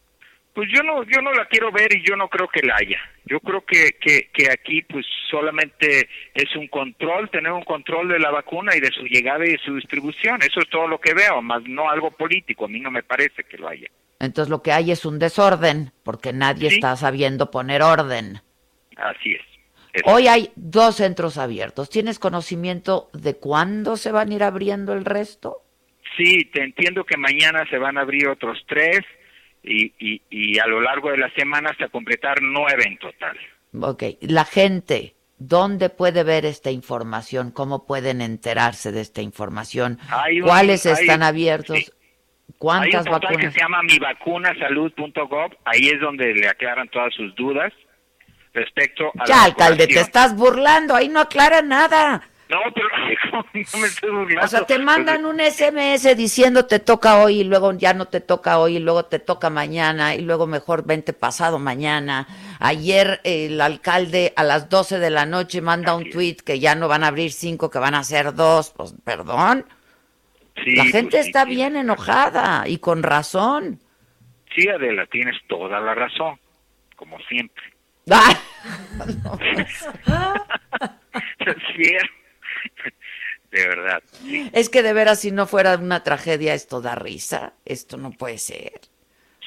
Pues 0.54 0.68
yo 0.74 0.82
no, 0.82 1.04
yo 1.04 1.20
no 1.22 1.32
la 1.32 1.46
quiero 1.46 1.70
ver 1.70 1.94
y 1.94 2.02
yo 2.02 2.16
no 2.16 2.28
creo 2.28 2.48
que 2.48 2.66
la 2.66 2.76
haya. 2.76 2.98
Yo 3.30 3.38
creo 3.38 3.64
que, 3.64 3.92
que, 4.00 4.28
que 4.32 4.50
aquí 4.50 4.82
pues 4.82 5.06
solamente 5.30 6.08
es 6.34 6.56
un 6.56 6.66
control, 6.66 7.30
tener 7.30 7.52
un 7.52 7.62
control 7.62 8.08
de 8.08 8.18
la 8.18 8.32
vacuna 8.32 8.76
y 8.76 8.80
de 8.80 8.90
su 8.90 9.04
llegada 9.04 9.46
y 9.46 9.52
de 9.52 9.58
su 9.58 9.76
distribución. 9.76 10.42
Eso 10.42 10.58
es 10.58 10.68
todo 10.68 10.88
lo 10.88 11.00
que 11.00 11.14
veo, 11.14 11.40
más 11.40 11.62
no 11.64 11.88
algo 11.88 12.10
político. 12.10 12.64
A 12.64 12.68
mí 12.68 12.80
no 12.80 12.90
me 12.90 13.04
parece 13.04 13.44
que 13.44 13.56
lo 13.56 13.68
haya. 13.68 13.86
Entonces 14.18 14.50
lo 14.50 14.62
que 14.62 14.72
hay 14.72 14.90
es 14.90 15.04
un 15.04 15.20
desorden, 15.20 15.92
porque 16.02 16.32
nadie 16.32 16.68
está 16.68 16.96
sabiendo 16.96 17.52
poner 17.52 17.82
orden. 17.82 18.40
Así 18.96 19.34
es. 19.34 20.02
Hoy 20.04 20.26
hay 20.26 20.50
dos 20.56 20.96
centros 20.96 21.38
abiertos. 21.38 21.88
¿Tienes 21.88 22.18
conocimiento 22.18 23.10
de 23.12 23.36
cuándo 23.36 23.96
se 23.96 24.10
van 24.10 24.30
a 24.30 24.34
ir 24.34 24.42
abriendo 24.42 24.92
el 24.92 25.04
resto? 25.04 25.62
Sí, 26.16 26.46
te 26.46 26.64
entiendo 26.64 27.04
que 27.04 27.16
mañana 27.16 27.64
se 27.70 27.78
van 27.78 27.96
a 27.96 28.00
abrir 28.00 28.26
otros 28.26 28.58
tres 28.66 29.00
y, 29.62 29.92
y, 29.98 30.22
y 30.30 30.58
a 30.58 30.66
lo 30.66 30.80
largo 30.80 31.10
de 31.10 31.18
la 31.18 31.30
semana 31.34 31.70
hasta 31.70 31.88
completar 31.88 32.40
nueve 32.42 32.84
en 32.86 32.98
total. 32.98 33.36
Ok, 33.80 34.02
la 34.22 34.44
gente, 34.44 35.14
¿dónde 35.38 35.90
puede 35.90 36.24
ver 36.24 36.44
esta 36.44 36.70
información? 36.70 37.50
¿Cómo 37.50 37.86
pueden 37.86 38.20
enterarse 38.20 38.92
de 38.92 39.00
esta 39.00 39.22
información? 39.22 39.98
¿Cuáles 40.42 40.86
están 40.86 41.22
abiertos? 41.22 41.92
¿Cuántas 42.58 43.06
hay 43.06 43.12
un 43.12 43.20
vacunas? 43.20 43.46
que 43.46 43.50
se 43.52 43.60
llama 43.60 43.82
mivacunasalud.gov, 43.82 45.56
ahí 45.64 45.88
es 45.88 46.00
donde 46.00 46.34
le 46.34 46.48
aclaran 46.48 46.88
todas 46.88 47.14
sus 47.14 47.34
dudas 47.34 47.72
respecto 48.52 49.12
a 49.18 49.24
Ya, 49.24 49.44
alcalde, 49.44 49.86
te 49.86 50.00
estás 50.00 50.34
burlando, 50.34 50.94
ahí 50.94 51.08
no 51.08 51.20
aclara 51.20 51.62
nada. 51.62 52.29
No, 52.50 52.58
pero 52.74 52.88
no 53.32 53.46
me 53.52 53.60
estoy 53.86 54.10
burlando. 54.10 54.44
O 54.44 54.48
sea, 54.48 54.66
te 54.66 54.78
mandan 54.80 55.24
un 55.24 55.38
SMS 55.38 56.16
diciendo 56.16 56.66
te 56.66 56.80
toca 56.80 57.22
hoy 57.22 57.40
y 57.40 57.44
luego 57.44 57.72
ya 57.74 57.94
no 57.94 58.06
te 58.06 58.20
toca 58.20 58.58
hoy 58.58 58.76
y 58.76 58.80
luego 58.80 59.04
te 59.04 59.20
toca 59.20 59.50
mañana 59.50 60.16
y 60.16 60.22
luego 60.22 60.48
mejor 60.48 60.84
vente 60.84 61.12
pasado 61.12 61.60
mañana. 61.60 62.26
Ayer 62.58 63.20
el 63.22 63.60
alcalde 63.60 64.32
a 64.34 64.42
las 64.42 64.68
12 64.68 64.98
de 64.98 65.10
la 65.10 65.26
noche 65.26 65.60
manda 65.60 65.94
un 65.94 66.10
tweet 66.10 66.38
que 66.44 66.58
ya 66.58 66.74
no 66.74 66.88
van 66.88 67.04
a 67.04 67.08
abrir 67.08 67.30
cinco, 67.30 67.70
que 67.70 67.78
van 67.78 67.94
a 67.94 68.02
ser 68.02 68.34
dos. 68.34 68.74
Pues, 68.76 68.96
perdón. 69.04 69.64
la 70.56 70.82
pues 70.82 70.92
gente 70.92 71.20
está 71.20 71.44
bien 71.44 71.76
enojada 71.76 72.66
y 72.66 72.78
con 72.78 73.04
razón. 73.04 73.78
Sí, 74.56 74.68
Adela, 74.68 75.06
tienes 75.06 75.36
toda 75.46 75.78
la 75.78 75.94
razón, 75.94 76.36
como 76.96 77.16
siempre. 77.20 77.62
de 83.50 83.66
verdad. 83.66 84.02
Es 84.52 84.68
que 84.68 84.82
de 84.82 84.92
veras, 84.92 85.20
si 85.20 85.30
no 85.32 85.46
fuera 85.46 85.76
una 85.76 86.02
tragedia, 86.02 86.54
esto 86.54 86.80
da 86.80 86.94
risa. 86.94 87.54
Esto 87.64 87.96
no 87.96 88.12
puede 88.12 88.38
ser. 88.38 88.80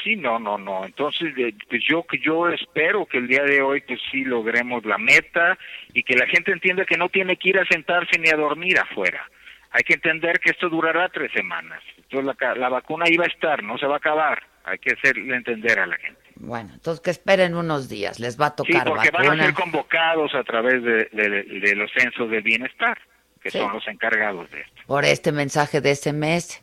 Sí, 0.03 0.17
no, 0.17 0.37
no, 0.37 0.57
no. 0.57 0.85
Entonces, 0.85 1.33
pues 1.69 1.81
yo 1.87 2.03
que 2.03 2.19
yo 2.19 2.49
espero 2.49 3.05
que 3.05 3.19
el 3.19 3.27
día 3.27 3.43
de 3.43 3.61
hoy 3.61 3.81
pues 3.81 3.99
sí 4.11 4.25
logremos 4.25 4.83
la 4.85 4.97
meta 4.97 5.57
y 5.93 6.03
que 6.03 6.15
la 6.15 6.27
gente 6.27 6.51
entienda 6.51 6.85
que 6.85 6.97
no 6.97 7.07
tiene 7.09 7.37
que 7.37 7.49
ir 7.49 7.59
a 7.59 7.65
sentarse 7.65 8.19
ni 8.19 8.29
a 8.29 8.35
dormir 8.35 8.77
afuera. 8.77 9.25
Hay 9.71 9.83
que 9.83 9.93
entender 9.93 10.39
que 10.39 10.51
esto 10.51 10.69
durará 10.69 11.07
tres 11.09 11.31
semanas. 11.31 11.81
Entonces 11.97 12.35
la, 12.39 12.55
la 12.55 12.69
vacuna 12.69 13.05
iba 13.09 13.23
a 13.23 13.27
estar, 13.27 13.63
no 13.63 13.77
se 13.77 13.87
va 13.87 13.95
a 13.95 13.97
acabar. 13.97 14.43
Hay 14.65 14.77
que 14.79 14.93
hacerle 14.93 15.35
entender 15.35 15.79
a 15.79 15.87
la 15.87 15.95
gente. 15.97 16.23
Bueno, 16.35 16.71
entonces 16.73 17.01
que 17.01 17.11
esperen 17.11 17.55
unos 17.55 17.89
días, 17.89 18.19
les 18.19 18.39
va 18.39 18.47
a 18.47 18.55
tocar 18.55 18.83
Sí, 18.83 18.89
porque 18.89 19.11
van 19.11 19.39
a 19.39 19.43
ser 19.43 19.53
convocados 19.53 20.33
a 20.35 20.43
través 20.43 20.83
de, 20.83 21.75
los 21.75 21.91
censos 21.91 22.29
del 22.29 22.41
bienestar, 22.41 22.97
que 23.43 23.51
son 23.51 23.73
los 23.73 23.87
encargados 23.87 24.49
de 24.51 24.61
esto. 24.61 24.81
Por 24.87 25.03
este 25.05 25.31
mensaje 25.31 25.81
de 25.81 25.95
SMS. 25.95 26.61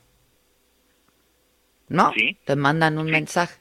¿No? 1.89 2.13
Sí. 2.15 2.39
Te 2.45 2.57
mandan 2.57 2.99
un 2.99 3.11
mensaje. 3.11 3.61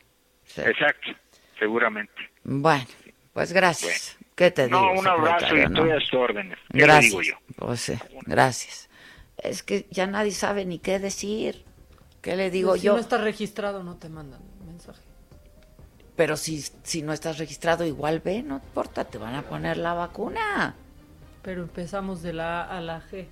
Exacto, 0.56 1.10
seguramente. 1.58 2.14
Bueno, 2.44 2.86
pues 3.34 3.52
gracias. 3.52 4.18
¿Qué 4.36 4.52
te 4.52 4.68
digo? 4.68 4.80
No, 4.80 4.94
un 4.94 5.08
abrazo 5.08 5.56
y 5.56 5.62
estoy 5.62 5.92
a 5.92 6.00
sus 6.00 6.14
órdenes. 6.14 6.58
gracias. 6.70 7.06
digo 7.06 7.22
yo? 7.22 7.36
Pues 7.58 7.82
sí, 7.82 8.00
gracias. 8.26 8.90
Es 9.38 9.64
que 9.64 9.86
ya 9.92 10.08
nadie 10.08 10.32
sabe 10.32 10.66
ni 10.66 10.80
qué 10.80 11.00
decir. 11.00 11.66
¿Qué 12.22 12.36
le 12.36 12.50
digo 12.50 12.72
pues 12.72 12.82
yo? 12.82 12.94
Si 12.94 12.96
no 12.96 13.02
estás 13.02 13.22
registrado, 13.22 13.84
no 13.84 13.98
te 13.98 14.10
mandan 14.10 14.42
mensaje. 14.66 15.02
Pero 16.16 16.38
si, 16.38 16.62
si 16.84 17.02
no 17.02 17.14
estás 17.14 17.38
registrado, 17.38 17.86
igual 17.86 18.20
ve, 18.20 18.44
no 18.44 18.56
importa, 18.56 19.06
te 19.06 19.18
van 19.18 19.36
a 19.36 19.42
poner 19.42 19.78
la 19.78 19.94
vacuna. 19.94 20.76
Pero 21.42 21.64
empezamos 21.64 22.22
de 22.22 22.34
la 22.34 22.64
A 22.64 22.78
a 22.78 22.82
la 22.82 23.02
G. 23.02 23.28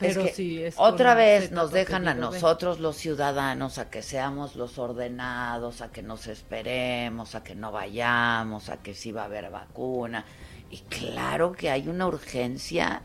Pero 0.00 0.26
si 0.28 0.62
es 0.62 0.76
otra 0.78 1.14
vez 1.14 1.52
nos 1.52 1.72
dejan 1.72 2.08
a 2.08 2.14
nosotros 2.14 2.80
los 2.80 2.96
ciudadanos 2.96 3.76
a 3.76 3.90
que 3.90 4.00
seamos 4.00 4.56
los 4.56 4.78
ordenados, 4.78 5.82
a 5.82 5.92
que 5.92 6.02
nos 6.02 6.26
esperemos, 6.26 7.34
a 7.34 7.44
que 7.44 7.54
no 7.54 7.70
vayamos, 7.70 8.70
a 8.70 8.78
que 8.78 8.94
sí 8.94 9.12
va 9.12 9.22
a 9.22 9.26
haber 9.26 9.50
vacuna. 9.50 10.24
Y 10.70 10.78
claro 10.78 11.52
que 11.52 11.68
hay 11.68 11.86
una 11.88 12.06
urgencia 12.06 13.02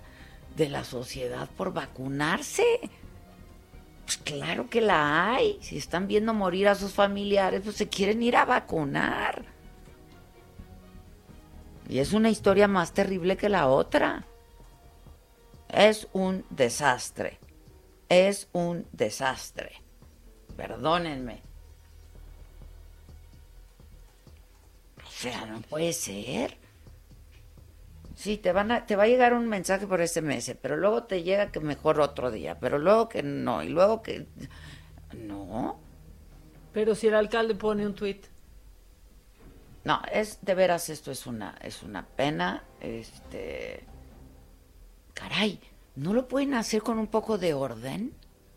de 0.56 0.70
la 0.70 0.86
sociedad 0.86 1.50
por 1.58 1.74
vacunarse. 1.74 2.64
Pues 4.06 4.18
claro 4.18 4.70
que 4.70 4.80
la 4.80 5.34
hay. 5.34 5.58
Si 5.62 5.78
están 5.78 6.08
viendo 6.08 6.34
morir 6.34 6.70
a 6.70 6.76
sus 6.76 6.94
familiares, 6.94 7.62
pues 7.62 7.76
se 7.76 7.90
quieren 7.90 8.24
ir 8.24 8.38
a 8.38 8.46
vacunar. 8.46 9.44
Y 11.90 12.00
es 12.00 12.14
una 12.14 12.30
historia 12.30 12.70
más 12.70 12.94
terrible 12.94 13.36
que 13.36 13.50
la 13.50 13.68
otra. 13.68 14.26
Es 15.70 16.08
un 16.14 16.46
desastre. 16.50 17.40
Es 18.10 18.48
un 18.54 18.88
desastre. 18.92 19.82
Perdónenme. 20.56 21.42
O 25.06 25.10
sea, 25.10 25.46
no 25.46 25.62
puede 25.62 25.94
ser. 25.94 26.58
Sí, 28.16 28.38
te, 28.38 28.54
van 28.54 28.72
a, 28.72 28.86
te 28.86 28.96
va 28.96 29.04
a 29.04 29.08
llegar 29.08 29.34
un 29.34 29.48
mensaje 29.48 29.88
por 29.88 30.06
SMS, 30.06 30.56
pero 30.62 30.78
luego 30.78 31.04
te 31.04 31.24
llega 31.24 31.52
que 31.52 31.60
mejor 31.60 32.00
otro 32.00 32.32
día, 32.32 32.58
pero 32.60 32.80
luego 32.80 33.10
que 33.10 33.24
no, 33.24 33.62
y 33.62 33.70
luego 33.70 34.02
que... 34.02 34.28
No. 35.14 35.80
Pero 36.72 36.96
si 36.96 37.08
el 37.08 37.16
alcalde 37.16 37.56
pone 37.56 37.86
un 37.86 37.94
tweet. 37.94 38.22
No, 39.84 40.02
es 40.12 40.40
de 40.42 40.56
veras 40.56 40.90
esto 40.90 41.12
es 41.12 41.28
una 41.28 41.56
es 41.62 41.84
una 41.84 42.08
pena, 42.08 42.64
este 42.82 43.86
caray, 45.16 45.60
¿no 45.96 46.14
lo 46.14 46.28
pueden 46.28 46.54
hacer 46.54 46.84
con 46.84 47.00
un 47.00 47.08
poco 47.08 47.40
de 47.40 47.56
orden? 47.56 48.14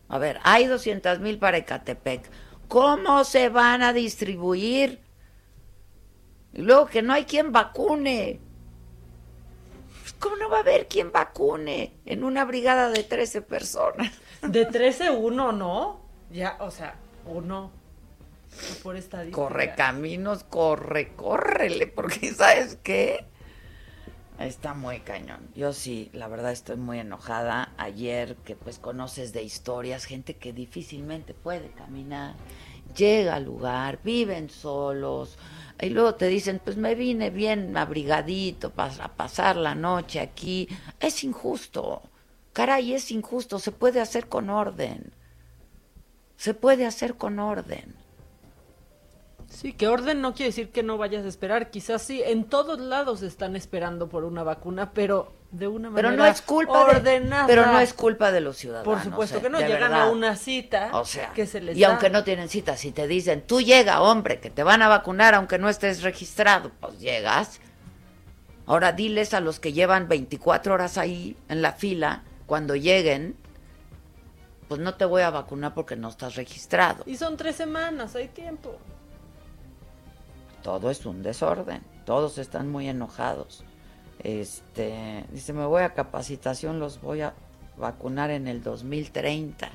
A 0.07 0.19
ver, 0.19 0.39
hay 0.43 0.65
200 0.65 1.19
mil 1.19 1.39
para 1.39 1.57
Ecatepec. 1.57 2.29
¿Cómo 2.67 3.23
se 3.23 3.49
van 3.49 3.81
a 3.81 3.93
distribuir? 3.93 5.01
Y 6.53 6.61
luego 6.61 6.85
que 6.85 7.01
no 7.01 7.13
hay 7.13 7.25
quien 7.25 7.51
vacune. 7.51 8.39
¿Cómo 10.19 10.35
no 10.35 10.49
va 10.49 10.57
a 10.57 10.61
haber 10.61 10.87
quien 10.87 11.11
vacune 11.11 11.93
en 12.05 12.23
una 12.23 12.45
brigada 12.45 12.89
de 12.89 13.03
13 13.03 13.41
personas? 13.41 14.11
De 14.41 14.65
13 14.65 15.11
uno, 15.11 15.51
¿no? 15.51 15.99
Ya, 16.31 16.57
o 16.59 16.71
sea, 16.71 16.95
uno 17.25 17.71
por 18.83 18.95
estadística. 18.95 19.35
Corre 19.35 19.75
caminos, 19.75 20.43
corre, 20.43 21.13
córrele, 21.15 21.87
porque 21.87 22.31
¿sabes 22.33 22.77
qué? 22.83 23.25
Está 24.39 24.73
muy 24.73 25.01
cañón. 25.01 25.49
Yo 25.53 25.73
sí, 25.73 26.09
la 26.13 26.29
verdad 26.29 26.53
estoy 26.53 26.77
muy 26.77 26.99
enojada. 26.99 27.73
Ayer 27.77 28.37
que 28.37 28.55
pues 28.55 28.79
conoces 28.79 29.33
de 29.33 29.43
historias, 29.43 30.05
gente 30.05 30.37
que 30.37 30.53
difícilmente 30.53 31.33
puede 31.33 31.71
caminar, 31.71 32.35
llega 32.95 33.35
al 33.35 33.43
lugar, 33.43 33.99
viven 34.01 34.49
solos, 34.49 35.37
y 35.81 35.89
luego 35.89 36.15
te 36.15 36.27
dicen, 36.27 36.61
pues 36.63 36.77
me 36.77 36.95
vine 36.95 37.29
bien 37.31 37.75
abrigadito 37.75 38.71
para 38.71 39.09
pasar 39.09 39.57
la 39.57 39.75
noche 39.75 40.21
aquí. 40.21 40.69
Es 41.01 41.23
injusto. 41.25 42.01
Caray, 42.53 42.93
es 42.93 43.11
injusto. 43.11 43.59
Se 43.59 43.73
puede 43.73 43.99
hacer 43.99 44.27
con 44.27 44.49
orden. 44.49 45.13
Se 46.37 46.53
puede 46.53 46.85
hacer 46.85 47.15
con 47.15 47.39
orden. 47.39 47.98
Sí, 49.49 49.73
que 49.73 49.87
orden 49.87 50.21
no 50.21 50.33
quiere 50.33 50.49
decir 50.49 50.69
que 50.69 50.83
no 50.83 50.97
vayas 50.97 51.25
a 51.25 51.27
esperar. 51.27 51.71
Quizás 51.71 52.01
sí, 52.03 52.21
en 52.23 52.43
todos 52.45 52.79
lados 52.79 53.23
están 53.23 53.55
esperando 53.55 54.07
por 54.07 54.23
una 54.23 54.43
vacuna, 54.43 54.91
pero 54.93 55.33
de 55.51 55.67
una 55.67 55.89
Pero 55.93 56.09
manera 56.09 56.23
no 56.23 56.31
es 56.31 56.41
culpa 56.41 56.81
ordenada. 56.85 57.47
de, 57.47 57.47
pero 57.47 57.65
no 57.65 57.79
es 57.79 57.93
culpa 57.93 58.31
de 58.31 58.41
los 58.41 58.57
ciudadanos. 58.57 58.85
Por 58.85 59.03
supuesto 59.03 59.39
¿eh? 59.39 59.41
que 59.41 59.49
no, 59.49 59.59
llegan 59.59 59.91
verdad. 59.91 60.01
a 60.03 60.11
una 60.11 60.35
cita 60.35 60.91
O 60.93 61.03
sea, 61.03 61.33
que 61.33 61.47
se 61.47 61.59
les 61.61 61.75
y 61.75 61.81
da. 61.81 61.87
aunque 61.89 62.11
no 62.11 62.23
tienen 62.23 62.47
cita, 62.47 62.77
si 62.77 62.91
te 62.91 63.07
dicen, 63.07 63.41
tú 63.45 63.59
llega, 63.59 64.01
hombre, 64.01 64.39
que 64.39 64.51
te 64.51 64.61
van 64.63 64.83
a 64.83 64.87
vacunar 64.87 65.33
aunque 65.33 65.57
no 65.57 65.67
estés 65.67 66.03
registrado, 66.03 66.71
pues 66.79 66.99
llegas. 66.99 67.59
Ahora 68.67 68.91
diles 68.91 69.33
a 69.33 69.39
los 69.39 69.59
que 69.59 69.73
llevan 69.73 70.07
24 70.07 70.75
horas 70.75 70.99
ahí 70.99 71.35
en 71.49 71.63
la 71.63 71.73
fila, 71.73 72.21
cuando 72.45 72.75
lleguen, 72.75 73.35
pues 74.67 74.79
no 74.79 74.93
te 74.93 75.05
voy 75.05 75.23
a 75.23 75.31
vacunar 75.31 75.73
porque 75.73 75.95
no 75.95 76.07
estás 76.09 76.35
registrado. 76.35 77.03
Y 77.07 77.17
son 77.17 77.35
tres 77.35 77.55
semanas, 77.55 78.15
hay 78.15 78.27
tiempo. 78.27 78.77
Todo 80.63 80.89
es 80.89 81.05
un 81.05 81.23
desorden, 81.23 81.81
todos 82.05 82.37
están 82.37 82.69
muy 82.69 82.89
enojados. 82.89 83.63
Este, 84.23 85.25
dice, 85.31 85.53
me 85.53 85.65
voy 85.65 85.83
a 85.83 85.93
capacitación, 85.93 86.79
los 86.79 87.01
voy 87.01 87.21
a 87.21 87.33
vacunar 87.77 88.29
en 88.31 88.47
el 88.47 88.61
2030. 88.61 89.69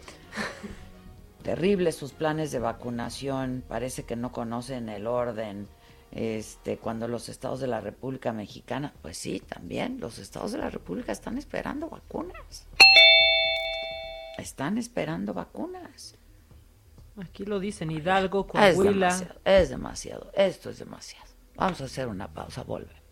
Terribles 1.42 1.96
sus 1.96 2.12
planes 2.12 2.52
de 2.52 2.58
vacunación, 2.58 3.64
parece 3.66 4.04
que 4.04 4.16
no 4.16 4.32
conocen 4.32 4.88
el 4.88 5.06
orden. 5.06 5.68
Este, 6.12 6.78
cuando 6.78 7.08
los 7.08 7.28
estados 7.28 7.58
de 7.60 7.66
la 7.66 7.80
República 7.80 8.32
Mexicana, 8.32 8.94
pues 9.02 9.18
sí, 9.18 9.40
también 9.40 9.98
los 9.98 10.18
estados 10.18 10.52
de 10.52 10.58
la 10.58 10.70
República 10.70 11.10
están 11.10 11.38
esperando 11.38 11.88
vacunas. 11.88 12.66
Están 14.38 14.78
esperando 14.78 15.34
vacunas. 15.34 16.16
Aquí 17.16 17.44
lo 17.44 17.60
dicen 17.60 17.90
Hidalgo, 17.90 18.46
Ah, 18.54 18.68
Es 18.68 18.74
Coahuila. 18.76 19.06
demasiado, 19.08 19.40
es 19.44 19.68
demasiado, 19.68 20.30
esto 20.34 20.70
es 20.70 20.78
demasiado. 20.78 21.26
Vamos 21.56 21.80
a 21.80 21.84
hacer 21.84 22.08
una 22.08 22.32
pausa, 22.32 22.62
volvemos. 22.64 23.02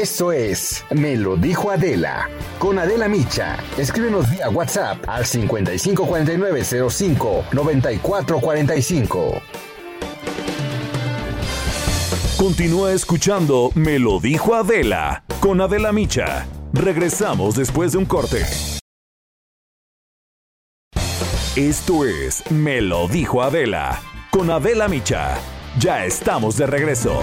Esto 0.00 0.32
es 0.32 0.82
Me 0.88 1.14
lo 1.14 1.36
dijo 1.36 1.70
Adela. 1.70 2.30
Con 2.58 2.78
Adela 2.78 3.06
Micha. 3.06 3.58
Escríbenos 3.76 4.30
vía 4.30 4.48
WhatsApp 4.48 5.06
al 5.06 5.26
554905 5.26 7.44
9445. 7.52 9.42
Continúa 12.38 12.92
escuchando 12.92 13.70
Me 13.74 13.98
lo 13.98 14.20
dijo 14.20 14.54
Adela 14.54 15.22
con 15.38 15.60
Adela 15.60 15.92
Micha. 15.92 16.46
Regresamos 16.72 17.56
después 17.56 17.92
de 17.92 17.98
un 17.98 18.06
corte. 18.06 18.46
Esto 21.56 22.06
es 22.06 22.50
Me 22.50 22.80
lo 22.80 23.06
dijo 23.06 23.42
Adela 23.42 24.00
con 24.30 24.50
Adela 24.50 24.88
Micha. 24.88 25.36
Ya 25.78 26.06
estamos 26.06 26.56
de 26.56 26.66
regreso. 26.66 27.20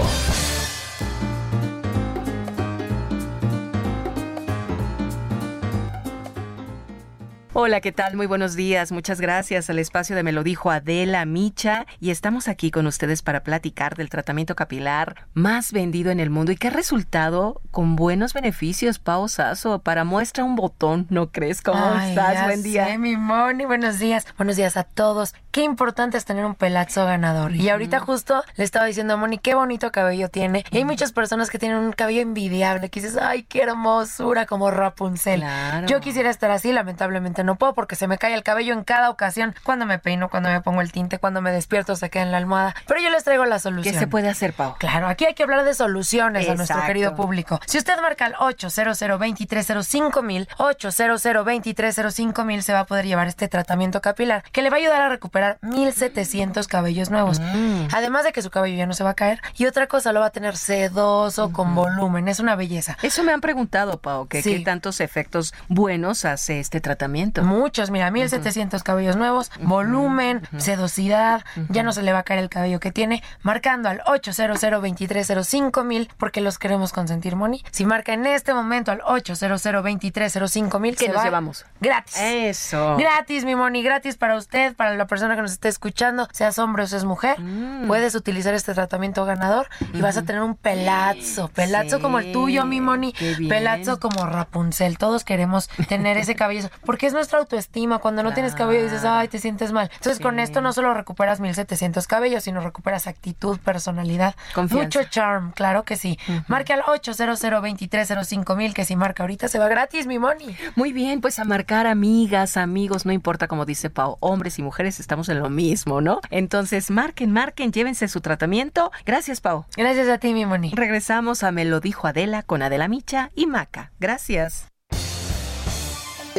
Hola, 7.60 7.80
¿qué 7.80 7.90
tal? 7.90 8.14
Muy 8.14 8.26
buenos 8.26 8.54
días. 8.54 8.92
Muchas 8.92 9.20
gracias 9.20 9.68
al 9.68 9.80
espacio 9.80 10.14
de 10.14 10.22
Me 10.22 10.30
lo 10.30 10.44
dijo 10.44 10.70
Adela 10.70 11.24
Micha 11.24 11.86
y 11.98 12.10
estamos 12.10 12.46
aquí 12.46 12.70
con 12.70 12.86
ustedes 12.86 13.20
para 13.22 13.42
platicar 13.42 13.96
del 13.96 14.10
tratamiento 14.10 14.54
capilar 14.54 15.26
más 15.34 15.72
vendido 15.72 16.12
en 16.12 16.20
el 16.20 16.30
mundo 16.30 16.52
y 16.52 16.56
que 16.56 16.68
ha 16.68 16.70
resultado 16.70 17.60
con 17.72 17.96
buenos 17.96 18.32
beneficios, 18.32 19.00
Pau 19.00 19.26
Sasso. 19.26 19.80
Para 19.80 20.04
muestra 20.04 20.44
un 20.44 20.54
botón, 20.54 21.08
¿no 21.10 21.32
crees? 21.32 21.60
¿Cómo 21.60 21.84
Ay, 21.84 22.10
estás? 22.10 22.34
ya 22.34 22.44
Buen 22.44 22.62
día. 22.62 22.86
sé, 22.86 22.98
mi 22.98 23.16
Moni, 23.16 23.64
buenos 23.64 23.98
días. 23.98 24.24
Buenos 24.36 24.54
días 24.54 24.76
a 24.76 24.84
todos. 24.84 25.34
Qué 25.50 25.64
importante 25.64 26.16
es 26.16 26.24
tener 26.24 26.44
un 26.44 26.54
pelazo 26.54 27.06
ganador. 27.06 27.56
Y 27.56 27.70
ahorita 27.70 27.98
justo 27.98 28.44
le 28.54 28.62
estaba 28.62 28.86
diciendo 28.86 29.14
a 29.14 29.16
Moni 29.16 29.36
qué 29.38 29.56
bonito 29.56 29.90
cabello 29.90 30.28
tiene. 30.28 30.64
Y 30.70 30.76
hay 30.76 30.84
muchas 30.84 31.10
personas 31.10 31.50
que 31.50 31.58
tienen 31.58 31.78
un 31.78 31.90
cabello 31.90 32.20
envidiable, 32.20 32.88
que 32.88 33.00
dices, 33.00 33.18
ay, 33.20 33.42
qué 33.42 33.62
hermosura, 33.62 34.46
como 34.46 34.70
Rapunzel. 34.70 35.40
Claro. 35.40 35.88
Yo 35.88 35.98
quisiera 35.98 36.30
estar 36.30 36.52
así, 36.52 36.70
lamentablemente 36.70 37.42
no 37.47 37.47
puedo 37.56 37.74
porque 37.74 37.96
se 37.96 38.06
me 38.08 38.18
cae 38.18 38.34
el 38.34 38.42
cabello 38.42 38.72
en 38.74 38.84
cada 38.84 39.10
ocasión. 39.10 39.54
Cuando 39.64 39.86
me 39.86 39.98
peino, 39.98 40.28
cuando 40.28 40.48
me 40.48 40.60
pongo 40.60 40.80
el 40.80 40.92
tinte, 40.92 41.18
cuando 41.18 41.40
me 41.40 41.52
despierto 41.52 41.96
se 41.96 42.10
queda 42.10 42.22
en 42.22 42.32
la 42.32 42.38
almohada. 42.38 42.74
Pero 42.86 43.00
yo 43.00 43.10
les 43.10 43.24
traigo 43.24 43.44
la 43.44 43.58
solución. 43.58 43.92
¿Qué 43.94 43.98
se 43.98 44.06
puede 44.06 44.28
hacer, 44.28 44.52
Pau? 44.52 44.74
Claro, 44.78 45.08
aquí 45.08 45.24
hay 45.24 45.34
que 45.34 45.42
hablar 45.42 45.64
de 45.64 45.74
soluciones 45.74 46.48
a 46.48 46.54
nuestro 46.54 46.84
querido 46.84 47.14
público. 47.14 47.60
Si 47.66 47.78
usted 47.78 48.00
marca 48.00 48.26
al 48.26 48.34
800 48.38 48.98
230 48.98 50.22
mil 50.22 50.48
800 50.58 51.22
230 51.22 52.44
mil 52.44 52.62
se 52.62 52.72
va 52.72 52.80
a 52.80 52.86
poder 52.86 53.06
llevar 53.06 53.28
este 53.28 53.48
tratamiento 53.48 54.00
capilar 54.00 54.42
que 54.52 54.62
le 54.62 54.70
va 54.70 54.76
a 54.76 54.80
ayudar 54.80 55.02
a 55.02 55.08
recuperar 55.08 55.58
1700 55.62 56.66
cabellos 56.68 57.10
nuevos. 57.10 57.40
Mm. 57.40 57.88
Además 57.92 58.24
de 58.24 58.32
que 58.32 58.42
su 58.42 58.50
cabello 58.50 58.76
ya 58.76 58.86
no 58.86 58.94
se 58.94 59.04
va 59.04 59.10
a 59.10 59.14
caer 59.14 59.40
y 59.56 59.66
otra 59.66 59.86
cosa 59.86 60.12
lo 60.12 60.20
va 60.20 60.26
a 60.26 60.30
tener 60.30 60.56
sedoso, 60.56 61.52
con 61.52 61.74
volumen. 61.74 62.28
Es 62.28 62.40
una 62.40 62.56
belleza. 62.56 62.96
Eso 63.02 63.22
me 63.22 63.32
han 63.32 63.40
preguntado, 63.40 63.98
Pau, 63.98 64.26
que 64.26 64.42
Sí. 64.42 64.58
qué 64.58 64.64
tantos 64.64 65.00
efectos 65.00 65.54
buenos 65.68 66.24
hace 66.24 66.60
este 66.60 66.80
tratamiento. 66.80 67.37
Muchos, 67.42 67.90
mira, 67.90 68.10
1700 68.10 68.82
cabellos 68.82 69.16
nuevos, 69.16 69.50
volumen, 69.60 70.42
sedosidad, 70.58 71.44
ya 71.68 71.82
no 71.82 71.92
se 71.92 72.02
le 72.02 72.12
va 72.12 72.20
a 72.20 72.22
caer 72.22 72.40
el 72.40 72.48
cabello 72.48 72.80
que 72.80 72.92
tiene, 72.92 73.22
marcando 73.42 73.88
al 73.88 74.02
800 74.06 74.60
230 74.60 75.84
mil 75.84 76.10
porque 76.16 76.40
los 76.40 76.58
queremos 76.58 76.92
consentir, 76.92 77.36
Moni. 77.36 77.64
Si 77.70 77.86
marca 77.86 78.12
en 78.12 78.26
este 78.26 78.54
momento 78.54 78.92
al 78.92 79.00
800 79.04 79.62
230 79.62 80.78
mil, 80.78 80.96
¿Qué 80.96 81.06
se 81.06 81.08
nos 81.08 81.18
va 81.18 81.24
llevamos? 81.24 81.66
Gratis. 81.80 82.16
Eso. 82.18 82.96
Gratis, 82.96 83.44
mi 83.44 83.54
Moni, 83.54 83.82
gratis 83.82 84.16
para 84.16 84.36
usted, 84.36 84.74
para 84.74 84.94
la 84.94 85.06
persona 85.06 85.36
que 85.36 85.42
nos 85.42 85.52
esté 85.52 85.68
escuchando, 85.68 86.28
seas 86.32 86.58
hombre 86.58 86.84
o 86.84 86.86
seas 86.86 87.04
mujer. 87.04 87.38
Mm. 87.40 87.86
Puedes 87.86 88.14
utilizar 88.14 88.54
este 88.54 88.74
tratamiento 88.74 89.24
ganador 89.24 89.68
y 89.92 90.00
vas 90.00 90.16
a 90.16 90.22
tener 90.22 90.42
un 90.42 90.54
pelazo, 90.54 91.48
pelazo 91.48 91.88
Sí, 91.96 92.02
como 92.02 92.18
el 92.18 92.32
tuyo, 92.32 92.64
mi 92.64 92.80
Moni, 92.80 93.14
pelazo 93.48 94.00
como 94.00 94.26
Rapunzel. 94.26 94.98
Todos 94.98 95.24
queremos 95.24 95.68
tener 95.88 96.18
ese 96.18 96.34
cabello, 96.34 96.68
porque 96.84 97.06
es 97.06 97.14
nuestra 97.28 97.40
autoestima. 97.40 97.98
Cuando 97.98 98.22
no 98.22 98.32
tienes 98.32 98.54
cabello 98.54 98.84
dices, 98.84 99.04
ay, 99.04 99.28
te 99.28 99.38
sientes 99.38 99.70
mal. 99.70 99.90
Entonces, 99.92 100.18
con 100.20 100.38
esto 100.38 100.62
no 100.62 100.72
solo 100.72 100.94
recuperas 100.94 101.40
1700 101.40 102.06
cabellos, 102.06 102.44
sino 102.44 102.60
recuperas 102.60 103.06
actitud, 103.06 103.58
personalidad, 103.58 104.34
Confianza. 104.54 104.84
mucho 104.84 105.10
charm, 105.10 105.52
claro 105.52 105.84
que 105.84 105.96
sí. 105.96 106.18
Marque 106.46 106.72
al 106.72 106.80
800 106.86 107.38
230 107.38 108.54
mil, 108.54 108.72
que 108.72 108.84
si 108.86 108.96
marca 108.96 109.24
ahorita 109.24 109.48
se 109.48 109.58
va 109.58 109.68
gratis, 109.68 110.06
mi 110.06 110.18
Moni. 110.18 110.56
Muy 110.74 110.92
bien, 110.92 111.20
pues 111.20 111.38
a 111.38 111.44
marcar 111.44 111.86
amigas, 111.86 112.56
amigos, 112.56 113.04
no 113.04 113.12
importa 113.12 113.46
como 113.46 113.66
dice 113.66 113.90
Pau, 113.90 114.16
hombres 114.20 114.58
y 114.58 114.62
mujeres 114.62 115.00
estamos 115.00 115.28
en 115.28 115.40
lo 115.40 115.50
mismo, 115.50 116.00
¿no? 116.00 116.20
Entonces, 116.30 116.90
marquen, 116.90 117.32
marquen, 117.32 117.72
llévense 117.72 118.08
su 118.08 118.20
tratamiento. 118.22 118.90
Gracias, 119.04 119.42
Pau. 119.42 119.66
Gracias 119.76 120.08
a 120.08 120.16
ti, 120.18 120.32
mi 120.32 120.46
Moni. 120.46 120.70
Regresamos 120.74 121.42
a 121.42 121.52
Me 121.52 121.66
lo 121.66 121.80
dijo 121.80 122.06
Adela 122.06 122.42
con 122.42 122.62
Adela 122.62 122.88
Micha 122.88 123.30
y 123.34 123.46
Maca. 123.46 123.92
Gracias. 124.00 124.68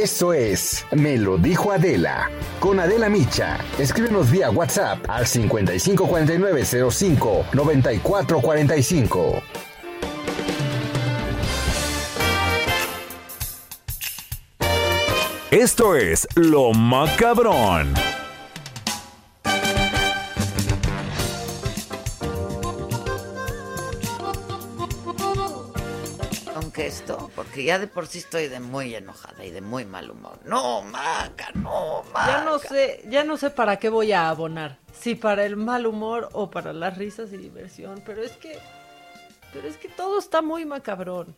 Esto 0.01 0.31
es 0.31 0.85
Me 0.93 1.17
lo 1.17 1.37
dijo 1.37 1.73
Adela. 1.73 2.31
Con 2.61 2.79
Adela 2.79 3.09
Micha. 3.09 3.57
Escríbenos 3.77 4.31
vía 4.31 4.49
WhatsApp 4.49 4.99
al 5.09 5.27
554905 5.27 7.47
9445. 7.51 9.43
Esto 15.51 15.95
es 15.97 16.29
Lo 16.35 16.71
Macabrón. 16.71 17.93
Aunque 26.79 26.95
esto, 26.95 27.29
porque 27.35 27.65
ya 27.65 27.77
de 27.77 27.87
por 27.87 28.07
sí 28.07 28.19
estoy 28.19 28.47
de 28.47 28.61
muy 28.61 28.95
enojada 28.95 29.43
y 29.43 29.51
de 29.51 29.59
muy 29.59 29.83
mal 29.83 30.09
humor. 30.09 30.39
No, 30.45 30.81
Maca, 30.81 31.51
no, 31.53 32.03
Maca. 32.13 32.27
Ya 32.27 32.43
no 32.45 32.57
sé, 32.57 33.03
ya 33.09 33.23
no 33.25 33.35
sé 33.35 33.49
para 33.49 33.77
qué 33.79 33.89
voy 33.89 34.13
a 34.13 34.29
abonar. 34.29 34.79
Si 34.93 35.15
para 35.15 35.45
el 35.45 35.57
mal 35.57 35.85
humor 35.85 36.29
o 36.31 36.49
para 36.49 36.71
las 36.71 36.97
risas 36.97 37.33
y 37.33 37.37
diversión. 37.37 38.01
Pero 38.05 38.23
es 38.23 38.31
que, 38.33 38.57
pero 39.51 39.67
es 39.67 39.75
que 39.75 39.89
todo 39.89 40.19
está 40.19 40.41
muy 40.41 40.63
macabrón. 40.65 41.35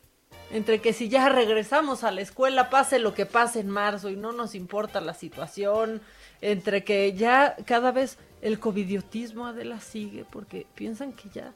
entre 0.51 0.79
que 0.79 0.93
si 0.93 1.09
ya 1.09 1.27
regresamos 1.29 2.03
a 2.03 2.11
la 2.11 2.21
escuela, 2.21 2.69
pase 2.69 2.99
lo 2.99 3.13
que 3.15 3.25
pase 3.25 3.61
en 3.61 3.69
marzo 3.69 4.09
y 4.09 4.15
no 4.15 4.33
nos 4.33 4.53
importa 4.53 5.01
la 5.01 5.13
situación, 5.15 6.01
entre 6.41 6.83
que 6.83 7.13
ya 7.13 7.55
cada 7.65 7.91
vez 7.91 8.17
el 8.41 8.59
covidiotismo 8.59 9.47
Adela 9.47 9.79
sigue 9.79 10.23
porque 10.29 10.67
piensan 10.75 11.13
que 11.13 11.29
ya 11.29 11.53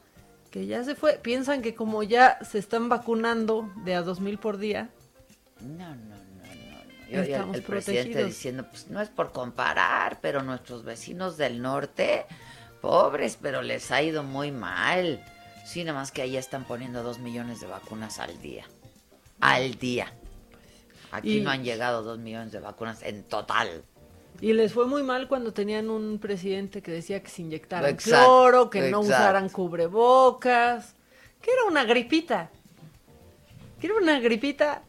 que 0.55 0.65
ya 0.65 0.85
se 0.85 0.95
fue, 0.95 1.17
piensan 1.17 1.61
que 1.61 1.75
como 1.75 2.01
ya 2.01 2.39
se 2.41 2.59
están 2.59 2.87
vacunando 2.87 3.69
de 3.83 3.93
a 3.93 4.01
dos 4.03 4.21
mil 4.21 4.37
por 4.37 4.57
día. 4.57 4.87
No, 5.59 5.89
no, 5.89 5.95
no, 5.95 6.15
no. 6.15 7.25
Yo, 7.25 7.53
el 7.53 7.61
presidente 7.61 8.23
diciendo, 8.23 8.65
pues 8.69 8.87
no 8.87 9.01
es 9.01 9.09
por 9.09 9.33
comparar, 9.33 10.19
pero 10.21 10.43
nuestros 10.43 10.85
vecinos 10.85 11.35
del 11.35 11.61
norte, 11.61 12.25
pobres, 12.79 13.37
pero 13.41 13.61
les 13.61 13.91
ha 13.91 14.01
ido 14.01 14.23
muy 14.23 14.53
mal. 14.53 15.21
Sí, 15.65 15.83
nada 15.83 15.99
más 15.99 16.13
que 16.13 16.21
ahí 16.21 16.37
están 16.37 16.63
poniendo 16.63 17.03
dos 17.03 17.19
millones 17.19 17.59
de 17.59 17.67
vacunas 17.67 18.19
al 18.19 18.41
día 18.41 18.65
al 19.41 19.75
día. 19.75 20.07
Aquí 21.11 21.41
no 21.41 21.51
han 21.51 21.65
llegado 21.65 22.01
dos 22.01 22.17
millones 22.17 22.53
de 22.53 22.61
vacunas 22.61 23.01
en 23.03 23.23
total. 23.23 23.83
Y 24.41 24.53
les 24.53 24.73
fue 24.73 24.85
muy 24.87 25.03
mal 25.03 25.27
cuando 25.27 25.53
tenían 25.53 25.89
un 25.89 26.19
presidente 26.19 26.81
que 26.81 26.91
decía 26.91 27.21
que 27.23 27.29
se 27.29 27.41
inyectaran 27.41 27.95
cloro, 27.95 28.69
que 28.69 28.89
no 28.89 29.01
usaran 29.01 29.49
cubrebocas, 29.49 30.95
que 31.41 31.51
era 31.51 31.63
una 31.65 31.83
gripita. 31.83 32.49
Que 33.79 33.87
era 33.87 33.95
una 33.95 34.19
gripita 34.19 34.81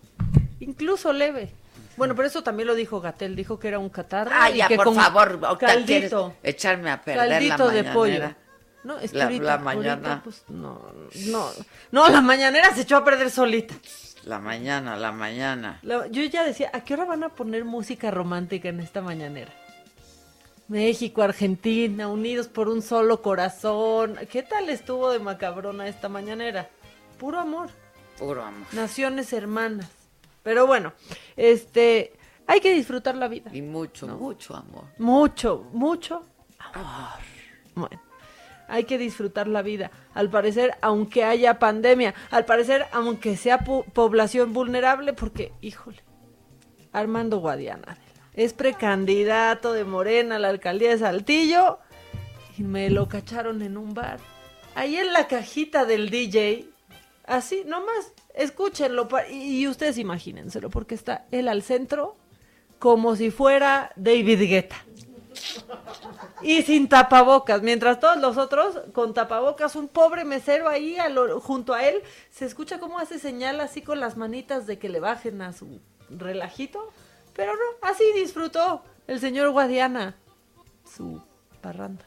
incluso 0.60 1.12
leve. 1.12 1.50
Bueno, 1.96 2.14
pero 2.14 2.28
eso 2.28 2.42
también 2.42 2.66
lo 2.66 2.74
dijo 2.74 3.00
Gatel, 3.00 3.34
dijo 3.34 3.58
que 3.58 3.68
era 3.68 3.78
un 3.78 3.88
catarro. 3.88 4.30
Ah, 4.34 4.50
ya, 4.50 4.68
que 4.68 4.76
por 4.76 4.94
favor, 4.94 5.58
caldito. 5.58 6.34
Echarme 6.42 6.90
a 6.90 7.02
perder 7.02 7.28
caldito 7.28 7.66
la 7.66 7.72
de 7.72 7.84
pollo. 7.84 8.34
No, 8.84 8.98
es 8.98 9.12
la, 9.14 9.28
la 9.30 9.58
mañana. 9.58 10.20
Pues, 10.22 10.44
no, 10.48 10.92
no, 11.26 11.50
no, 11.90 12.08
la 12.08 12.20
mañanera 12.20 12.72
se 12.74 12.82
echó 12.82 12.98
a 12.98 13.04
perder 13.04 13.30
solita. 13.30 13.74
La 14.26 14.40
mañana, 14.40 14.96
la 14.96 15.12
mañana. 15.12 15.80
yo 15.84 16.24
ya 16.24 16.44
decía, 16.44 16.68
¿a 16.72 16.80
qué 16.80 16.94
hora 16.94 17.04
van 17.04 17.22
a 17.22 17.28
poner 17.28 17.64
música 17.64 18.10
romántica 18.10 18.68
en 18.68 18.80
esta 18.80 19.00
mañanera? 19.00 19.52
México, 20.66 21.22
Argentina, 21.22 22.08
unidos 22.08 22.48
por 22.48 22.68
un 22.68 22.82
solo 22.82 23.22
corazón. 23.22 24.18
¿Qué 24.28 24.42
tal 24.42 24.68
estuvo 24.68 25.10
de 25.10 25.20
macabrona 25.20 25.86
esta 25.86 26.08
mañanera? 26.08 26.68
Puro 27.20 27.38
amor. 27.38 27.70
Puro 28.18 28.42
amor. 28.42 28.66
Naciones 28.72 29.32
hermanas. 29.32 29.88
Pero 30.42 30.66
bueno, 30.66 30.92
este, 31.36 32.12
hay 32.48 32.58
que 32.58 32.74
disfrutar 32.74 33.14
la 33.14 33.28
vida. 33.28 33.52
Y 33.54 33.62
mucho, 33.62 34.08
mucho 34.08 34.56
amor. 34.56 34.86
Mucho, 34.98 35.68
mucho 35.72 36.24
amor. 36.58 37.20
Bueno 37.76 38.05
hay 38.68 38.84
que 38.84 38.98
disfrutar 38.98 39.48
la 39.48 39.62
vida. 39.62 39.90
Al 40.14 40.30
parecer, 40.30 40.74
aunque 40.80 41.24
haya 41.24 41.58
pandemia, 41.58 42.14
al 42.30 42.44
parecer, 42.44 42.86
aunque 42.92 43.36
sea 43.36 43.58
población 43.58 44.52
vulnerable, 44.52 45.12
porque, 45.12 45.52
híjole, 45.60 46.02
Armando 46.92 47.38
Guadiana 47.38 47.98
es 48.34 48.52
precandidato 48.52 49.72
de 49.72 49.84
Morena 49.84 50.36
a 50.36 50.38
la 50.38 50.48
alcaldía 50.48 50.90
de 50.90 50.98
Saltillo 50.98 51.78
y 52.58 52.62
me 52.62 52.90
lo 52.90 53.08
cacharon 53.08 53.62
en 53.62 53.76
un 53.76 53.94
bar. 53.94 54.20
Ahí 54.74 54.96
en 54.96 55.12
la 55.12 55.26
cajita 55.26 55.86
del 55.86 56.10
DJ, 56.10 56.68
así, 57.26 57.62
nomás, 57.66 58.12
escúchenlo 58.34 59.08
y 59.30 59.66
ustedes 59.66 59.96
imagínenselo, 59.98 60.68
porque 60.68 60.94
está 60.94 61.26
él 61.30 61.48
al 61.48 61.62
centro 61.62 62.16
como 62.78 63.16
si 63.16 63.30
fuera 63.30 63.92
David 63.96 64.40
Guetta. 64.40 64.85
Y 66.42 66.62
sin 66.62 66.88
tapabocas, 66.88 67.62
mientras 67.62 68.00
todos 68.00 68.18
los 68.18 68.36
otros 68.36 68.80
con 68.92 69.14
tapabocas, 69.14 69.76
un 69.76 69.88
pobre 69.88 70.24
mesero 70.24 70.68
ahí 70.68 70.96
junto 71.42 71.74
a 71.74 71.84
él, 71.84 72.02
se 72.30 72.44
escucha 72.44 72.78
cómo 72.78 72.98
hace 72.98 73.18
señal 73.18 73.60
así 73.60 73.82
con 73.82 74.00
las 74.00 74.16
manitas 74.16 74.66
de 74.66 74.78
que 74.78 74.88
le 74.88 75.00
bajen 75.00 75.42
a 75.42 75.52
su 75.52 75.80
relajito, 76.10 76.90
pero 77.34 77.52
no, 77.52 77.88
así 77.88 78.04
disfrutó 78.14 78.82
el 79.06 79.20
señor 79.20 79.50
Guadiana 79.50 80.16
su 80.84 81.22
parranda. 81.60 82.04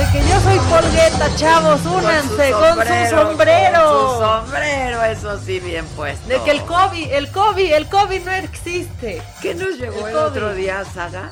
De 0.00 0.06
que 0.12 0.26
yo 0.26 0.40
soy 0.40 0.58
polgueta, 0.60 1.36
chavos, 1.36 1.84
únanse 1.84 2.52
con 2.52 2.86
su 2.86 3.16
sombrero. 3.16 3.80
Con 3.84 4.08
su 4.08 4.24
sombrero, 4.24 5.04
eso 5.04 5.38
sí, 5.38 5.60
bien 5.60 5.84
puesto. 5.88 6.26
De 6.26 6.40
que 6.42 6.52
el 6.52 6.62
COVID, 6.62 7.12
el 7.12 7.30
COVID, 7.30 7.72
el 7.74 7.86
COVID 7.86 8.24
no 8.24 8.32
existe. 8.32 9.20
¿Qué 9.42 9.54
nos 9.54 9.76
llevó 9.76 10.08
el, 10.08 10.16
otro 10.16 10.54
día, 10.54 10.86
Saga? 10.86 11.30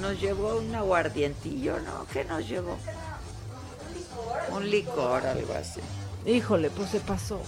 Nos 0.00 0.18
llevó 0.18 0.56
un 0.56 0.74
aguardientillo, 0.74 1.78
¿no? 1.80 2.06
¿Qué 2.10 2.24
nos 2.24 2.48
llevó? 2.48 2.78
Un 4.52 4.70
licor, 4.70 5.26
algo 5.26 5.52
así. 5.52 5.82
Híjole, 6.24 6.70
pues 6.70 6.88
se 6.88 7.00
pasó, 7.00 7.38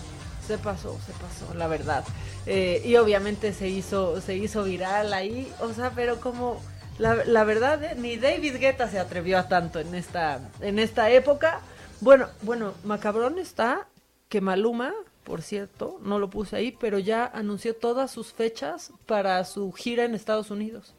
se 0.46 0.58
pasó, 0.58 0.98
se 1.06 1.12
pasó, 1.12 1.54
la 1.54 1.66
verdad. 1.66 2.04
Eh, 2.44 2.82
y 2.84 2.96
obviamente 2.96 3.54
se 3.54 3.68
hizo, 3.68 4.20
se 4.20 4.34
hizo 4.34 4.64
viral 4.64 5.14
ahí, 5.14 5.50
o 5.60 5.72
sea, 5.72 5.92
pero 5.94 6.20
como 6.20 6.60
la, 6.98 7.44
verdad, 7.44 7.82
eh, 7.82 7.94
ni 7.96 8.16
David 8.16 8.56
Guetta 8.56 8.88
se 8.88 8.98
atrevió 8.98 9.38
a 9.38 9.48
tanto 9.48 9.80
en 9.80 9.94
esta, 9.94 10.40
en 10.60 10.78
esta 10.78 11.10
época. 11.10 11.60
Bueno, 12.00 12.28
bueno, 12.42 12.74
macabrón 12.84 13.38
está 13.38 13.88
que 14.28 14.40
Maluma, 14.40 14.92
por 15.24 15.42
cierto, 15.42 15.98
no 16.02 16.18
lo 16.18 16.30
puse 16.30 16.56
ahí, 16.56 16.72
pero 16.72 16.98
ya 16.98 17.26
anunció 17.26 17.74
todas 17.74 18.10
sus 18.10 18.32
fechas 18.32 18.92
para 19.06 19.44
su 19.44 19.72
gira 19.72 20.04
en 20.04 20.14
Estados 20.14 20.50
Unidos. 20.50 20.94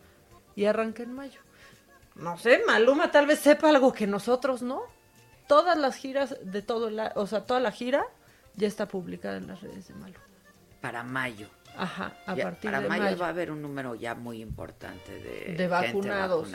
Y 0.55 0.65
arranca 0.65 1.03
en 1.03 1.13
mayo. 1.13 1.39
No 2.15 2.37
sé, 2.37 2.61
Maluma 2.65 3.11
tal 3.11 3.27
vez 3.27 3.39
sepa 3.39 3.69
algo 3.69 3.93
que 3.93 4.07
nosotros 4.07 4.61
no. 4.61 4.83
Todas 5.47 5.77
las 5.77 5.95
giras 5.95 6.35
de 6.41 6.61
todo, 6.61 6.89
la, 6.89 7.13
o 7.15 7.27
sea, 7.27 7.45
toda 7.45 7.59
la 7.59 7.71
gira 7.71 8.03
ya 8.55 8.67
está 8.67 8.87
publicada 8.87 9.37
en 9.37 9.47
las 9.47 9.61
redes 9.61 9.87
de 9.87 9.93
Maluma. 9.93 10.19
Para 10.81 11.03
mayo. 11.03 11.47
Ajá, 11.77 12.13
a 12.25 12.35
partir 12.35 12.71
de 12.71 12.87
mayo, 12.87 13.17
va 13.17 13.27
a 13.27 13.29
haber 13.29 13.51
un 13.51 13.61
número 13.61 13.95
ya 13.95 14.15
muy 14.15 14.41
importante 14.41 15.19
de, 15.19 15.55
de 15.55 15.67
vacunados. 15.67 16.49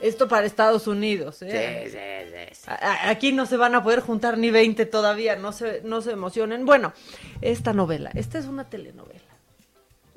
Esto 0.00 0.28
para 0.28 0.46
Estados 0.46 0.86
Unidos, 0.86 1.40
¿eh? 1.40 1.84
Sí, 1.86 1.90
sí, 1.90 2.60
sí, 2.62 2.70
Aquí 3.04 3.32
no 3.32 3.46
se 3.46 3.56
van 3.56 3.74
a 3.74 3.82
poder 3.82 4.00
juntar 4.00 4.36
ni 4.36 4.50
20 4.50 4.84
todavía, 4.86 5.36
no 5.36 5.52
se, 5.52 5.80
no 5.82 6.02
se 6.02 6.12
emocionen. 6.12 6.66
Bueno, 6.66 6.92
esta 7.40 7.72
novela, 7.72 8.10
esta 8.14 8.38
es 8.38 8.44
una 8.44 8.68
telenovela. 8.68 9.22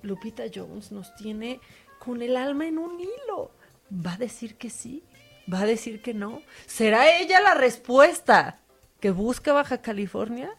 Lupita 0.02 0.44
Jones 0.54 0.92
nos 0.92 1.16
tiene 1.16 1.62
con 1.98 2.22
el 2.22 2.36
alma 2.36 2.68
en 2.68 2.78
un 2.78 3.00
hilo. 3.00 3.52
¿Va 3.94 4.14
a 4.14 4.18
decir 4.18 4.56
que 4.56 4.70
sí? 4.70 5.04
¿Va 5.52 5.62
a 5.62 5.66
decir 5.66 6.02
que 6.02 6.14
no? 6.14 6.42
¿Será 6.66 7.18
ella 7.18 7.42
la 7.42 7.54
respuesta 7.54 8.60
que 9.00 9.12
busca 9.12 9.54
Baja 9.54 9.82
California? 9.82 10.52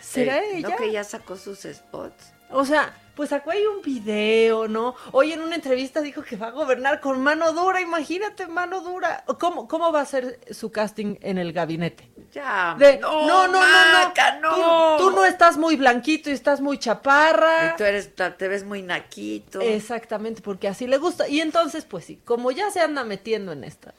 ¿Será 0.00 0.44
ella? 0.44 0.68
¿No 0.68 0.76
que 0.76 0.92
ya 0.92 1.02
sacó 1.02 1.36
sus 1.36 1.60
spots? 1.60 2.32
O 2.54 2.64
sea, 2.64 2.94
pues 3.14 3.30
sacó 3.30 3.50
ahí 3.50 3.64
un 3.66 3.82
video, 3.82 4.68
¿no? 4.68 4.94
Hoy 5.12 5.32
en 5.32 5.40
una 5.40 5.56
entrevista 5.56 6.00
dijo 6.00 6.22
que 6.22 6.36
va 6.36 6.48
a 6.48 6.50
gobernar 6.50 7.00
con 7.00 7.20
mano 7.20 7.52
dura, 7.52 7.80
imagínate, 7.80 8.46
mano 8.46 8.80
dura. 8.80 9.24
¿Cómo, 9.40 9.68
cómo 9.68 9.92
va 9.92 10.00
a 10.00 10.06
ser 10.06 10.38
su 10.50 10.70
casting 10.70 11.16
en 11.20 11.38
el 11.38 11.52
gabinete? 11.52 12.08
Ya. 12.32 12.76
no, 13.00 13.48
no, 13.48 13.48
no, 13.48 14.12
no, 14.40 14.96
Tú, 14.98 15.10
no 15.10 15.24
estás 15.24 15.56
muy 15.56 15.76
blanquito 15.76 16.30
y 16.30 16.32
estás 16.32 16.60
muy 16.60 16.78
chaparra. 16.78 17.72
Y 17.74 17.76
tú 17.76 17.84
eres, 17.84 18.12
te 18.14 18.48
ves 18.48 18.64
muy 18.64 18.82
naquito. 18.82 19.60
Exactamente, 19.60 20.40
porque 20.40 20.68
así 20.68 20.86
le 20.86 20.98
gusta. 20.98 21.28
Y 21.28 21.40
entonces, 21.40 21.84
pues 21.84 22.04
sí, 22.04 22.20
como 22.24 22.50
ya 22.52 22.70
se 22.70 22.80
anda 22.80 23.04
metiendo 23.04 23.52
en 23.52 23.64
estas, 23.64 23.94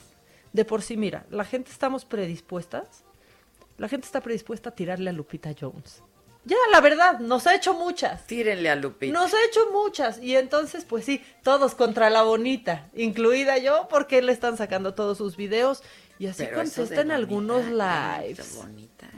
de 0.54 0.66
por 0.66 0.82
sí, 0.82 0.98
mira, 0.98 1.26
la 1.30 1.44
gente 1.46 1.72
estamos 1.72 2.06
predispuestas, 2.06 3.04
la 3.78 3.90
gente 3.90 4.06
está 4.06 4.22
predispuesta 4.22 4.70
a 4.70 4.76
tirarle 4.76 5.10
a 5.10 5.14
Lupita 5.14 5.52
Jones. 5.60 6.02
Ya, 6.46 6.58
la 6.72 6.80
verdad, 6.80 7.20
nos 7.20 7.48
ha 7.48 7.56
hecho 7.56 7.74
muchas. 7.74 8.28
Tírenle 8.28 8.70
a 8.70 8.76
Lupita. 8.76 9.12
Nos 9.12 9.34
ha 9.34 9.44
hecho 9.46 9.72
muchas. 9.72 10.22
Y 10.22 10.36
entonces, 10.36 10.86
pues 10.86 11.04
sí, 11.04 11.24
todos 11.44 11.74
contra 11.74 12.12
la 12.12 12.22
bonita, 12.22 12.88
incluida 12.94 13.58
yo, 13.58 13.88
porque 13.90 14.22
le 14.22 14.32
están 14.32 14.56
sacando 14.56 14.94
todos 14.94 15.18
sus 15.18 15.38
videos. 15.38 15.82
Y 16.20 16.28
así 16.28 16.46
contestan 16.48 17.12
algunos 17.12 17.66
lives. 17.66 18.58
Bonita. 18.58 19.10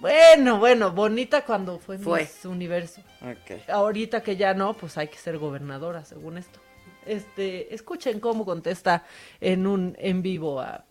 Bueno, 0.00 0.58
bueno, 0.58 0.92
bonita 0.92 1.44
cuando 1.44 1.78
fue, 1.78 1.98
fue. 1.98 2.20
Miss 2.20 2.44
Universo. 2.44 3.02
Okay. 3.20 3.62
Ahorita 3.68 4.22
que 4.22 4.36
ya 4.36 4.54
no, 4.54 4.74
pues 4.74 4.96
hay 4.96 5.08
que 5.08 5.18
ser 5.18 5.36
gobernadora, 5.38 6.04
según 6.04 6.38
esto. 6.38 6.60
Este, 7.04 7.74
escuchen 7.74 8.20
cómo 8.20 8.44
contesta 8.46 9.04
en 9.40 9.66
un 9.66 9.96
en 9.98 10.22
vivo 10.22 10.60
a, 10.60 10.84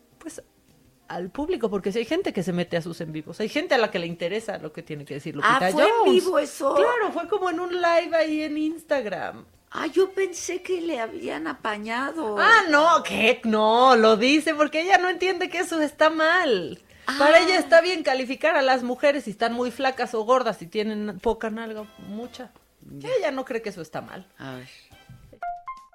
al 1.10 1.30
público, 1.30 1.70
porque 1.70 1.92
si 1.92 2.00
hay 2.00 2.06
gente 2.06 2.32
que 2.32 2.44
se 2.44 2.54
mete 2.54 2.78
a 2.78 2.82
sus 2.82 3.02
en 3.02 3.12
vivos, 3.12 3.40
hay 3.40 3.50
gente 3.50 3.76
a 3.76 3.78
la 3.78 3.92
que 3.92 4.00
le 4.00 4.06
interesa 4.06 4.58
lo 4.60 4.72
que 4.72 4.84
tiene 4.84 5.06
que 5.06 5.16
decir 5.16 5.36
Lupita 5.36 5.58
ah, 5.58 5.72
¿fue 5.72 5.84
en 5.84 6.12
vivo 6.14 6.40
eso? 6.40 6.76
Claro, 6.76 7.12
fue 7.12 7.28
como 7.28 7.50
en 7.50 7.60
un 7.60 7.74
live 7.74 8.16
ahí 8.16 8.44
en 8.44 8.58
Instagram. 8.58 9.46
Ah, 9.72 9.88
yo 9.88 10.12
pensé 10.12 10.62
que 10.62 10.82
le 10.82 11.00
habían 11.00 11.48
apañado. 11.48 12.38
Ah, 12.40 12.64
no, 12.70 13.04
¿qué? 13.04 13.42
No, 13.44 13.96
lo 13.96 14.18
dice 14.18 14.56
porque 14.56 14.82
ella 14.82 14.98
no 14.98 15.10
entiende 15.10 15.50
que 15.50 15.60
eso 15.60 15.82
está 15.82 16.10
mal. 16.10 16.80
Para 17.18 17.38
ah. 17.38 17.40
ella 17.40 17.58
está 17.58 17.82
bien 17.82 18.04
calificar 18.04 18.56
a 18.56 18.62
las 18.62 18.84
mujeres 18.84 19.24
si 19.24 19.32
están 19.32 19.54
muy 19.54 19.72
flacas 19.72 20.14
o 20.14 20.24
gordas, 20.24 20.58
si 20.58 20.68
tienen 20.68 21.20
poca 21.20 21.50
nalga, 21.50 21.86
mucha. 22.08 22.52
Ella 23.20 23.32
no 23.32 23.46
cree 23.46 23.62
que 23.62 23.70
eso 23.70 23.82
está 23.82 24.02
mal. 24.02 24.28
A 24.38 24.56
ver. 24.56 24.68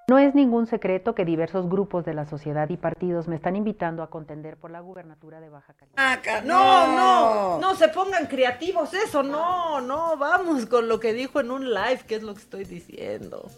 No 0.07 0.19
es 0.19 0.35
ningún 0.35 0.67
secreto 0.67 1.15
que 1.15 1.25
diversos 1.25 1.69
grupos 1.69 2.05
de 2.05 2.13
la 2.13 2.27
sociedad 2.27 2.69
y 2.69 2.77
partidos 2.77 3.27
me 3.27 3.37
están 3.37 3.57
invitando 3.57 4.03
a 4.03 4.11
contender 4.11 4.59
por 4.59 4.71
la 4.71 4.81
gubernatura 4.81 5.41
de 5.41 5.49
Baja 5.49 5.73
California. 5.73 6.43
No, 6.45 6.95
no, 6.95 7.59
no 7.59 7.75
se 7.75 7.89
pongan 7.89 8.27
creativos, 8.27 8.93
eso, 8.93 9.23
no, 9.23 9.81
no, 9.81 10.17
vamos 10.19 10.67
con 10.67 10.89
lo 10.89 11.01
que 11.01 11.15
dijo 11.15 11.41
en 11.41 11.51
un 11.51 11.73
live, 11.73 12.01
que 12.07 12.17
es 12.17 12.23
lo 12.23 12.35
que 12.35 12.41
estoy 12.41 12.65
diciendo. 12.65 13.51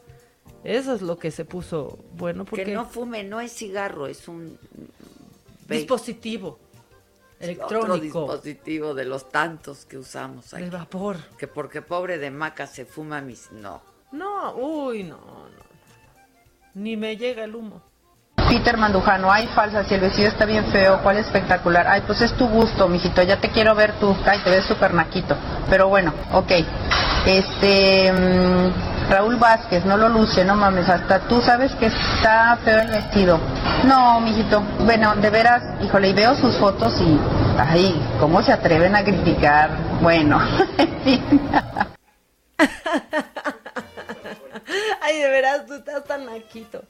Eso 0.63 0.95
es 0.95 1.03
lo 1.03 1.19
que 1.19 1.31
se 1.31 1.45
puso 1.45 1.99
bueno 2.13 2.45
porque 2.45 2.65
Que 2.65 2.75
no 2.75 2.87
fume, 2.87 3.25
no 3.25 3.41
es 3.41 3.53
cigarro, 3.53 4.07
es 4.07 4.29
un 4.29 4.59
dispositivo 5.69 6.59
Otro 6.59 6.61
electrónico 7.41 8.21
dispositivo 8.23 8.95
de 8.95 9.05
los 9.05 9.29
tantos 9.31 9.85
que 9.85 9.99
usamos 9.99 10.55
aquí. 10.55 10.65
de 10.65 10.71
vapor. 10.71 11.17
Que 11.39 11.49
porque 11.49 11.83
pobre 11.83 12.19
de 12.19 12.31
Maca 12.31 12.67
se 12.67 12.85
fuma 12.85 13.21
mis... 13.21 13.51
No. 13.53 13.81
No, 14.13 14.55
uy, 14.57 15.03
no, 15.03 15.19
no, 15.19 15.49
no. 15.49 15.66
Ni 16.77 16.95
me 16.95 17.17
llega 17.17 17.43
el 17.45 17.55
humo. 17.55 17.81
Peter 18.51 18.77
Mandujano, 18.77 19.33
ay 19.33 19.47
falsa, 19.55 19.83
si 19.85 19.95
el 19.95 20.01
vestido 20.03 20.29
está 20.29 20.45
bien 20.45 20.67
feo, 20.67 21.01
cuál 21.03 21.17
espectacular. 21.17 21.87
Ay, 21.89 22.03
pues 22.07 22.21
es 22.21 22.35
tu 22.35 22.47
gusto, 22.49 22.87
mijito, 22.87 23.23
ya 23.23 23.39
te 23.39 23.49
quiero 23.49 23.75
ver 23.75 23.95
tú. 23.95 24.15
Ay, 24.27 24.41
te 24.45 24.51
ves 24.51 24.67
súper 24.67 24.93
naquito. 24.93 25.35
Pero 25.71 25.89
bueno, 25.89 26.13
ok. 26.35 26.53
Este, 27.25 28.13
mm, 28.13 29.11
Raúl 29.11 29.37
Vázquez, 29.37 29.87
no 29.87 29.97
lo 29.97 30.11
luce, 30.11 30.45
no 30.45 30.55
mames, 30.55 30.87
hasta 30.91 31.21
tú 31.21 31.41
sabes 31.41 31.75
que 31.77 31.87
está 31.87 32.59
feo 32.63 32.79
el 32.83 32.89
vestido. 32.89 33.41
No, 33.85 34.21
mijito, 34.21 34.61
bueno, 34.81 35.17
de 35.17 35.31
veras, 35.31 35.63
híjole, 35.83 36.11
y 36.11 36.13
veo 36.13 36.35
sus 36.35 36.59
fotos 36.59 37.01
y, 37.01 37.19
ay, 37.59 37.99
¿cómo 38.21 38.43
se 38.43 38.53
atreven 38.53 38.95
a 38.95 39.03
criticar? 39.03 39.71
Bueno, 40.03 40.39
en 40.77 41.01
fin. 41.01 41.41
Ay, 45.01 45.19
de 45.19 45.29
veras, 45.29 45.67
tú 45.67 45.75
estás 45.75 46.05
tan 46.05 46.27
naquito. 46.27 46.83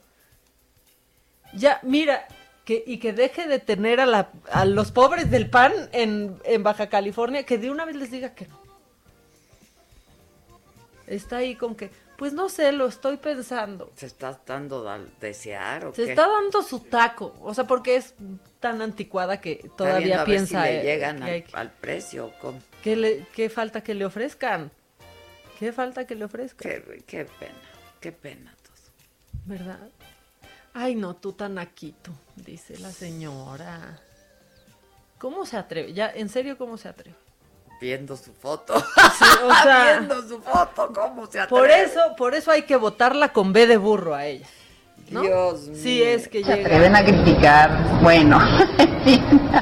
Ya, 1.53 1.79
mira, 1.83 2.27
que, 2.65 2.83
y 2.85 2.97
que 2.99 3.13
deje 3.13 3.47
de 3.47 3.59
tener 3.59 3.99
a, 4.01 4.05
la, 4.05 4.29
a 4.51 4.65
los 4.65 4.91
pobres 4.91 5.31
del 5.31 5.49
pan 5.49 5.73
en, 5.93 6.37
en 6.43 6.63
Baja 6.63 6.87
California, 6.89 7.43
que 7.43 7.57
de 7.57 7.71
una 7.71 7.85
vez 7.85 7.95
les 7.95 8.11
diga 8.11 8.33
que 8.35 8.47
no. 8.47 8.59
Está 11.07 11.37
ahí 11.37 11.55
con 11.55 11.73
que, 11.75 11.89
pues 12.17 12.33
no 12.33 12.49
sé, 12.49 12.73
lo 12.73 12.85
estoy 12.87 13.15
pensando. 13.15 13.89
¿Se 13.95 14.07
está 14.07 14.37
dando 14.45 14.89
a 14.89 14.99
desear 15.21 15.85
o 15.85 15.93
Se 15.95 16.03
qué? 16.03 16.09
está 16.09 16.27
dando 16.27 16.61
su 16.63 16.81
taco, 16.81 17.33
o 17.41 17.53
sea, 17.53 17.63
porque 17.63 17.95
es 17.95 18.13
tan 18.59 18.81
anticuada 18.81 19.39
que 19.39 19.69
todavía 19.77 19.99
viendo 19.99 20.15
a 20.15 20.25
ver 20.25 20.35
piensa 20.35 20.63
si 20.65 20.69
le 20.69 20.79
eh, 20.81 20.83
llegan 20.83 21.23
que 21.23 21.45
al, 21.53 21.59
al 21.61 21.71
precio. 21.71 22.33
cómo. 22.41 22.59
¿Qué, 22.83 22.97
le, 22.97 23.25
¿Qué 23.33 23.49
falta 23.49 23.81
que 23.81 23.93
le 23.93 24.03
ofrezcan? 24.05 24.69
¿Qué 25.57 25.71
falta 25.71 26.05
que 26.05 26.15
le 26.15 26.25
ofrezcan? 26.25 26.69
Qué, 26.69 27.03
qué 27.07 27.25
pena, 27.39 27.53
qué 27.99 28.11
pena. 28.11 28.53
¿Verdad? 29.45 29.79
Ay, 30.73 30.95
no, 30.95 31.15
tú 31.15 31.31
tan 31.33 31.55
naquito, 31.55 32.11
dice 32.35 32.77
la 32.79 32.91
señora. 32.91 33.99
¿Cómo 35.17 35.45
se 35.45 35.57
atreve? 35.57 35.93
Ya, 35.93 36.09
en 36.13 36.29
serio, 36.29 36.57
¿cómo 36.57 36.77
se 36.77 36.89
atreve? 36.89 37.15
Viendo 37.81 38.17
su 38.17 38.33
foto. 38.33 38.75
o 38.75 38.83
sea- 39.63 39.97
Viendo 39.99 40.21
su 40.27 40.41
foto, 40.41 40.91
¿cómo 40.93 41.25
se 41.27 41.39
atreve? 41.39 41.49
Por 41.61 41.69
eso, 41.71 41.99
por 42.17 42.33
eso 42.35 42.51
hay 42.51 42.63
que 42.63 42.75
votarla 42.75 43.31
con 43.33 43.53
B 43.53 43.65
de 43.67 43.77
burro 43.77 44.13
a 44.15 44.25
ella. 44.25 44.47
¿no? 45.09 45.21
Dios 45.21 45.69
Sí, 45.73 46.03
es 46.03 46.27
que 46.27 46.43
Se 46.43 46.49
llega. 46.55 46.67
atreven 46.67 46.95
a 46.95 47.05
criticar, 47.05 48.01
bueno. 48.01 48.39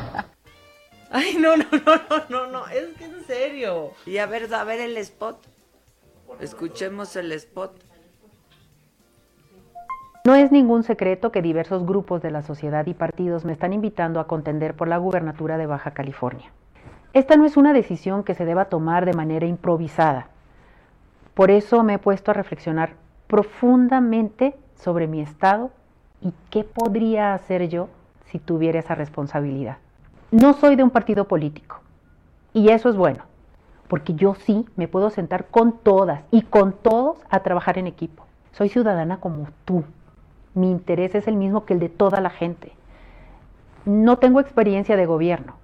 Ay, 1.12 1.36
no, 1.38 1.56
no, 1.56 1.66
no, 1.72 1.96
no, 2.10 2.26
no, 2.30 2.48
no, 2.48 2.68
es 2.68 2.94
que 2.98 3.06
en 3.06 3.26
serio. 3.26 3.94
Y 4.06 4.18
a 4.18 4.26
ver, 4.26 4.54
a 4.54 4.64
ver 4.64 4.82
el 4.82 4.98
spot. 4.98 5.38
Escuchemos 6.42 7.16
el 7.16 7.32
spot. 7.34 7.80
No 10.26 10.34
es 10.34 10.52
ningún 10.52 10.82
secreto 10.82 11.32
que 11.32 11.44
diversos 11.44 11.86
grupos 11.86 12.24
de 12.24 12.32
la 12.32 12.42
sociedad 12.42 12.88
y 12.88 12.96
partidos 12.96 13.46
me 13.46 13.54
están 13.54 13.74
invitando 13.74 14.20
a 14.20 14.26
contender 14.26 14.74
por 14.74 14.88
la 14.88 14.98
gubernatura 14.98 15.60
de 15.60 15.68
Baja 15.68 15.92
California. 15.92 16.52
Esta 17.14 17.36
no 17.36 17.46
es 17.46 17.58
una 17.58 17.74
decisión 17.74 18.24
que 18.24 18.34
se 18.34 18.44
deba 18.44 18.66
tomar 18.66 19.06
de 19.06 19.14
manera 19.14 19.46
improvisada. 19.46 20.30
Por 21.36 21.52
eso 21.52 21.84
me 21.84 21.94
he 21.94 22.00
puesto 22.00 22.32
a 22.32 22.34
reflexionar 22.34 22.94
profundamente 23.28 24.56
sobre 24.74 25.06
mi 25.06 25.22
estado 25.22 25.70
y 26.22 26.34
qué 26.50 26.64
podría 26.64 27.36
hacer 27.36 27.70
yo 27.70 27.90
si 28.26 28.40
tuviera 28.40 28.80
esa 28.80 28.96
responsabilidad. 28.96 29.78
No 30.32 30.54
soy 30.54 30.76
de 30.76 30.82
un 30.82 30.90
partido 30.90 31.28
político 31.28 31.82
y 32.52 32.70
eso 32.70 32.90
es 32.90 32.96
bueno, 32.96 33.26
porque 33.88 34.16
yo 34.16 34.34
sí 34.34 34.66
me 34.76 34.88
puedo 34.88 35.12
sentar 35.12 35.46
con 35.52 35.78
todas 35.78 36.24
y 36.32 36.42
con 36.42 36.74
todos 36.74 37.20
a 37.30 37.42
trabajar 37.42 37.78
en 37.78 37.86
equipo. 37.86 38.26
Soy 38.54 38.70
ciudadana 38.70 39.20
como 39.20 39.50
tú. 39.66 39.84
Mi 40.56 40.72
interés 40.72 41.14
es 41.16 41.28
el 41.28 41.36
mismo 41.36 41.66
que 41.66 41.74
el 41.74 41.80
de 41.80 41.90
toda 41.90 42.22
la 42.22 42.30
gente. 42.30 42.72
No 43.84 44.18
tengo 44.18 44.40
experiencia 44.40 44.96
de 44.96 45.06
gobierno, 45.06 45.58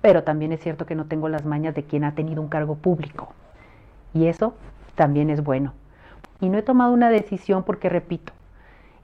pero 0.00 0.24
también 0.24 0.50
es 0.52 0.60
cierto 0.60 0.86
que 0.86 0.94
no 0.94 1.04
tengo 1.04 1.28
las 1.28 1.44
mañas 1.44 1.74
de 1.74 1.84
quien 1.84 2.02
ha 2.02 2.14
tenido 2.14 2.40
un 2.40 2.48
cargo 2.48 2.76
público. 2.76 3.34
Y 4.14 4.26
eso 4.26 4.54
también 4.94 5.28
es 5.28 5.44
bueno. 5.44 5.74
Y 6.40 6.48
no 6.48 6.56
he 6.56 6.62
tomado 6.62 6.92
una 6.94 7.10
decisión 7.10 7.64
porque, 7.64 7.90
repito, 7.90 8.32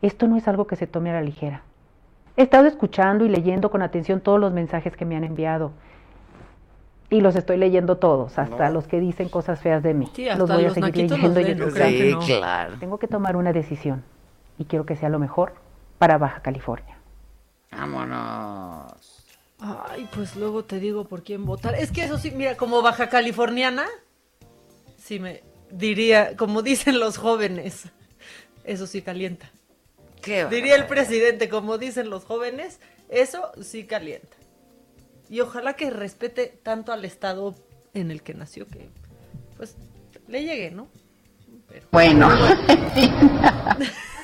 esto 0.01 0.27
no 0.27 0.37
es 0.37 0.49
algo 0.49 0.67
que 0.67 0.77
se 0.77 0.87
tome 0.87 1.11
a 1.11 1.15
la 1.15 1.23
ligera. 1.23 1.63
He 2.39 2.43
estado 2.43 2.67
escuchando 2.67 3.27
y 3.27 3.29
leyendo 3.29 3.71
con 3.71 3.83
atención 3.83 4.23
todos 4.23 4.41
los 4.41 4.55
mensajes 4.55 4.97
que 4.97 5.05
me 5.05 5.17
han 5.17 5.25
enviado. 5.25 5.73
Y 7.11 7.21
los 7.21 7.37
estoy 7.37 7.59
leyendo 7.59 7.99
todos, 7.99 8.39
hasta 8.39 8.71
los 8.71 8.87
que 8.87 9.01
dicen 9.01 9.29
cosas 9.29 9.61
feas 9.61 9.83
de 9.83 9.93
mí. 9.93 10.11
Sí, 10.15 10.31
hasta 10.31 10.39
los 10.39 10.49
voy 10.49 10.63
a 10.63 10.69
los 10.69 10.75
seguir 10.75 10.97
leyendo 10.97 11.17
los 11.19 11.75
no 11.75 11.81
que 11.85 12.11
no. 12.11 12.19
claro. 12.21 12.75
Tengo 12.81 12.99
que 12.99 13.07
tomar 13.07 13.37
una 13.37 13.53
decisión 13.53 14.03
y 14.59 14.65
quiero 14.65 14.87
que 14.87 14.97
sea 14.97 15.09
lo 15.09 15.19
mejor 15.19 15.55
para 15.99 16.19
Baja 16.19 16.43
California. 16.43 16.99
Vámonos. 17.71 18.93
Ay, 19.59 20.09
pues 20.13 20.35
luego 20.37 20.65
te 20.65 20.81
digo 20.81 21.05
por 21.05 21.23
quién 21.23 21.45
votar. 21.47 21.75
Es 21.77 21.93
que 21.93 22.05
eso 22.05 22.19
sí, 22.19 22.33
mira, 22.33 22.57
como 22.57 22.83
baja 22.83 23.09
californiana, 23.09 23.87
sí 24.99 25.21
me 25.21 25.43
diría, 25.71 26.37
como 26.37 26.63
dicen 26.63 26.99
los 26.99 27.17
jóvenes, 27.17 27.85
eso 28.65 28.87
sí 28.87 29.03
calienta. 29.03 29.51
¿Qué 30.21 30.47
Diría 30.47 30.75
el 30.77 30.87
presidente, 30.87 31.49
como 31.49 31.79
dicen 31.79 32.11
los 32.11 32.25
jóvenes, 32.25 32.81
eso 33.09 33.53
sí 33.61 33.85
calienta. 33.85 34.37
Y 35.29 35.41
ojalá 35.41 35.75
que 35.75 35.91
respete 35.91 36.47
tanto 36.63 36.93
al 36.93 37.05
estado 37.05 37.55
en 37.95 38.11
el 38.11 38.23
que 38.23 38.35
nació 38.35 38.67
que, 38.67 38.91
pues, 39.57 39.77
le 40.29 40.43
llegue, 40.45 40.71
¿no? 40.71 40.89
Pero- 41.69 41.87
Bueno. 41.91 42.29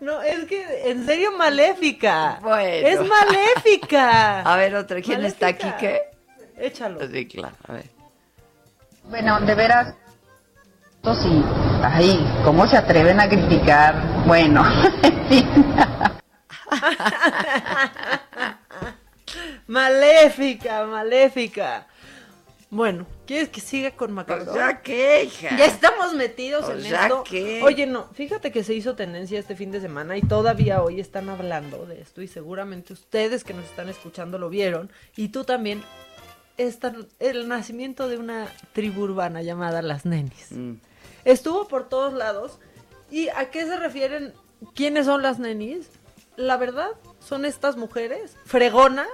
No, 0.00 0.22
es 0.22 0.44
que 0.44 0.90
en 0.90 1.04
serio 1.04 1.32
maléfica. 1.32 2.38
Bueno. 2.40 2.88
Es 2.88 3.00
maléfica. 3.00 4.42
A 4.42 4.56
ver, 4.56 4.76
otra. 4.76 5.00
¿Quién 5.00 5.24
está 5.24 5.48
aquí? 5.48 5.66
¿Qué? 5.80 6.02
Échalo. 6.56 7.00
Sí, 7.08 7.26
claro. 7.26 7.56
A 7.66 7.72
ver. 7.72 7.86
Bueno, 9.04 9.40
de 9.40 9.54
veras, 9.54 9.94
sí, 11.14 11.42
ay, 11.82 12.26
¿cómo 12.44 12.66
se 12.66 12.76
atreven 12.76 13.20
a 13.20 13.28
criticar? 13.28 13.94
Bueno, 14.26 14.64
maléfica, 19.66 20.84
maléfica. 20.86 21.86
Bueno, 22.70 23.06
¿quieres 23.26 23.48
que 23.48 23.60
siga 23.60 23.90
con 23.90 24.12
Macabrón? 24.12 24.48
O 24.48 24.54
sea, 24.54 24.80
¿qué, 24.82 25.24
hija? 25.24 25.56
Ya 25.56 25.66
estamos 25.66 26.14
metidos 26.14 26.64
O 26.64 26.72
en 26.72 26.82
sea, 26.82 27.02
esto. 27.02 27.24
¿qué? 27.28 27.60
Oye, 27.62 27.86
no, 27.86 28.08
fíjate 28.14 28.50
que 28.52 28.64
se 28.64 28.72
hizo 28.74 28.94
tendencia 28.96 29.38
este 29.38 29.54
fin 29.56 29.70
de 29.70 29.80
semana 29.80 30.16
y 30.16 30.22
todavía 30.22 30.82
hoy 30.82 31.00
están 31.00 31.28
hablando 31.28 31.84
de 31.86 32.00
esto 32.00 32.22
y 32.22 32.28
seguramente 32.28 32.92
ustedes 32.92 33.44
que 33.44 33.52
nos 33.54 33.64
están 33.66 33.88
escuchando 33.88 34.38
lo 34.38 34.48
vieron 34.48 34.90
y 35.16 35.28
tú 35.28 35.44
también. 35.44 35.82
Esta- 36.58 36.94
el 37.20 37.48
nacimiento 37.48 38.08
de 38.08 38.16
una 38.16 38.48
tribu 38.72 39.02
urbana 39.02 39.42
llamada 39.42 39.82
Las 39.82 40.06
Nenis. 40.06 40.52
Mm. 40.52 40.76
Estuvo 41.26 41.68
por 41.68 41.88
todos 41.90 42.14
lados. 42.14 42.58
¿Y 43.10 43.28
a 43.28 43.50
qué 43.50 43.66
se 43.66 43.76
refieren? 43.76 44.32
¿Quiénes 44.74 45.04
son 45.04 45.20
las 45.20 45.38
nenis? 45.38 45.90
La 46.36 46.56
verdad, 46.56 46.88
son 47.20 47.44
estas 47.44 47.76
mujeres 47.76 48.36
fregonas 48.46 49.06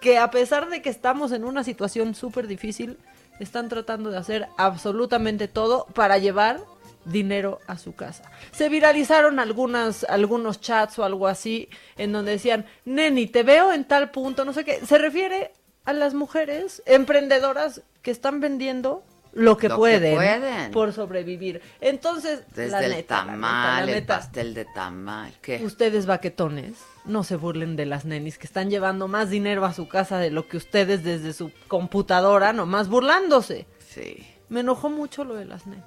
que 0.00 0.18
a 0.18 0.30
pesar 0.32 0.68
de 0.70 0.82
que 0.82 0.90
estamos 0.90 1.30
en 1.32 1.44
una 1.44 1.62
situación 1.62 2.14
súper 2.16 2.46
difícil, 2.48 2.98
están 3.40 3.68
tratando 3.68 4.10
de 4.10 4.18
hacer 4.18 4.48
absolutamente 4.56 5.48
todo 5.48 5.86
para 5.94 6.18
llevar 6.18 6.60
dinero 7.04 7.60
a 7.66 7.78
su 7.78 7.94
casa. 7.94 8.30
Se 8.50 8.68
viralizaron 8.68 9.38
algunas, 9.40 10.04
algunos 10.04 10.60
chats 10.60 10.98
o 10.98 11.04
algo 11.04 11.26
así 11.26 11.68
en 11.96 12.12
donde 12.12 12.32
decían, 12.32 12.66
Neni, 12.84 13.26
te 13.26 13.42
veo 13.42 13.72
en 13.72 13.84
tal 13.84 14.10
punto, 14.10 14.44
no 14.44 14.52
sé 14.52 14.64
qué. 14.64 14.84
Se 14.84 14.98
refiere 14.98 15.52
a 15.84 15.92
las 15.94 16.12
mujeres 16.14 16.82
emprendedoras 16.84 17.82
que 18.02 18.10
están 18.10 18.40
vendiendo 18.40 19.02
lo 19.32 19.56
que, 19.56 19.68
Lo 19.68 19.74
que 19.74 19.78
pueden, 19.78 20.16
pueden. 20.16 20.70
por 20.72 20.92
sobrevivir. 20.92 21.60
Entonces, 21.80 22.42
Desde 22.54 22.70
la 22.72 22.84
el 22.84 22.90
neta, 22.92 23.24
la 23.24 23.32
tamal, 23.32 23.40
neta, 23.40 23.72
la 23.72 23.80
el 23.92 24.00
neta, 24.00 24.16
pastel 24.18 24.54
de 24.54 24.64
tamal. 24.64 25.32
¿Qué? 25.40 25.64
ustedes 25.64 26.06
baquetones, 26.06 26.74
no 27.08 27.24
se 27.24 27.36
burlen 27.36 27.74
de 27.76 27.86
las 27.86 28.04
nenis 28.04 28.38
que 28.38 28.46
están 28.46 28.70
llevando 28.70 29.08
más 29.08 29.30
dinero 29.30 29.64
a 29.64 29.72
su 29.72 29.88
casa 29.88 30.18
de 30.18 30.30
lo 30.30 30.46
que 30.46 30.56
ustedes 30.56 31.02
desde 31.02 31.32
su 31.32 31.50
computadora, 31.66 32.52
nomás 32.52 32.88
burlándose. 32.88 33.66
Sí. 33.88 34.24
Me 34.48 34.60
enojó 34.60 34.90
mucho 34.90 35.24
lo 35.24 35.34
de 35.34 35.44
las 35.46 35.66
nenis. 35.66 35.84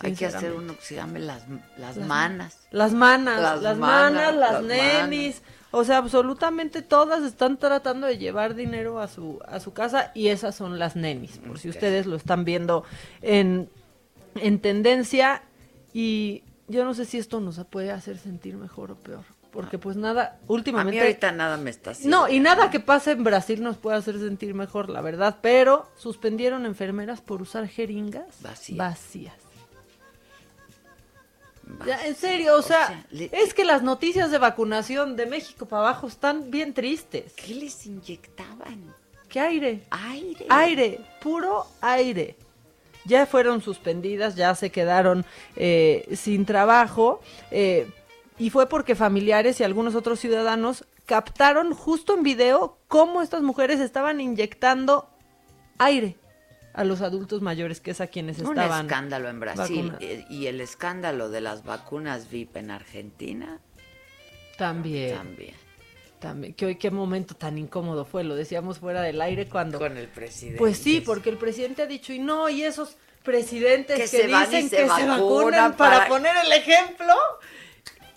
Hay 0.00 0.14
que 0.14 0.26
hacer 0.26 0.52
uno 0.52 0.74
que 0.76 0.82
se 0.82 0.94
llame 0.96 1.20
las, 1.20 1.44
las, 1.78 1.96
Las- 1.96 2.06
manas. 2.08 2.58
Las 2.70 2.92
manas, 2.92 3.40
Las 3.40 3.62
las, 3.62 3.78
manas, 3.78 4.12
manas, 4.12 4.34
las, 4.36 4.52
las 4.52 4.62
nenis. 4.64 5.42
O 5.70 5.84
sea, 5.84 5.98
absolutamente 5.98 6.82
todas 6.82 7.22
están 7.22 7.56
tratando 7.56 8.06
de 8.06 8.18
llevar 8.18 8.54
dinero 8.54 9.00
a 9.00 9.08
su, 9.08 9.38
a 9.46 9.58
su 9.60 9.72
casa 9.72 10.10
y 10.14 10.28
esas 10.28 10.54
son 10.54 10.78
las 10.78 10.96
nenis, 10.96 11.38
por 11.38 11.58
si 11.58 11.68
ustedes 11.70 12.04
lo 12.06 12.16
están 12.16 12.44
viendo 12.44 12.84
en, 13.22 13.70
en 14.34 14.58
tendencia. 14.60 15.42
Y 15.94 16.42
yo 16.68 16.84
no 16.84 16.92
sé 16.94 17.04
si 17.06 17.16
esto 17.18 17.40
nos 17.40 17.58
puede 17.66 17.90
hacer 17.90 18.18
sentir 18.18 18.56
mejor 18.56 18.90
o 18.90 18.96
peor. 18.96 19.24
Porque 19.52 19.78
pues 19.78 19.96
nada, 19.96 20.38
A 20.40 20.52
últimamente... 20.52 20.96
mí 20.98 21.00
ahorita 21.06 21.30
nada 21.30 21.58
me 21.58 21.68
está 21.70 21.90
haciendo. 21.90 22.16
No, 22.20 22.28
y 22.28 22.40
nada 22.40 22.70
que 22.70 22.80
pase 22.80 23.10
en 23.12 23.22
Brasil 23.22 23.62
nos 23.62 23.76
puede 23.76 23.98
hacer 23.98 24.18
sentir 24.18 24.54
mejor, 24.54 24.88
la 24.88 25.02
verdad. 25.02 25.36
Pero 25.42 25.90
suspendieron 25.96 26.64
enfermeras 26.64 27.20
por 27.20 27.42
usar 27.42 27.68
jeringas 27.68 28.24
Vacías. 28.40 28.78
vacías. 28.78 29.34
Ya, 31.86 32.06
en 32.06 32.14
serio, 32.16 32.56
o 32.56 32.62
sea, 32.62 33.04
es 33.12 33.54
que 33.54 33.64
las 33.64 33.82
noticias 33.82 34.30
de 34.30 34.38
vacunación 34.38 35.16
de 35.16 35.26
México 35.26 35.66
para 35.66 35.82
abajo 35.88 36.06
están 36.06 36.50
bien 36.50 36.74
tristes. 36.74 37.32
¿Qué 37.34 37.54
les 37.54 37.86
inyectaban? 37.86 38.94
¿Qué 39.28 39.40
aire? 39.40 39.82
Aire. 39.90 40.46
Aire, 40.50 41.00
puro 41.22 41.66
aire. 41.80 42.36
Ya 43.04 43.26
fueron 43.26 43.62
suspendidas, 43.62 44.34
ya 44.36 44.54
se 44.54 44.70
quedaron 44.70 45.24
eh, 45.56 46.06
sin 46.16 46.44
trabajo. 46.44 47.20
eh, 47.50 47.86
y 48.42 48.50
fue 48.50 48.68
porque 48.68 48.94
familiares 48.94 49.60
y 49.60 49.64
algunos 49.64 49.94
otros 49.94 50.18
ciudadanos 50.20 50.84
captaron 51.06 51.74
justo 51.74 52.14
en 52.14 52.22
video 52.22 52.78
cómo 52.88 53.22
estas 53.22 53.42
mujeres 53.42 53.78
estaban 53.80 54.20
inyectando 54.20 55.08
aire 55.78 56.16
a 56.74 56.84
los 56.84 57.02
adultos 57.02 57.42
mayores, 57.42 57.80
que 57.80 57.90
es 57.90 58.00
a 58.00 58.06
quienes 58.06 58.38
Un 58.38 58.48
estaban. 58.58 58.86
escándalo 58.86 59.28
en 59.28 59.38
Brasil 59.40 59.76
vacunados. 59.90 60.02
eh, 60.02 60.26
y 60.30 60.46
el 60.46 60.60
escándalo 60.60 61.28
de 61.28 61.40
las 61.42 61.64
vacunas 61.64 62.30
VIP 62.30 62.56
en 62.56 62.70
Argentina 62.70 63.60
También. 64.58 65.16
también. 65.16 65.54
También, 66.18 66.54
que 66.54 66.66
hoy 66.66 66.76
qué 66.76 66.90
momento 66.90 67.34
tan 67.34 67.58
incómodo 67.58 68.04
fue, 68.04 68.22
lo 68.24 68.34
decíamos 68.36 68.78
fuera 68.78 69.02
del 69.02 69.20
aire 69.20 69.48
cuando... 69.48 69.78
Con 69.78 69.96
el 69.96 70.06
presidente. 70.08 70.58
Pues 70.58 70.78
sí, 70.78 71.00
porque 71.00 71.30
el 71.30 71.36
presidente 71.36 71.82
ha 71.82 71.86
dicho, 71.86 72.12
y 72.12 72.20
no, 72.20 72.48
y 72.48 72.62
esos 72.62 72.96
presidentes 73.24 73.96
Que 73.96 74.02
que, 74.02 74.08
se 74.08 74.26
dicen 74.28 74.68
se 74.70 74.76
que 74.76 74.82
se 74.82 74.88
vacunan 74.88 75.08
vacunan 75.18 75.76
para... 75.76 75.96
para- 75.98 76.08
poner 76.08 76.34
el 76.44 76.52
ejemplo. 76.52 77.12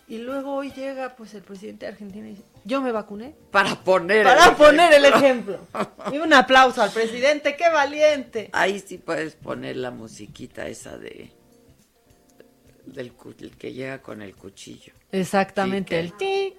Y 0.08 0.20
luego 0.20 0.54
hoy 0.54 0.72
llega 0.72 1.16
pues 1.16 1.34
el 1.34 1.42
presidente 1.42 1.86
de 1.88 1.94
Argentina 1.94 2.28
y 2.28 2.32
dice, 2.32 2.44
yo 2.64 2.80
me 2.82 2.92
vacuné. 2.92 3.36
Para 3.52 3.76
poner 3.84 4.24
Para 4.24 4.50
el 4.50 4.56
poner 4.56 4.94
el 4.94 5.06
ejemplo. 5.06 5.60
ejemplo. 5.74 6.14
Y 6.14 6.20
un 6.20 6.32
aplauso 6.34 6.82
al 6.84 6.92
presidente, 6.92 7.56
qué 7.56 7.70
valiente. 7.72 8.50
Ahí 8.54 8.80
sí 8.80 9.00
puedes 9.00 9.36
poner 9.36 9.78
la 9.78 9.90
musiquita 9.90 10.68
esa 10.68 10.98
de 10.98 11.32
del 12.86 13.14
que 13.58 13.74
llega 13.74 14.02
con 14.02 14.22
el 14.22 14.36
cuchillo. 14.36 14.94
Exactamente, 15.12 16.00
el 16.00 16.14
ti. 16.14 16.54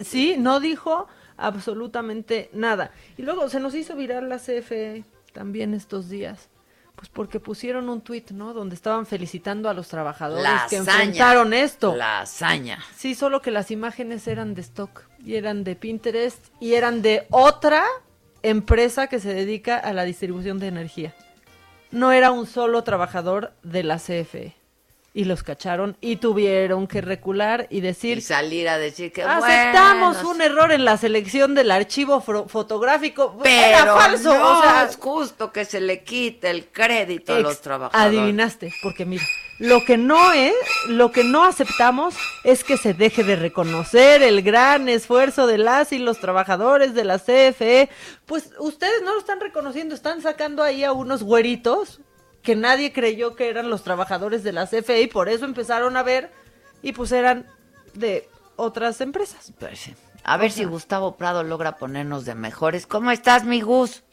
Sí, 0.00 0.36
no 0.38 0.58
dijo 0.58 1.06
absolutamente 1.36 2.48
nada. 2.52 2.92
Y 3.16 3.22
luego 3.22 3.48
se 3.48 3.60
nos 3.60 3.74
hizo 3.74 3.94
viral 3.94 4.28
la 4.28 4.38
CFE 4.38 5.04
también 5.32 5.74
estos 5.74 6.08
días. 6.08 6.48
Pues 6.96 7.08
porque 7.10 7.40
pusieron 7.40 7.88
un 7.90 8.00
tuit, 8.00 8.30
¿no? 8.30 8.54
Donde 8.54 8.74
estaban 8.74 9.04
felicitando 9.06 9.68
a 9.68 9.74
los 9.74 9.88
trabajadores 9.88 10.42
La 10.42 10.66
que 10.68 10.78
hazaña. 10.78 11.02
enfrentaron 11.02 11.52
esto. 11.52 11.94
La 11.94 12.20
hazaña. 12.22 12.78
Sí, 12.96 13.14
solo 13.14 13.42
que 13.42 13.50
las 13.50 13.70
imágenes 13.70 14.26
eran 14.26 14.54
de 14.54 14.62
stock 14.62 15.02
y 15.22 15.34
eran 15.36 15.62
de 15.62 15.76
Pinterest 15.76 16.46
y 16.58 16.72
eran 16.74 17.02
de 17.02 17.26
otra 17.30 17.84
empresa 18.42 19.08
que 19.08 19.20
se 19.20 19.34
dedica 19.34 19.76
a 19.76 19.92
la 19.92 20.04
distribución 20.04 20.58
de 20.58 20.68
energía. 20.68 21.14
No 21.90 22.12
era 22.12 22.30
un 22.30 22.46
solo 22.46 22.82
trabajador 22.82 23.52
de 23.62 23.82
la 23.82 23.98
CFE. 23.98 24.54
Y 25.16 25.24
los 25.24 25.42
cacharon 25.42 25.96
y 26.02 26.16
tuvieron 26.16 26.86
que 26.86 27.00
recular 27.00 27.68
y 27.70 27.80
decir... 27.80 28.18
Y 28.18 28.20
salir 28.20 28.68
a 28.68 28.76
decir 28.76 29.12
que 29.12 29.22
Aceptamos 29.22 30.16
bueno, 30.16 30.30
un 30.30 30.42
error 30.42 30.72
en 30.72 30.84
la 30.84 30.98
selección 30.98 31.54
del 31.54 31.70
archivo 31.70 32.20
fotográfico. 32.20 33.34
pero 33.42 33.66
Era 33.66 33.94
falso. 33.94 34.36
no 34.36 34.58
o 34.58 34.62
sea, 34.62 34.84
es 34.84 34.96
justo 34.96 35.52
que 35.52 35.64
se 35.64 35.80
le 35.80 36.02
quite 36.02 36.50
el 36.50 36.66
crédito 36.66 37.34
a 37.34 37.38
los 37.38 37.62
trabajadores. 37.62 38.18
Adivinaste, 38.18 38.74
porque 38.82 39.06
mira, 39.06 39.24
lo 39.58 39.86
que 39.86 39.96
no 39.96 40.32
es, 40.32 40.54
lo 40.88 41.10
que 41.12 41.24
no 41.24 41.44
aceptamos 41.44 42.14
es 42.44 42.62
que 42.62 42.76
se 42.76 42.92
deje 42.92 43.24
de 43.24 43.36
reconocer 43.36 44.22
el 44.22 44.42
gran 44.42 44.90
esfuerzo 44.90 45.46
de 45.46 45.56
las 45.56 45.92
y 45.92 45.98
los 45.98 46.20
trabajadores 46.20 46.92
de 46.92 47.04
la 47.04 47.18
CFE. 47.18 47.88
Pues 48.26 48.50
ustedes 48.58 49.00
no 49.02 49.14
lo 49.14 49.20
están 49.20 49.40
reconociendo, 49.40 49.94
están 49.94 50.20
sacando 50.20 50.62
ahí 50.62 50.84
a 50.84 50.92
unos 50.92 51.22
güeritos 51.22 52.00
que 52.46 52.54
nadie 52.54 52.92
creyó 52.92 53.34
que 53.34 53.48
eran 53.50 53.68
los 53.70 53.82
trabajadores 53.82 54.44
de 54.44 54.52
la 54.52 54.68
CFE 54.68 55.00
y 55.02 55.06
por 55.08 55.28
eso 55.28 55.44
empezaron 55.44 55.96
a 55.96 56.04
ver 56.04 56.30
y 56.80 56.92
pues 56.92 57.10
eran 57.10 57.44
de 57.94 58.28
otras 58.54 59.00
empresas. 59.00 59.52
Pues 59.58 59.80
sí. 59.80 59.96
A 60.22 60.36
ver 60.36 60.52
si 60.52 60.64
Gustavo 60.64 61.16
Prado 61.16 61.42
logra 61.42 61.76
ponernos 61.76 62.24
de 62.24 62.36
mejores. 62.36 62.86
¿Cómo 62.86 63.10
estás, 63.10 63.42
mi 63.42 63.60
Gus? 63.62 64.04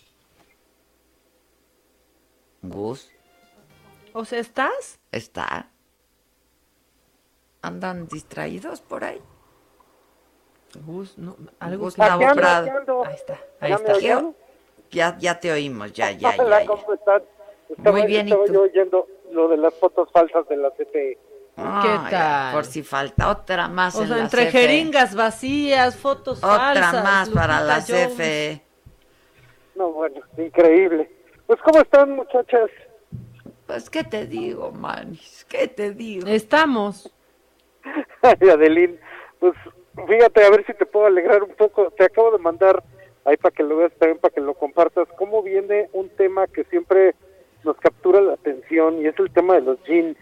Gus, 2.64 3.12
O 4.14 4.26
sea, 4.26 4.40
¿estás? 4.40 5.00
¿está? 5.12 5.70
¿Andan 7.62 8.08
distraídos 8.08 8.82
por 8.82 9.04
ahí? 9.04 9.22
Gus, 10.88 11.20
no, 11.20 11.38
algo 11.60 11.84
Gustavo 11.86 12.24
Prado. 12.34 12.68
Ahí 13.06 13.14
está, 13.14 13.40
Ahí 13.60 13.72
está. 13.74 13.92
está. 13.92 14.00
¿Qué- 14.00 14.98
Ya, 14.98 15.18
ya 15.20 15.40
te 15.40 15.52
oímos, 15.52 15.94
ya, 15.94 16.12
ya, 16.12 16.36
ya. 16.36 16.44
Hola, 16.44 16.62
ya. 16.62 16.68
¿cómo 16.68 16.94
están? 16.94 17.22
Estaba, 17.78 17.98
Muy 17.98 18.08
bien, 18.08 18.28
¿y 18.28 18.32
estaba 18.32 18.46
tú? 18.48 18.54
yo 18.54 18.62
oyendo 18.64 19.08
lo 19.32 19.48
de 19.48 19.58
las 19.58 19.74
fotos 19.76 20.10
falsas 20.12 20.48
de 20.48 20.58
la 20.58 20.72
CFE. 20.72 21.18
Ah, 21.58 21.82
ya, 22.06 22.10
tal? 22.10 22.54
Por 22.56 22.66
si 22.66 22.82
falta 22.84 23.30
otra 23.30 23.68
más 23.68 23.96
O 23.96 24.02
en 24.02 24.08
sea, 24.08 24.18
la 24.18 24.24
entre 24.24 24.48
CFE. 24.48 24.52
jeringas 24.60 25.16
vacías, 25.16 25.96
fotos 25.98 26.40
Otra 26.44 26.58
falsas. 26.74 27.04
más 27.04 27.30
para 27.30 27.62
la 27.62 27.82
Jones. 27.82 28.14
CFE. 28.14 28.62
No, 29.76 29.92
bueno, 29.92 30.22
increíble. 30.38 31.12
Pues, 31.48 31.60
¿cómo 31.62 31.80
están, 31.82 32.12
muchachas? 32.12 32.70
Pues, 33.68 33.90
¿qué 33.90 34.04
te 34.04 34.26
digo, 34.26 34.72
Manis? 34.72 35.46
¿Qué 35.50 35.68
te 35.68 35.92
digo? 35.92 36.28
Estamos. 36.28 37.12
Ay, 38.22 38.50
Adelín, 38.50 39.00
pues 39.40 39.54
fíjate, 40.08 40.44
a 40.46 40.50
ver 40.50 40.66
si 40.66 40.74
te 40.74 40.86
puedo 40.86 41.06
alegrar 41.08 41.44
un 41.44 41.54
poco. 41.56 41.92
Te 41.92 42.06
acabo 42.06 42.32
de 42.32 42.38
mandar 42.40 42.84
ahí 43.26 43.38
para 43.38 43.54
que 43.54 43.64
lo 43.64 43.78
veas 43.78 43.92
también, 44.00 44.20
para 44.20 44.34
que 44.34 44.42
lo 44.42 44.54
compartas, 44.54 45.08
cómo 45.18 45.42
viene 45.44 45.90
un 45.94 46.10
tema 46.10 46.48
que 46.48 46.64
siempre 46.66 47.16
nos 47.64 47.78
captura 47.78 48.22
la 48.22 48.34
atención 48.34 49.02
y 49.02 49.08
es 49.08 49.18
el 49.20 49.32
tema 49.32 49.56
de 49.56 49.62
los 49.62 49.84
jeans. 49.84 50.18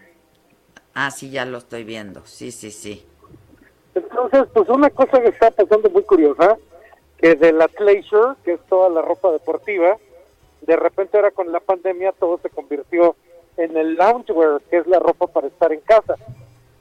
Ah, 0.94 1.10
sí, 1.10 1.30
ya 1.30 1.44
lo 1.44 1.58
estoy 1.58 1.84
viendo. 1.84 2.22
Sí, 2.24 2.52
sí, 2.52 2.70
sí. 2.70 3.04
Entonces, 3.94 4.44
pues 4.52 4.68
una 4.68 4.90
cosa 4.90 5.20
que 5.20 5.28
está 5.28 5.50
pasando 5.50 5.90
muy 5.90 6.02
curiosa, 6.02 6.56
que 7.18 7.34
de 7.34 7.52
la 7.52 7.64
athleisure, 7.64 8.34
que 8.44 8.54
es 8.54 8.60
toda 8.68 8.88
la 8.88 9.02
ropa 9.02 9.30
deportiva, 9.30 9.96
de 10.62 10.76
repente 10.76 11.16
ahora 11.16 11.30
con 11.30 11.50
la 11.52 11.60
pandemia 11.60 12.12
todo 12.12 12.38
se 12.38 12.50
convirtió 12.50 13.16
en 13.56 13.76
el 13.76 13.94
loungewear, 13.94 14.60
que 14.70 14.78
es 14.78 14.86
la 14.86 14.98
ropa 14.98 15.26
para 15.26 15.48
estar 15.48 15.72
en 15.72 15.80
casa. 15.80 16.16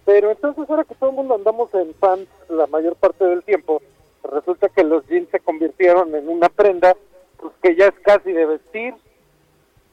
Pero 0.06 0.32
entonces 0.32 0.70
ahora 0.70 0.84
que 0.84 0.96
todo 0.96 1.10
el 1.10 1.16
mundo 1.16 1.36
andamos 1.36 1.74
en 1.74 1.94
pants 1.94 2.30
la 2.50 2.68
mayor 2.68 2.96
parte 2.96 3.26
del 3.26 3.44
tiempo, 3.44 3.82
resulta 4.24 4.70
que 4.70 4.84
los 4.84 5.06
jeans 5.08 5.30
se 5.30 5.40
convirtieron 5.40 6.16
en 6.16 6.28
una 6.30 6.50
prenda 6.50 6.96
pues 7.38 7.54
que 7.62 7.76
ya 7.76 7.88
es 7.88 8.00
casi 8.04 8.32
de 8.32 8.46
vestir. 8.46 8.94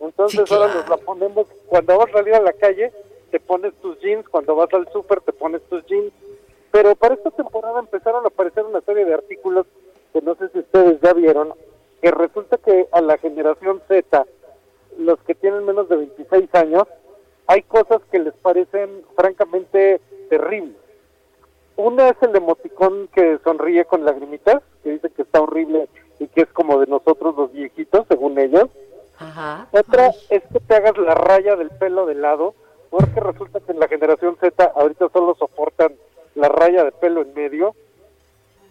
Entonces 0.00 0.48
Sí, 0.48 0.54
ahora 0.54 0.74
nos 0.74 0.88
la 0.88 0.96
ponemos, 0.96 1.46
cuando 1.66 1.98
vas 1.98 2.08
a 2.08 2.12
salir 2.12 2.34
a 2.34 2.40
la 2.40 2.52
calle, 2.52 2.92
te 3.30 3.40
pones 3.40 3.74
tus 3.82 3.98
jeans, 4.00 4.28
cuando 4.28 4.54
vas 4.54 4.72
al 4.72 4.90
súper 4.92 5.20
te 5.20 5.32
pones 5.32 5.62
tus 5.68 5.84
jeans. 5.86 6.12
Pero 6.70 6.94
para 6.94 7.14
esta 7.14 7.30
temporada 7.30 7.80
empezaron 7.80 8.24
a 8.24 8.28
aparecer 8.28 8.64
una 8.64 8.80
serie 8.82 9.04
de 9.04 9.14
artículos 9.14 9.66
que 10.12 10.20
no 10.22 10.34
sé 10.36 10.48
si 10.50 10.60
ustedes 10.60 11.00
ya 11.00 11.12
vieron, 11.12 11.52
que 12.00 12.10
resulta 12.10 12.56
que 12.58 12.88
a 12.92 13.00
la 13.00 13.18
generación 13.18 13.82
Z, 13.88 14.26
los 14.98 15.18
que 15.20 15.34
tienen 15.34 15.64
menos 15.64 15.88
de 15.88 15.96
26 15.96 16.54
años, 16.54 16.84
hay 17.46 17.62
cosas 17.62 18.00
que 18.10 18.18
les 18.18 18.34
parecen 18.34 19.02
francamente 19.16 20.00
terribles. 20.28 20.76
Una 21.76 22.08
es 22.08 22.16
el 22.22 22.34
emoticón 22.36 23.08
que 23.14 23.38
sonríe 23.44 23.84
con 23.84 24.04
lagrimitas, 24.04 24.62
que 24.82 24.90
dice 24.90 25.10
que 25.10 25.22
está 25.22 25.40
horrible 25.40 25.88
y 26.18 26.26
que 26.26 26.42
es 26.42 26.48
como 26.48 26.80
de 26.80 26.86
nosotros 26.86 27.36
los 27.36 27.52
viejitos, 27.52 28.04
según 28.08 28.38
ellos. 28.38 28.68
Ajá. 29.18 29.66
Otra 29.72 30.08
es 30.30 30.42
que 30.52 30.60
te 30.60 30.74
hagas 30.74 30.96
la 30.96 31.14
raya 31.14 31.56
del 31.56 31.70
pelo 31.70 32.06
de 32.06 32.14
lado, 32.14 32.54
porque 32.90 33.20
resulta 33.20 33.60
que 33.60 33.72
en 33.72 33.80
la 33.80 33.88
generación 33.88 34.36
Z 34.40 34.72
ahorita 34.74 35.08
solo 35.12 35.34
soportan 35.34 35.94
la 36.34 36.48
raya 36.48 36.84
de 36.84 36.92
pelo 36.92 37.22
en 37.22 37.34
medio. 37.34 37.74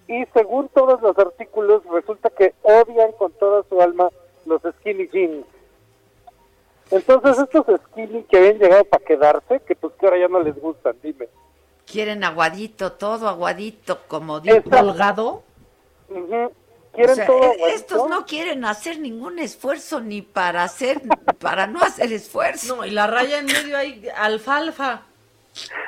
Y 0.07 0.26
según 0.34 0.69
todos 0.69 1.02
los 1.02 1.18
artículos, 1.18 1.84
resulta 1.91 2.30
que 2.30 2.53
odian 2.64 3.11
con 3.14 3.32
toda 3.34 3.64
su 3.68 3.82
alma 3.82 4.10
los 4.45 4.61
skinny 4.61 5.07
jeans. 5.10 5.45
Entonces 6.90 7.38
estos 7.40 7.65
skinny 7.82 8.24
que 8.24 8.38
habían 8.38 8.60
llegado 8.60 8.86
para 8.86 9.03
quedarse, 9.03 9.60
que 9.68 9.76
pues 9.76 9.94
que 9.99 10.06
ahora 10.06 10.19
ya 10.19 10.28
no 10.30 10.40
les 10.40 10.57
gustan, 10.60 10.95
dime. 11.03 11.28
Quieren 11.86 12.24
aguadito, 12.24 12.94
todo 12.94 13.28
aguadito, 13.28 13.99
como 14.07 14.40
digo. 14.40 14.56
Exacto. 14.56 14.78
¿Colgado? 14.78 15.44
Ujú. 16.10 16.52
Quieren 16.98 17.14
O 17.14 17.15
sea, 17.15 17.26
todo 17.28 17.53
e- 17.53 17.74
estos 17.74 18.10
no 18.10 18.26
quieren 18.26 18.65
hacer 18.65 18.99
ningún 18.99 19.40
esfuerzo 19.40 20.02
ni 20.02 20.22
para 20.22 20.64
hacer, 20.64 21.02
para 21.40 21.68
no 21.68 21.80
hacer 21.82 22.11
esfuerzo. 22.11 22.76
No, 22.76 22.86
y 22.86 22.91
la 22.91 23.07
raya 23.07 23.40
en 23.40 23.45
medio 23.45 23.78
hay 23.78 24.07
alfalfa. 24.15 25.03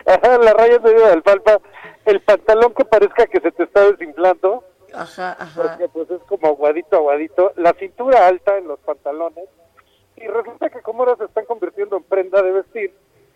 Ajá, 0.05 0.37
la 0.37 0.53
raya 0.53 0.75
en 0.75 0.83
medio 0.83 1.05
de 1.05 1.13
alfalfa, 1.13 1.59
el 2.05 2.21
pantalón 2.21 2.73
que 2.73 2.85
parezca 2.85 3.25
que 3.27 3.39
se 3.39 3.51
te 3.51 3.63
está 3.63 3.91
desinflando, 3.91 4.63
Ajá, 4.93 5.35
ajá. 5.39 5.61
porque 5.61 5.87
pues 5.89 6.09
es 6.09 6.21
como 6.27 6.47
aguadito, 6.47 6.95
aguadito, 6.95 7.51
la 7.55 7.73
cintura 7.73 8.27
alta 8.27 8.57
en 8.57 8.67
los 8.67 8.79
pantalones, 8.79 9.45
y 10.15 10.27
resulta 10.27 10.69
que 10.69 10.81
como 10.81 11.03
ahora 11.03 11.15
se 11.17 11.25
están 11.25 11.45
convirtiendo 11.45 11.97
en 11.97 12.03
prenda 12.03 12.41
de 12.41 12.51
vestir, 12.51 12.93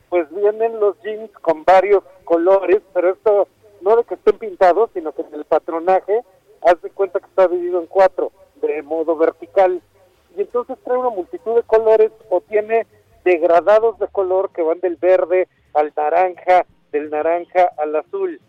pues 0.09 0.27
vienen 0.33 0.79
los 0.79 0.99
jeans 1.01 1.31
con 1.41 1.63
varios 1.63 2.03
colores, 2.23 2.81
pero 2.93 3.11
esto 3.11 3.47
no 3.81 3.95
de 3.95 4.03
que 4.03 4.15
estén 4.15 4.37
pintados, 4.37 4.89
sino 4.93 5.11
que 5.11 5.21
en 5.21 5.33
el 5.33 5.45
patronaje, 5.45 6.21
haz 6.65 6.81
de 6.81 6.90
cuenta 6.90 7.19
que 7.19 7.26
está 7.26 7.48
dividido 7.48 7.80
en 7.80 7.88
cuatro, 7.88 8.31
de 8.61 8.81
modo 8.81 9.15
vertical, 9.15 9.81
y 10.35 10.41
entonces 10.41 10.77
trae 10.84 10.98
una 10.98 11.10
multitud 11.10 11.56
de 11.56 11.64
colores 11.64 12.11
o 12.30 12.41
tiene 12.41 12.88
degradados 13.23 13.99
de 13.99 14.07
color 14.07 14.52
que 14.52 14.61
van 14.61 14.80
del 14.80 14.95
verde 14.95 15.48
al 15.73 15.94
naranja, 15.95 16.65
del 16.91 17.10
naranja 17.10 17.69
al 17.77 17.95
azul. 17.95 18.40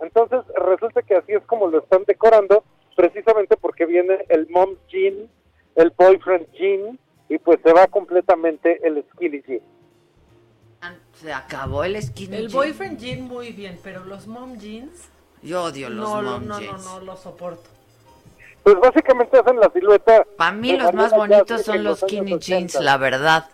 Entonces 0.00 0.40
resulta 0.56 1.02
que 1.02 1.16
así 1.16 1.32
es 1.32 1.42
como 1.44 1.66
lo 1.66 1.78
están 1.78 2.04
decorando, 2.06 2.62
precisamente 2.96 3.56
porque 3.56 3.86
viene 3.86 4.24
el 4.28 4.48
mom 4.48 4.76
jean, 4.88 5.28
el 5.74 5.90
boyfriend 5.90 6.50
jean, 6.52 6.98
y 7.28 7.38
pues 7.38 7.58
se 7.62 7.72
va 7.72 7.86
completamente 7.88 8.86
el 8.86 9.04
skinny 9.12 9.42
jean. 9.42 9.60
Se 11.12 11.32
acabó 11.32 11.82
el 11.82 12.00
skinny 12.00 12.36
El 12.36 12.48
jean. 12.48 12.52
boyfriend 12.52 12.98
jean 12.98 13.22
muy 13.22 13.52
bien, 13.52 13.78
pero 13.82 14.04
los 14.04 14.26
mom 14.26 14.56
jeans 14.58 15.10
Yo 15.42 15.64
odio 15.64 15.88
los 15.90 16.08
no, 16.08 16.22
mom 16.22 16.46
no, 16.46 16.58
jeans. 16.58 16.84
no, 16.84 16.98
no, 17.00 17.04
los 17.06 17.20
soporto. 17.20 17.68
Pues 18.62 18.76
básicamente 18.80 19.38
hacen 19.38 19.58
la 19.60 19.70
silueta. 19.70 20.24
Para 20.36 20.52
mí 20.52 20.76
los 20.76 20.92
más 20.92 21.10
bonitos 21.12 21.62
son 21.62 21.84
los 21.84 22.00
skinny 22.00 22.34
80. 22.34 22.38
jeans, 22.46 22.74
la 22.80 22.96
verdad. 22.96 23.46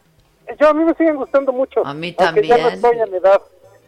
Yo 0.59 0.69
a 0.69 0.74
mí 0.74 0.85
me 0.85 0.94
siguen 0.94 1.16
gustando 1.16 1.52
mucho. 1.52 1.86
A 1.86 1.94
mí 1.94 2.15
ya 2.19 2.27
no 2.27 2.32
también. 2.32 2.61
estoy 2.74 2.98
en 2.98 3.15
edad. 3.15 3.40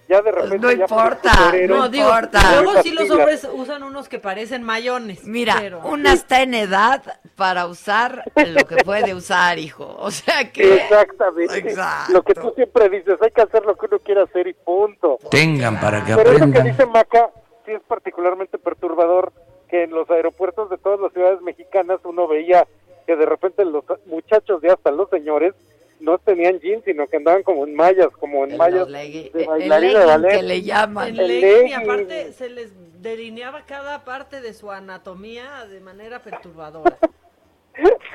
Ya 0.09 0.23
de 0.23 0.31
repente. 0.31 0.59
no 0.61 0.71
ya 0.71 0.83
importa, 0.83 1.33
No, 1.67 1.89
digo, 1.89 2.05
importa. 2.07 2.63
luego 2.63 2.81
sí 2.81 2.93
los 2.93 3.11
hombres 3.11 3.45
usan 3.53 3.83
unos 3.83 4.09
que 4.09 4.21
parecen 4.21 4.63
mayones. 4.63 5.25
Mira, 5.25 5.57
pero- 5.59 5.81
una 5.81 6.13
está 6.13 6.43
en 6.43 6.55
edad 6.55 7.03
para 7.35 7.67
usar 7.67 8.23
lo 8.37 8.65
que 8.69 8.77
puede 8.85 9.15
usar, 9.15 9.59
hijo. 9.59 9.97
O 9.99 10.13
sea 10.13 10.53
que... 10.53 10.77
Exactamente. 10.77 11.59
Exacto. 11.59 12.13
Lo 12.13 12.23
que 12.23 12.35
tú 12.35 12.53
siempre 12.55 12.89
dices, 12.89 13.19
hay 13.21 13.33
que 13.33 13.43
hacer 13.43 13.65
lo 13.65 13.75
que 13.77 13.87
uno 13.87 13.99
quiera 13.99 14.23
hacer 14.23 14.47
y 14.47 14.53
punto. 14.55 15.19
Tengan 15.29 15.81
para 15.81 16.05
que 16.05 16.15
Pero 16.15 16.31
eso 16.31 16.39
que 16.39 16.45
aprendan. 16.45 16.65
dice 16.69 16.87
Maca 16.87 17.29
sí 17.67 17.73
es 17.73 17.83
particularmente 17.83 18.57
perturbador 18.59 19.33
que 19.69 19.83
en 19.83 19.91
los 19.91 20.09
aeropuertos 20.11 20.71
de 20.71 20.79
todas 20.79 21.01
las 21.01 21.13
ciudades 21.13 21.41
mexicanas 21.43 22.01
uno 22.05 22.27
veía 22.29 22.67
que 23.07 23.17
de 23.17 23.27
repente 23.27 23.65
los 23.65 23.85
muchachos 24.07 24.63
y 24.65 24.69
hasta 24.69 24.91
los 24.91 25.11
señores 25.11 25.55
no 26.01 26.19
tenían 26.19 26.59
jeans, 26.61 26.85
sino 26.85 27.07
que 27.07 27.17
andaban 27.17 27.43
como 27.43 27.67
en 27.67 27.75
mallas, 27.75 28.09
como 28.21 28.45
en 28.45 28.53
En 28.53 28.57
mallas 28.59 28.81
los 28.81 28.91
legui- 28.91 29.33
de 29.33 29.43
el 29.43 29.49
bailarina 29.49 29.99
de 30.01 30.07
ballet. 30.07 30.31
que 30.37 30.43
le 30.43 30.63
llaman. 30.63 31.09
El 31.09 31.21
El 31.21 31.41
legging, 31.41 31.69
y 31.69 31.73
aparte 31.73 32.33
se 32.33 32.49
les 32.51 33.03
delineaba 33.03 33.65
cada 33.67 34.05
parte 34.05 34.41
de 34.41 34.53
su 34.53 34.71
anatomía 34.71 35.65
de 35.67 35.81
manera 35.81 36.23
perturbadora. 36.23 36.97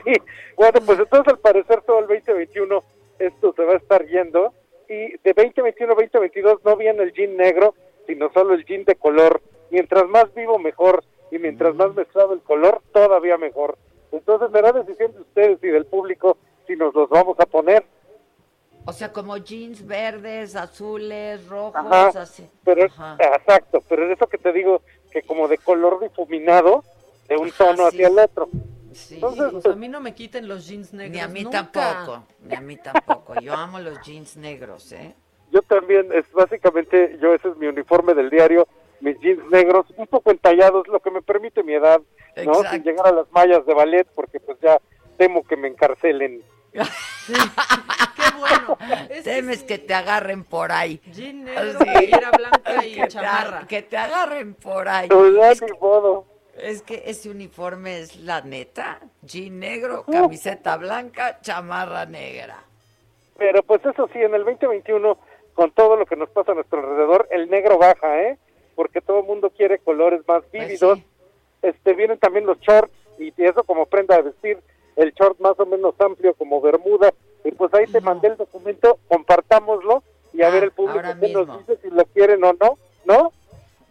Sí, 0.04 0.14
bueno, 0.56 0.80
pues 0.84 0.98
entonces 0.98 1.34
al 1.34 1.40
parecer 1.40 1.82
todo 1.84 2.00
el 2.00 2.08
2021 2.08 2.84
esto 3.20 3.54
se 3.56 3.64
va 3.64 3.74
a 3.74 3.78
estar 3.78 4.04
yendo 4.08 4.52
y 4.90 5.12
de 5.18 5.34
2021 5.36 5.94
a 5.94 5.96
2022 5.96 6.66
no 6.66 6.76
viene 6.78 7.04
el 7.04 7.14
jean 7.14 7.38
negro, 7.38 7.76
sino 8.12 8.30
solo 8.34 8.54
el 8.54 8.66
jean 8.66 8.84
de 8.84 8.96
color. 8.96 9.42
Mientras 9.70 10.06
más 10.10 10.34
vivo 10.34 10.60
mejor 10.60 11.02
y 11.32 11.40
mientras 11.40 11.74
más 11.76 11.96
mezclado 11.96 12.34
el 12.34 12.42
color 12.42 12.82
todavía 12.92 13.38
mejor. 13.38 13.78
Entonces 14.12 14.50
será 14.52 14.74
decisión 14.74 15.14
de 15.14 15.22
ustedes 15.22 15.64
y 15.64 15.68
del 15.68 15.86
público 15.86 16.38
si 16.68 16.76
nos 16.76 16.94
los 16.94 17.10
vamos 17.10 17.40
a 17.40 17.46
poner. 17.46 17.86
O 18.86 18.92
sea, 18.92 19.14
como 19.14 19.38
jeans 19.38 19.86
verdes, 19.88 20.58
azules, 20.58 21.48
rojos, 21.48 21.76
Ajá, 21.76 22.08
así. 22.22 22.46
pero 22.66 22.86
Ajá. 22.86 23.16
exacto, 23.38 23.82
pero 23.88 24.06
es 24.06 24.18
eso 24.18 24.28
que 24.28 24.38
te 24.40 24.52
digo 24.52 24.82
que 25.10 25.22
como 25.22 25.48
de 25.48 25.58
color 25.60 26.02
difuminado 26.02 26.84
de 27.30 27.38
un 27.38 27.50
tono 27.52 27.86
hacia 27.86 28.08
el 28.10 28.20
otro. 28.20 28.50
Sí. 28.92 29.16
Entonces, 29.16 29.52
Pues 29.54 29.66
a 29.68 29.76
mí 29.76 29.88
no 29.88 30.02
me 30.02 30.14
quiten 30.14 30.50
los 30.50 30.68
jeans 30.68 30.92
negros. 30.94 31.14
Ni 31.16 31.20
a 31.22 31.28
mí 31.30 31.44
nunca. 31.44 31.70
tampoco, 31.72 32.24
ni 32.42 32.56
a 32.56 32.60
mí 32.60 32.76
tampoco. 32.76 33.40
Yo 33.40 33.54
amo 33.54 33.80
los 33.80 34.02
jeans 34.02 34.36
negros, 34.36 34.92
¿eh? 34.92 35.16
Yo 35.52 35.62
también, 35.62 36.10
es 36.14 36.30
básicamente, 36.32 37.18
yo 37.22 37.34
ese 37.34 37.50
es 37.50 37.58
mi 37.58 37.68
uniforme 37.68 38.14
del 38.14 38.30
diario, 38.30 38.68
mis 39.02 39.20
jeans 39.20 39.44
negros, 39.50 39.86
un 39.98 40.08
poco 40.08 40.32
entallados, 40.32 40.88
lo 40.88 41.00
que 41.00 41.12
me 41.12 41.22
permite 41.22 41.64
mi 41.64 41.74
edad, 41.74 42.00
¿no? 42.38 42.42
Exacto. 42.42 42.70
Sin 42.72 42.84
llegar 42.84 43.08
a 43.08 43.12
las 43.12 43.32
mallas 43.32 43.66
de 43.66 43.74
ballet, 43.74 44.08
porque 44.16 44.40
pues 44.40 44.58
ya 44.62 44.80
temo 45.18 45.44
que 45.44 45.58
me 45.58 45.68
encarcelen. 45.68 46.42
Qué 46.74 48.38
bueno. 48.40 48.78
Es 49.10 49.24
que 49.24 49.24
Temes 49.24 49.64
que 49.64 49.78
te 49.78 49.94
agarren 49.94 50.44
por 50.44 50.72
ahí. 50.72 51.02
Jean 51.12 51.44
negro, 51.44 51.80
Sí. 51.80 52.12
blanca 52.38 52.86
y 52.86 52.96
Que 53.02 53.08
chamarra. 53.08 53.68
Que 53.68 53.82
te 53.82 53.98
agarren 53.98 54.54
por 54.56 54.88
ahí. 54.88 55.10
Ya 55.10 55.52
Es 55.52 55.62
ni 55.62 55.72
modo. 55.80 56.26
Es 56.58 56.82
que 56.82 57.04
ese 57.06 57.30
uniforme 57.30 58.00
es 58.00 58.18
la 58.18 58.42
neta. 58.42 59.00
Jean 59.22 59.60
negro, 59.60 60.06
camiseta 60.10 60.78
blanca, 60.78 61.40
chamarra 61.42 62.06
negra. 62.06 62.64
Pero 63.38 63.64
pues 63.64 63.84
eso 63.86 64.08
sí, 64.14 64.20
en 64.20 64.36
el 64.36 64.44
2021, 64.46 65.18
con 65.62 65.72
todo 65.74 65.96
lo 65.96 66.08
que 66.08 66.16
nos 66.16 66.28
pasa 66.32 66.54
a 66.54 66.56
nuestro 66.56 66.80
alrededor, 66.80 67.28
el 67.30 67.48
negro 67.48 67.78
baja, 67.78 68.20
¿eh? 68.24 68.40
Porque 68.74 69.00
todo 69.00 69.20
el 69.20 69.26
mundo 69.28 69.52
quiere 69.52 69.78
colores 69.78 70.22
más 70.28 70.42
Pues 70.50 70.68
vívidos. 70.70 70.98
Este, 71.62 71.94
vienen 71.94 72.18
también 72.18 72.48
los 72.48 72.60
shorts, 72.62 72.92
y 73.20 73.32
eso 73.38 73.64
como 73.64 73.86
prenda 73.86 74.16
de 74.16 74.24
vestir, 74.24 74.60
el 74.96 75.14
short 75.14 75.40
más 75.40 75.60
o 75.60 75.68
menos 75.68 75.94
amplio 76.02 76.34
como 76.34 76.62
bermuda. 76.62 77.14
Y 77.44 77.52
pues 77.52 77.72
ahí 77.76 77.86
te 77.86 78.02
mandé 78.02 78.30
el 78.30 78.38
documento, 78.38 78.98
compartámoslo 79.08 80.02
y 80.34 80.42
a 80.42 80.48
Ah, 80.48 80.50
ver 80.50 80.64
el 80.64 80.72
público 80.72 81.00
qué 81.04 81.08
nos 81.32 81.46
mismo. 81.48 81.58
dice 81.60 81.78
si 81.84 81.92
lo 81.92 82.06
quieren 82.06 82.44
o 82.44 82.54
no, 82.54 82.80
¿no? 83.06 83.32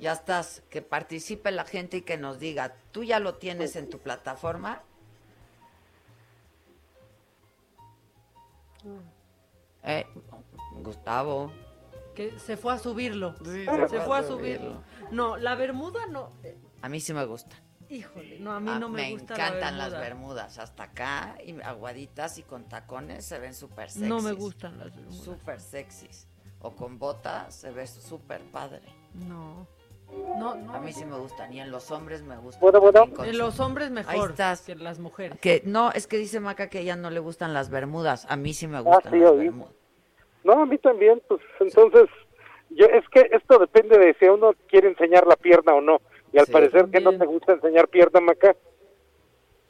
Ya 0.01 0.15
estás, 0.15 0.65
que 0.71 0.83
participe 0.83 1.53
la 1.53 1.63
gente 1.65 1.99
y 1.99 2.03
que 2.03 2.17
nos 2.17 2.41
diga, 2.41 2.75
¿tú 2.91 3.05
ya 3.05 3.21
lo 3.21 3.35
tienes 3.37 3.77
en 3.77 3.89
tu 3.89 4.01
plataforma? 4.01 4.83
Eh, 9.85 10.05
Gustavo. 10.83 11.53
Que 12.15 12.39
se 12.39 12.57
fue 12.57 12.73
a 12.75 12.79
subirlo. 12.79 13.35
Sí, 13.45 13.65
se, 13.89 14.01
fue 14.01 14.19
a 14.19 14.23
subirlo. 14.23 14.83
No, 15.11 15.37
la 15.37 15.55
bermuda 15.55 16.07
no. 16.07 16.31
eh, 16.43 16.59
A 16.83 16.89
mí 16.89 17.01
sí 17.01 17.15
me 17.15 17.25
gusta. 17.25 17.57
Híjole, 17.89 18.39
no, 18.39 18.53
a 18.53 18.61
mí 18.61 18.71
Ah, 18.73 18.79
no 18.79 18.89
me, 18.89 19.11
gusta 19.13 19.37
la 19.37 19.47
encantan 19.49 19.79
las 19.79 19.91
bermuda. 19.91 20.09
bermudas. 20.09 20.59
Hasta 20.59 20.83
acá, 20.85 21.37
y 21.45 21.61
aguaditas 21.61 22.39
y 22.39 22.43
con 22.43 22.69
tacones 22.69 23.25
se 23.25 23.39
ven 23.41 23.53
súper 23.55 23.91
sexys. 23.91 24.09
No 24.09 24.21
me 24.21 24.33
gustan 24.33 24.79
las 24.79 24.95
bermudas. 24.95 25.25
Súper 25.25 25.61
sexys. 25.61 26.29
O 26.61 26.73
con 26.73 26.99
botas 26.99 27.55
se 27.55 27.71
ve 27.71 27.87
súper 27.87 28.43
padre. 28.51 28.83
No. 29.15 29.67
No, 30.39 30.55
no. 30.57 30.75
A 30.75 30.81
mí 30.81 30.93
sí 30.93 31.05
me 31.05 31.17
gustan. 31.17 31.53
Y 31.53 31.61
en 31.61 31.71
los 31.71 31.91
hombres 31.91 32.23
me 32.23 32.37
gustan. 32.37 32.61
Bueno, 32.61 32.81
bueno. 32.81 33.09
En 33.25 33.39
los 33.39 33.59
hombres 33.61 33.89
Ahí 33.89 33.95
mejor 33.95 34.31
estás. 34.31 34.61
que 34.63 34.75
las 34.75 34.99
mujeres. 34.99 35.39
Que 35.41 35.63
no, 35.65 35.91
es 35.93 36.07
que 36.07 36.17
dice 36.17 36.39
Maca 36.41 36.69
que 36.69 36.79
a 36.79 36.81
ella 36.83 36.97
no 36.97 37.11
le 37.11 37.21
gustan 37.21 37.55
las 37.55 37.71
bermudas. 37.71 38.27
A 38.29 38.37
mí 38.37 38.53
sí 38.53 38.67
me 38.67 38.81
gustan 38.81 39.03
Ah, 39.07 39.11
sí, 39.11 39.19
las 39.19 39.37
bermudas. 39.37 39.73
No, 40.45 40.63
a 40.63 40.67
mí 40.67 40.79
también, 40.79 41.21
pues 41.29 41.41
entonces, 41.61 42.09
yo, 42.71 42.87
es 42.87 43.07
que 43.11 43.29
esto 43.33 43.59
depende 43.59 43.99
de 43.99 44.15
si 44.19 44.27
uno 44.27 44.55
quiere 44.69 44.89
enseñar 44.89 45.27
la 45.27 45.37
pierna 45.37 45.75
o 45.75 45.81
no. 45.81 46.01
Y 46.33 46.39
al 46.39 46.47
Sí. 46.47 46.53
parecer 46.53 46.87
que 46.91 47.01
no 47.01 47.17
te 47.17 47.27
gusta 47.27 47.53
enseñar 47.53 47.89
pierna, 47.89 48.21
Maca. 48.21 48.55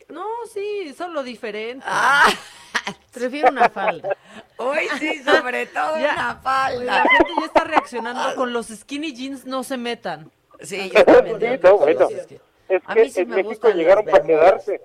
No, 0.08 0.26
sí, 0.52 0.92
solo 0.96 1.22
diferente. 1.22 1.84
Ah. 1.88 2.28
Prefiero 3.12 3.48
una 3.50 3.68
falda. 3.68 4.16
Hoy 4.58 4.86
sí, 4.98 5.22
sobre 5.22 5.66
todo 5.66 5.94
Ya. 6.00 6.12
una 6.12 6.14
La 6.28 6.34
falda. 6.36 7.02
gente 7.02 7.32
ya 7.40 7.46
está 7.46 7.64
reaccionando 7.64 8.34
con 8.36 8.52
los 8.52 8.66
skinny 8.68 9.12
jeans, 9.14 9.46
no 9.46 9.62
se 9.64 9.76
metan. 9.76 10.30
Sí, 10.60 10.90
yo 10.94 11.04
también. 11.04 11.40
Sí, 11.40 11.60
no, 11.62 11.78
bueno. 11.78 12.08
es 12.08 12.26
que- 12.26 12.40
A 12.84 12.94
mí 12.94 13.08
sí 13.10 13.20
en 13.22 13.28
me 13.30 13.36
México 13.36 13.50
gustan 13.50 13.76
llegaron 13.76 14.04
para 14.04 14.22
quedarse. 14.24 14.80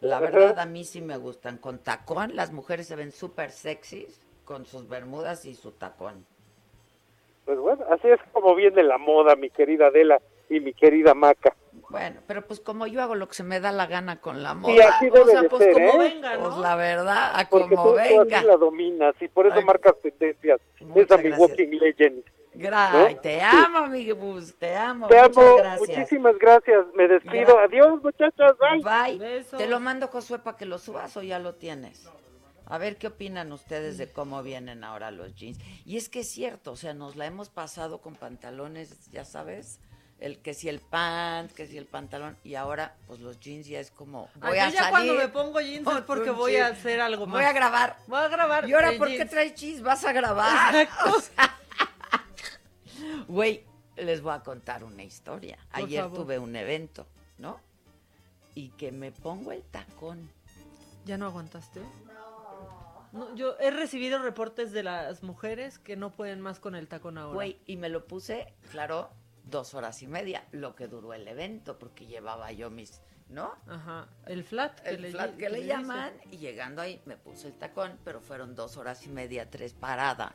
La 0.00 0.18
verdad, 0.20 0.58
a 0.58 0.66
mí 0.66 0.84
sí 0.84 1.00
me 1.00 1.16
gustan. 1.16 1.58
Con 1.58 1.78
tacón, 1.78 2.34
las 2.34 2.52
mujeres 2.52 2.86
se 2.86 2.96
ven 2.96 3.12
súper 3.12 3.50
sexys 3.50 4.20
con 4.48 4.64
sus 4.64 4.88
bermudas 4.88 5.44
y 5.44 5.54
su 5.54 5.72
tacón. 5.72 6.24
Pues 7.44 7.58
bueno, 7.58 7.84
así 7.90 8.08
es 8.08 8.18
como 8.32 8.54
viene 8.54 8.82
la 8.82 8.96
moda, 8.96 9.36
mi 9.36 9.50
querida 9.50 9.88
Adela 9.88 10.22
y 10.48 10.58
mi 10.60 10.72
querida 10.72 11.12
Maca. 11.12 11.54
Bueno, 11.90 12.20
pero 12.26 12.40
pues 12.42 12.58
como 12.60 12.86
yo 12.86 13.02
hago 13.02 13.14
lo 13.14 13.28
que 13.28 13.34
se 13.34 13.42
me 13.42 13.60
da 13.60 13.72
la 13.72 13.86
gana 13.86 14.20
con 14.22 14.42
la 14.42 14.54
moda. 14.54 14.72
Y 14.72 14.78
así 14.80 15.04
debe 15.10 15.20
o 15.20 15.26
sea, 15.26 15.42
de 15.42 15.48
pues 15.50 15.64
ser, 15.64 15.72
como 15.74 15.86
¿eh? 16.02 16.08
venga, 16.14 16.30
Pues 16.38 16.54
¿no? 16.56 16.60
la 16.62 16.76
verdad, 16.76 17.30
a 17.34 17.46
Porque 17.48 17.74
como 17.74 17.82
tú, 17.84 17.90
tú 17.90 17.96
venga. 17.96 18.38
así 18.38 18.46
la 18.46 18.56
dominas 18.56 19.14
y 19.20 19.28
por 19.28 19.46
eso 19.46 19.56
Ay. 19.58 19.64
marcas 19.64 19.94
tendencias. 20.02 20.60
Muchas 20.80 21.04
Esa 21.04 21.16
mi 21.18 21.22
gracias. 21.24 21.38
walking 21.50 21.78
legend. 21.78 22.24
Gra- 22.54 23.12
¿no? 23.14 23.20
Te 23.20 23.40
amo, 23.42 23.86
mi 23.88 24.10
bus, 24.12 24.54
te 24.54 24.74
amo. 24.74 25.08
Te 25.08 25.14
Muchas 25.16 25.36
amo, 25.36 25.56
gracias. 25.58 25.88
muchísimas 25.88 26.38
gracias. 26.38 26.86
Me 26.94 27.06
despido. 27.06 27.54
Gra- 27.54 27.64
Adiós, 27.64 28.02
muchachos. 28.02 28.56
Bye. 28.58 29.18
Bye. 29.18 29.44
Te 29.58 29.66
lo 29.66 29.78
mando, 29.78 30.08
Josué, 30.08 30.38
para 30.38 30.56
que 30.56 30.64
lo 30.64 30.78
subas 30.78 31.14
o 31.18 31.22
ya 31.22 31.38
lo 31.38 31.54
tienes. 31.54 32.10
A 32.68 32.78
ver 32.78 32.96
qué 32.98 33.06
opinan 33.08 33.52
ustedes 33.52 33.98
de 33.98 34.10
cómo 34.12 34.42
vienen 34.42 34.84
ahora 34.84 35.10
los 35.10 35.34
jeans. 35.34 35.58
Y 35.84 35.96
es 35.96 36.08
que 36.08 36.20
es 36.20 36.28
cierto, 36.28 36.72
o 36.72 36.76
sea, 36.76 36.94
nos 36.94 37.16
la 37.16 37.26
hemos 37.26 37.48
pasado 37.48 38.00
con 38.00 38.14
pantalones, 38.14 39.10
ya 39.10 39.24
sabes, 39.24 39.80
el 40.20 40.38
que 40.40 40.52
si 40.52 40.68
el 40.68 40.80
pant, 40.80 41.52
que 41.52 41.66
si 41.66 41.78
el 41.78 41.86
pantalón 41.86 42.36
y 42.42 42.56
ahora 42.56 42.96
pues 43.06 43.20
los 43.20 43.38
jeans 43.38 43.66
ya 43.66 43.78
es 43.78 43.90
como 43.92 44.28
voy 44.34 44.56
yo 44.56 44.62
a 44.62 44.68
ya 44.68 44.72
salir 44.72 44.90
cuando 44.90 45.14
me 45.14 45.28
pongo 45.28 45.60
jeans 45.60 45.86
es 45.86 46.02
porque 46.02 46.30
voy 46.30 46.56
a 46.56 46.68
hacer 46.68 47.00
algo 47.00 47.26
más. 47.26 47.34
Voy 47.36 47.44
a 47.44 47.52
grabar. 47.52 47.96
Voy 48.06 48.18
a 48.18 48.28
grabar. 48.28 48.68
¿Y 48.68 48.72
ahora 48.74 48.92
por 48.98 49.08
qué 49.08 49.24
traes 49.24 49.54
jeans? 49.54 49.80
¿Vas 49.82 50.04
a 50.04 50.12
grabar? 50.12 50.74
Exacto. 50.74 51.16
O 51.16 51.20
sea, 51.20 51.54
Güey, 53.28 53.64
les 53.96 54.20
voy 54.20 54.34
a 54.34 54.40
contar 54.40 54.84
una 54.84 55.02
historia. 55.02 55.58
Por 55.70 55.84
Ayer 55.84 56.02
favor. 56.02 56.18
tuve 56.20 56.38
un 56.38 56.56
evento, 56.56 57.06
¿no? 57.38 57.60
Y 58.54 58.70
que 58.70 58.90
me 58.90 59.12
pongo 59.12 59.52
el 59.52 59.62
tacón. 59.62 60.30
¿Ya 61.04 61.16
no 61.16 61.26
aguantaste? 61.26 61.80
No, 63.18 63.34
yo 63.34 63.56
he 63.60 63.70
recibido 63.70 64.18
reportes 64.20 64.72
de 64.72 64.82
las 64.82 65.22
mujeres 65.22 65.78
que 65.78 65.96
no 65.96 66.12
pueden 66.12 66.40
más 66.40 66.60
con 66.60 66.74
el 66.74 66.88
tacón 66.88 67.18
ahora. 67.18 67.34
Güey, 67.34 67.58
y 67.66 67.76
me 67.76 67.88
lo 67.88 68.06
puse, 68.06 68.52
claro, 68.70 69.10
dos 69.44 69.74
horas 69.74 70.02
y 70.02 70.06
media, 70.06 70.44
lo 70.52 70.74
que 70.74 70.86
duró 70.88 71.12
el 71.14 71.26
evento, 71.28 71.78
porque 71.78 72.06
llevaba 72.06 72.52
yo 72.52 72.70
mis, 72.70 73.00
¿no? 73.28 73.52
Ajá, 73.66 74.08
el 74.26 74.44
flat. 74.44 74.80
que 74.80 74.90
El 74.90 75.02
le- 75.02 75.10
flat 75.10 75.32
que, 75.32 75.38
que 75.44 75.50
le, 75.50 75.60
le 75.60 75.66
llaman, 75.66 76.12
y 76.30 76.36
llegando 76.38 76.80
ahí 76.82 77.00
me 77.06 77.16
puse 77.16 77.48
el 77.48 77.54
tacón, 77.54 77.98
pero 78.04 78.20
fueron 78.20 78.54
dos 78.54 78.76
horas 78.76 79.04
y 79.06 79.08
media, 79.10 79.50
tres 79.50 79.72
parada, 79.74 80.34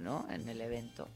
¿no? 0.00 0.26
En 0.30 0.48
el 0.48 0.60
evento. 0.60 1.08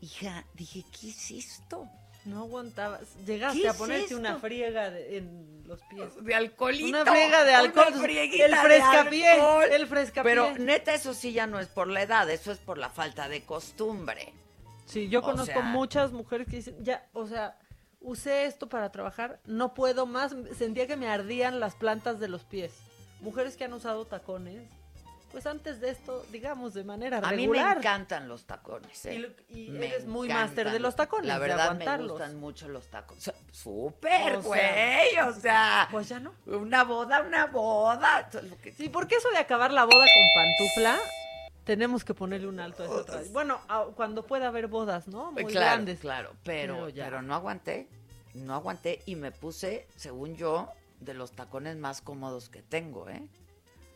Hija, 0.00 0.44
dije, 0.54 0.84
¿qué 0.90 1.10
es 1.10 1.30
esto? 1.30 1.88
No 2.24 2.40
aguantabas. 2.40 3.14
Llegaste 3.26 3.60
¿Qué 3.62 3.68
a 3.68 3.72
es 3.72 3.76
ponerte 3.76 4.14
una 4.14 4.36
friega 4.38 4.90
de- 4.90 5.18
en 5.18 5.62
los 5.66 5.80
pies. 5.84 6.08
De 6.24 6.34
alcoholito. 6.34 6.88
Una 7.02 7.10
friega 7.10 7.44
de 7.44 7.54
alcohol. 7.54 7.86
Una 7.94 8.06
el 8.22 8.54
frescapié. 8.56 9.74
El 9.74 9.86
frescapié. 9.86 10.30
Pero 10.30 10.58
neta, 10.58 10.94
eso 10.94 11.14
sí 11.14 11.32
ya 11.32 11.46
no 11.46 11.58
es 11.58 11.66
por 11.68 11.88
la 11.88 12.02
edad, 12.02 12.28
eso 12.30 12.52
es 12.52 12.58
por 12.58 12.78
la 12.78 12.90
falta 12.90 13.28
de 13.28 13.42
costumbre. 13.42 14.32
Sí, 14.86 15.08
yo 15.08 15.20
O 15.20 15.22
conozco 15.22 15.46
sea- 15.46 15.62
muchas 15.62 16.12
mujeres 16.12 16.46
que 16.48 16.56
dicen, 16.56 16.76
ya, 16.84 17.06
o 17.12 17.26
sea, 17.26 17.56
usé 18.00 18.44
esto 18.46 18.68
para 18.68 18.90
trabajar, 18.92 19.40
no 19.46 19.74
puedo 19.74 20.06
más, 20.06 20.34
sentía 20.58 20.86
que 20.86 20.96
me 20.96 21.08
ardían 21.08 21.60
las 21.60 21.74
plantas 21.74 22.20
de 22.20 22.28
los 22.28 22.44
pies. 22.44 22.72
Mujeres 23.20 23.56
que 23.56 23.64
han 23.64 23.72
usado 23.72 24.04
tacones, 24.06 24.62
pues 25.32 25.46
antes 25.46 25.80
de 25.80 25.90
esto, 25.90 26.24
digamos, 26.30 26.74
de 26.74 26.84
manera 26.84 27.18
A 27.18 27.30
mí 27.32 27.38
regular. 27.42 27.76
me 27.76 27.80
encantan 27.80 28.28
los 28.28 28.44
tacones. 28.44 29.04
¿eh? 29.06 29.14
Y 29.14 29.18
lo- 29.18 29.28
y 29.48 29.70
Me 29.70 29.86
eres 29.88 30.06
muy 30.06 30.28
máster 30.28 30.70
de 30.70 30.78
los 30.78 30.94
tacones, 30.94 31.26
La 31.26 31.34
de 31.34 31.40
verdad 31.40 31.56
me 31.56 31.62
aguantarlos. 31.64 32.10
gustan 32.12 32.36
mucho 32.38 32.68
los 32.68 32.86
tacones. 32.88 33.26
O 33.26 33.32
sea, 33.32 33.34
Súper, 33.50 34.38
güey. 34.42 35.16
O 35.26 35.32
sea, 35.32 35.88
pues 35.90 36.08
ya 36.08 36.20
no. 36.20 36.32
Una 36.46 36.84
boda, 36.84 37.22
una 37.22 37.46
boda. 37.46 38.28
Eso 38.28 38.40
Sí, 38.76 38.88
porque 38.88 39.16
eso 39.16 39.30
de 39.30 39.38
acabar 39.38 39.72
la 39.72 39.84
boda 39.84 40.04
con 40.04 40.28
pantufla, 40.34 40.98
tenemos 41.64 42.04
que 42.04 42.12
ponerle 42.14 42.48
un 42.48 42.60
alto 42.60 42.82
a 42.84 43.04
tradición. 43.04 43.32
Bueno, 43.32 43.60
cuando 43.96 44.24
pueda 44.26 44.48
haber 44.48 44.66
bodas, 44.66 45.08
¿no? 45.08 45.32
Muy 45.32 45.44
claro, 45.46 45.66
grandes. 45.66 46.00
claro, 46.00 46.32
pero, 46.44 46.74
Pero 46.74 46.88
ya. 46.90 47.04
pero 47.04 47.22
no 47.22 47.34
aguanté, 47.34 47.88
no 48.34 48.54
aguanté 48.54 49.00
y 49.06 49.14
me 49.16 49.30
puse, 49.30 49.86
según 49.96 50.36
yo, 50.36 50.68
de 51.00 51.14
los 51.14 51.32
tacones 51.32 51.76
más 51.76 52.00
cómodos 52.02 52.48
que 52.48 52.62
tengo, 52.62 53.08
¿eh? 53.08 53.22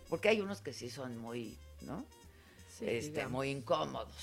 Porque 0.08 0.28
hay 0.28 0.40
unos 0.40 0.60
que 0.60 0.72
sí 0.72 0.90
son 0.90 1.18
muy, 1.18 1.56
¿no? 1.82 2.04
Sí, 2.78 2.86
este, 2.88 3.10
digamos. 3.10 3.32
muy 3.32 3.50
incómodos. 3.50 4.14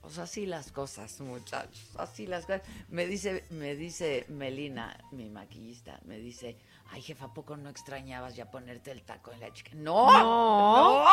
Pues 0.00 0.18
así 0.18 0.46
las 0.46 0.72
cosas, 0.72 1.20
muchachos, 1.20 1.90
así 1.96 2.26
las 2.26 2.44
cosas. 2.44 2.62
Me 2.88 3.06
dice, 3.06 3.44
me 3.50 3.76
dice 3.76 4.26
Melina, 4.28 4.98
mi 5.12 5.28
maquillista, 5.30 6.00
me 6.06 6.18
dice, 6.18 6.56
ay 6.90 7.00
jefa, 7.02 7.26
¿a 7.26 7.32
poco 7.34 7.56
no 7.56 7.68
extrañabas 7.70 8.34
ya 8.34 8.50
ponerte 8.50 8.90
el 8.90 9.02
taco 9.04 9.30
en 9.30 9.38
la 9.38 9.52
chica? 9.52 9.70
No, 9.74 10.10
No. 10.10 11.04
no, 11.04 11.08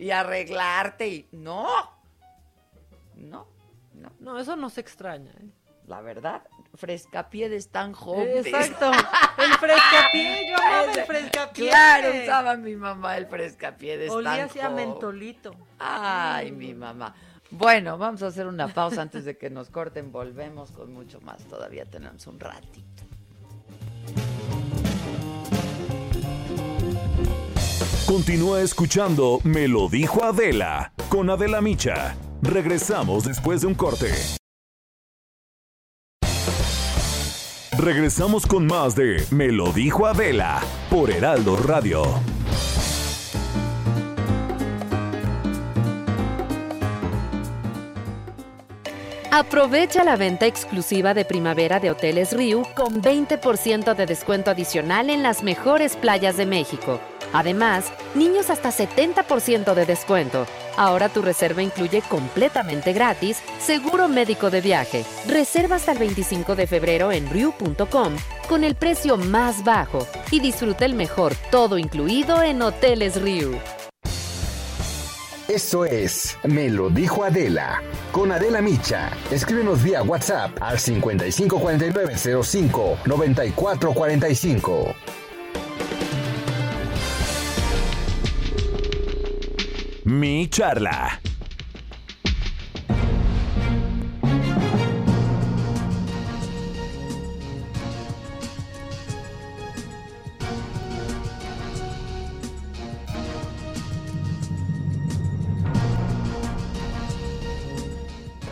y 0.00 0.10
arreglarte 0.10 1.06
y 1.06 1.28
no, 1.30 1.68
no, 3.14 3.46
no. 3.94 4.10
No, 4.18 4.38
eso 4.40 4.56
no 4.56 4.70
se 4.70 4.80
extraña, 4.80 5.30
¿eh? 5.30 5.48
La 5.86 6.00
verdad, 6.00 6.42
frescapié 6.76 7.48
de 7.48 7.56
Stan 7.56 7.94
Hope. 7.98 8.40
Exacto. 8.40 8.90
El 9.38 9.52
frescapié, 9.58 10.48
yo 10.48 10.56
amaba 10.56 10.92
el 10.92 11.04
frescapié. 11.04 11.68
Claro, 11.68 12.08
usaba 12.22 12.56
mi 12.56 12.74
mamá 12.74 13.18
el 13.18 13.26
frescapié 13.26 13.98
de 13.98 14.06
Stan 14.06 14.16
Olía 14.18 14.44
así 14.44 14.60
a 14.60 14.68
Hope. 14.68 14.76
mentolito. 14.76 15.54
Ay, 15.78 16.52
mi 16.52 16.72
mamá. 16.72 17.14
Bueno, 17.50 17.98
vamos 17.98 18.22
a 18.22 18.28
hacer 18.28 18.46
una 18.46 18.68
pausa 18.68 19.02
antes 19.02 19.24
de 19.24 19.36
que 19.36 19.50
nos 19.50 19.68
corten. 19.70 20.10
Volvemos 20.10 20.72
con 20.72 20.92
mucho 20.92 21.20
más. 21.20 21.44
Todavía 21.44 21.84
tenemos 21.84 22.26
un 22.26 22.40
ratito. 22.40 23.04
Continúa 28.06 28.60
escuchando 28.62 29.40
Me 29.42 29.66
lo 29.66 29.88
dijo 29.88 30.24
Adela 30.24 30.92
con 31.08 31.28
Adela 31.28 31.60
Micha. 31.60 32.16
Regresamos 32.40 33.24
después 33.24 33.62
de 33.62 33.66
un 33.66 33.74
corte. 33.74 34.12
Regresamos 37.78 38.46
con 38.46 38.66
más 38.66 38.96
de 38.96 39.22
Me 39.30 39.48
lo 39.48 39.70
dijo 39.70 40.06
Adela 40.06 40.62
por 40.88 41.10
Heraldo 41.10 41.56
Radio. 41.56 42.04
Aprovecha 49.30 50.04
la 50.04 50.16
venta 50.16 50.46
exclusiva 50.46 51.12
de 51.12 51.26
primavera 51.26 51.78
de 51.78 51.90
Hoteles 51.90 52.32
Riu 52.32 52.62
con 52.74 53.02
20% 53.02 53.94
de 53.94 54.06
descuento 54.06 54.50
adicional 54.50 55.10
en 55.10 55.22
las 55.22 55.42
mejores 55.42 55.96
playas 55.96 56.38
de 56.38 56.46
México. 56.46 56.98
Además, 57.32 57.92
niños 58.14 58.50
hasta 58.50 58.70
70% 58.70 59.74
de 59.74 59.86
descuento. 59.86 60.46
Ahora 60.76 61.08
tu 61.08 61.22
reserva 61.22 61.62
incluye 61.62 62.02
completamente 62.02 62.92
gratis 62.92 63.38
seguro 63.58 64.08
médico 64.08 64.50
de 64.50 64.60
viaje. 64.60 65.04
Reserva 65.26 65.76
hasta 65.76 65.92
el 65.92 65.98
25 65.98 66.56
de 66.56 66.66
febrero 66.66 67.12
en 67.12 67.30
riu.com 67.30 68.16
con 68.48 68.64
el 68.64 68.74
precio 68.74 69.16
más 69.16 69.64
bajo 69.64 70.06
y 70.30 70.40
disfruta 70.40 70.84
el 70.84 70.94
mejor 70.94 71.34
todo 71.50 71.78
incluido 71.78 72.42
en 72.42 72.62
Hoteles 72.62 73.20
Riu. 73.20 73.58
Esto 75.48 75.84
es 75.84 76.36
Me 76.42 76.68
lo 76.68 76.90
dijo 76.90 77.22
Adela. 77.22 77.80
Con 78.10 78.32
Adela 78.32 78.60
Micha. 78.60 79.12
Escríbenos 79.30 79.80
vía 79.80 80.02
WhatsApp 80.02 80.50
al 80.60 80.78
554905 80.78 82.98
9445. 83.06 84.94
Mi 90.06 90.48
charla. 90.48 91.20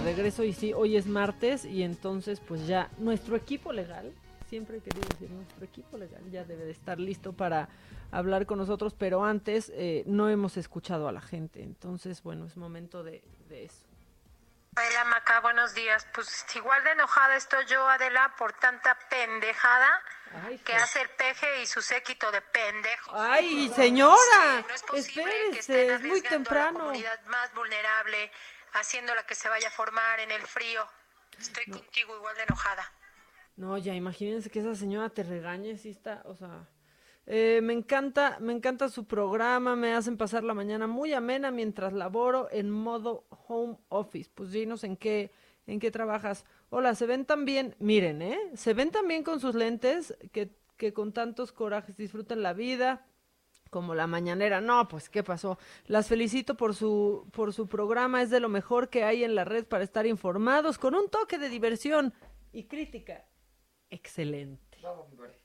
Regreso 0.04 0.42
y 0.42 0.52
sí, 0.52 0.72
hoy 0.72 0.96
es 0.96 1.06
martes 1.06 1.64
y 1.64 1.84
entonces 1.84 2.40
pues 2.40 2.66
ya 2.66 2.90
nuestro 2.98 3.36
equipo 3.36 3.72
legal, 3.72 4.12
siempre 4.50 4.78
he 4.78 4.80
querido 4.80 5.06
decir, 5.08 5.30
nuestro 5.30 5.64
equipo 5.64 5.98
legal 5.98 6.20
ya 6.32 6.42
debe 6.42 6.64
de 6.64 6.72
estar 6.72 6.98
listo 6.98 7.32
para 7.32 7.68
hablar 8.18 8.46
con 8.46 8.58
nosotros, 8.58 8.94
pero 8.94 9.24
antes 9.24 9.70
eh, 9.74 10.02
no 10.06 10.28
hemos 10.28 10.56
escuchado 10.56 11.08
a 11.08 11.12
la 11.12 11.20
gente, 11.20 11.62
entonces 11.62 12.22
bueno, 12.22 12.46
es 12.46 12.56
momento 12.56 13.02
de, 13.02 13.22
de 13.48 13.64
eso. 13.64 13.86
Adela 14.76 15.04
Maca, 15.04 15.40
buenos 15.40 15.72
días. 15.74 16.04
Pues 16.12 16.44
igual 16.56 16.82
de 16.82 16.90
enojada 16.92 17.36
estoy 17.36 17.64
yo, 17.66 17.86
Adela, 17.88 18.34
por 18.36 18.52
tanta 18.54 18.98
pendejada 19.08 20.02
que 20.64 20.74
hace 20.74 21.00
el 21.00 21.08
peje 21.10 21.62
y 21.62 21.66
su 21.66 21.80
séquito 21.80 22.28
de 22.32 22.40
pendejos. 22.40 23.14
¡Ay, 23.16 23.68
señora! 23.68 24.16
Sí, 24.58 24.64
no 24.68 24.74
es 24.74 24.82
posible 24.82 25.32
que 25.52 25.58
Espérese, 25.60 25.82
estén 25.82 25.94
es 25.94 26.02
muy 26.02 26.18
a 26.18 26.22
la 26.24 26.28
temprano. 26.28 26.78
comunidad 26.80 27.24
más 27.26 27.54
vulnerable, 27.54 28.32
haciéndola 28.72 29.24
que 29.26 29.36
se 29.36 29.48
vaya 29.48 29.68
a 29.68 29.70
formar 29.70 30.18
en 30.18 30.32
el 30.32 30.42
frío. 30.42 30.84
Estoy 31.38 31.66
contigo 31.66 32.16
igual 32.16 32.34
de 32.36 32.42
enojada. 32.42 32.92
No, 33.56 33.78
ya 33.78 33.94
imagínense 33.94 34.50
que 34.50 34.58
esa 34.58 34.74
señora 34.74 35.08
te 35.08 35.22
regañe, 35.22 35.78
sí 35.78 35.90
está, 35.90 36.22
o 36.24 36.34
sea, 36.34 36.66
eh, 37.26 37.60
me 37.62 37.72
encanta, 37.72 38.38
me 38.40 38.52
encanta 38.52 38.88
su 38.88 39.06
programa, 39.06 39.76
me 39.76 39.94
hacen 39.94 40.16
pasar 40.16 40.44
la 40.44 40.54
mañana 40.54 40.86
muy 40.86 41.12
amena 41.12 41.50
mientras 41.50 41.92
laboro 41.92 42.48
en 42.50 42.70
modo 42.70 43.26
home 43.48 43.78
office. 43.88 44.30
Pues 44.34 44.50
dinos 44.52 44.84
en 44.84 44.96
qué, 44.96 45.30
en 45.66 45.80
qué 45.80 45.90
trabajas. 45.90 46.44
Hola, 46.70 46.94
se 46.94 47.06
ven 47.06 47.24
tan 47.24 47.44
bien, 47.44 47.74
miren, 47.78 48.20
¿eh? 48.22 48.38
Se 48.54 48.74
ven 48.74 48.90
tan 48.90 49.08
bien 49.08 49.22
con 49.22 49.40
sus 49.40 49.54
lentes 49.54 50.14
que, 50.32 50.50
que 50.76 50.92
con 50.92 51.12
tantos 51.12 51.52
corajes 51.52 51.96
disfrutan 51.96 52.42
la 52.42 52.52
vida 52.52 53.06
como 53.70 53.94
la 53.94 54.06
mañanera. 54.06 54.60
No, 54.60 54.86
pues 54.86 55.08
qué 55.08 55.24
pasó. 55.24 55.58
Las 55.86 56.06
felicito 56.06 56.56
por 56.56 56.76
su 56.76 57.28
por 57.32 57.52
su 57.52 57.66
programa, 57.66 58.22
es 58.22 58.30
de 58.30 58.38
lo 58.38 58.48
mejor 58.48 58.88
que 58.88 59.02
hay 59.02 59.24
en 59.24 59.34
la 59.34 59.44
red 59.44 59.64
para 59.64 59.82
estar 59.82 60.06
informados 60.06 60.78
con 60.78 60.94
un 60.94 61.08
toque 61.08 61.38
de 61.38 61.48
diversión 61.48 62.14
y 62.52 62.64
crítica. 62.64 63.26
Excelente. 63.90 64.63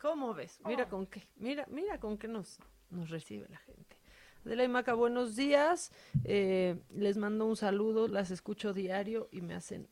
¿Cómo 0.02 0.34
ves? 0.34 0.60
Mira 0.66 0.90
con 0.90 1.06
qué, 1.06 1.28
mira, 1.38 1.66
mira 1.70 2.00
con 2.00 2.18
qué 2.18 2.28
nos 2.28 2.60
nos 2.90 3.10
recibe 3.10 3.48
la 3.50 3.58
gente. 3.58 3.98
Adela 4.46 4.64
y 4.64 4.68
Maca, 4.68 4.94
buenos 4.94 5.36
días. 5.36 5.92
Eh, 6.24 6.78
les 6.90 7.18
mando 7.18 7.46
un 7.46 7.56
saludo, 7.56 8.08
las 8.08 8.32
escucho 8.32 8.74
diario 8.74 9.30
y 9.32 9.42
me 9.42 9.54
hacen 9.54 9.88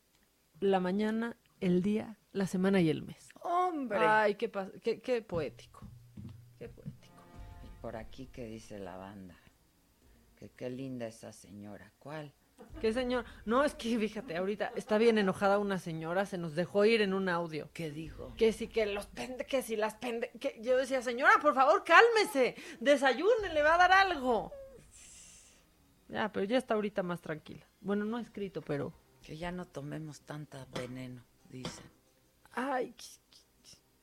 la 0.59 0.79
mañana, 0.79 1.37
el 1.59 1.81
día, 1.81 2.17
la 2.31 2.47
semana 2.47 2.81
y 2.81 2.89
el 2.89 3.03
mes. 3.03 3.29
Hombre. 3.41 3.99
Ay, 3.99 4.35
qué, 4.35 4.51
qué, 4.81 5.01
qué 5.01 5.21
poético. 5.21 5.87
Qué 6.57 6.69
poético. 6.69 7.15
Y 7.65 7.81
por 7.81 7.95
aquí, 7.95 8.27
¿qué 8.27 8.45
dice 8.45 8.79
la 8.79 8.97
banda? 8.97 9.37
Que 10.37 10.49
qué 10.49 10.69
linda 10.69 11.07
esa 11.07 11.31
señora. 11.31 11.93
¿Cuál? 11.99 12.33
¿Qué 12.81 12.93
señor? 12.93 13.25
No, 13.45 13.63
es 13.63 13.73
que 13.73 13.97
fíjate, 13.97 14.37
ahorita 14.37 14.71
está 14.75 14.97
bien 14.97 15.17
enojada 15.17 15.57
una 15.57 15.79
señora, 15.79 16.25
se 16.25 16.37
nos 16.37 16.53
dejó 16.53 16.85
ir 16.85 17.01
en 17.01 17.13
un 17.13 17.27
audio. 17.27 17.69
¿Qué 17.73 17.89
dijo? 17.89 18.33
Que 18.37 18.53
sí, 18.53 18.67
que 18.67 18.85
los 18.85 19.07
pende, 19.07 19.45
que 19.45 19.63
si 19.63 19.75
las 19.75 19.95
pende, 19.95 20.31
que 20.39 20.59
yo 20.61 20.77
decía, 20.77 21.01
señora, 21.01 21.33
por 21.41 21.55
favor, 21.55 21.83
cálmese, 21.83 22.55
desayune, 22.79 23.53
le 23.53 23.63
va 23.63 23.75
a 23.75 23.77
dar 23.77 23.91
algo. 23.91 24.51
Ya, 26.07 26.31
pero 26.31 26.45
ya 26.45 26.57
está 26.57 26.75
ahorita 26.75 27.03
más 27.03 27.21
tranquila. 27.21 27.65
Bueno, 27.81 28.05
no 28.05 28.17
ha 28.17 28.21
escrito, 28.21 28.61
pero. 28.61 28.93
Que 29.23 29.37
ya 29.37 29.51
no 29.51 29.65
tomemos 29.65 30.21
tanta 30.21 30.65
veneno, 30.73 31.21
dicen. 31.49 31.85
Ay, 32.53 32.95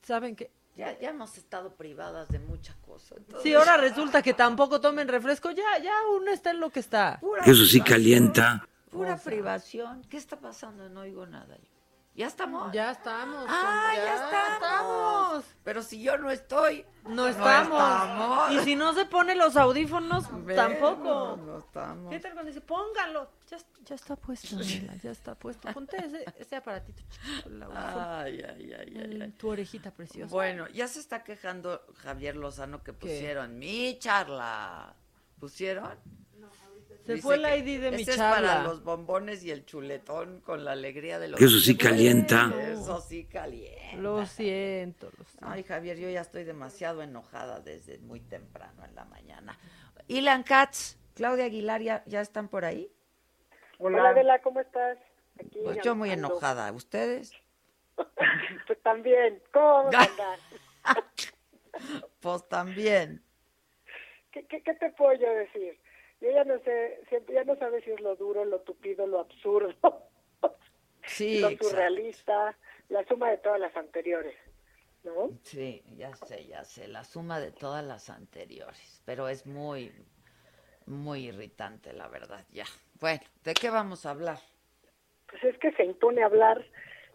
¿saben 0.03 0.35
qué? 0.35 0.51
Ya, 0.75 0.97
ya 0.99 1.09
hemos 1.09 1.37
estado 1.37 1.73
privadas 1.75 2.27
de 2.29 2.39
muchas 2.39 2.75
cosas. 2.77 3.17
entonces- 3.17 3.43
Si 3.43 3.53
ahora 3.53 3.77
resulta 3.77 4.21
que 4.21 4.33
tampoco 4.33 4.81
tomen 4.81 5.07
refresco, 5.07 5.51
ya, 5.51 5.77
ya 5.81 5.93
uno 6.13 6.31
está 6.31 6.51
en 6.51 6.59
lo 6.59 6.69
que 6.69 6.81
está. 6.81 7.17
Pura 7.21 7.43
Eso 7.43 7.65
sí 7.65 7.79
privación, 7.79 7.85
calienta. 7.85 8.67
Pura 8.91 9.17
privación. 9.17 10.01
¿Qué 10.09 10.17
está 10.17 10.37
pasando? 10.39 10.89
No 10.89 11.01
oigo 11.01 11.25
nada 11.25 11.55
yo. 11.57 11.74
¿Ya 12.15 12.27
estamos? 12.27 12.71
Ya 12.71 12.91
estamos. 12.91 13.45
Ah, 13.49 13.91
ya, 13.93 14.05
ya, 14.05 14.53
estamos. 14.53 15.45
Pero 15.65 15.83
si 15.83 16.01
yo 16.01 16.17
no 16.17 16.31
estoy. 16.31 16.85
No 17.09 17.27
estamos. 17.27 17.77
estamos. 17.77 18.51
Y 18.53 18.59
si 18.59 18.75
no 18.77 18.93
se 18.93 19.05
pone 19.05 19.35
los 19.35 19.57
audífonos, 19.57 20.23
tampoco. 20.55 21.37
No 21.45 21.57
estamos. 21.57 22.09
¿Qué 22.09 22.19
tal 22.21 22.31
cuando 22.31 22.49
dice, 22.49 22.61
póngalo? 22.61 23.29
Ya, 23.49 23.57
ya 23.83 23.95
está 23.95 24.15
puesto, 24.15 24.55
Adela, 24.55 24.95
ya 25.03 25.11
está 25.11 25.35
puesto. 25.35 25.67
Ponte 25.73 25.97
ese, 25.97 26.23
ese 26.39 26.55
aparatito 26.55 27.03
chiquito, 27.09 27.49
el 27.49 27.63
audífono. 27.63 28.09
Ay, 28.09 28.41
ay, 28.47 28.73
ay, 28.73 28.97
ay, 28.97 29.21
ay. 29.21 29.31
Tu 29.31 29.49
orejita 29.49 29.91
preciosa. 29.91 30.31
Bueno, 30.31 30.69
ya 30.69 30.87
se 30.87 31.01
está 31.01 31.21
quejando 31.21 31.81
Javier 31.97 32.37
Lozano 32.37 32.81
que 32.81 32.93
pusieron 32.93 33.59
mi 33.59 33.99
charla. 33.99 34.95
¿Pusieron? 35.37 35.99
Se 37.05 37.13
Dice 37.13 37.21
fue 37.21 37.37
la 37.37 37.55
ID 37.55 37.81
de 37.81 37.91
mi 37.91 38.01
ese 38.01 38.11
es 38.11 38.17
para 38.17 38.63
los 38.63 38.83
bombones 38.83 39.43
y 39.43 39.51
el 39.51 39.63
chuletón 39.63 40.41
con 40.41 40.65
la 40.65 40.71
alegría 40.71 41.19
de 41.19 41.27
los 41.27 41.39
Eso 41.39 41.59
sí 41.59 41.77
calienta. 41.77 42.51
Eso 42.59 42.99
sí 42.99 43.25
calienta. 43.25 43.97
Lo 43.97 44.25
siento, 44.25 45.11
lo 45.15 45.23
siento. 45.23 45.47
Ay, 45.47 45.61
Javier, 45.61 45.99
yo 45.99 46.09
ya 46.09 46.21
estoy 46.21 46.45
demasiado 46.45 47.03
enojada 47.03 47.59
desde 47.59 47.99
muy 47.99 48.21
temprano 48.21 48.83
en 48.83 48.95
la 48.95 49.05
mañana. 49.05 49.55
Ilan 50.07 50.41
Katz, 50.41 50.97
Claudia 51.13 51.45
Aguilar, 51.45 51.81
¿ya, 51.83 52.03
ya 52.07 52.21
están 52.21 52.47
por 52.47 52.65
ahí? 52.65 52.91
Hola, 53.77 54.09
Adela, 54.09 54.41
¿cómo 54.41 54.61
estás? 54.61 54.97
Aquí 55.39 55.59
Pues 55.63 55.77
yo 55.83 55.95
muy 55.95 56.09
enojada. 56.09 56.71
¿Ustedes? 56.71 57.31
Pues 58.67 58.81
también, 58.81 59.41
¿cómo 59.53 59.65
vamos 59.91 59.95
a 59.95 60.03
andar? 60.03 60.39
Pues 62.19 62.49
también. 62.49 63.23
¿Qué, 64.31 64.45
qué, 64.47 64.63
qué 64.63 64.73
te 64.73 64.89
puedo 64.91 65.13
yo 65.13 65.29
decir? 65.33 65.79
Yo 66.25 66.31
ya 66.31 66.43
no 66.43 66.57
sé, 66.61 66.99
siempre 67.07 67.35
ya 67.35 67.43
no 67.43 67.55
sabes 67.57 67.83
si 67.83 67.91
es 67.91 68.01
lo 68.01 68.15
duro, 68.15 68.45
lo 68.45 68.59
tupido, 68.61 69.05
lo 69.05 69.19
absurdo, 69.19 69.75
Sí, 71.05 71.39
lo 71.39 71.51
surrealista, 71.51 72.57
la 72.89 73.05
suma 73.05 73.29
de 73.29 73.37
todas 73.37 73.59
las 73.59 73.77
anteriores, 73.77 74.35
¿no? 75.03 75.29
Sí, 75.43 75.83
ya 75.95 76.15
sé, 76.15 76.47
ya 76.47 76.63
sé, 76.63 76.87
la 76.87 77.03
suma 77.03 77.39
de 77.39 77.51
todas 77.51 77.85
las 77.85 78.09
anteriores, 78.09 79.03
pero 79.05 79.29
es 79.29 79.45
muy, 79.45 79.91
muy 80.87 81.27
irritante, 81.27 81.93
la 81.93 82.07
verdad, 82.07 82.43
ya. 82.51 82.65
Bueno, 82.99 83.21
¿de 83.43 83.53
qué 83.53 83.69
vamos 83.69 84.07
a 84.07 84.09
hablar? 84.09 84.39
Pues 85.29 85.43
es 85.43 85.59
que 85.59 85.73
se 85.73 85.85
impone 85.85 86.23
hablar. 86.23 86.65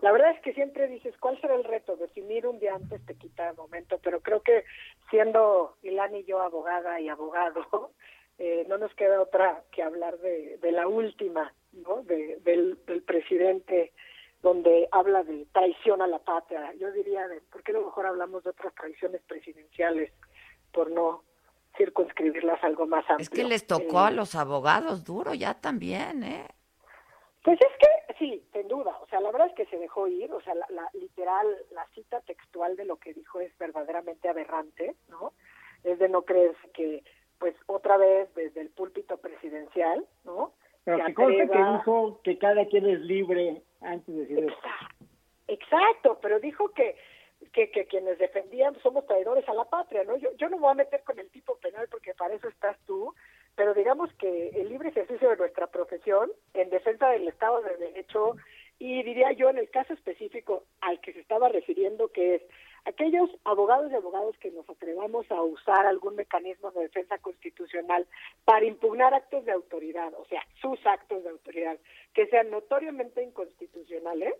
La 0.03 0.12
verdad 0.12 0.31
es 0.37 0.41
que 0.41 0.55
siempre 0.55 0.87
dices, 0.87 1.16
¿cuál 1.19 1.39
será 1.41 1.57
el 1.57 1.65
reto? 1.65 1.97
Definir 1.97 2.47
un 2.47 2.61
día 2.61 2.77
antes 2.77 3.05
te 3.07 3.16
quita 3.16 3.51
el 3.51 3.57
momento, 3.57 3.99
pero 3.99 4.20
creo 4.20 4.41
que 4.41 4.65
siendo 5.11 5.77
Ilan 5.82 6.15
y 6.15 6.24
yo 6.24 6.41
abogada 6.41 7.01
y 7.01 7.09
abogado, 7.09 7.91
eh, 8.41 8.65
no 8.69 8.79
nos 8.79 8.93
queda 8.95 9.21
otra 9.21 9.62
que 9.71 9.83
hablar 9.83 10.19
de, 10.19 10.57
de 10.59 10.73
la 10.73 10.89
última, 10.89 11.53
¿no? 11.73 12.03
De, 12.03 12.39
del, 12.43 12.79
del 12.87 13.03
presidente, 13.03 13.93
donde 14.43 14.89
habla 14.91 15.23
de 15.23 15.47
traición 15.53 16.01
a 16.03 16.07
la 16.07 16.19
patria. 16.19 16.73
Yo 16.75 16.91
diría, 16.91 17.29
de, 17.29 17.41
¿por 17.53 17.62
qué 17.62 17.73
a 17.73 17.75
lo 17.79 17.85
mejor 17.85 18.07
hablamos 18.07 18.43
de 18.43 18.51
otras 18.51 18.75
traiciones 18.75 19.21
presidenciales 19.29 20.11
por 20.73 20.91
no 20.91 21.23
circunscribirlas 21.77 22.62
a 22.65 22.67
algo 22.67 22.87
más 22.87 23.05
amplio? 23.11 23.23
Es 23.23 23.31
que 23.31 23.45
les 23.45 23.67
tocó 23.67 24.01
a 24.01 24.09
Eh, 24.11 24.15
los 24.15 24.35
abogados 24.35 25.05
duro 25.05 25.35
ya 25.35 25.55
también, 25.55 26.23
¿eh? 26.25 26.47
Pues 27.45 27.59
es 27.61 27.73
que 27.79 28.15
sí, 28.19 28.45
sin 28.53 28.69
duda. 28.69 28.97
O 29.03 29.07
sea, 29.09 29.21
la 29.21 29.31
verdad 29.31 29.49
es 29.49 29.55
que 29.55 29.67
se 29.67 29.79
dejó 29.79 30.07
ir. 30.09 30.31
O 30.33 30.41
sea, 30.43 30.55
la, 30.55 30.67
la- 30.71 30.91
literal, 30.95 31.47
la 31.73 31.87
cita 31.95 32.21
textual 32.23 32.77
de 32.77 32.85
lo 32.85 32.97
que 32.97 33.15
dijo 33.15 33.41
es 33.41 33.57
verdaderamente 33.59 34.29
aberrante, 34.29 34.95
¿no? 35.09 35.33
Es 35.85 35.99
de 35.99 36.09
no 36.11 36.23
creerse 36.23 36.71
que, 36.75 37.03
pues, 37.41 37.57
otra 37.67 37.97
vez 37.97 38.33
desde 38.35 38.61
el 38.61 38.69
púlpito 38.69 39.17
presidencial, 39.17 40.07
¿no? 40.25 40.53
Pero 40.85 41.05
que 41.07 41.15
que 41.15 41.47
dijo 41.47 42.21
que 42.23 42.39
cada 42.39 42.65
quien 42.67 42.87
es 42.89 43.01
libre 43.01 43.62
antes 43.81 44.15
de 44.15 44.21
decir 44.21 44.39
eso. 44.45 44.57
Exacto, 45.49 46.19
pero 46.23 46.39
dijo 46.39 46.69
que, 46.71 46.97
que, 47.53 47.71
que 47.71 47.87
quienes 47.87 48.19
defendían 48.19 48.79
somos 48.83 49.07
traidores 49.07 49.49
a 49.49 49.55
la 49.55 49.65
patria, 49.65 50.05
¿no? 50.05 50.17
Yo, 50.17 50.31
yo 50.37 50.49
no 50.49 50.57
me 50.57 50.62
voy 50.62 50.71
a 50.71 50.75
meter 50.75 51.03
con 51.03 51.19
el 51.19 51.29
tipo 51.31 51.57
penal 51.57 51.89
porque 51.91 52.15
para 52.15 52.35
eso 52.35 52.49
estás 52.49 52.79
tú, 52.87 53.15
pero 53.57 53.75
digamos 53.75 54.12
que 54.15 54.51
el 54.51 54.69
libre 54.69 54.91
ejercicio 54.91 55.29
de 55.31 55.37
nuestra 55.37 55.67
profesión 55.67 56.31
en 56.55 56.71
defensa 56.71 57.09
del 57.11 57.27
Estado 57.29 57.62
de 57.62 57.77
Derecho 57.77 58.37
y 58.79 59.03
diría 59.03 59.33
yo 59.33 59.51
en 59.51 59.59
el 59.59 59.71
caso 59.71 59.93
específico 59.93 60.65
al 60.81 61.01
que 61.01 61.12
se 61.12 61.21
estaba 61.21 61.49
refiriendo 61.49 62.09
que 62.09 62.37
es 62.37 62.43
aquellos 62.85 63.31
abogados 63.44 63.90
y 63.90 63.94
abogados 63.94 64.36
que 64.39 64.51
nos 64.51 64.69
atrevamos 64.69 65.31
a 65.31 65.43
usar 65.43 65.86
algún 65.86 66.16
mecanismo 66.16 66.70
de 66.73 66.82
defensa 66.82 67.19
constitucional 67.19 68.07
para 68.44 68.65
impugnar 68.65 69.15
actos 69.15 69.44
de 69.44 69.52
autoridad, 69.52 70.12
o 70.15 70.24
sea, 70.27 70.43
sus 70.61 70.78
actos 70.86 71.23
de 71.24 71.31
autoridad, 71.31 71.78
que 72.15 72.27
sean 72.27 72.51
notoriamente 72.51 73.23
inconstitucionales, 73.23 74.35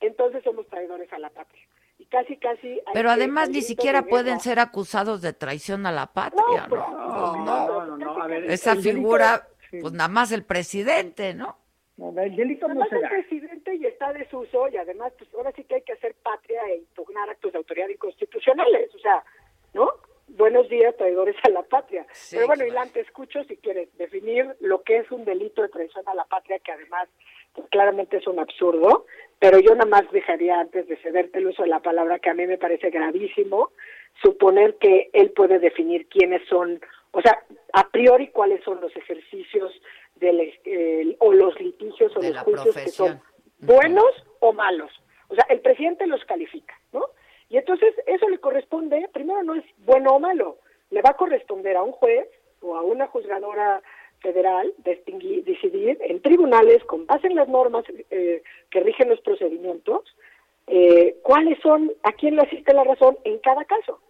entonces 0.00 0.42
somos 0.44 0.66
traidores 0.68 1.12
a 1.12 1.18
la 1.18 1.30
patria. 1.30 1.62
Y 1.98 2.06
casi, 2.06 2.36
casi... 2.36 2.68
hay 2.68 2.92
Pero 2.92 3.10
además 3.10 3.50
ni 3.50 3.62
siquiera 3.62 4.02
de 4.02 4.08
pueden 4.08 4.40
ser 4.40 4.58
acusados 4.58 5.22
de 5.22 5.32
traición 5.32 5.86
a 5.86 5.92
la 5.92 6.12
patria, 6.12 6.66
¿no? 6.68 6.76
No, 6.76 7.44
no, 7.44 7.86
no, 7.86 7.96
no, 7.96 8.22
a 8.22 8.26
ver, 8.26 8.50
Esa 8.50 8.74
figura, 8.76 9.48
sí. 9.70 9.78
pues 9.80 9.92
nada 9.92 10.08
más 10.08 10.32
el 10.32 10.44
presidente, 10.44 11.34
¿no? 11.34 11.56
No, 11.96 12.10
el 12.20 12.34
delito 12.34 12.66
no 12.66 12.82
Además 12.82 12.88
se 13.28 13.36
el 13.36 13.53
desuso 14.12 14.68
y 14.68 14.76
además 14.76 15.12
pues 15.18 15.32
ahora 15.34 15.52
sí 15.52 15.64
que 15.64 15.76
hay 15.76 15.82
que 15.82 15.94
hacer 15.94 16.14
patria 16.22 16.60
e 16.68 16.78
impugnar 16.78 17.30
actos 17.30 17.52
de 17.52 17.58
autoridad 17.58 17.88
inconstitucionales, 17.88 18.94
o 18.94 18.98
sea, 18.98 19.24
¿no? 19.72 19.90
Buenos 20.26 20.68
días, 20.68 20.96
traidores 20.96 21.36
a 21.44 21.50
la 21.50 21.62
patria. 21.62 22.06
Sí, 22.12 22.36
Pero 22.36 22.48
bueno. 22.48 22.64
Ilan, 22.64 22.90
te 22.90 23.00
escucho 23.00 23.44
si 23.44 23.56
quieres 23.58 23.94
definir 23.98 24.56
lo 24.60 24.82
que 24.82 24.98
es 24.98 25.10
un 25.10 25.24
delito 25.24 25.62
de 25.62 25.68
traición 25.68 26.08
a 26.08 26.14
la 26.14 26.24
patria, 26.24 26.58
que 26.60 26.72
además 26.72 27.08
pues, 27.52 27.68
claramente 27.68 28.16
es 28.16 28.26
un 28.26 28.38
absurdo, 28.38 29.06
pero 29.38 29.58
yo 29.58 29.74
nada 29.74 29.86
más 29.86 30.10
dejaría 30.10 30.58
antes 30.58 30.88
de 30.88 30.96
cederte 30.96 31.38
el 31.38 31.48
uso 31.48 31.62
de 31.62 31.68
la 31.68 31.80
palabra, 31.80 32.18
que 32.18 32.30
a 32.30 32.34
mí 32.34 32.46
me 32.46 32.58
parece 32.58 32.90
gravísimo, 32.90 33.70
suponer 34.22 34.76
que 34.76 35.10
él 35.12 35.30
puede 35.30 35.58
definir 35.58 36.08
quiénes 36.08 36.42
son, 36.48 36.80
o 37.12 37.20
sea, 37.20 37.44
a 37.72 37.88
priori 37.90 38.28
cuáles 38.28 38.64
son 38.64 38.80
los 38.80 38.94
ejercicios 38.96 39.72
del, 40.16 40.40
eh, 40.64 41.16
o 41.18 41.32
los 41.32 41.60
litigios 41.60 42.16
o 42.16 42.20
De 42.20 42.32
los 42.32 42.42
juicios 42.42 42.74
que 42.74 42.88
son. 42.88 43.20
Buenos 43.58 44.12
o 44.40 44.52
malos. 44.52 44.90
O 45.28 45.34
sea, 45.34 45.46
el 45.48 45.60
presidente 45.60 46.06
los 46.06 46.24
califica, 46.24 46.74
¿no? 46.92 47.04
Y 47.48 47.56
entonces 47.56 47.94
eso 48.06 48.28
le 48.28 48.38
corresponde, 48.38 49.08
primero 49.12 49.42
no 49.42 49.54
es 49.54 49.64
bueno 49.78 50.10
o 50.12 50.20
malo, 50.20 50.58
le 50.90 51.02
va 51.02 51.10
a 51.10 51.16
corresponder 51.16 51.76
a 51.76 51.82
un 51.82 51.92
juez 51.92 52.28
o 52.60 52.76
a 52.76 52.82
una 52.82 53.06
juzgadora 53.06 53.82
federal 54.20 54.72
distingui- 54.78 55.44
decidir 55.44 55.98
en 56.00 56.20
tribunales 56.22 56.82
con 56.84 57.06
base 57.06 57.26
en 57.26 57.36
las 57.36 57.48
normas 57.48 57.84
eh, 58.10 58.42
que 58.70 58.80
rigen 58.80 59.08
los 59.10 59.20
procedimientos 59.20 60.02
eh, 60.66 61.16
cuáles 61.22 61.58
son, 61.60 61.92
a 62.02 62.12
quién 62.12 62.36
le 62.36 62.42
asiste 62.42 62.72
la 62.72 62.84
razón 62.84 63.18
en 63.24 63.38
cada 63.40 63.64
caso. 63.66 64.00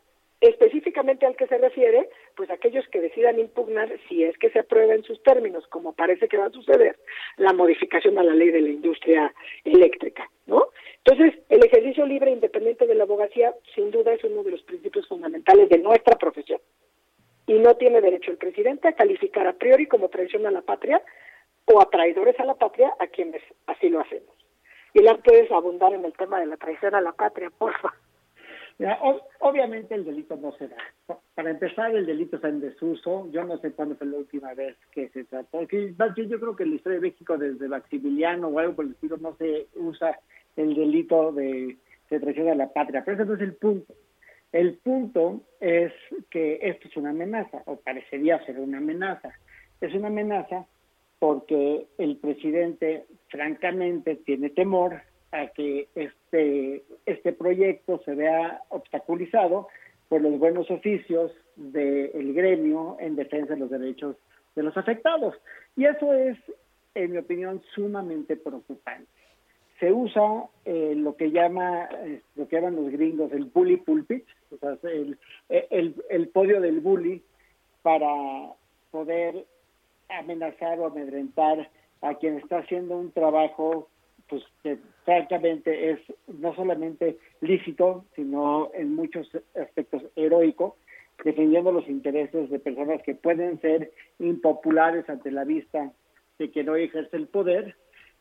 Específicamente 0.44 1.24
al 1.24 1.36
que 1.36 1.46
se 1.46 1.56
refiere, 1.56 2.10
pues 2.36 2.50
aquellos 2.50 2.86
que 2.88 3.00
decidan 3.00 3.38
impugnar, 3.38 3.90
si 4.06 4.24
es 4.24 4.36
que 4.36 4.50
se 4.50 4.58
aprueba 4.58 4.92
en 4.92 5.02
sus 5.02 5.22
términos, 5.22 5.66
como 5.68 5.94
parece 5.94 6.28
que 6.28 6.36
va 6.36 6.44
a 6.44 6.50
suceder, 6.50 6.98
la 7.38 7.54
modificación 7.54 8.18
a 8.18 8.22
la 8.22 8.34
ley 8.34 8.50
de 8.50 8.60
la 8.60 8.68
industria 8.68 9.34
eléctrica, 9.64 10.30
¿no? 10.44 10.66
Entonces, 11.02 11.40
el 11.48 11.64
ejercicio 11.64 12.04
libre 12.04 12.30
e 12.30 12.34
independiente 12.34 12.86
de 12.86 12.94
la 12.94 13.04
abogacía, 13.04 13.54
sin 13.74 13.90
duda, 13.90 14.12
es 14.12 14.22
uno 14.22 14.42
de 14.42 14.50
los 14.50 14.62
principios 14.64 15.08
fundamentales 15.08 15.70
de 15.70 15.78
nuestra 15.78 16.18
profesión. 16.18 16.60
Y 17.46 17.54
no 17.54 17.76
tiene 17.76 18.02
derecho 18.02 18.30
el 18.30 18.36
presidente 18.36 18.88
a 18.88 18.92
calificar 18.92 19.46
a 19.46 19.54
priori 19.54 19.86
como 19.86 20.10
traición 20.10 20.46
a 20.46 20.50
la 20.50 20.60
patria 20.60 21.00
o 21.72 21.80
a 21.80 21.88
traidores 21.88 22.38
a 22.38 22.44
la 22.44 22.56
patria 22.56 22.92
a 22.98 23.06
quienes 23.06 23.40
así 23.66 23.88
lo 23.88 24.00
hacemos. 24.00 24.36
Y 24.92 25.00
la 25.00 25.16
puedes 25.16 25.50
abundar 25.50 25.94
en 25.94 26.04
el 26.04 26.12
tema 26.12 26.38
de 26.38 26.46
la 26.46 26.58
traición 26.58 26.94
a 26.94 27.00
la 27.00 27.12
patria, 27.12 27.48
porfa. 27.48 27.94
Obviamente 29.40 29.94
el 29.94 30.04
delito 30.04 30.36
no 30.36 30.52
se 30.52 30.68
da. 30.68 30.76
Para 31.34 31.50
empezar, 31.50 31.94
el 31.94 32.06
delito 32.06 32.36
está 32.36 32.48
en 32.48 32.60
desuso. 32.60 33.30
Yo 33.30 33.44
no 33.44 33.58
sé 33.58 33.72
cuándo 33.72 33.96
fue 33.96 34.06
la 34.06 34.18
última 34.18 34.54
vez 34.54 34.76
que 34.92 35.08
se 35.10 35.24
trató. 35.24 35.66
Que, 35.66 35.94
más 35.96 36.14
bien, 36.14 36.28
yo 36.28 36.40
creo 36.40 36.56
que 36.56 36.64
en 36.64 36.70
la 36.70 36.76
historia 36.76 36.98
de 36.98 37.08
México, 37.08 37.38
desde 37.38 37.68
Maximiliano 37.68 38.48
o 38.48 38.58
algo 38.58 38.74
por 38.74 38.84
el 38.84 38.92
estilo, 38.92 39.16
no 39.18 39.36
se 39.36 39.68
usa 39.76 40.18
el 40.56 40.74
delito 40.74 41.32
de, 41.32 41.76
de 42.10 42.20
traición 42.20 42.48
a 42.48 42.54
la 42.54 42.72
patria. 42.72 43.04
Pero 43.04 43.16
ese 43.16 43.26
no 43.26 43.34
es 43.34 43.40
el 43.40 43.54
punto. 43.54 43.94
El 44.52 44.74
punto 44.74 45.40
es 45.60 45.92
que 46.30 46.60
esto 46.62 46.88
es 46.88 46.96
una 46.96 47.10
amenaza, 47.10 47.62
o 47.66 47.76
parecería 47.76 48.44
ser 48.46 48.60
una 48.60 48.78
amenaza. 48.78 49.32
Es 49.80 49.92
una 49.94 50.08
amenaza 50.08 50.66
porque 51.18 51.86
el 51.98 52.16
presidente, 52.18 53.06
francamente, 53.28 54.16
tiene 54.16 54.50
temor 54.50 55.02
a 55.32 55.48
que 55.48 55.88
este, 56.34 56.82
este 57.06 57.32
proyecto 57.32 58.00
se 58.04 58.14
vea 58.14 58.62
obstaculizado 58.68 59.68
por 60.08 60.20
los 60.20 60.38
buenos 60.38 60.70
oficios 60.70 61.32
del 61.56 62.34
gremio 62.34 62.96
en 62.98 63.14
defensa 63.16 63.54
de 63.54 63.60
los 63.60 63.70
derechos 63.70 64.16
de 64.56 64.62
los 64.64 64.76
afectados. 64.76 65.34
Y 65.76 65.84
eso 65.84 66.12
es, 66.12 66.36
en 66.94 67.12
mi 67.12 67.18
opinión, 67.18 67.62
sumamente 67.74 68.36
preocupante. 68.36 69.06
Se 69.78 69.92
usa 69.92 70.44
eh, 70.64 70.94
lo 70.96 71.16
que 71.16 71.30
llama, 71.30 71.88
eh, 72.04 72.20
lo 72.36 72.48
que 72.48 72.56
llaman 72.56 72.76
los 72.76 72.90
gringos 72.90 73.32
el 73.32 73.44
bully 73.44 73.76
pulpit, 73.76 74.24
o 74.52 74.56
sea, 74.58 74.76
el, 74.90 75.18
el, 75.48 75.94
el 76.10 76.28
podio 76.28 76.60
del 76.60 76.80
bully 76.80 77.22
para 77.82 78.52
poder 78.90 79.44
amenazar 80.08 80.78
o 80.80 80.86
amedrentar 80.86 81.68
a 82.02 82.14
quien 82.14 82.38
está 82.38 82.58
haciendo 82.58 82.96
un 82.96 83.10
trabajo 83.12 83.88
pues 84.28 84.42
que 84.62 84.78
francamente 85.04 85.90
es 85.90 86.00
no 86.28 86.54
solamente 86.54 87.18
lícito, 87.40 88.04
sino 88.14 88.70
en 88.74 88.94
muchos 88.94 89.28
aspectos 89.54 90.02
heroico, 90.16 90.76
defendiendo 91.24 91.72
los 91.72 91.88
intereses 91.88 92.50
de 92.50 92.58
personas 92.58 93.02
que 93.02 93.14
pueden 93.14 93.60
ser 93.60 93.92
impopulares 94.18 95.08
ante 95.08 95.30
la 95.30 95.44
vista 95.44 95.92
de 96.38 96.50
que 96.50 96.64
no 96.64 96.74
ejerce 96.74 97.16
el 97.16 97.28
poder, 97.28 97.76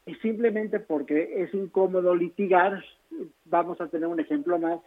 y 0.06 0.16
simplemente 0.16 0.80
porque 0.80 1.44
es 1.44 1.54
incómodo 1.54 2.14
litigar, 2.14 2.84
vamos 3.46 3.80
a 3.80 3.88
tener 3.88 4.08
un 4.08 4.20
ejemplo 4.20 4.60
más 4.60 4.80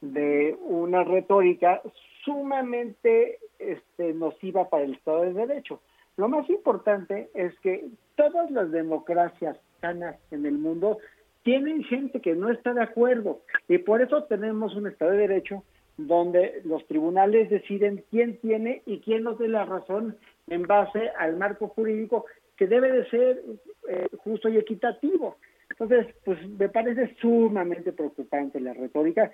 de 0.00 0.56
una 0.60 1.04
retórica 1.04 1.80
sumamente 2.24 3.38
este, 3.58 4.12
nociva 4.12 4.68
para 4.68 4.84
el 4.84 4.94
Estado 4.94 5.22
de 5.22 5.32
Derecho. 5.32 5.80
Lo 6.16 6.28
más 6.28 6.48
importante 6.50 7.30
es 7.34 7.58
que 7.60 7.86
todas 8.16 8.50
las 8.50 8.70
democracias 8.70 9.56
en 9.82 10.46
el 10.46 10.58
mundo 10.58 10.98
tienen 11.42 11.84
gente 11.84 12.20
que 12.20 12.34
no 12.34 12.50
está 12.50 12.74
de 12.74 12.82
acuerdo 12.82 13.42
y 13.68 13.78
por 13.78 14.02
eso 14.02 14.24
tenemos 14.24 14.74
un 14.74 14.88
Estado 14.88 15.12
de 15.12 15.18
Derecho 15.18 15.62
donde 15.96 16.60
los 16.64 16.86
tribunales 16.86 17.48
deciden 17.48 18.04
quién 18.10 18.38
tiene 18.38 18.82
y 18.84 19.00
quién 19.00 19.22
no 19.22 19.36
tiene 19.36 19.52
la 19.52 19.64
razón 19.64 20.16
en 20.48 20.62
base 20.62 21.10
al 21.18 21.36
marco 21.36 21.68
jurídico 21.68 22.26
que 22.56 22.66
debe 22.66 22.90
de 22.92 23.08
ser 23.10 23.42
eh, 23.88 24.08
justo 24.18 24.48
y 24.48 24.56
equitativo. 24.56 25.36
Entonces, 25.70 26.14
pues 26.24 26.38
me 26.48 26.68
parece 26.68 27.14
sumamente 27.20 27.92
preocupante 27.92 28.60
la 28.60 28.72
retórica, 28.72 29.30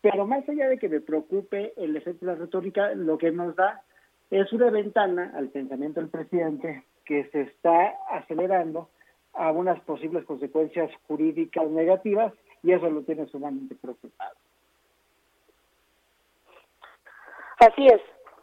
pero 0.00 0.26
más 0.26 0.48
allá 0.48 0.68
de 0.68 0.78
que 0.78 0.88
me 0.88 1.00
preocupe 1.00 1.72
el 1.76 1.96
efecto 1.96 2.26
de 2.26 2.32
la 2.32 2.38
retórica, 2.38 2.94
lo 2.94 3.18
que 3.18 3.30
nos 3.30 3.56
da 3.56 3.82
es 4.30 4.52
una 4.52 4.70
ventana 4.70 5.32
al 5.34 5.48
pensamiento 5.48 6.00
del 6.00 6.10
presidente 6.10 6.84
que 7.04 7.24
se 7.30 7.42
está 7.42 7.94
acelerando 8.10 8.90
a 9.36 9.52
unas 9.52 9.80
posibles 9.80 10.24
consecuencias 10.24 10.90
jurídicas 11.06 11.68
negativas 11.68 12.32
y 12.62 12.72
eso 12.72 12.88
lo 12.90 13.02
tiene 13.02 13.26
sumamente 13.26 13.74
preocupado. 13.74 14.34
Así 17.58 17.86
es. 17.86 18.00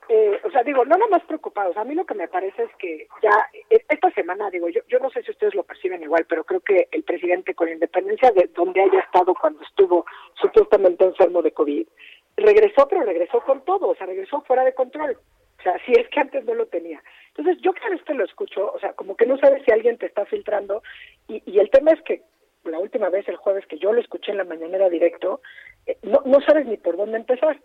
Eh, 0.10 0.40
o 0.44 0.52
sea, 0.52 0.64
digo, 0.64 0.84
no 0.84 0.98
nada 0.98 1.10
más 1.10 1.24
preocupados. 1.24 1.78
A 1.78 1.84
mí 1.84 1.96
lo 1.96 2.06
que 2.06 2.14
me 2.14 2.28
parece 2.28 2.64
es 2.64 2.76
que 2.78 3.08
ya 3.22 3.32
eh, 3.70 3.86
esta 3.88 4.12
semana, 4.12 4.50
digo, 4.50 4.68
yo, 4.70 4.82
yo 4.88 5.00
no 5.00 5.10
sé 5.10 5.24
si 5.24 5.32
ustedes 5.32 5.56
lo 5.56 5.64
perciben 5.64 6.04
igual, 6.04 6.26
pero 6.28 6.44
creo 6.44 6.60
que 6.60 6.88
el 6.92 7.04
presidente, 7.04 7.56
con 7.56 7.70
independencia 7.70 8.32
de 8.32 8.50
donde 8.54 8.82
haya 8.82 9.00
estado 9.00 9.34
cuando 9.34 9.64
estuvo 9.64 10.06
supuestamente 10.36 11.06
enfermo 11.06 11.42
de 11.42 11.54
COVID, 11.54 11.88
regresó, 12.36 12.88
pero 12.88 13.04
regresó 13.04 13.42
con 13.42 13.64
todo, 13.64 13.90
o 13.90 13.96
sea, 13.96 14.08
regresó 14.08 14.42
fuera 14.42 14.64
de 14.64 14.74
control. 14.74 15.18
O 15.64 15.72
sea, 15.72 15.80
si 15.86 15.94
es 15.94 16.10
que 16.10 16.20
antes 16.20 16.44
no 16.44 16.56
lo 16.56 16.66
tenía. 16.66 17.02
Entonces, 17.30 17.62
yo 17.62 17.72
cada 17.74 17.92
vez 17.92 18.04
que 18.04 18.14
lo 18.14 18.26
escucho, 18.26 18.70
o 18.74 18.80
sea, 18.80 18.92
como 18.94 19.16
que 19.16 19.26
no 19.26 19.38
sabes 19.38 19.64
si 19.64 19.72
alguien 19.72 19.98
te 19.98 20.08
está 20.08 20.26
filtrando, 20.26 20.84
y, 21.30 21.42
y 21.46 21.60
el 21.60 21.70
tema 21.70 21.92
es 21.92 22.02
que 22.02 22.22
la 22.66 22.80
última 22.80 23.10
vez, 23.10 23.28
el 23.30 23.38
jueves, 23.38 23.66
que 23.68 23.78
yo 23.78 23.94
lo 23.94 24.02
escuché 24.02 24.32
en 24.32 24.40
la 24.40 24.44
mañanera 24.44 24.90
directo, 24.90 25.42
eh, 25.86 25.98
no, 26.02 26.22
no 26.26 26.42
sabes 26.42 26.66
ni 26.66 26.76
por 26.76 26.98
dónde 26.98 27.18
empezar 27.18 27.60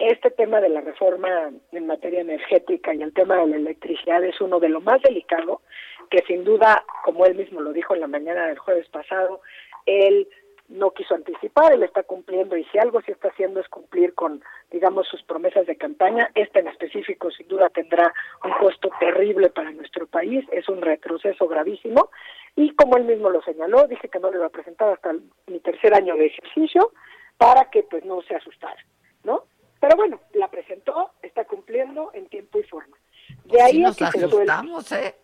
este 0.00 0.32
tema 0.32 0.60
de 0.60 0.68
la 0.68 0.80
reforma 0.80 1.52
en 1.70 1.86
materia 1.86 2.20
energética 2.20 2.92
y 2.92 3.02
el 3.02 3.12
tema 3.12 3.36
de 3.36 3.46
la 3.46 3.56
electricidad 3.56 4.24
es 4.24 4.40
uno 4.40 4.58
de 4.58 4.68
lo 4.68 4.80
más 4.80 5.00
delicado, 5.02 5.62
que 6.10 6.24
sin 6.26 6.42
duda, 6.42 6.84
como 7.04 7.24
él 7.24 7.36
mismo 7.36 7.60
lo 7.60 7.72
dijo 7.72 7.94
en 7.94 8.00
la 8.00 8.08
mañana 8.08 8.48
del 8.48 8.58
jueves 8.58 8.88
pasado, 8.88 9.40
él 9.86 10.28
no 10.68 10.90
quiso 10.92 11.14
anticipar, 11.14 11.72
él 11.72 11.82
está 11.82 12.02
cumpliendo 12.02 12.56
y 12.56 12.64
si 12.64 12.78
algo 12.78 13.00
sí 13.02 13.12
está 13.12 13.28
haciendo 13.28 13.60
es 13.60 13.68
cumplir 13.68 14.14
con, 14.14 14.42
digamos, 14.70 15.06
sus 15.08 15.22
promesas 15.22 15.66
de 15.66 15.76
campaña. 15.76 16.30
Esta 16.34 16.58
en 16.60 16.68
específico 16.68 17.30
sin 17.30 17.48
duda 17.48 17.68
tendrá 17.70 18.12
un 18.44 18.52
costo 18.52 18.90
terrible 19.00 19.50
para 19.50 19.70
nuestro 19.70 20.06
país, 20.06 20.44
es 20.52 20.68
un 20.68 20.82
retroceso 20.82 21.46
gravísimo 21.48 22.10
y 22.56 22.74
como 22.74 22.96
él 22.96 23.04
mismo 23.04 23.30
lo 23.30 23.42
señaló, 23.42 23.86
dije 23.86 24.08
que 24.08 24.18
no 24.20 24.30
le 24.30 24.36
iba 24.38 24.46
a 24.46 24.50
presentar 24.50 24.92
hasta 24.92 25.12
mi 25.46 25.60
tercer 25.60 25.94
año 25.94 26.16
de 26.16 26.26
ejercicio 26.26 26.92
para 27.38 27.70
que 27.70 27.82
pues 27.84 28.04
no 28.04 28.22
se 28.22 28.34
asustara, 28.36 28.84
¿no? 29.24 29.44
Pero 29.80 29.96
bueno, 29.96 30.20
la 30.34 30.48
presentó, 30.48 31.10
está 31.22 31.44
cumpliendo 31.44 32.10
en 32.14 32.26
tiempo 32.28 32.58
y 32.58 32.62
forma. 32.62 32.96
De 33.44 33.60
ahí 33.60 33.80
nos 33.80 33.96
que 33.96 34.06
se 34.06 34.18
suelte- 34.28 34.50
asustamos, 34.50 34.92
¿eh? 34.92 35.14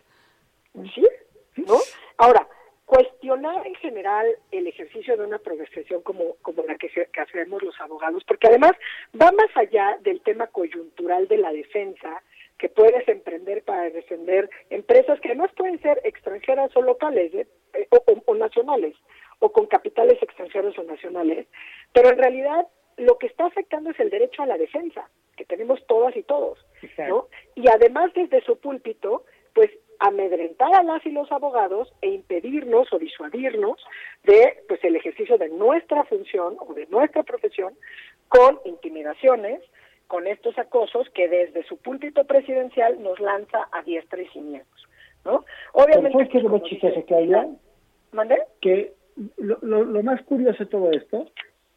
¿Sí? 0.95 1.07
¿No? 1.57 1.79
Ahora, 2.19 2.47
cuestionar 2.91 3.65
en 3.69 3.75
general 3.77 4.27
el 4.51 4.67
ejercicio 4.67 5.17
de 5.17 5.25
una 5.25 5.39
profesión 5.39 6.03
como, 6.03 6.35
como 6.43 6.65
la 6.65 6.75
que, 6.77 6.89
se- 6.89 7.07
que 7.13 7.21
hacemos 7.21 7.63
los 7.63 7.81
abogados, 7.81 8.25
porque 8.27 8.49
además 8.49 8.73
va 9.15 9.31
más 9.31 9.57
allá 9.57 9.97
del 10.01 10.21
tema 10.23 10.49
coyuntural 10.49 11.29
de 11.29 11.39
la 11.39 11.53
defensa 11.53 12.21
que 12.59 12.69
puedes 12.69 13.07
emprender 13.09 13.63
para 13.63 13.89
defender 13.91 14.51
empresas 14.71 15.21
que 15.21 15.29
además 15.29 15.53
pueden 15.57 15.81
ser 15.81 16.01
extranjeras 16.03 16.77
o 16.77 16.83
locales 16.83 17.33
¿eh? 17.33 17.47
Eh, 17.75 17.87
o, 17.91 17.97
o- 18.13 18.23
o 18.27 18.35
nacionales 18.35 18.97
o 19.39 19.53
con 19.53 19.67
capitales 19.67 20.21
extranjeros 20.21 20.77
o 20.77 20.83
nacionales, 20.83 21.47
pero 21.95 22.11
en 22.11 22.19
realidad 22.19 22.67
lo 22.97 23.19
que 23.19 23.29
está 23.29 23.47
afectando 23.47 23.91
es 23.91 24.01
el 24.01 24.11
derecho 24.11 24.43
a 24.43 24.47
la 24.47 24.59
defensa 24.59 25.09
que 25.37 25.45
tenemos 25.45 25.79
todas 25.87 26.15
y 26.17 26.25
todos, 26.25 26.59
¿no? 27.09 27.29
Y 27.55 27.69
además 27.71 28.13
desde 28.15 28.43
su 28.43 28.59
púlpito, 28.59 29.25
pues 29.55 29.71
amedrentar 30.01 30.75
a 30.75 30.83
las 30.83 31.05
y 31.05 31.11
los 31.11 31.31
abogados 31.31 31.93
e 32.01 32.09
impedirnos 32.09 32.93
o 32.93 32.99
disuadirnos 32.99 33.79
de 34.25 34.65
pues 34.67 34.83
el 34.83 34.97
ejercicio 34.97 35.37
de 35.37 35.51
nuestra 35.51 36.05
función 36.05 36.57
o 36.59 36.73
de 36.75 36.87
nuestra 36.87 37.23
profesión 37.23 37.75
con 38.29 38.59
intimidaciones, 38.65 39.61
con 40.07 40.27
estos 40.27 40.59
acosos 40.59 41.09
que 41.11 41.29
desde 41.29 41.63
su 41.65 41.77
púlpito 41.77 42.25
presidencial 42.25 43.01
nos 43.03 43.21
lanza 43.21 43.69
a 43.73 43.83
diestra 43.83 44.23
y 44.23 44.27
siniestros, 44.29 44.89
¿no? 45.25 45.45
Obviamente 45.75 46.13
¿Sabes 46.13 46.29
qué 46.31 46.39
es 46.39 46.45
lo 46.45 46.59
dice-? 46.59 47.49
¿Mande? 48.13 48.43
que 48.61 48.95
lo, 49.37 49.59
lo, 49.61 49.85
lo 49.85 50.03
más 50.03 50.21
curioso 50.23 50.65
de 50.65 50.71
todo 50.71 50.91
esto 50.91 51.27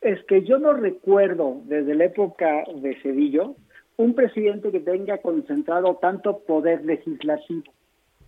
es 0.01 0.23
que 0.25 0.43
yo 0.43 0.57
no 0.57 0.73
recuerdo 0.73 1.57
desde 1.65 1.93
la 1.93 2.05
época 2.05 2.63
de 2.73 2.95
Cedillo 3.01 3.55
un 3.97 4.15
presidente 4.15 4.71
que 4.71 4.79
tenga 4.79 5.17
concentrado 5.19 5.95
tanto 5.97 6.39
poder 6.39 6.83
legislativo 6.85 7.71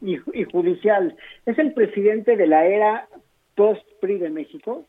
y, 0.05 0.17
ju- 0.17 0.31
y 0.33 0.43
judicial. 0.45 1.15
Es 1.45 1.57
el 1.57 1.73
presidente 1.73 2.35
de 2.37 2.47
la 2.47 2.65
era 2.65 3.07
post-PRI 3.55 4.19
de 4.19 4.29
México 4.29 4.85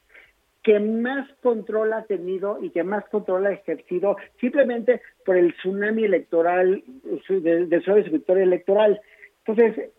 que 0.63 0.81
más 0.81 1.29
control 1.43 1.93
ha 1.93 2.03
tenido 2.05 2.59
y 2.61 2.71
que 2.71 2.83
más 2.83 3.05
control 3.09 3.47
ha 3.47 3.53
ejercido 3.53 4.17
simplemente 4.41 5.01
por 5.25 5.37
el 5.37 5.55
tsunami 5.55 6.05
electoral, 6.05 6.83
su- 7.27 7.41
del 7.41 7.69
del 7.69 7.83
suave 7.85 8.03
victoria 8.03 8.43
electoral. 8.43 9.01
Entonces, 9.47 9.91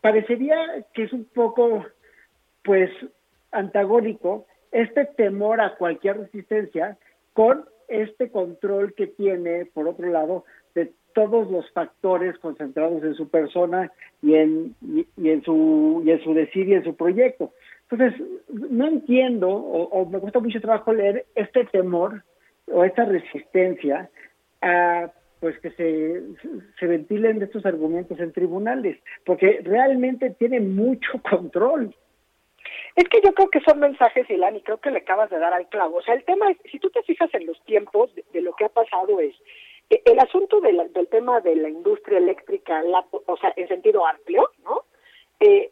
parecería 0.00 0.56
que 0.92 1.04
es 1.04 1.12
un 1.12 1.24
poco 1.24 1.86
pues 2.64 2.90
antagónico 3.50 4.46
este 4.70 5.04
temor 5.06 5.60
a 5.60 5.74
cualquier 5.76 6.18
resistencia 6.18 6.96
con 7.32 7.64
este 7.88 8.30
control 8.30 8.94
que 8.94 9.06
tiene 9.06 9.66
por 9.66 9.88
otro 9.88 10.08
lado 10.10 10.44
de 10.44 10.44
todos 11.14 11.50
los 11.50 11.70
factores 11.72 12.38
concentrados 12.38 13.02
en 13.02 13.14
su 13.14 13.28
persona 13.28 13.90
y 14.22 14.34
en 14.34 14.74
y, 14.82 15.28
en 15.28 15.42
su 15.42 16.02
y 16.04 16.10
en 16.10 16.22
su 16.22 16.34
decir 16.34 16.68
y 16.68 16.74
en 16.74 16.84
su 16.84 16.96
proyecto 16.96 17.52
entonces 17.90 18.20
no 18.48 18.86
entiendo 18.86 19.48
o, 19.48 20.06
me 20.06 20.18
cuesta 20.20 20.40
mucho 20.40 20.60
trabajo 20.60 20.92
leer 20.92 21.26
este 21.34 21.64
temor 21.66 22.22
o 22.70 22.84
esta 22.84 23.04
resistencia 23.04 24.10
a 24.60 25.10
pues 25.40 25.58
que 25.58 25.70
se, 25.72 26.22
se 26.78 26.86
ventilen 26.86 27.42
estos 27.42 27.66
argumentos 27.66 28.18
en 28.20 28.32
tribunales 28.32 28.98
porque 29.24 29.60
realmente 29.64 30.30
tiene 30.30 30.60
mucho 30.60 31.20
control 31.28 31.94
Es 32.94 33.08
que 33.08 33.20
yo 33.24 33.32
creo 33.32 33.48
que 33.48 33.60
son 33.60 33.80
mensajes, 33.80 34.28
Ilan, 34.28 34.56
y 34.56 34.62
creo 34.62 34.78
que 34.78 34.90
le 34.90 34.98
acabas 34.98 35.30
de 35.30 35.38
dar 35.38 35.52
al 35.52 35.68
clavo. 35.68 35.96
O 35.96 36.02
sea, 36.02 36.14
el 36.14 36.24
tema 36.24 36.50
es, 36.50 36.58
si 36.70 36.78
tú 36.78 36.90
te 36.90 37.02
fijas 37.02 37.32
en 37.34 37.46
los 37.46 37.62
tiempos 37.64 38.10
de, 38.14 38.40
lo 38.40 38.54
que 38.54 38.66
ha 38.66 38.68
pasado 38.68 39.20
es, 39.20 39.34
el 40.04 40.18
asunto 40.18 40.60
del 40.60 41.08
tema 41.10 41.40
de 41.40 41.56
la 41.56 41.68
industria 41.68 42.18
eléctrica, 42.18 42.82
la, 42.82 43.04
o 43.10 43.36
sea, 43.36 43.52
en 43.56 43.68
sentido 43.68 44.06
amplio, 44.06 44.50
¿no? 44.64 44.84
Eh, 45.40 45.70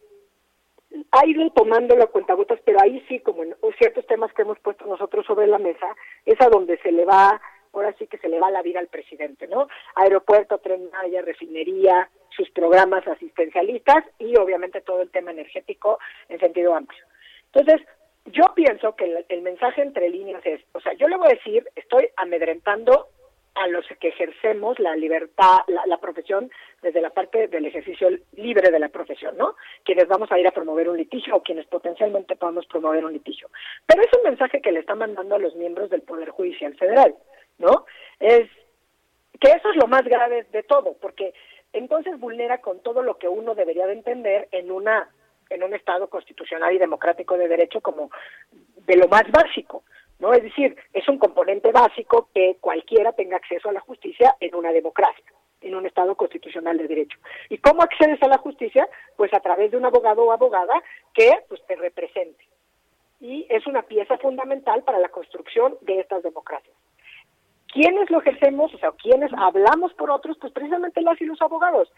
ha 1.13 1.27
ido 1.27 1.49
tomando 1.51 1.97
la 1.97 2.07
cuentagotas, 2.07 2.61
pero 2.65 2.79
ahí 2.83 3.05
sí, 3.09 3.21
como 3.21 3.45
en 3.45 3.55
ciertos 3.79 4.07
temas 4.07 4.33
que 4.33 4.43
hemos 4.43 4.59
puesto 4.59 4.85
nosotros 4.87 5.25
sobre 5.25 5.47
la 5.47 5.59
mesa, 5.59 5.87
es 6.27 6.41
a 6.41 6.49
donde 6.49 6.79
se 6.79 6.91
le 6.91 7.05
va, 7.05 7.41
ahora 7.73 7.95
sí 7.99 8.07
que 8.07 8.19
se 8.19 8.29
le 8.29 8.41
va 8.41 8.51
la 8.51 8.63
vida 8.63 8.81
al 8.81 8.89
presidente, 8.89 9.47
¿no? 9.47 9.69
Aeropuerto, 9.95 10.59
tren 10.59 10.91
Maya, 10.91 11.23
refinería, 11.23 12.09
sus 12.31 12.51
programas 12.51 13.07
asistencialistas 13.07 14.05
y 14.19 14.37
obviamente 14.37 14.81
todo 14.81 15.03
el 15.03 15.11
tema 15.11 15.31
energético 15.31 15.99
en 16.29 16.41
sentido 16.41 16.75
amplio. 16.75 17.05
Entonces, 17.53 17.87
yo 18.27 18.45
pienso 18.55 18.95
que 18.97 19.25
el, 19.29 19.43
mensaje 19.43 19.83
entre 19.83 20.09
líneas 20.09 20.45
es, 20.45 20.61
o 20.73 20.81
sea, 20.81 20.93
yo 20.95 21.09
le 21.09 21.17
voy 21.17 21.29
a 21.29 21.35
decir, 21.35 21.67
estoy 21.75 22.09
amedrentando 22.17 23.09
a 23.55 23.67
los 23.67 23.85
que 23.99 24.09
ejercemos 24.09 24.79
la 24.79 24.95
libertad, 24.97 25.59
la, 25.69 25.99
profesión 25.99 26.51
desde 26.83 27.01
la 27.01 27.11
parte 27.11 27.49
del 27.49 27.67
ejercicio 27.67 28.09
libre 28.33 28.71
de 28.71 28.79
la 28.79 28.89
profesión, 28.89 29.37
¿no? 29.37 29.57
Quienes 29.85 30.09
vamos 30.09 30.31
a 30.33 30.39
ir 30.39 30.47
a 30.47 30.53
promover 30.53 30.89
un 30.89 30.97
litigio 30.97 31.37
o 31.37 31.43
quienes 31.43 31.67
potencialmente 31.67 32.37
podamos 32.37 32.67
promover 32.67 33.05
un 33.05 33.13
litigio. 33.13 33.49
Pero 33.87 34.03
es 34.03 34.09
un 34.17 34.25
mensaje 34.25 34.61
que 34.61 34.73
le 34.73 34.81
está 34.81 34.95
mandando 34.95 35.35
a 35.35 35.39
los 35.39 35.55
miembros 35.57 35.91
del 35.91 36.03
Poder 36.03 36.31
Judicial 36.31 36.75
Federal, 36.77 37.15
¿no? 37.59 37.87
Es 38.19 38.49
que 39.41 39.51
eso 39.51 39.71
es 39.71 39.77
lo 39.77 39.89
más 39.89 40.05
grave 40.05 40.47
de 40.53 40.63
todo, 40.63 40.97
porque 41.01 41.35
entonces 41.73 42.19
vulnera 42.19 42.59
con 42.59 42.81
todo 42.81 43.03
lo 43.03 43.19
que 43.19 43.29
uno 43.29 43.55
debería 43.55 43.87
de 43.87 43.95
entender 43.95 44.49
en 44.53 44.71
una 44.71 45.09
en 45.51 45.65
un 45.65 45.75
estado 45.75 46.09
constitucional 46.09 46.73
y 46.73 46.79
democrático 46.79 47.37
de 47.37 47.49
derecho 47.49 47.81
como 47.81 48.11
de 48.87 48.97
lo 48.97 49.09
más 49.09 49.25
básico, 49.33 49.83
¿no? 50.21 50.33
Es 50.33 50.43
decir, 50.43 50.77
es 50.93 51.09
un 51.09 51.19
componente 51.19 51.73
básico 51.73 52.29
que 52.33 52.57
cualquiera 52.61 53.13
tenga 53.13 53.37
acceso 53.37 53.69
a 53.69 53.73
la 53.73 53.81
justicia 53.81 54.37
en 54.39 54.55
una 54.55 54.71
democracia, 54.71 55.25
en 55.63 55.75
un 55.75 55.87
estado 55.87 56.15
constitucional 56.15 56.79
de 56.79 56.87
derecho. 56.87 57.19
¿Y 57.49 57.59
cómo 57.59 57.83
accedes 57.83 58.23
a 58.23 58.29
la 58.29 58.39
justicia? 58.39 58.89
Pues 59.17 59.33
a 59.35 59.41
través 59.41 59.71
de 59.71 59.77
un 59.77 59.87
abogado 59.87 60.25
o 60.25 60.33
abogada 60.33 60.83
que 61.15 61.31
pues 61.49 61.61
te 61.67 61.77
represente. 61.77 62.45
Y 63.21 63.47
es 63.51 63.67
una 63.67 63.83
pieza 63.83 64.17
fundamental 64.19 64.83
para 64.83 64.99
la 64.99 65.09
construcción 65.09 65.77
de 65.83 66.01
estas 66.01 66.23
democracias. 66.23 66.75
¿Quiénes 67.73 68.11
lo 68.11 68.21
ejercemos? 68.21 68.75
O 68.75 68.79
sea, 68.79 68.93
¿quiénes 68.93 69.31
hablamos 69.37 69.95
por 69.95 70.11
otros? 70.11 70.37
Pues 70.41 70.53
precisamente 70.53 71.03
las 71.03 71.21
y 71.21 71.25
los 71.25 71.41
abogados. 71.41 71.93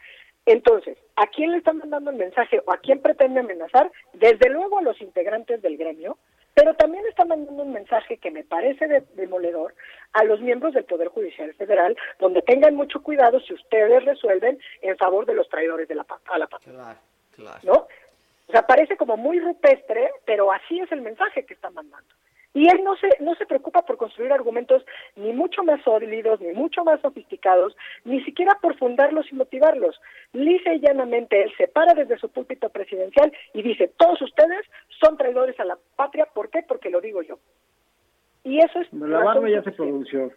Entonces, 0.44 0.99
¿a 1.16 1.27
quién 1.28 1.53
le 1.53 1.59
están 1.59 1.78
mandando 1.78 2.11
el 2.11 2.16
mensaje 2.16 2.61
o 2.66 2.73
a 2.73 2.78
quién 2.78 3.01
pretende 3.01 3.40
amenazar? 3.40 3.90
Desde 4.12 4.51
luego 4.51 4.78
a 4.78 4.82
los 4.82 5.01
integrantes 5.01 5.62
del 5.62 5.78
gremio, 5.78 6.19
pero 6.54 6.74
también 6.74 7.04
está 7.06 7.24
mandando 7.24 7.62
un 7.62 7.72
mensaje 7.72 8.18
que 8.18 8.30
me 8.30 8.44
parece 8.44 8.86
demoledor 9.14 9.74
a 10.12 10.24
los 10.24 10.40
miembros 10.40 10.74
del 10.74 10.84
Poder 10.84 11.08
Judicial 11.08 11.52
Federal, 11.54 11.96
donde 12.18 12.42
tengan 12.42 12.74
mucho 12.74 13.02
cuidado 13.02 13.40
si 13.40 13.54
ustedes 13.54 14.04
resuelven 14.04 14.58
en 14.82 14.96
favor 14.96 15.26
de 15.26 15.34
los 15.34 15.48
traidores 15.48 15.88
de 15.88 15.94
la, 15.94 16.06
a 16.26 16.38
la 16.38 16.46
patria. 16.46 16.74
Claro, 16.74 16.98
claro. 17.34 17.60
¿No? 17.62 17.88
O 18.48 18.52
sea, 18.52 18.66
parece 18.66 18.96
como 18.96 19.16
muy 19.16 19.40
rupestre, 19.40 20.10
pero 20.26 20.52
así 20.52 20.78
es 20.80 20.92
el 20.92 21.00
mensaje 21.00 21.46
que 21.46 21.54
está 21.54 21.70
mandando. 21.70 22.14
Y 22.54 22.68
él 22.68 22.84
no 22.84 22.96
se, 22.96 23.08
no 23.20 23.34
se 23.36 23.46
preocupa 23.46 23.82
por 23.82 23.96
construir 23.96 24.32
argumentos 24.32 24.84
ni 25.16 25.32
mucho 25.32 25.62
más 25.64 25.82
sólidos, 25.82 26.40
ni 26.40 26.52
mucho 26.52 26.84
más 26.84 27.00
sofisticados, 27.00 27.76
ni 28.04 28.22
siquiera 28.24 28.58
por 28.60 28.76
fundarlos 28.76 29.30
y 29.32 29.34
motivarlos. 29.34 30.00
Lisa 30.32 30.74
y 30.74 30.80
llanamente 30.80 31.42
él 31.42 31.52
se 31.56 31.68
para 31.68 31.94
desde 31.94 32.18
su 32.18 32.28
púlpito 32.28 32.68
presidencial 32.68 33.32
y 33.54 33.62
dice, 33.62 33.90
todos 33.96 34.20
ustedes 34.20 34.66
son 35.00 35.16
traidores 35.16 35.58
a 35.60 35.64
la 35.64 35.78
patria, 35.96 36.26
¿por 36.26 36.50
qué? 36.50 36.62
Porque 36.66 36.90
lo 36.90 37.00
digo 37.00 37.22
yo. 37.22 37.38
Y 38.44 38.58
eso 38.58 38.80
es... 38.80 38.92
La 38.92 39.48
ya 39.48 39.62
se 39.62 39.72
pronunció. 39.72 40.32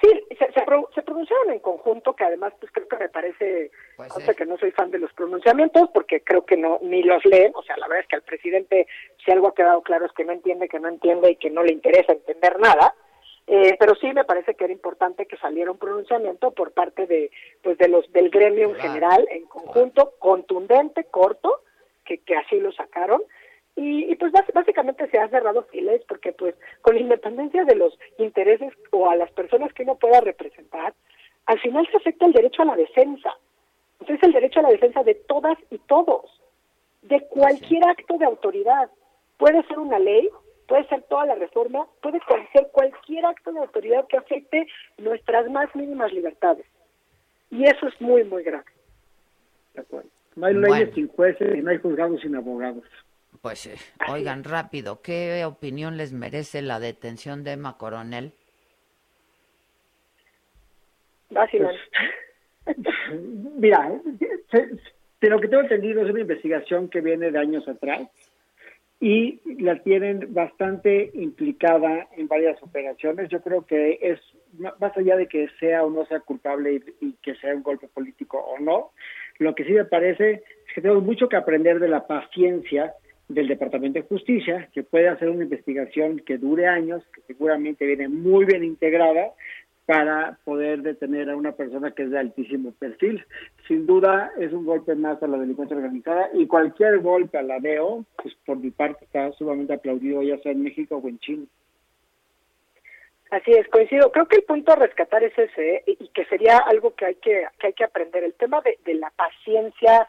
Sí, 0.00 0.08
se, 0.38 0.50
se, 0.52 1.02
pronunciaron 1.02 1.50
en 1.50 1.58
conjunto, 1.58 2.14
que 2.14 2.24
además 2.24 2.54
pues 2.58 2.72
creo 2.72 2.88
que 2.88 2.96
me 2.96 3.08
parece, 3.10 3.70
pues 3.96 4.12
sé 4.24 4.34
que 4.34 4.46
no 4.46 4.56
soy 4.56 4.70
fan 4.70 4.90
de 4.90 4.98
los 4.98 5.12
pronunciamientos, 5.12 5.90
porque 5.92 6.22
creo 6.22 6.46
que 6.46 6.56
no 6.56 6.78
ni 6.80 7.02
los 7.02 7.22
leen, 7.26 7.52
o 7.54 7.62
sea, 7.62 7.76
la 7.76 7.86
verdad 7.86 8.04
es 8.04 8.08
que 8.08 8.16
al 8.16 8.22
presidente 8.22 8.86
si 9.22 9.30
algo 9.30 9.48
ha 9.48 9.54
quedado 9.54 9.82
claro 9.82 10.06
es 10.06 10.12
que 10.12 10.24
no 10.24 10.32
entiende, 10.32 10.68
que 10.68 10.80
no 10.80 10.88
entiende 10.88 11.32
y 11.32 11.36
que 11.36 11.50
no 11.50 11.62
le 11.62 11.72
interesa 11.72 12.12
entender 12.12 12.58
nada, 12.58 12.94
eh, 13.46 13.76
pero 13.78 13.94
sí 13.96 14.10
me 14.14 14.24
parece 14.24 14.54
que 14.54 14.64
era 14.64 14.72
importante 14.72 15.26
que 15.26 15.36
saliera 15.36 15.70
un 15.70 15.78
pronunciamiento 15.78 16.52
por 16.52 16.72
parte 16.72 17.06
de 17.06 17.30
pues 17.62 17.76
de 17.76 17.88
los 17.88 18.10
del 18.12 18.30
gremio 18.30 18.70
en 18.70 18.76
general, 18.76 19.26
en 19.30 19.44
conjunto, 19.46 20.14
contundente, 20.18 21.04
corto, 21.10 21.60
que, 22.06 22.18
que 22.18 22.36
así 22.36 22.58
lo 22.58 22.72
sacaron, 22.72 23.20
y, 23.82 24.14
pues 24.16 24.30
básicamente 24.52 25.08
se 25.08 25.18
ha 25.18 25.28
cerrado 25.28 25.62
files 25.62 26.02
porque 26.06 26.34
pues 26.34 26.54
con 26.82 26.98
independencia 26.98 27.64
de 27.64 27.76
los 27.76 27.98
intereses 28.18 28.74
o 28.90 29.08
a 29.08 29.16
las 29.16 29.30
personas 29.32 29.72
que 29.72 29.84
uno 29.84 29.94
pueda 29.94 30.20
representar, 30.20 30.92
al 31.46 31.58
final 31.60 31.88
se 31.90 31.96
afecta 31.96 32.26
el 32.26 32.34
derecho 32.34 32.60
a 32.60 32.66
la 32.66 32.76
defensa. 32.76 33.30
Entonces 33.98 34.22
el 34.22 34.34
derecho 34.34 34.60
a 34.60 34.64
la 34.64 34.68
defensa 34.68 35.02
de 35.02 35.14
todas 35.14 35.56
y 35.70 35.78
todos, 35.78 36.30
de 37.00 37.26
cualquier 37.28 37.88
acto 37.88 38.18
de 38.18 38.26
autoridad. 38.26 38.90
Puede 39.38 39.62
ser 39.66 39.78
una 39.78 39.98
ley, 39.98 40.28
puede 40.68 40.86
ser 40.88 41.02
toda 41.04 41.24
la 41.24 41.36
reforma, 41.36 41.86
puede 42.02 42.20
ser 42.52 42.68
cualquier 42.72 43.24
acto 43.24 43.50
de 43.50 43.60
autoridad 43.60 44.06
que 44.08 44.18
afecte 44.18 44.66
nuestras 44.98 45.50
más 45.50 45.74
mínimas 45.74 46.12
libertades. 46.12 46.66
Y 47.50 47.64
eso 47.64 47.88
es 47.88 47.98
muy, 47.98 48.24
muy 48.24 48.42
grave. 48.42 48.70
De 49.72 49.80
acuerdo. 49.80 50.10
No 50.36 50.46
hay 50.46 50.54
leyes 50.54 50.94
sin 50.94 51.08
jueces 51.08 51.56
y 51.56 51.62
no 51.62 51.70
hay 51.70 51.78
juzgados 51.78 52.20
sin 52.20 52.36
abogados. 52.36 52.84
Pues 53.42 53.66
eh, 53.66 53.76
oigan 54.10 54.44
rápido, 54.44 55.00
¿qué 55.00 55.44
opinión 55.46 55.96
les 55.96 56.12
merece 56.12 56.60
la 56.60 56.78
detención 56.78 57.42
de 57.42 57.52
Emma 57.52 57.78
Coronel? 57.78 58.32
Pues, 61.28 61.50
mira, 63.56 63.90
de 65.20 65.28
lo 65.28 65.40
que 65.40 65.48
tengo 65.48 65.62
entendido 65.62 66.02
es 66.02 66.10
una 66.10 66.20
investigación 66.20 66.88
que 66.88 67.00
viene 67.00 67.30
de 67.30 67.38
años 67.38 67.66
atrás 67.66 68.02
y 69.00 69.40
la 69.62 69.82
tienen 69.82 70.34
bastante 70.34 71.10
implicada 71.14 72.08
en 72.18 72.28
varias 72.28 72.62
operaciones. 72.62 73.30
Yo 73.30 73.40
creo 73.40 73.64
que 73.64 73.98
es, 74.02 74.20
más 74.78 74.94
allá 74.96 75.16
de 75.16 75.26
que 75.26 75.48
sea 75.58 75.84
o 75.84 75.90
no 75.90 76.04
sea 76.04 76.20
culpable 76.20 76.82
y 77.00 77.12
que 77.22 77.34
sea 77.36 77.54
un 77.54 77.62
golpe 77.62 77.88
político 77.88 78.38
o 78.38 78.58
no, 78.58 78.90
lo 79.38 79.54
que 79.54 79.64
sí 79.64 79.72
me 79.72 79.86
parece 79.86 80.32
es 80.32 80.74
que 80.74 80.82
tenemos 80.82 81.02
mucho 81.02 81.30
que 81.30 81.36
aprender 81.36 81.80
de 81.80 81.88
la 81.88 82.06
paciencia 82.06 82.94
del 83.30 83.46
Departamento 83.46 84.00
de 84.00 84.06
Justicia, 84.06 84.68
que 84.72 84.82
puede 84.82 85.08
hacer 85.08 85.30
una 85.30 85.44
investigación 85.44 86.18
que 86.18 86.36
dure 86.36 86.66
años, 86.66 87.02
que 87.14 87.22
seguramente 87.28 87.86
viene 87.86 88.08
muy 88.08 88.44
bien 88.44 88.64
integrada 88.64 89.32
para 89.86 90.38
poder 90.44 90.82
detener 90.82 91.30
a 91.30 91.36
una 91.36 91.52
persona 91.52 91.92
que 91.92 92.04
es 92.04 92.10
de 92.10 92.18
altísimo 92.18 92.72
perfil. 92.72 93.24
Sin 93.68 93.86
duda 93.86 94.32
es 94.38 94.52
un 94.52 94.64
golpe 94.64 94.94
más 94.94 95.22
a 95.22 95.28
la 95.28 95.38
delincuencia 95.38 95.76
organizada 95.76 96.28
y 96.34 96.46
cualquier 96.46 96.98
golpe 96.98 97.38
a 97.38 97.42
la 97.42 97.60
DEO, 97.60 98.04
pues 98.20 98.34
por 98.44 98.58
mi 98.58 98.70
parte 98.70 99.04
está 99.04 99.32
sumamente 99.32 99.74
aplaudido 99.74 100.22
ya 100.22 100.38
sea 100.38 100.52
en 100.52 100.62
México 100.62 101.00
o 101.02 101.08
en 101.08 101.18
Chile. 101.20 101.46
Así 103.30 103.52
es, 103.52 103.68
coincido. 103.68 104.10
Creo 104.10 104.26
que 104.26 104.36
el 104.36 104.42
punto 104.42 104.72
a 104.72 104.76
rescatar 104.76 105.22
es 105.22 105.38
ese 105.38 105.76
¿eh? 105.76 105.84
y 105.86 106.08
que 106.08 106.24
sería 106.24 106.58
algo 106.58 106.94
que 106.96 107.06
hay 107.06 107.14
que, 107.14 107.44
que 107.60 107.68
hay 107.68 107.72
que 107.74 107.84
aprender. 107.84 108.24
El 108.24 108.34
tema 108.34 108.60
de, 108.60 108.76
de 108.84 108.94
la 108.94 109.10
paciencia, 109.10 110.08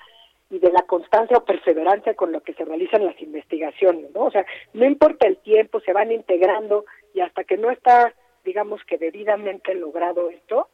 y 0.52 0.60
de 0.60 0.72
la 0.72 0.84
constancia 0.84 1.38
o 1.38 1.46
perseverancia 1.46 2.14
con 2.14 2.32
lo 2.32 2.42
que 2.42 2.54
se 2.54 2.66
realizan 2.66 3.06
las 3.06 3.20
investigaciones, 3.22 4.14
¿no? 4.14 4.26
O 4.26 4.32
sea, 4.32 4.46
no 4.74 4.86
importa 4.86 5.26
el 5.26 5.38
tiempo, 5.38 5.80
se 5.80 5.94
van 5.94 6.12
integrando 6.12 6.86
y 7.14 7.22
hasta 7.22 7.46
que 7.46 7.58
no 7.58 7.72
está, 7.72 8.14
digamos 8.44 8.84
que 8.84 8.98
debidamente 8.98 9.74
logrado 9.74 10.30
esto, 10.30 10.68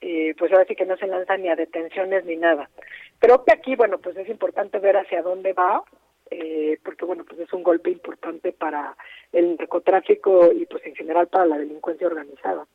eh, 0.00 0.34
pues 0.38 0.50
ahora 0.50 0.64
sí 0.66 0.74
que 0.74 0.86
no 0.86 0.96
se 0.96 1.06
lanzan 1.06 1.42
ni 1.42 1.48
a 1.50 1.56
detenciones 1.56 2.24
ni 2.24 2.36
nada. 2.36 2.70
Creo 3.18 3.44
que 3.44 3.52
aquí, 3.52 3.76
bueno, 3.76 3.98
pues 3.98 4.16
es 4.16 4.28
importante 4.28 4.78
ver 4.78 4.96
hacia 4.96 5.22
dónde 5.22 5.52
va, 5.52 5.82
eh, 6.30 6.78
porque 6.82 7.04
bueno, 7.04 7.24
pues 7.24 7.38
es 7.40 7.52
un 7.52 7.62
golpe 7.62 7.90
importante 7.90 8.52
para 8.52 8.96
el 9.32 9.56
narcotráfico 9.56 10.52
y 10.52 10.64
pues 10.64 10.86
en 10.86 10.94
general 10.94 11.26
para 11.28 11.44
la 11.44 11.58
delincuencia 11.58 12.06
organizada. 12.06 12.66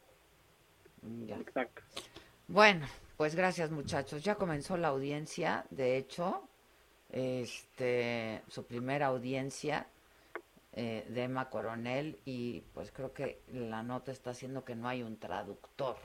Exacto. 1.30 1.82
Bueno, 2.48 2.86
pues 3.24 3.36
gracias 3.36 3.72
muchachos. 3.72 4.22
Ya 4.22 4.36
comenzó 4.36 4.76
la 4.76 4.90
audiencia, 4.90 5.66
de 5.70 5.96
hecho, 5.96 6.42
este, 7.10 8.42
su 8.50 8.66
primera 8.66 9.06
audiencia 9.08 9.88
eh, 10.74 11.06
de 11.08 11.24
Emma 11.24 11.50
Coronel 11.50 12.20
y 12.26 12.60
pues 12.74 12.92
creo 12.92 13.14
que 13.14 13.40
la 13.54 13.82
nota 13.82 14.12
está 14.12 14.32
haciendo 14.32 14.66
que 14.66 14.76
no 14.76 14.90
hay 14.90 15.04
un 15.04 15.16
traductor 15.16 15.96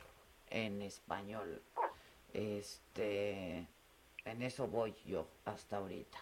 en 0.48 0.80
español. 0.80 1.60
Este, 2.32 3.66
en 4.24 4.42
eso 4.42 4.68
voy 4.68 4.94
yo 5.04 5.26
hasta 5.44 5.78
ahorita. 5.78 6.18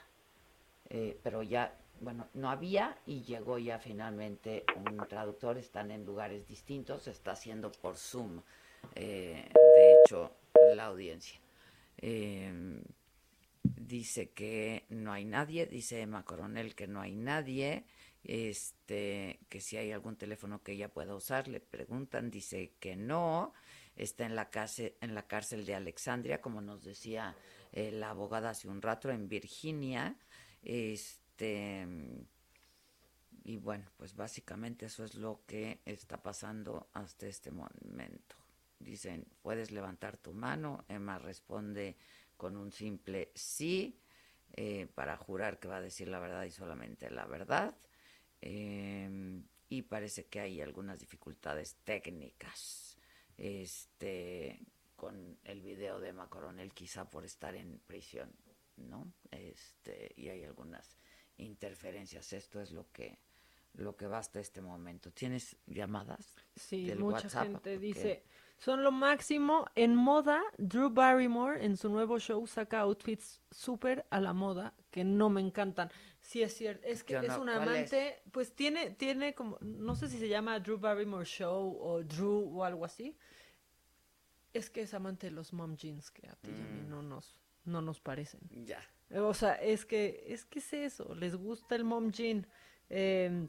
Eh, 0.89 1.21
pero 1.23 1.43
ya, 1.43 1.75
bueno, 2.01 2.27
no 2.33 2.49
había 2.49 2.97
y 3.05 3.21
llegó 3.21 3.59
ya 3.59 3.79
finalmente 3.79 4.65
un 4.77 4.97
traductor. 5.07 5.59
Están 5.59 5.91
en 5.91 6.07
lugares 6.07 6.49
distintos, 6.49 7.03
se 7.03 7.11
está 7.11 7.33
haciendo 7.33 7.71
por 7.71 7.99
Zoom. 7.99 8.41
Eh, 8.95 9.51
de 9.53 9.93
hecho, 9.93 10.31
la 10.75 10.87
audiencia. 10.87 11.41
Em, 11.99 12.83
dice 13.63 14.31
que 14.31 14.85
no 14.89 15.13
hay 15.13 15.25
nadie, 15.25 15.67
dice 15.67 16.01
Emma 16.01 16.25
Coronel 16.25 16.75
que 16.75 16.87
no 16.87 17.01
hay 17.01 17.15
nadie, 17.15 17.85
este, 18.25 19.41
que 19.49 19.61
si 19.61 19.77
hay 19.77 19.93
algún 19.93 20.17
teléfono 20.17 20.63
que 20.63 20.73
ella 20.73 20.93
pueda 20.93 21.15
usar, 21.15 21.49
le 21.49 21.61
preguntan, 21.61 22.31
dice 22.31 22.73
que 22.81 22.97
no, 22.97 23.53
está 23.97 24.27
en 24.27 24.35
la 24.35 24.51
cárcel, 24.51 24.95
en 25.01 25.15
la 25.15 25.27
cárcel 25.27 25.65
de 25.65 25.75
Alexandria, 25.75 26.41
como 26.41 26.61
nos 26.61 26.85
decía 26.85 27.37
eh, 27.73 27.93
la 27.93 28.11
abogada 28.11 28.51
hace 28.51 28.69
un 28.69 28.83
rato, 28.83 29.11
en 29.11 29.29
Virginia, 29.29 30.17
este, 30.63 31.87
y 33.45 33.57
bueno, 33.59 33.85
pues 33.97 34.17
básicamente 34.17 34.87
eso 34.87 35.05
es 35.05 35.15
lo 35.15 35.43
que 35.47 35.81
está 35.85 36.21
pasando 36.23 36.89
hasta 36.93 37.27
este 37.27 37.53
momento. 37.53 38.37
Dicen, 38.79 39.27
puedes 39.43 39.71
levantar 39.71 40.17
tu 40.17 40.33
mano, 40.33 40.85
Emma 40.89 41.19
responde, 41.19 41.97
con 42.37 42.57
un 42.57 42.71
simple 42.71 43.31
sí 43.35 43.99
eh, 44.53 44.87
para 44.95 45.17
jurar 45.17 45.59
que 45.59 45.69
va 45.69 45.77
a 45.77 45.81
decir 45.81 46.09
la 46.09 46.19
verdad 46.19 46.45
y 46.45 46.51
solamente 46.51 47.11
la 47.11 47.27
verdad. 47.27 47.75
Eh, 48.43 49.43
y 49.69 49.83
parece 49.83 50.27
que 50.27 50.41
hay 50.41 50.61
algunas 50.61 51.01
dificultades 51.01 51.77
técnicas 51.85 52.97
este, 53.37 54.61
con 54.95 55.39
el 55.45 55.61
video 55.61 55.99
de 55.99 56.11
Emma 56.11 56.29
Coronel, 56.29 56.73
quizá 56.73 57.09
por 57.11 57.25
estar 57.25 57.55
en 57.55 57.81
prisión, 57.87 58.31
¿no? 58.77 59.13
Este, 59.31 60.13
y 60.17 60.29
hay 60.29 60.45
algunas 60.45 60.97
interferencias. 61.39 62.33
Esto 62.33 62.61
es 62.61 62.73
lo 62.73 62.91
que 62.93 63.19
lo 63.75 63.95
que 63.95 64.07
va 64.07 64.19
hasta 64.19 64.41
este 64.41 64.63
momento. 64.63 65.13
¿Tienes 65.13 65.55
llamadas? 65.67 66.35
Sí, 66.55 66.91
mucha 66.97 67.29
gente 67.29 67.79
dice, 67.79 68.25
son 68.59 68.83
lo 68.83 68.91
máximo. 68.91 69.67
En 69.75 69.95
moda, 69.95 70.43
Drew 70.59 70.91
Barrymore 70.91 71.65
en 71.65 71.77
su 71.77 71.89
nuevo 71.89 72.19
show 72.19 72.47
saca 72.47 72.81
outfits 72.81 73.41
súper 73.51 74.07
a 74.11 74.21
la 74.21 74.33
moda 74.33 74.75
que 74.91 75.05
no 75.05 75.29
me 75.29 75.41
encantan. 75.41 75.91
Sí 76.21 76.43
es 76.43 76.55
cierto, 76.55 76.87
es 76.87 77.05
que 77.05 77.17
es 77.17 77.37
un 77.37 77.49
amante, 77.49 78.23
pues 78.33 78.53
tiene, 78.53 78.91
tiene 78.91 79.35
como, 79.35 79.59
no 79.61 79.95
sé 79.95 80.09
si 80.09 80.19
se 80.19 80.29
llama 80.29 80.59
Drew 80.59 80.79
Barrymore 80.79 81.25
Show 81.25 81.79
o 81.81 82.03
Drew 82.03 82.59
o 82.59 82.65
algo 82.65 82.85
así. 82.85 83.17
Es 84.53 84.71
que 84.71 84.81
es 84.83 84.95
amante 84.95 85.29
de 85.29 85.33
los 85.33 85.53
mom 85.53 85.77
jeans 85.77 86.11
que 86.11 86.27
a 86.29 86.35
ti 86.37 86.51
y 86.51 86.61
a 86.61 86.67
mí 86.67 86.81
mm. 86.81 86.89
no 86.89 87.03
nos, 87.03 87.37
no 87.65 87.83
nos 87.83 88.01
parecen. 88.01 88.41
Ya. 88.65 88.83
O 89.15 89.35
sea, 89.35 89.55
es 89.55 89.85
que, 89.85 90.25
es 90.27 90.45
que 90.47 90.59
es 90.59 90.73
eso, 90.73 91.15
les 91.15 91.37
gusta 91.37 91.77
el 91.77 91.85
mom 91.85 92.11
jean. 92.11 92.47
Eh, 92.89 93.47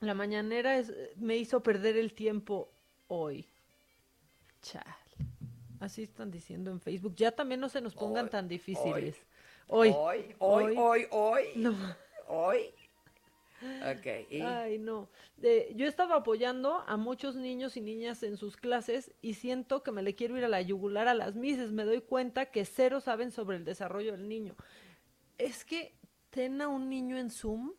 la 0.00 0.14
mañanera 0.14 0.76
es, 0.78 0.92
me 1.16 1.36
hizo 1.36 1.62
perder 1.62 1.96
el 1.96 2.12
tiempo 2.12 2.72
hoy. 3.06 3.48
Chal. 4.62 4.84
Así 5.80 6.02
están 6.02 6.30
diciendo 6.30 6.70
en 6.70 6.80
Facebook. 6.80 7.14
Ya 7.16 7.32
también 7.32 7.60
no 7.60 7.68
se 7.68 7.80
nos 7.80 7.94
pongan 7.94 8.28
tan 8.28 8.48
difíciles. 8.48 9.16
Hoy. 9.66 9.94
Hoy, 9.96 10.34
hoy, 10.38 10.76
hoy, 10.76 11.06
hoy. 11.10 11.44
No. 11.56 11.74
Hoy. 12.28 12.70
Ok. 13.62 14.06
Ay, 14.42 14.78
no. 14.78 15.08
yo 15.74 15.86
estaba 15.86 16.16
apoyando 16.16 16.82
a 16.86 16.96
muchos 16.96 17.36
niños 17.36 17.76
y 17.76 17.80
niñas 17.80 18.22
en 18.22 18.36
sus 18.36 18.56
clases 18.56 19.12
y 19.20 19.34
siento 19.34 19.82
que 19.82 19.92
me 19.92 20.02
le 20.02 20.14
quiero 20.14 20.36
ir 20.38 20.44
a 20.44 20.48
la 20.48 20.62
yugular 20.62 21.08
a 21.08 21.14
las 21.14 21.34
mises. 21.34 21.72
Me 21.72 21.84
doy 21.84 22.00
cuenta 22.00 22.46
que 22.46 22.64
cero 22.64 23.00
saben 23.00 23.30
sobre 23.30 23.56
el 23.56 23.64
desarrollo 23.64 24.12
del 24.12 24.28
niño. 24.28 24.56
Es 25.38 25.64
que 25.64 25.94
ten 26.30 26.60
a 26.62 26.68
un 26.68 26.88
niño 26.88 27.18
en 27.18 27.30
Zoom 27.30 27.72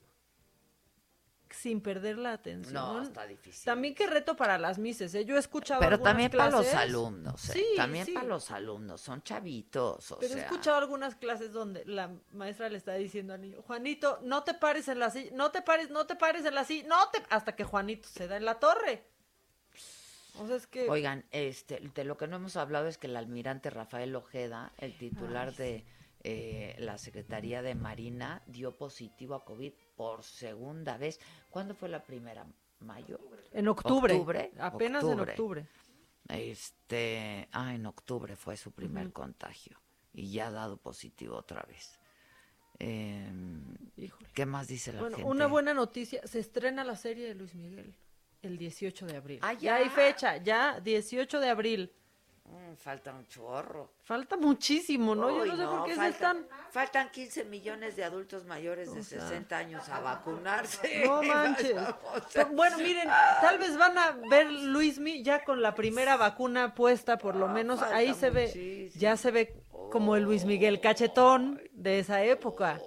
sin 1.53 1.81
perder 1.81 2.17
la 2.17 2.33
atención. 2.33 2.73
No, 2.73 3.01
está 3.01 3.25
difícil. 3.25 3.63
También 3.65 3.93
qué 3.93 4.07
reto 4.07 4.35
para 4.35 4.57
las 4.57 4.77
mises, 4.77 5.13
¿eh? 5.15 5.25
Yo 5.25 5.35
he 5.35 5.39
escuchado 5.39 5.79
Pero 5.79 5.99
también 5.99 6.31
para 6.31 6.49
los 6.49 6.73
alumnos, 6.73 7.49
¿eh? 7.49 7.53
Sí, 7.53 7.65
también 7.75 8.13
para 8.13 8.25
los 8.25 8.51
alumnos, 8.51 9.01
son 9.01 9.21
chavitos, 9.23 10.11
o 10.11 10.19
Pero 10.19 10.35
he 10.35 10.39
escuchado 10.39 10.77
algunas 10.77 11.15
clases 11.15 11.51
donde 11.51 11.85
la 11.85 12.11
maestra 12.31 12.69
le 12.69 12.77
está 12.77 12.93
diciendo 12.93 13.33
al 13.33 13.41
niño, 13.41 13.61
Juanito, 13.61 14.19
no 14.23 14.43
te 14.43 14.53
pares 14.53 14.87
en 14.87 14.99
la 14.99 15.09
silla, 15.09 15.31
no 15.33 15.51
te 15.51 15.61
pares, 15.61 15.89
no 15.89 16.05
te 16.05 16.15
pares 16.15 16.45
en 16.45 16.55
la 16.55 16.63
silla, 16.63 16.87
no 16.87 17.09
te... 17.09 17.21
Hasta 17.29 17.55
que 17.55 17.63
Juanito 17.63 18.07
se 18.07 18.27
da 18.27 18.37
en 18.37 18.45
la 18.45 18.59
torre. 18.59 19.05
O 20.39 20.47
sea, 20.47 20.55
es 20.55 20.67
que... 20.67 20.89
Oigan, 20.89 21.25
este, 21.31 21.79
de 21.79 22.03
lo 22.03 22.17
que 22.17 22.27
no 22.27 22.37
hemos 22.37 22.55
hablado 22.55 22.87
es 22.87 22.97
que 22.97 23.07
el 23.07 23.17
almirante 23.17 23.69
Rafael 23.69 24.15
Ojeda, 24.15 24.71
el 24.77 24.97
titular 24.97 25.53
de 25.55 25.85
eh, 26.23 26.75
la 26.79 26.97
Secretaría 26.97 27.61
de 27.61 27.75
Marina, 27.75 28.41
dio 28.47 28.77
positivo 28.77 29.35
a 29.35 29.43
COVID 29.45 29.73
por 29.95 30.23
segunda 30.23 30.97
vez. 30.97 31.19
¿Cuándo 31.49 31.73
fue 31.73 31.89
la 31.89 32.03
primera? 32.03 32.45
¿Mayo? 32.79 33.19
En 33.51 33.67
octubre. 33.67 34.51
Apenas 34.59 35.03
en 35.03 35.19
octubre. 35.19 35.67
Este, 36.27 37.47
ah, 37.51 37.73
en 37.73 37.85
octubre 37.85 38.35
fue 38.35 38.55
su 38.57 38.71
primer 38.71 39.11
contagio 39.11 39.79
y 40.13 40.31
ya 40.31 40.47
ha 40.47 40.51
dado 40.51 40.77
positivo 40.77 41.35
otra 41.35 41.63
vez. 41.63 41.99
Em, 42.79 43.75
¿Qué 44.33 44.45
más 44.45 44.67
dice 44.67 44.93
la 44.93 45.01
bueno, 45.01 45.17
gente? 45.17 45.29
Una 45.29 45.47
buena 45.47 45.73
noticia, 45.73 46.25
se 46.25 46.39
estrena 46.39 46.83
la 46.83 46.95
serie 46.95 47.27
de 47.27 47.35
Luis 47.35 47.53
Miguel 47.53 47.93
el 48.41 48.57
18 48.57 49.05
de 49.05 49.15
abril. 49.17 49.39
Ah, 49.41 49.53
ya 49.53 49.75
hay 49.75 49.89
fecha, 49.89 50.37
ya 50.37 50.79
18 50.79 51.39
de 51.39 51.49
abril. 51.49 51.91
Mm, 52.51 52.75
falta 52.75 53.13
un 53.13 53.25
chorro. 53.27 53.93
Falta 54.03 54.35
muchísimo, 54.35 55.15
¿no? 55.15 55.29
Yo 55.29 55.45
no 55.45 55.55
sé 55.55 55.63
por 55.63 55.85
qué 55.85 55.95
faltan, 55.95 56.45
Faltan 56.69 57.09
15 57.09 57.45
millones 57.45 57.95
de 57.95 58.03
adultos 58.03 58.43
mayores 58.43 58.93
de 58.93 59.03
60 59.03 59.57
años 59.57 59.87
a 59.87 59.99
vacunarse. 60.01 61.03
No 61.05 61.23
manches. 61.23 61.77
bueno, 62.53 62.77
miren, 62.77 63.07
tal 63.41 63.57
vez 63.57 63.77
van 63.77 63.97
a 63.97 64.11
ver 64.29 64.51
Luismi 64.51 65.23
ya 65.23 65.43
con 65.45 65.61
la 65.61 65.73
primera 65.73 66.17
vacuna 66.17 66.75
puesta, 66.75 67.17
por 67.17 67.35
lo 67.35 67.47
menos. 67.47 67.81
Ahí 67.81 68.13
se 68.13 68.29
ve, 68.29 68.91
ya 68.95 69.15
se 69.15 69.31
ve 69.31 69.63
como 69.89 70.15
el 70.17 70.23
Luis 70.23 70.43
Miguel 70.43 70.81
cachetón 70.81 71.61
de 71.71 71.99
esa 71.99 72.23
época. 72.23 72.81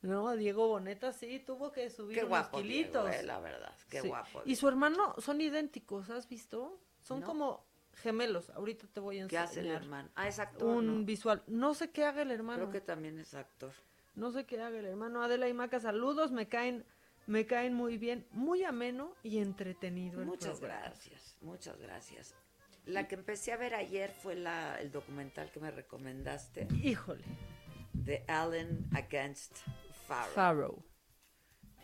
No, 0.00 0.34
Diego 0.36 0.68
Boneta 0.68 1.12
sí 1.12 1.40
tuvo 1.40 1.70
que 1.72 1.90
subir 1.90 2.18
qué 2.18 2.24
unos 2.24 2.48
kilitos. 2.48 3.08
Eh, 3.14 3.22
la 3.22 3.38
verdad, 3.40 3.74
qué 3.88 4.00
guapo. 4.00 4.42
Y 4.44 4.56
su 4.56 4.68
hermano 4.68 5.14
son 5.18 5.40
idénticos, 5.40 6.10
¿has 6.10 6.28
visto? 6.28 6.80
Son 7.02 7.22
como 7.22 7.71
gemelos. 7.96 8.50
Ahorita 8.50 8.86
te 8.92 9.00
voy 9.00 9.18
a 9.18 9.22
enseñar. 9.22 9.44
¿Qué 9.44 9.50
hace 9.50 9.60
el 9.60 9.68
hermano? 9.68 10.08
Ah, 10.14 10.28
es 10.28 10.38
actor. 10.38 10.68
Un 10.68 11.06
visual. 11.06 11.42
No 11.46 11.74
sé 11.74 11.90
qué 11.90 12.04
haga 12.04 12.22
el 12.22 12.30
hermano. 12.30 12.62
Creo 12.62 12.70
que 12.70 12.80
también 12.80 13.18
es 13.18 13.34
actor. 13.34 13.72
No 14.14 14.30
sé 14.30 14.44
qué 14.44 14.60
haga 14.60 14.78
el 14.78 14.86
hermano. 14.86 15.22
Adela 15.22 15.48
y 15.48 15.54
Maca, 15.54 15.80
saludos. 15.80 16.32
Me 16.32 16.48
caen, 16.48 16.84
me 17.26 17.46
caen 17.46 17.74
muy 17.74 17.98
bien. 17.98 18.26
Muy 18.32 18.64
ameno 18.64 19.14
y 19.22 19.38
entretenido. 19.38 20.24
muchas 20.24 20.60
gracias, 20.60 21.36
muchas 21.40 21.78
gracias. 21.78 22.34
La 22.84 23.06
que 23.06 23.14
empecé 23.14 23.52
a 23.52 23.56
ver 23.56 23.74
ayer 23.74 24.10
fue 24.10 24.34
la, 24.34 24.80
el 24.80 24.90
documental 24.90 25.50
que 25.52 25.60
me 25.60 25.70
recomendaste. 25.70 26.66
Híjole. 26.82 27.24
De 27.92 28.24
Allen 28.26 28.88
Against 28.94 29.58
Farrow. 30.06 30.34
Farrow. 30.34 30.84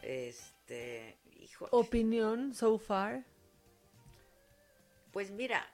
Este, 0.02 1.18
híjole. 1.36 1.70
Opinión 1.72 2.52
so 2.52 2.78
far. 2.78 3.24
Pues 5.12 5.30
mira, 5.30 5.64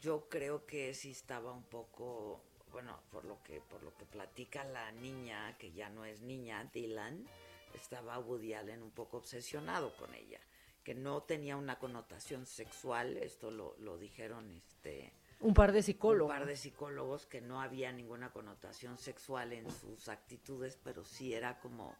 yo 0.00 0.28
creo 0.28 0.66
que 0.66 0.94
sí 0.94 1.10
estaba 1.10 1.52
un 1.52 1.64
poco, 1.64 2.42
bueno, 2.72 3.00
por 3.10 3.24
lo 3.24 3.42
que 3.42 3.60
por 3.60 3.82
lo 3.82 3.94
que 3.96 4.04
platica 4.04 4.64
la 4.64 4.90
niña, 4.92 5.56
que 5.58 5.72
ya 5.72 5.88
no 5.88 6.04
es 6.04 6.20
niña, 6.22 6.68
Dylan, 6.72 7.26
estaba 7.74 8.18
Woody 8.18 8.54
Allen 8.54 8.82
un 8.82 8.90
poco 8.90 9.18
obsesionado 9.18 9.96
con 9.96 10.14
ella, 10.14 10.40
que 10.84 10.94
no 10.94 11.22
tenía 11.22 11.56
una 11.56 11.78
connotación 11.78 12.46
sexual, 12.46 13.16
esto 13.16 13.50
lo, 13.50 13.76
lo 13.78 13.98
dijeron 13.98 14.50
este 14.50 15.12
un 15.40 15.54
par 15.54 15.72
de 15.72 15.82
psicólogos. 15.82 16.32
Un 16.32 16.38
par 16.38 16.48
de 16.48 16.56
psicólogos 16.56 17.26
que 17.26 17.40
no 17.40 17.60
había 17.60 17.92
ninguna 17.92 18.32
connotación 18.32 18.98
sexual 18.98 19.52
en 19.52 19.70
sus 19.70 20.08
actitudes, 20.08 20.76
pero 20.82 21.04
sí 21.04 21.32
era 21.32 21.60
como 21.60 21.94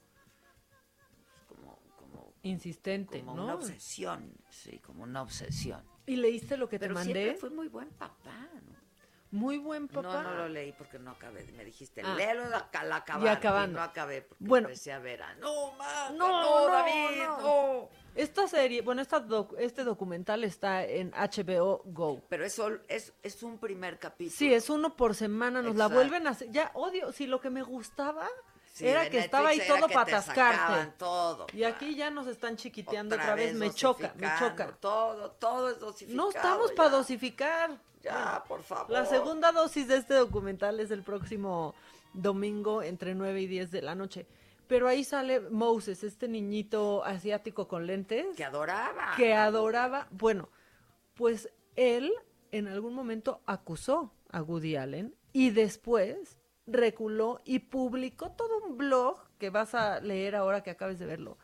insistente, 2.43 3.21
como 3.21 3.45
una 3.45 3.55
obsesión, 3.55 4.33
sí, 4.51 4.79
como 4.79 5.03
una 5.03 5.23
obsesión. 5.23 5.83
¿Y 6.07 6.17
leíste 6.17 6.57
lo 6.57 6.69
que 6.69 6.79
te 6.79 6.89
mandé? 6.89 7.13
Siempre 7.13 7.35
fue 7.37 7.51
muy 7.51 7.69
buen 7.69 7.89
papá, 7.91 8.49
¿no? 8.67 8.79
Muy 9.31 9.59
buen 9.59 9.89
papá. 9.89 10.23
No, 10.23 10.31
no 10.31 10.35
lo 10.37 10.49
leí 10.49 10.73
porque 10.73 10.99
no 10.99 11.11
acabé. 11.11 11.45
Me 11.55 11.63
dijiste, 11.63 12.01
ah, 12.03 12.15
léelo 12.15 12.49
la, 12.49 12.71
la 12.85 12.97
acabar. 12.97 13.27
Y 13.27 13.29
acabando. 13.29 13.79
no 13.79 13.85
acabé 13.85 14.23
porque 14.23 14.43
bueno, 14.43 14.69
empecé 14.69 14.91
a 14.91 15.01
ver 15.01 15.23
a... 15.23 15.35
No, 15.35 15.77
no, 16.17 16.43
no, 16.43 16.67
David, 16.67 17.19
no. 17.43 17.91
Esta 18.15 18.49
serie, 18.49 18.81
bueno, 18.81 19.03
esta 19.03 19.25
este 19.59 19.85
documental 19.85 20.45
está 20.45 20.83
en 20.83 21.11
HBO 21.13 21.83
Go. 21.85 22.23
Pero 22.31 22.45
eso 22.45 22.79
es, 22.89 23.13
es 23.23 23.43
un 23.43 23.59
primer 23.59 23.99
capítulo. 23.99 24.35
Sí, 24.35 24.53
es 24.53 24.71
uno 24.71 24.97
por 24.97 25.15
semana. 25.15 25.61
Nos 25.61 25.77
la 25.77 25.89
vuelven 25.89 26.27
a 26.27 26.31
hacer. 26.31 26.51
Ya 26.51 26.71
odio. 26.75 27.13
Si 27.13 27.27
lo 27.27 27.41
que 27.41 27.51
me 27.51 27.63
gustaba 27.63 28.27
era 28.81 29.09
que 29.11 29.19
estaba 29.19 29.51
ahí 29.51 29.61
todo 29.67 29.89
para 29.89 30.03
atascarte. 30.03 30.93
Todo, 30.99 31.47
y 31.53 31.65
aquí 31.65 31.95
ya 31.95 32.11
nos 32.11 32.27
están 32.27 32.57
chiquiteando 32.57 33.17
otra, 33.17 33.35
vez, 33.35 33.55
me 33.55 33.73
choca, 33.73 34.13
me 34.17 34.29
choca. 34.39 34.77
Todo, 34.81 35.31
todo 35.33 35.71
es 35.71 35.81
dosificado. 35.81 36.17
No 36.17 36.31
estamos 36.31 36.73
para 36.73 36.91
dosificar. 36.91 37.79
Ya, 38.03 38.45
por 38.47 38.63
favor. 38.63 38.91
La 38.91 39.05
segunda 39.07 39.53
dosis 39.53 39.89
de 39.89 39.97
este 39.97 40.15
documental 40.15 40.81
es 40.81 40.91
el 40.91 41.03
próximo 41.03 41.75
domingo 42.13 42.83
entre 42.83 43.15
9 43.15 43.43
y 43.43 43.47
10 43.47 43.71
de 43.71 43.83
la 43.83 43.95
noche. 43.95 44.27
Pero 44.67 44.87
ahí 44.87 45.03
sale 45.03 45.41
Moses, 45.41 46.05
este 46.05 46.29
niñito 46.29 47.03
asiático 47.05 47.67
con 47.69 47.87
lentes. 47.87 48.37
Que 48.37 48.45
adoraba. 48.45 49.15
Que 49.17 49.35
adoraba. 49.35 50.07
Bueno, 50.11 50.51
pues 51.15 51.49
él 51.75 52.13
en 52.53 52.69
algún 52.69 52.95
momento 52.95 53.41
acusó 53.47 54.13
a 54.31 54.43
Woody 54.43 54.77
Allen 54.77 55.15
y 55.33 55.51
después 55.51 56.38
reculó 56.69 57.41
y 57.45 57.61
publicó 57.61 58.31
todo 58.33 58.59
un 58.65 58.77
blog 58.79 59.19
que 59.39 59.51
vas 59.51 59.75
a 59.75 60.01
leer 60.01 60.37
ahora 60.37 60.63
que 60.63 60.71
acabes 60.71 60.99
de 60.99 61.07
verlo, 61.07 61.39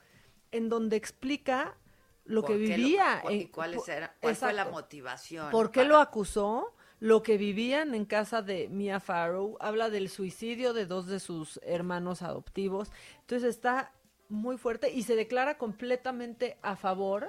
en 0.52 0.68
donde 0.68 0.96
explica 0.96 1.76
lo 2.24 2.42
¿Por 2.42 2.50
que 2.50 2.54
lo- 2.54 2.58
vivía. 2.76 3.20
cu- 3.22 3.30
y 3.30 3.40
en- 3.42 3.48
cuáles 3.48 3.80
pu- 3.80 3.88
era- 3.92 4.14
cuál 4.20 4.36
fue 4.36 4.52
la 4.52 4.64
motivación 4.66 5.50
¿Por 5.50 5.70
qué 5.70 5.80
para- 5.80 5.88
lo 5.88 5.98
acusó? 5.98 6.74
Lo 7.00 7.22
que 7.22 7.36
vivían 7.36 7.94
en 7.94 8.06
casa 8.06 8.40
de 8.40 8.68
Mia 8.68 8.98
Farrow. 9.00 9.58
Habla 9.60 9.90
del 9.90 10.08
suicidio 10.08 10.72
de 10.72 10.86
dos 10.86 11.06
de 11.06 11.20
sus 11.20 11.60
hermanos 11.62 12.22
adoptivos. 12.22 12.90
Entonces 13.20 13.48
está 13.50 13.92
muy 14.30 14.56
fuerte 14.56 14.90
y 14.90 15.02
se 15.02 15.14
declara 15.14 15.58
completamente 15.58 16.56
a 16.62 16.76
favor 16.76 17.28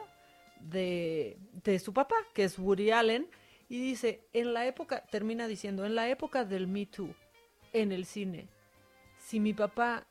de, 0.61 1.37
de 1.63 1.79
su 1.79 1.93
papá, 1.93 2.15
que 2.33 2.45
es 2.45 2.57
Woody 2.57 2.91
Allen. 2.91 3.29
Y 3.67 3.79
dice, 3.81 4.27
en 4.31 4.53
la 4.53 4.65
época, 4.65 5.03
termina 5.07 5.47
diciendo, 5.47 5.85
en 5.85 5.95
la 5.95 6.07
época 6.09 6.45
del 6.45 6.67
Me 6.67 6.85
Too, 6.85 7.13
en 7.81 7.91
el 7.91 8.05
cine, 8.05 8.47
si 9.19 9.39
mi 9.39 9.53
papá 9.53 10.07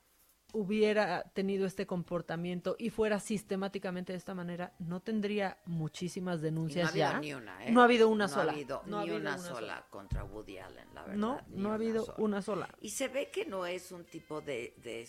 hubiera 0.53 1.25
tenido 1.35 1.67
este 1.67 1.85
comportamiento 1.85 2.77
y 2.79 2.91
fuera 2.91 3.19
sistemáticamente 3.19 4.13
de 4.13 4.19
esta 4.19 4.35
manera, 4.35 4.73
no 4.79 5.01
tendría 5.01 5.59
muchísimas 5.67 6.35
Y 6.35 6.37
no 6.37 6.41
ha 6.41 6.45
denuncias 6.45 6.91
habido 6.91 7.11
ya. 7.11 7.19
ni 7.19 7.35
una, 7.35 7.67
¿eh? 7.67 7.73
No 7.73 7.81
ha 7.81 7.85
habido 7.85 8.09
una 8.09 8.27
No 8.29 8.33
sola. 8.33 8.53
Ha 8.53 8.55
habido 8.55 8.83
No 8.87 8.99
ha 8.99 9.01
habido 9.01 9.17
una, 9.17 9.31
una 9.35 9.39
sola, 9.43 9.55
sola. 9.59 9.87
contra 9.91 10.23
Woody 10.25 10.59
Allen, 10.59 10.89
la 10.95 11.03
verdad. 11.03 11.17
No, 11.17 11.41
no 11.49 11.71
ha 11.71 11.75
habido 11.75 12.05
sola. 12.05 12.19
una 12.19 12.43
sola. 12.43 12.69
Y 12.81 12.91
se 12.91 13.09
ve 13.09 13.31
que 13.33 13.47
no 13.47 13.67
es 13.67 13.91
un 13.91 14.05
tipo 14.05 14.41
de- 14.41 14.75
de- 14.77 15.09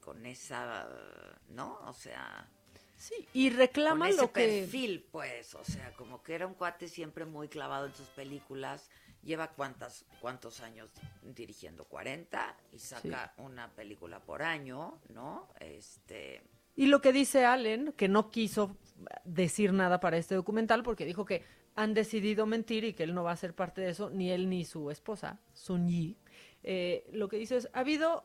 con 0.00 0.24
esa, 0.26 0.88
¿no? 1.50 1.78
O 1.86 1.92
sea, 1.92 2.48
Sí, 2.96 3.14
y 3.32 3.50
reclama 3.50 4.06
con 4.06 4.08
ese 4.14 4.20
lo 4.22 4.32
que 4.32 4.60
perfil, 4.62 5.06
pues, 5.10 5.54
o 5.54 5.64
sea, 5.64 5.92
como 5.94 6.22
que 6.22 6.34
era 6.34 6.46
un 6.46 6.54
cuate 6.54 6.86
siempre 6.88 7.24
muy 7.24 7.48
clavado 7.48 7.86
en 7.86 7.94
sus 7.94 8.08
películas. 8.08 8.90
Lleva 9.22 9.48
cuántas, 9.48 10.04
cuántos 10.20 10.60
años 10.60 10.90
dirigiendo, 11.22 11.84
40 11.84 12.56
y 12.72 12.78
saca 12.78 13.34
una 13.36 13.68
película 13.70 14.20
por 14.20 14.42
año, 14.42 14.98
¿no? 15.12 15.48
Este, 15.60 16.42
Y 16.76 16.86
lo 16.86 17.00
que 17.00 17.12
dice 17.12 17.44
Allen, 17.44 17.92
que 17.92 18.08
no 18.08 18.30
quiso 18.30 18.76
decir 19.24 19.72
nada 19.72 20.00
para 20.00 20.16
este 20.16 20.34
documental 20.34 20.82
porque 20.82 21.04
dijo 21.04 21.24
que 21.24 21.44
han 21.74 21.94
decidido 21.94 22.46
mentir 22.46 22.84
y 22.84 22.94
que 22.94 23.02
él 23.04 23.14
no 23.14 23.22
va 23.22 23.32
a 23.32 23.36
ser 23.36 23.54
parte 23.54 23.80
de 23.80 23.90
eso, 23.90 24.10
ni 24.10 24.30
él 24.30 24.48
ni 24.48 24.64
su 24.64 24.90
esposa, 24.90 25.38
Sun 25.52 25.88
Yi. 25.88 26.16
Eh, 26.62 27.08
lo 27.12 27.28
que 27.28 27.36
dice 27.36 27.56
es, 27.56 27.68
ha 27.72 27.80
habido 27.80 28.24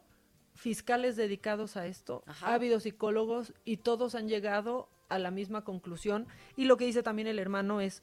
fiscales 0.56 1.16
dedicados 1.16 1.76
a 1.78 1.86
esto, 1.88 2.24
Ajá. 2.26 2.48
ha 2.48 2.54
habido 2.54 2.80
psicólogos 2.80 3.54
y 3.66 3.78
todos 3.78 4.16
han 4.16 4.28
llegado 4.28 4.90
a 5.10 5.20
la 5.20 5.32
misma 5.32 5.64
conclusión. 5.64 6.28
Y 6.56 6.66
lo 6.66 6.78
que 6.78 6.86
dice 6.86 7.04
también 7.04 7.28
el 7.28 7.40
hermano 7.40 7.82
es, 7.82 8.02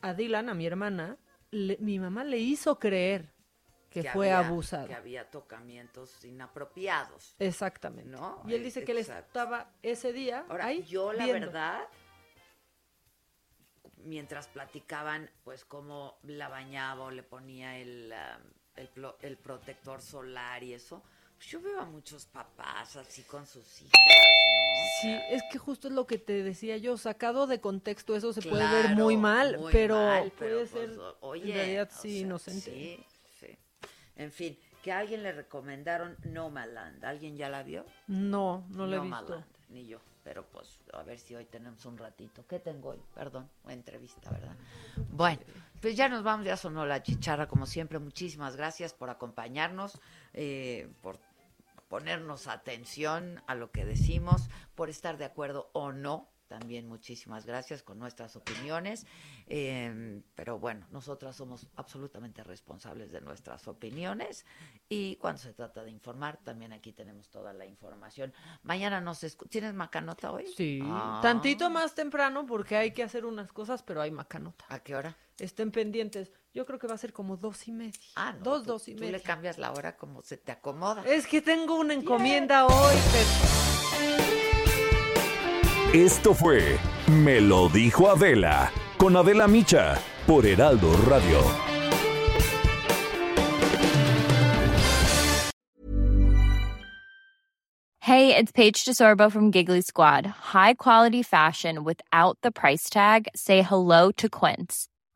a 0.00 0.14
Dylan, 0.14 0.48
a 0.48 0.54
mi 0.54 0.66
hermana, 0.66 1.16
le- 1.50 1.76
mi 1.78 1.98
mamá 1.98 2.24
le 2.24 2.38
hizo 2.38 2.78
creer 2.78 3.32
que, 3.90 4.02
fue 4.04 4.30
había- 4.32 4.48
abusada. 4.48 4.86
Que 4.86 4.94
había 4.94 5.30
tocamientos 5.30 6.24
inapropiados. 6.24 7.34
Exactamente. 7.38 8.10
¿No? 8.10 8.42
Y 8.46 8.54
él 8.54 8.62
dice 8.62 8.84
que 8.84 8.92
él 8.92 8.98
estaba 8.98 9.72
ese 9.82 10.12
día 10.12 10.44
Ahora, 10.48 10.66
ahí 10.66 10.82
yo 10.84 11.12
la 11.12 11.24
viendo. 11.24 11.46
verdad, 11.46 11.88
mientras 13.96 14.48
platicaban, 14.48 15.30
pues 15.44 15.64
cómo 15.64 16.18
la 16.22 16.48
bañaba 16.48 17.04
o 17.06 17.10
le 17.10 17.22
ponía 17.22 17.78
el, 17.78 18.14
el, 19.20 19.36
protector 19.38 20.00
solar 20.00 20.62
y 20.62 20.74
eso, 20.74 21.02
yo 21.46 21.60
veo 21.60 21.80
a 21.80 21.84
muchos 21.84 22.26
papás 22.26 22.96
así 22.96 23.22
con 23.22 23.46
sus 23.46 23.82
hijas, 23.82 23.92
¿no? 23.92 24.68
Sí, 25.00 25.16
es 25.30 25.42
que 25.50 25.58
justo 25.58 25.88
es 25.88 25.94
lo 25.94 26.06
que 26.06 26.18
te 26.18 26.42
decía 26.42 26.76
yo, 26.76 26.96
sacado 26.96 27.46
de 27.46 27.60
contexto 27.60 28.16
eso 28.16 28.32
se 28.32 28.42
puede 28.42 28.68
ver 28.70 28.96
muy 28.96 29.16
mal, 29.16 29.58
muy 29.58 29.72
pero 29.72 29.96
mal, 29.96 30.30
puede 30.32 30.66
pues, 30.66 30.70
ser 30.70 30.98
oye, 31.20 31.50
en 31.50 31.54
realidad 31.54 31.90
sí 31.92 32.10
sea, 32.10 32.20
inocente. 32.20 32.70
Sí, 32.70 33.04
sí. 33.40 33.58
En 34.16 34.32
fin, 34.32 34.58
que 34.82 34.92
a 34.92 34.98
alguien 34.98 35.22
le 35.22 35.32
recomendaron 35.32 36.16
Nomadland. 36.24 37.04
¿Alguien 37.04 37.36
ya 37.36 37.48
la 37.48 37.62
vio? 37.62 37.84
No, 38.06 38.64
no 38.70 38.86
lo 38.86 38.94
he 38.94 38.98
Nomadland, 38.98 39.44
visto. 39.44 39.60
Ni 39.70 39.86
yo, 39.86 40.00
pero 40.24 40.44
pues 40.46 40.78
a 40.92 41.02
ver 41.02 41.18
si 41.18 41.34
hoy 41.34 41.44
tenemos 41.44 41.84
un 41.86 41.98
ratito. 41.98 42.46
¿Qué 42.46 42.58
tengo 42.58 42.90
hoy? 42.90 43.00
Perdón, 43.14 43.48
entrevista, 43.68 44.30
¿verdad? 44.30 44.56
Bueno, 45.10 45.40
pues 45.80 45.96
ya 45.96 46.08
nos 46.08 46.22
vamos, 46.22 46.46
ya 46.46 46.56
sonó 46.56 46.84
la 46.86 47.02
chicharra 47.02 47.46
como 47.46 47.66
siempre. 47.66 47.98
Muchísimas 47.98 48.56
gracias 48.56 48.94
por 48.94 49.10
acompañarnos, 49.10 50.00
eh, 50.32 50.90
por 51.02 51.18
ponernos 51.88 52.46
atención 52.46 53.42
a 53.46 53.54
lo 53.54 53.70
que 53.70 53.84
decimos, 53.84 54.48
por 54.74 54.90
estar 54.90 55.16
de 55.16 55.24
acuerdo 55.24 55.70
o 55.72 55.92
no. 55.92 56.30
También 56.48 56.88
muchísimas 56.88 57.44
gracias 57.46 57.82
con 57.82 57.98
nuestras 57.98 58.34
opiniones. 58.36 59.06
Eh, 59.46 60.22
pero 60.34 60.58
bueno, 60.58 60.86
nosotras 60.90 61.36
somos 61.36 61.68
absolutamente 61.76 62.42
responsables 62.42 63.12
de 63.12 63.20
nuestras 63.20 63.68
opiniones 63.68 64.46
y 64.88 65.16
cuando 65.16 65.40
se 65.42 65.52
trata 65.52 65.84
de 65.84 65.90
informar, 65.90 66.38
también 66.42 66.72
aquí 66.72 66.92
tenemos 66.92 67.28
toda 67.28 67.52
la 67.52 67.66
información. 67.66 68.32
Mañana 68.62 69.00
nos 69.00 69.22
escu- 69.24 69.48
¿Tienes 69.48 69.74
macanota 69.74 70.32
hoy? 70.32 70.46
Sí, 70.56 70.80
Ah. 70.84 71.20
tantito 71.22 71.68
más 71.70 71.94
temprano 71.94 72.46
porque 72.46 72.76
hay 72.76 72.92
que 72.92 73.02
hacer 73.02 73.26
unas 73.26 73.52
cosas, 73.52 73.82
pero 73.82 74.00
hay 74.00 74.10
macanota. 74.10 74.64
¿A 74.68 74.80
qué 74.80 74.96
hora? 74.96 75.16
Estén 75.38 75.70
pendientes. 75.70 76.32
Yo 76.54 76.64
creo 76.66 76.78
que 76.78 76.86
va 76.88 76.94
a 76.94 76.98
ser 76.98 77.12
como 77.12 77.36
dos 77.36 77.68
y 77.68 77.72
media. 77.72 78.00
Ah, 78.16 78.32
no, 78.32 78.40
dos, 78.42 78.62
tú- 78.62 78.68
dos 78.72 78.88
y 78.88 78.94
tú 78.94 79.00
media. 79.04 79.18
le 79.18 79.22
cambias 79.22 79.58
la 79.58 79.70
hora 79.72 79.96
como 79.96 80.22
se 80.22 80.36
te 80.38 80.50
acomoda. 80.50 81.04
Es 81.06 81.26
que 81.26 81.42
tengo 81.42 81.76
una 81.78 81.92
encomienda 81.94 82.66
hoy, 82.66 82.96
pero... 83.12 84.67
Esto 85.94 86.34
fue 86.34 86.78
Me 87.06 87.40
lo 87.40 87.70
dijo 87.70 88.10
Adela 88.10 88.70
con 88.98 89.16
Adela 89.16 89.48
Micha 89.48 89.98
por 90.26 90.44
Heraldo 90.44 90.92
Radio. 91.08 91.40
Hey, 98.00 98.36
it's 98.36 98.52
Paige 98.52 98.84
DeSorbo 98.84 99.32
from 99.32 99.50
Giggly 99.50 99.80
Squad. 99.80 100.26
High 100.26 100.74
quality 100.74 101.22
fashion 101.22 101.84
without 101.84 102.36
the 102.42 102.50
price 102.50 102.90
tag. 102.90 103.26
Say 103.34 103.62
hello 103.62 104.12
to 104.12 104.28
Quince. 104.28 104.88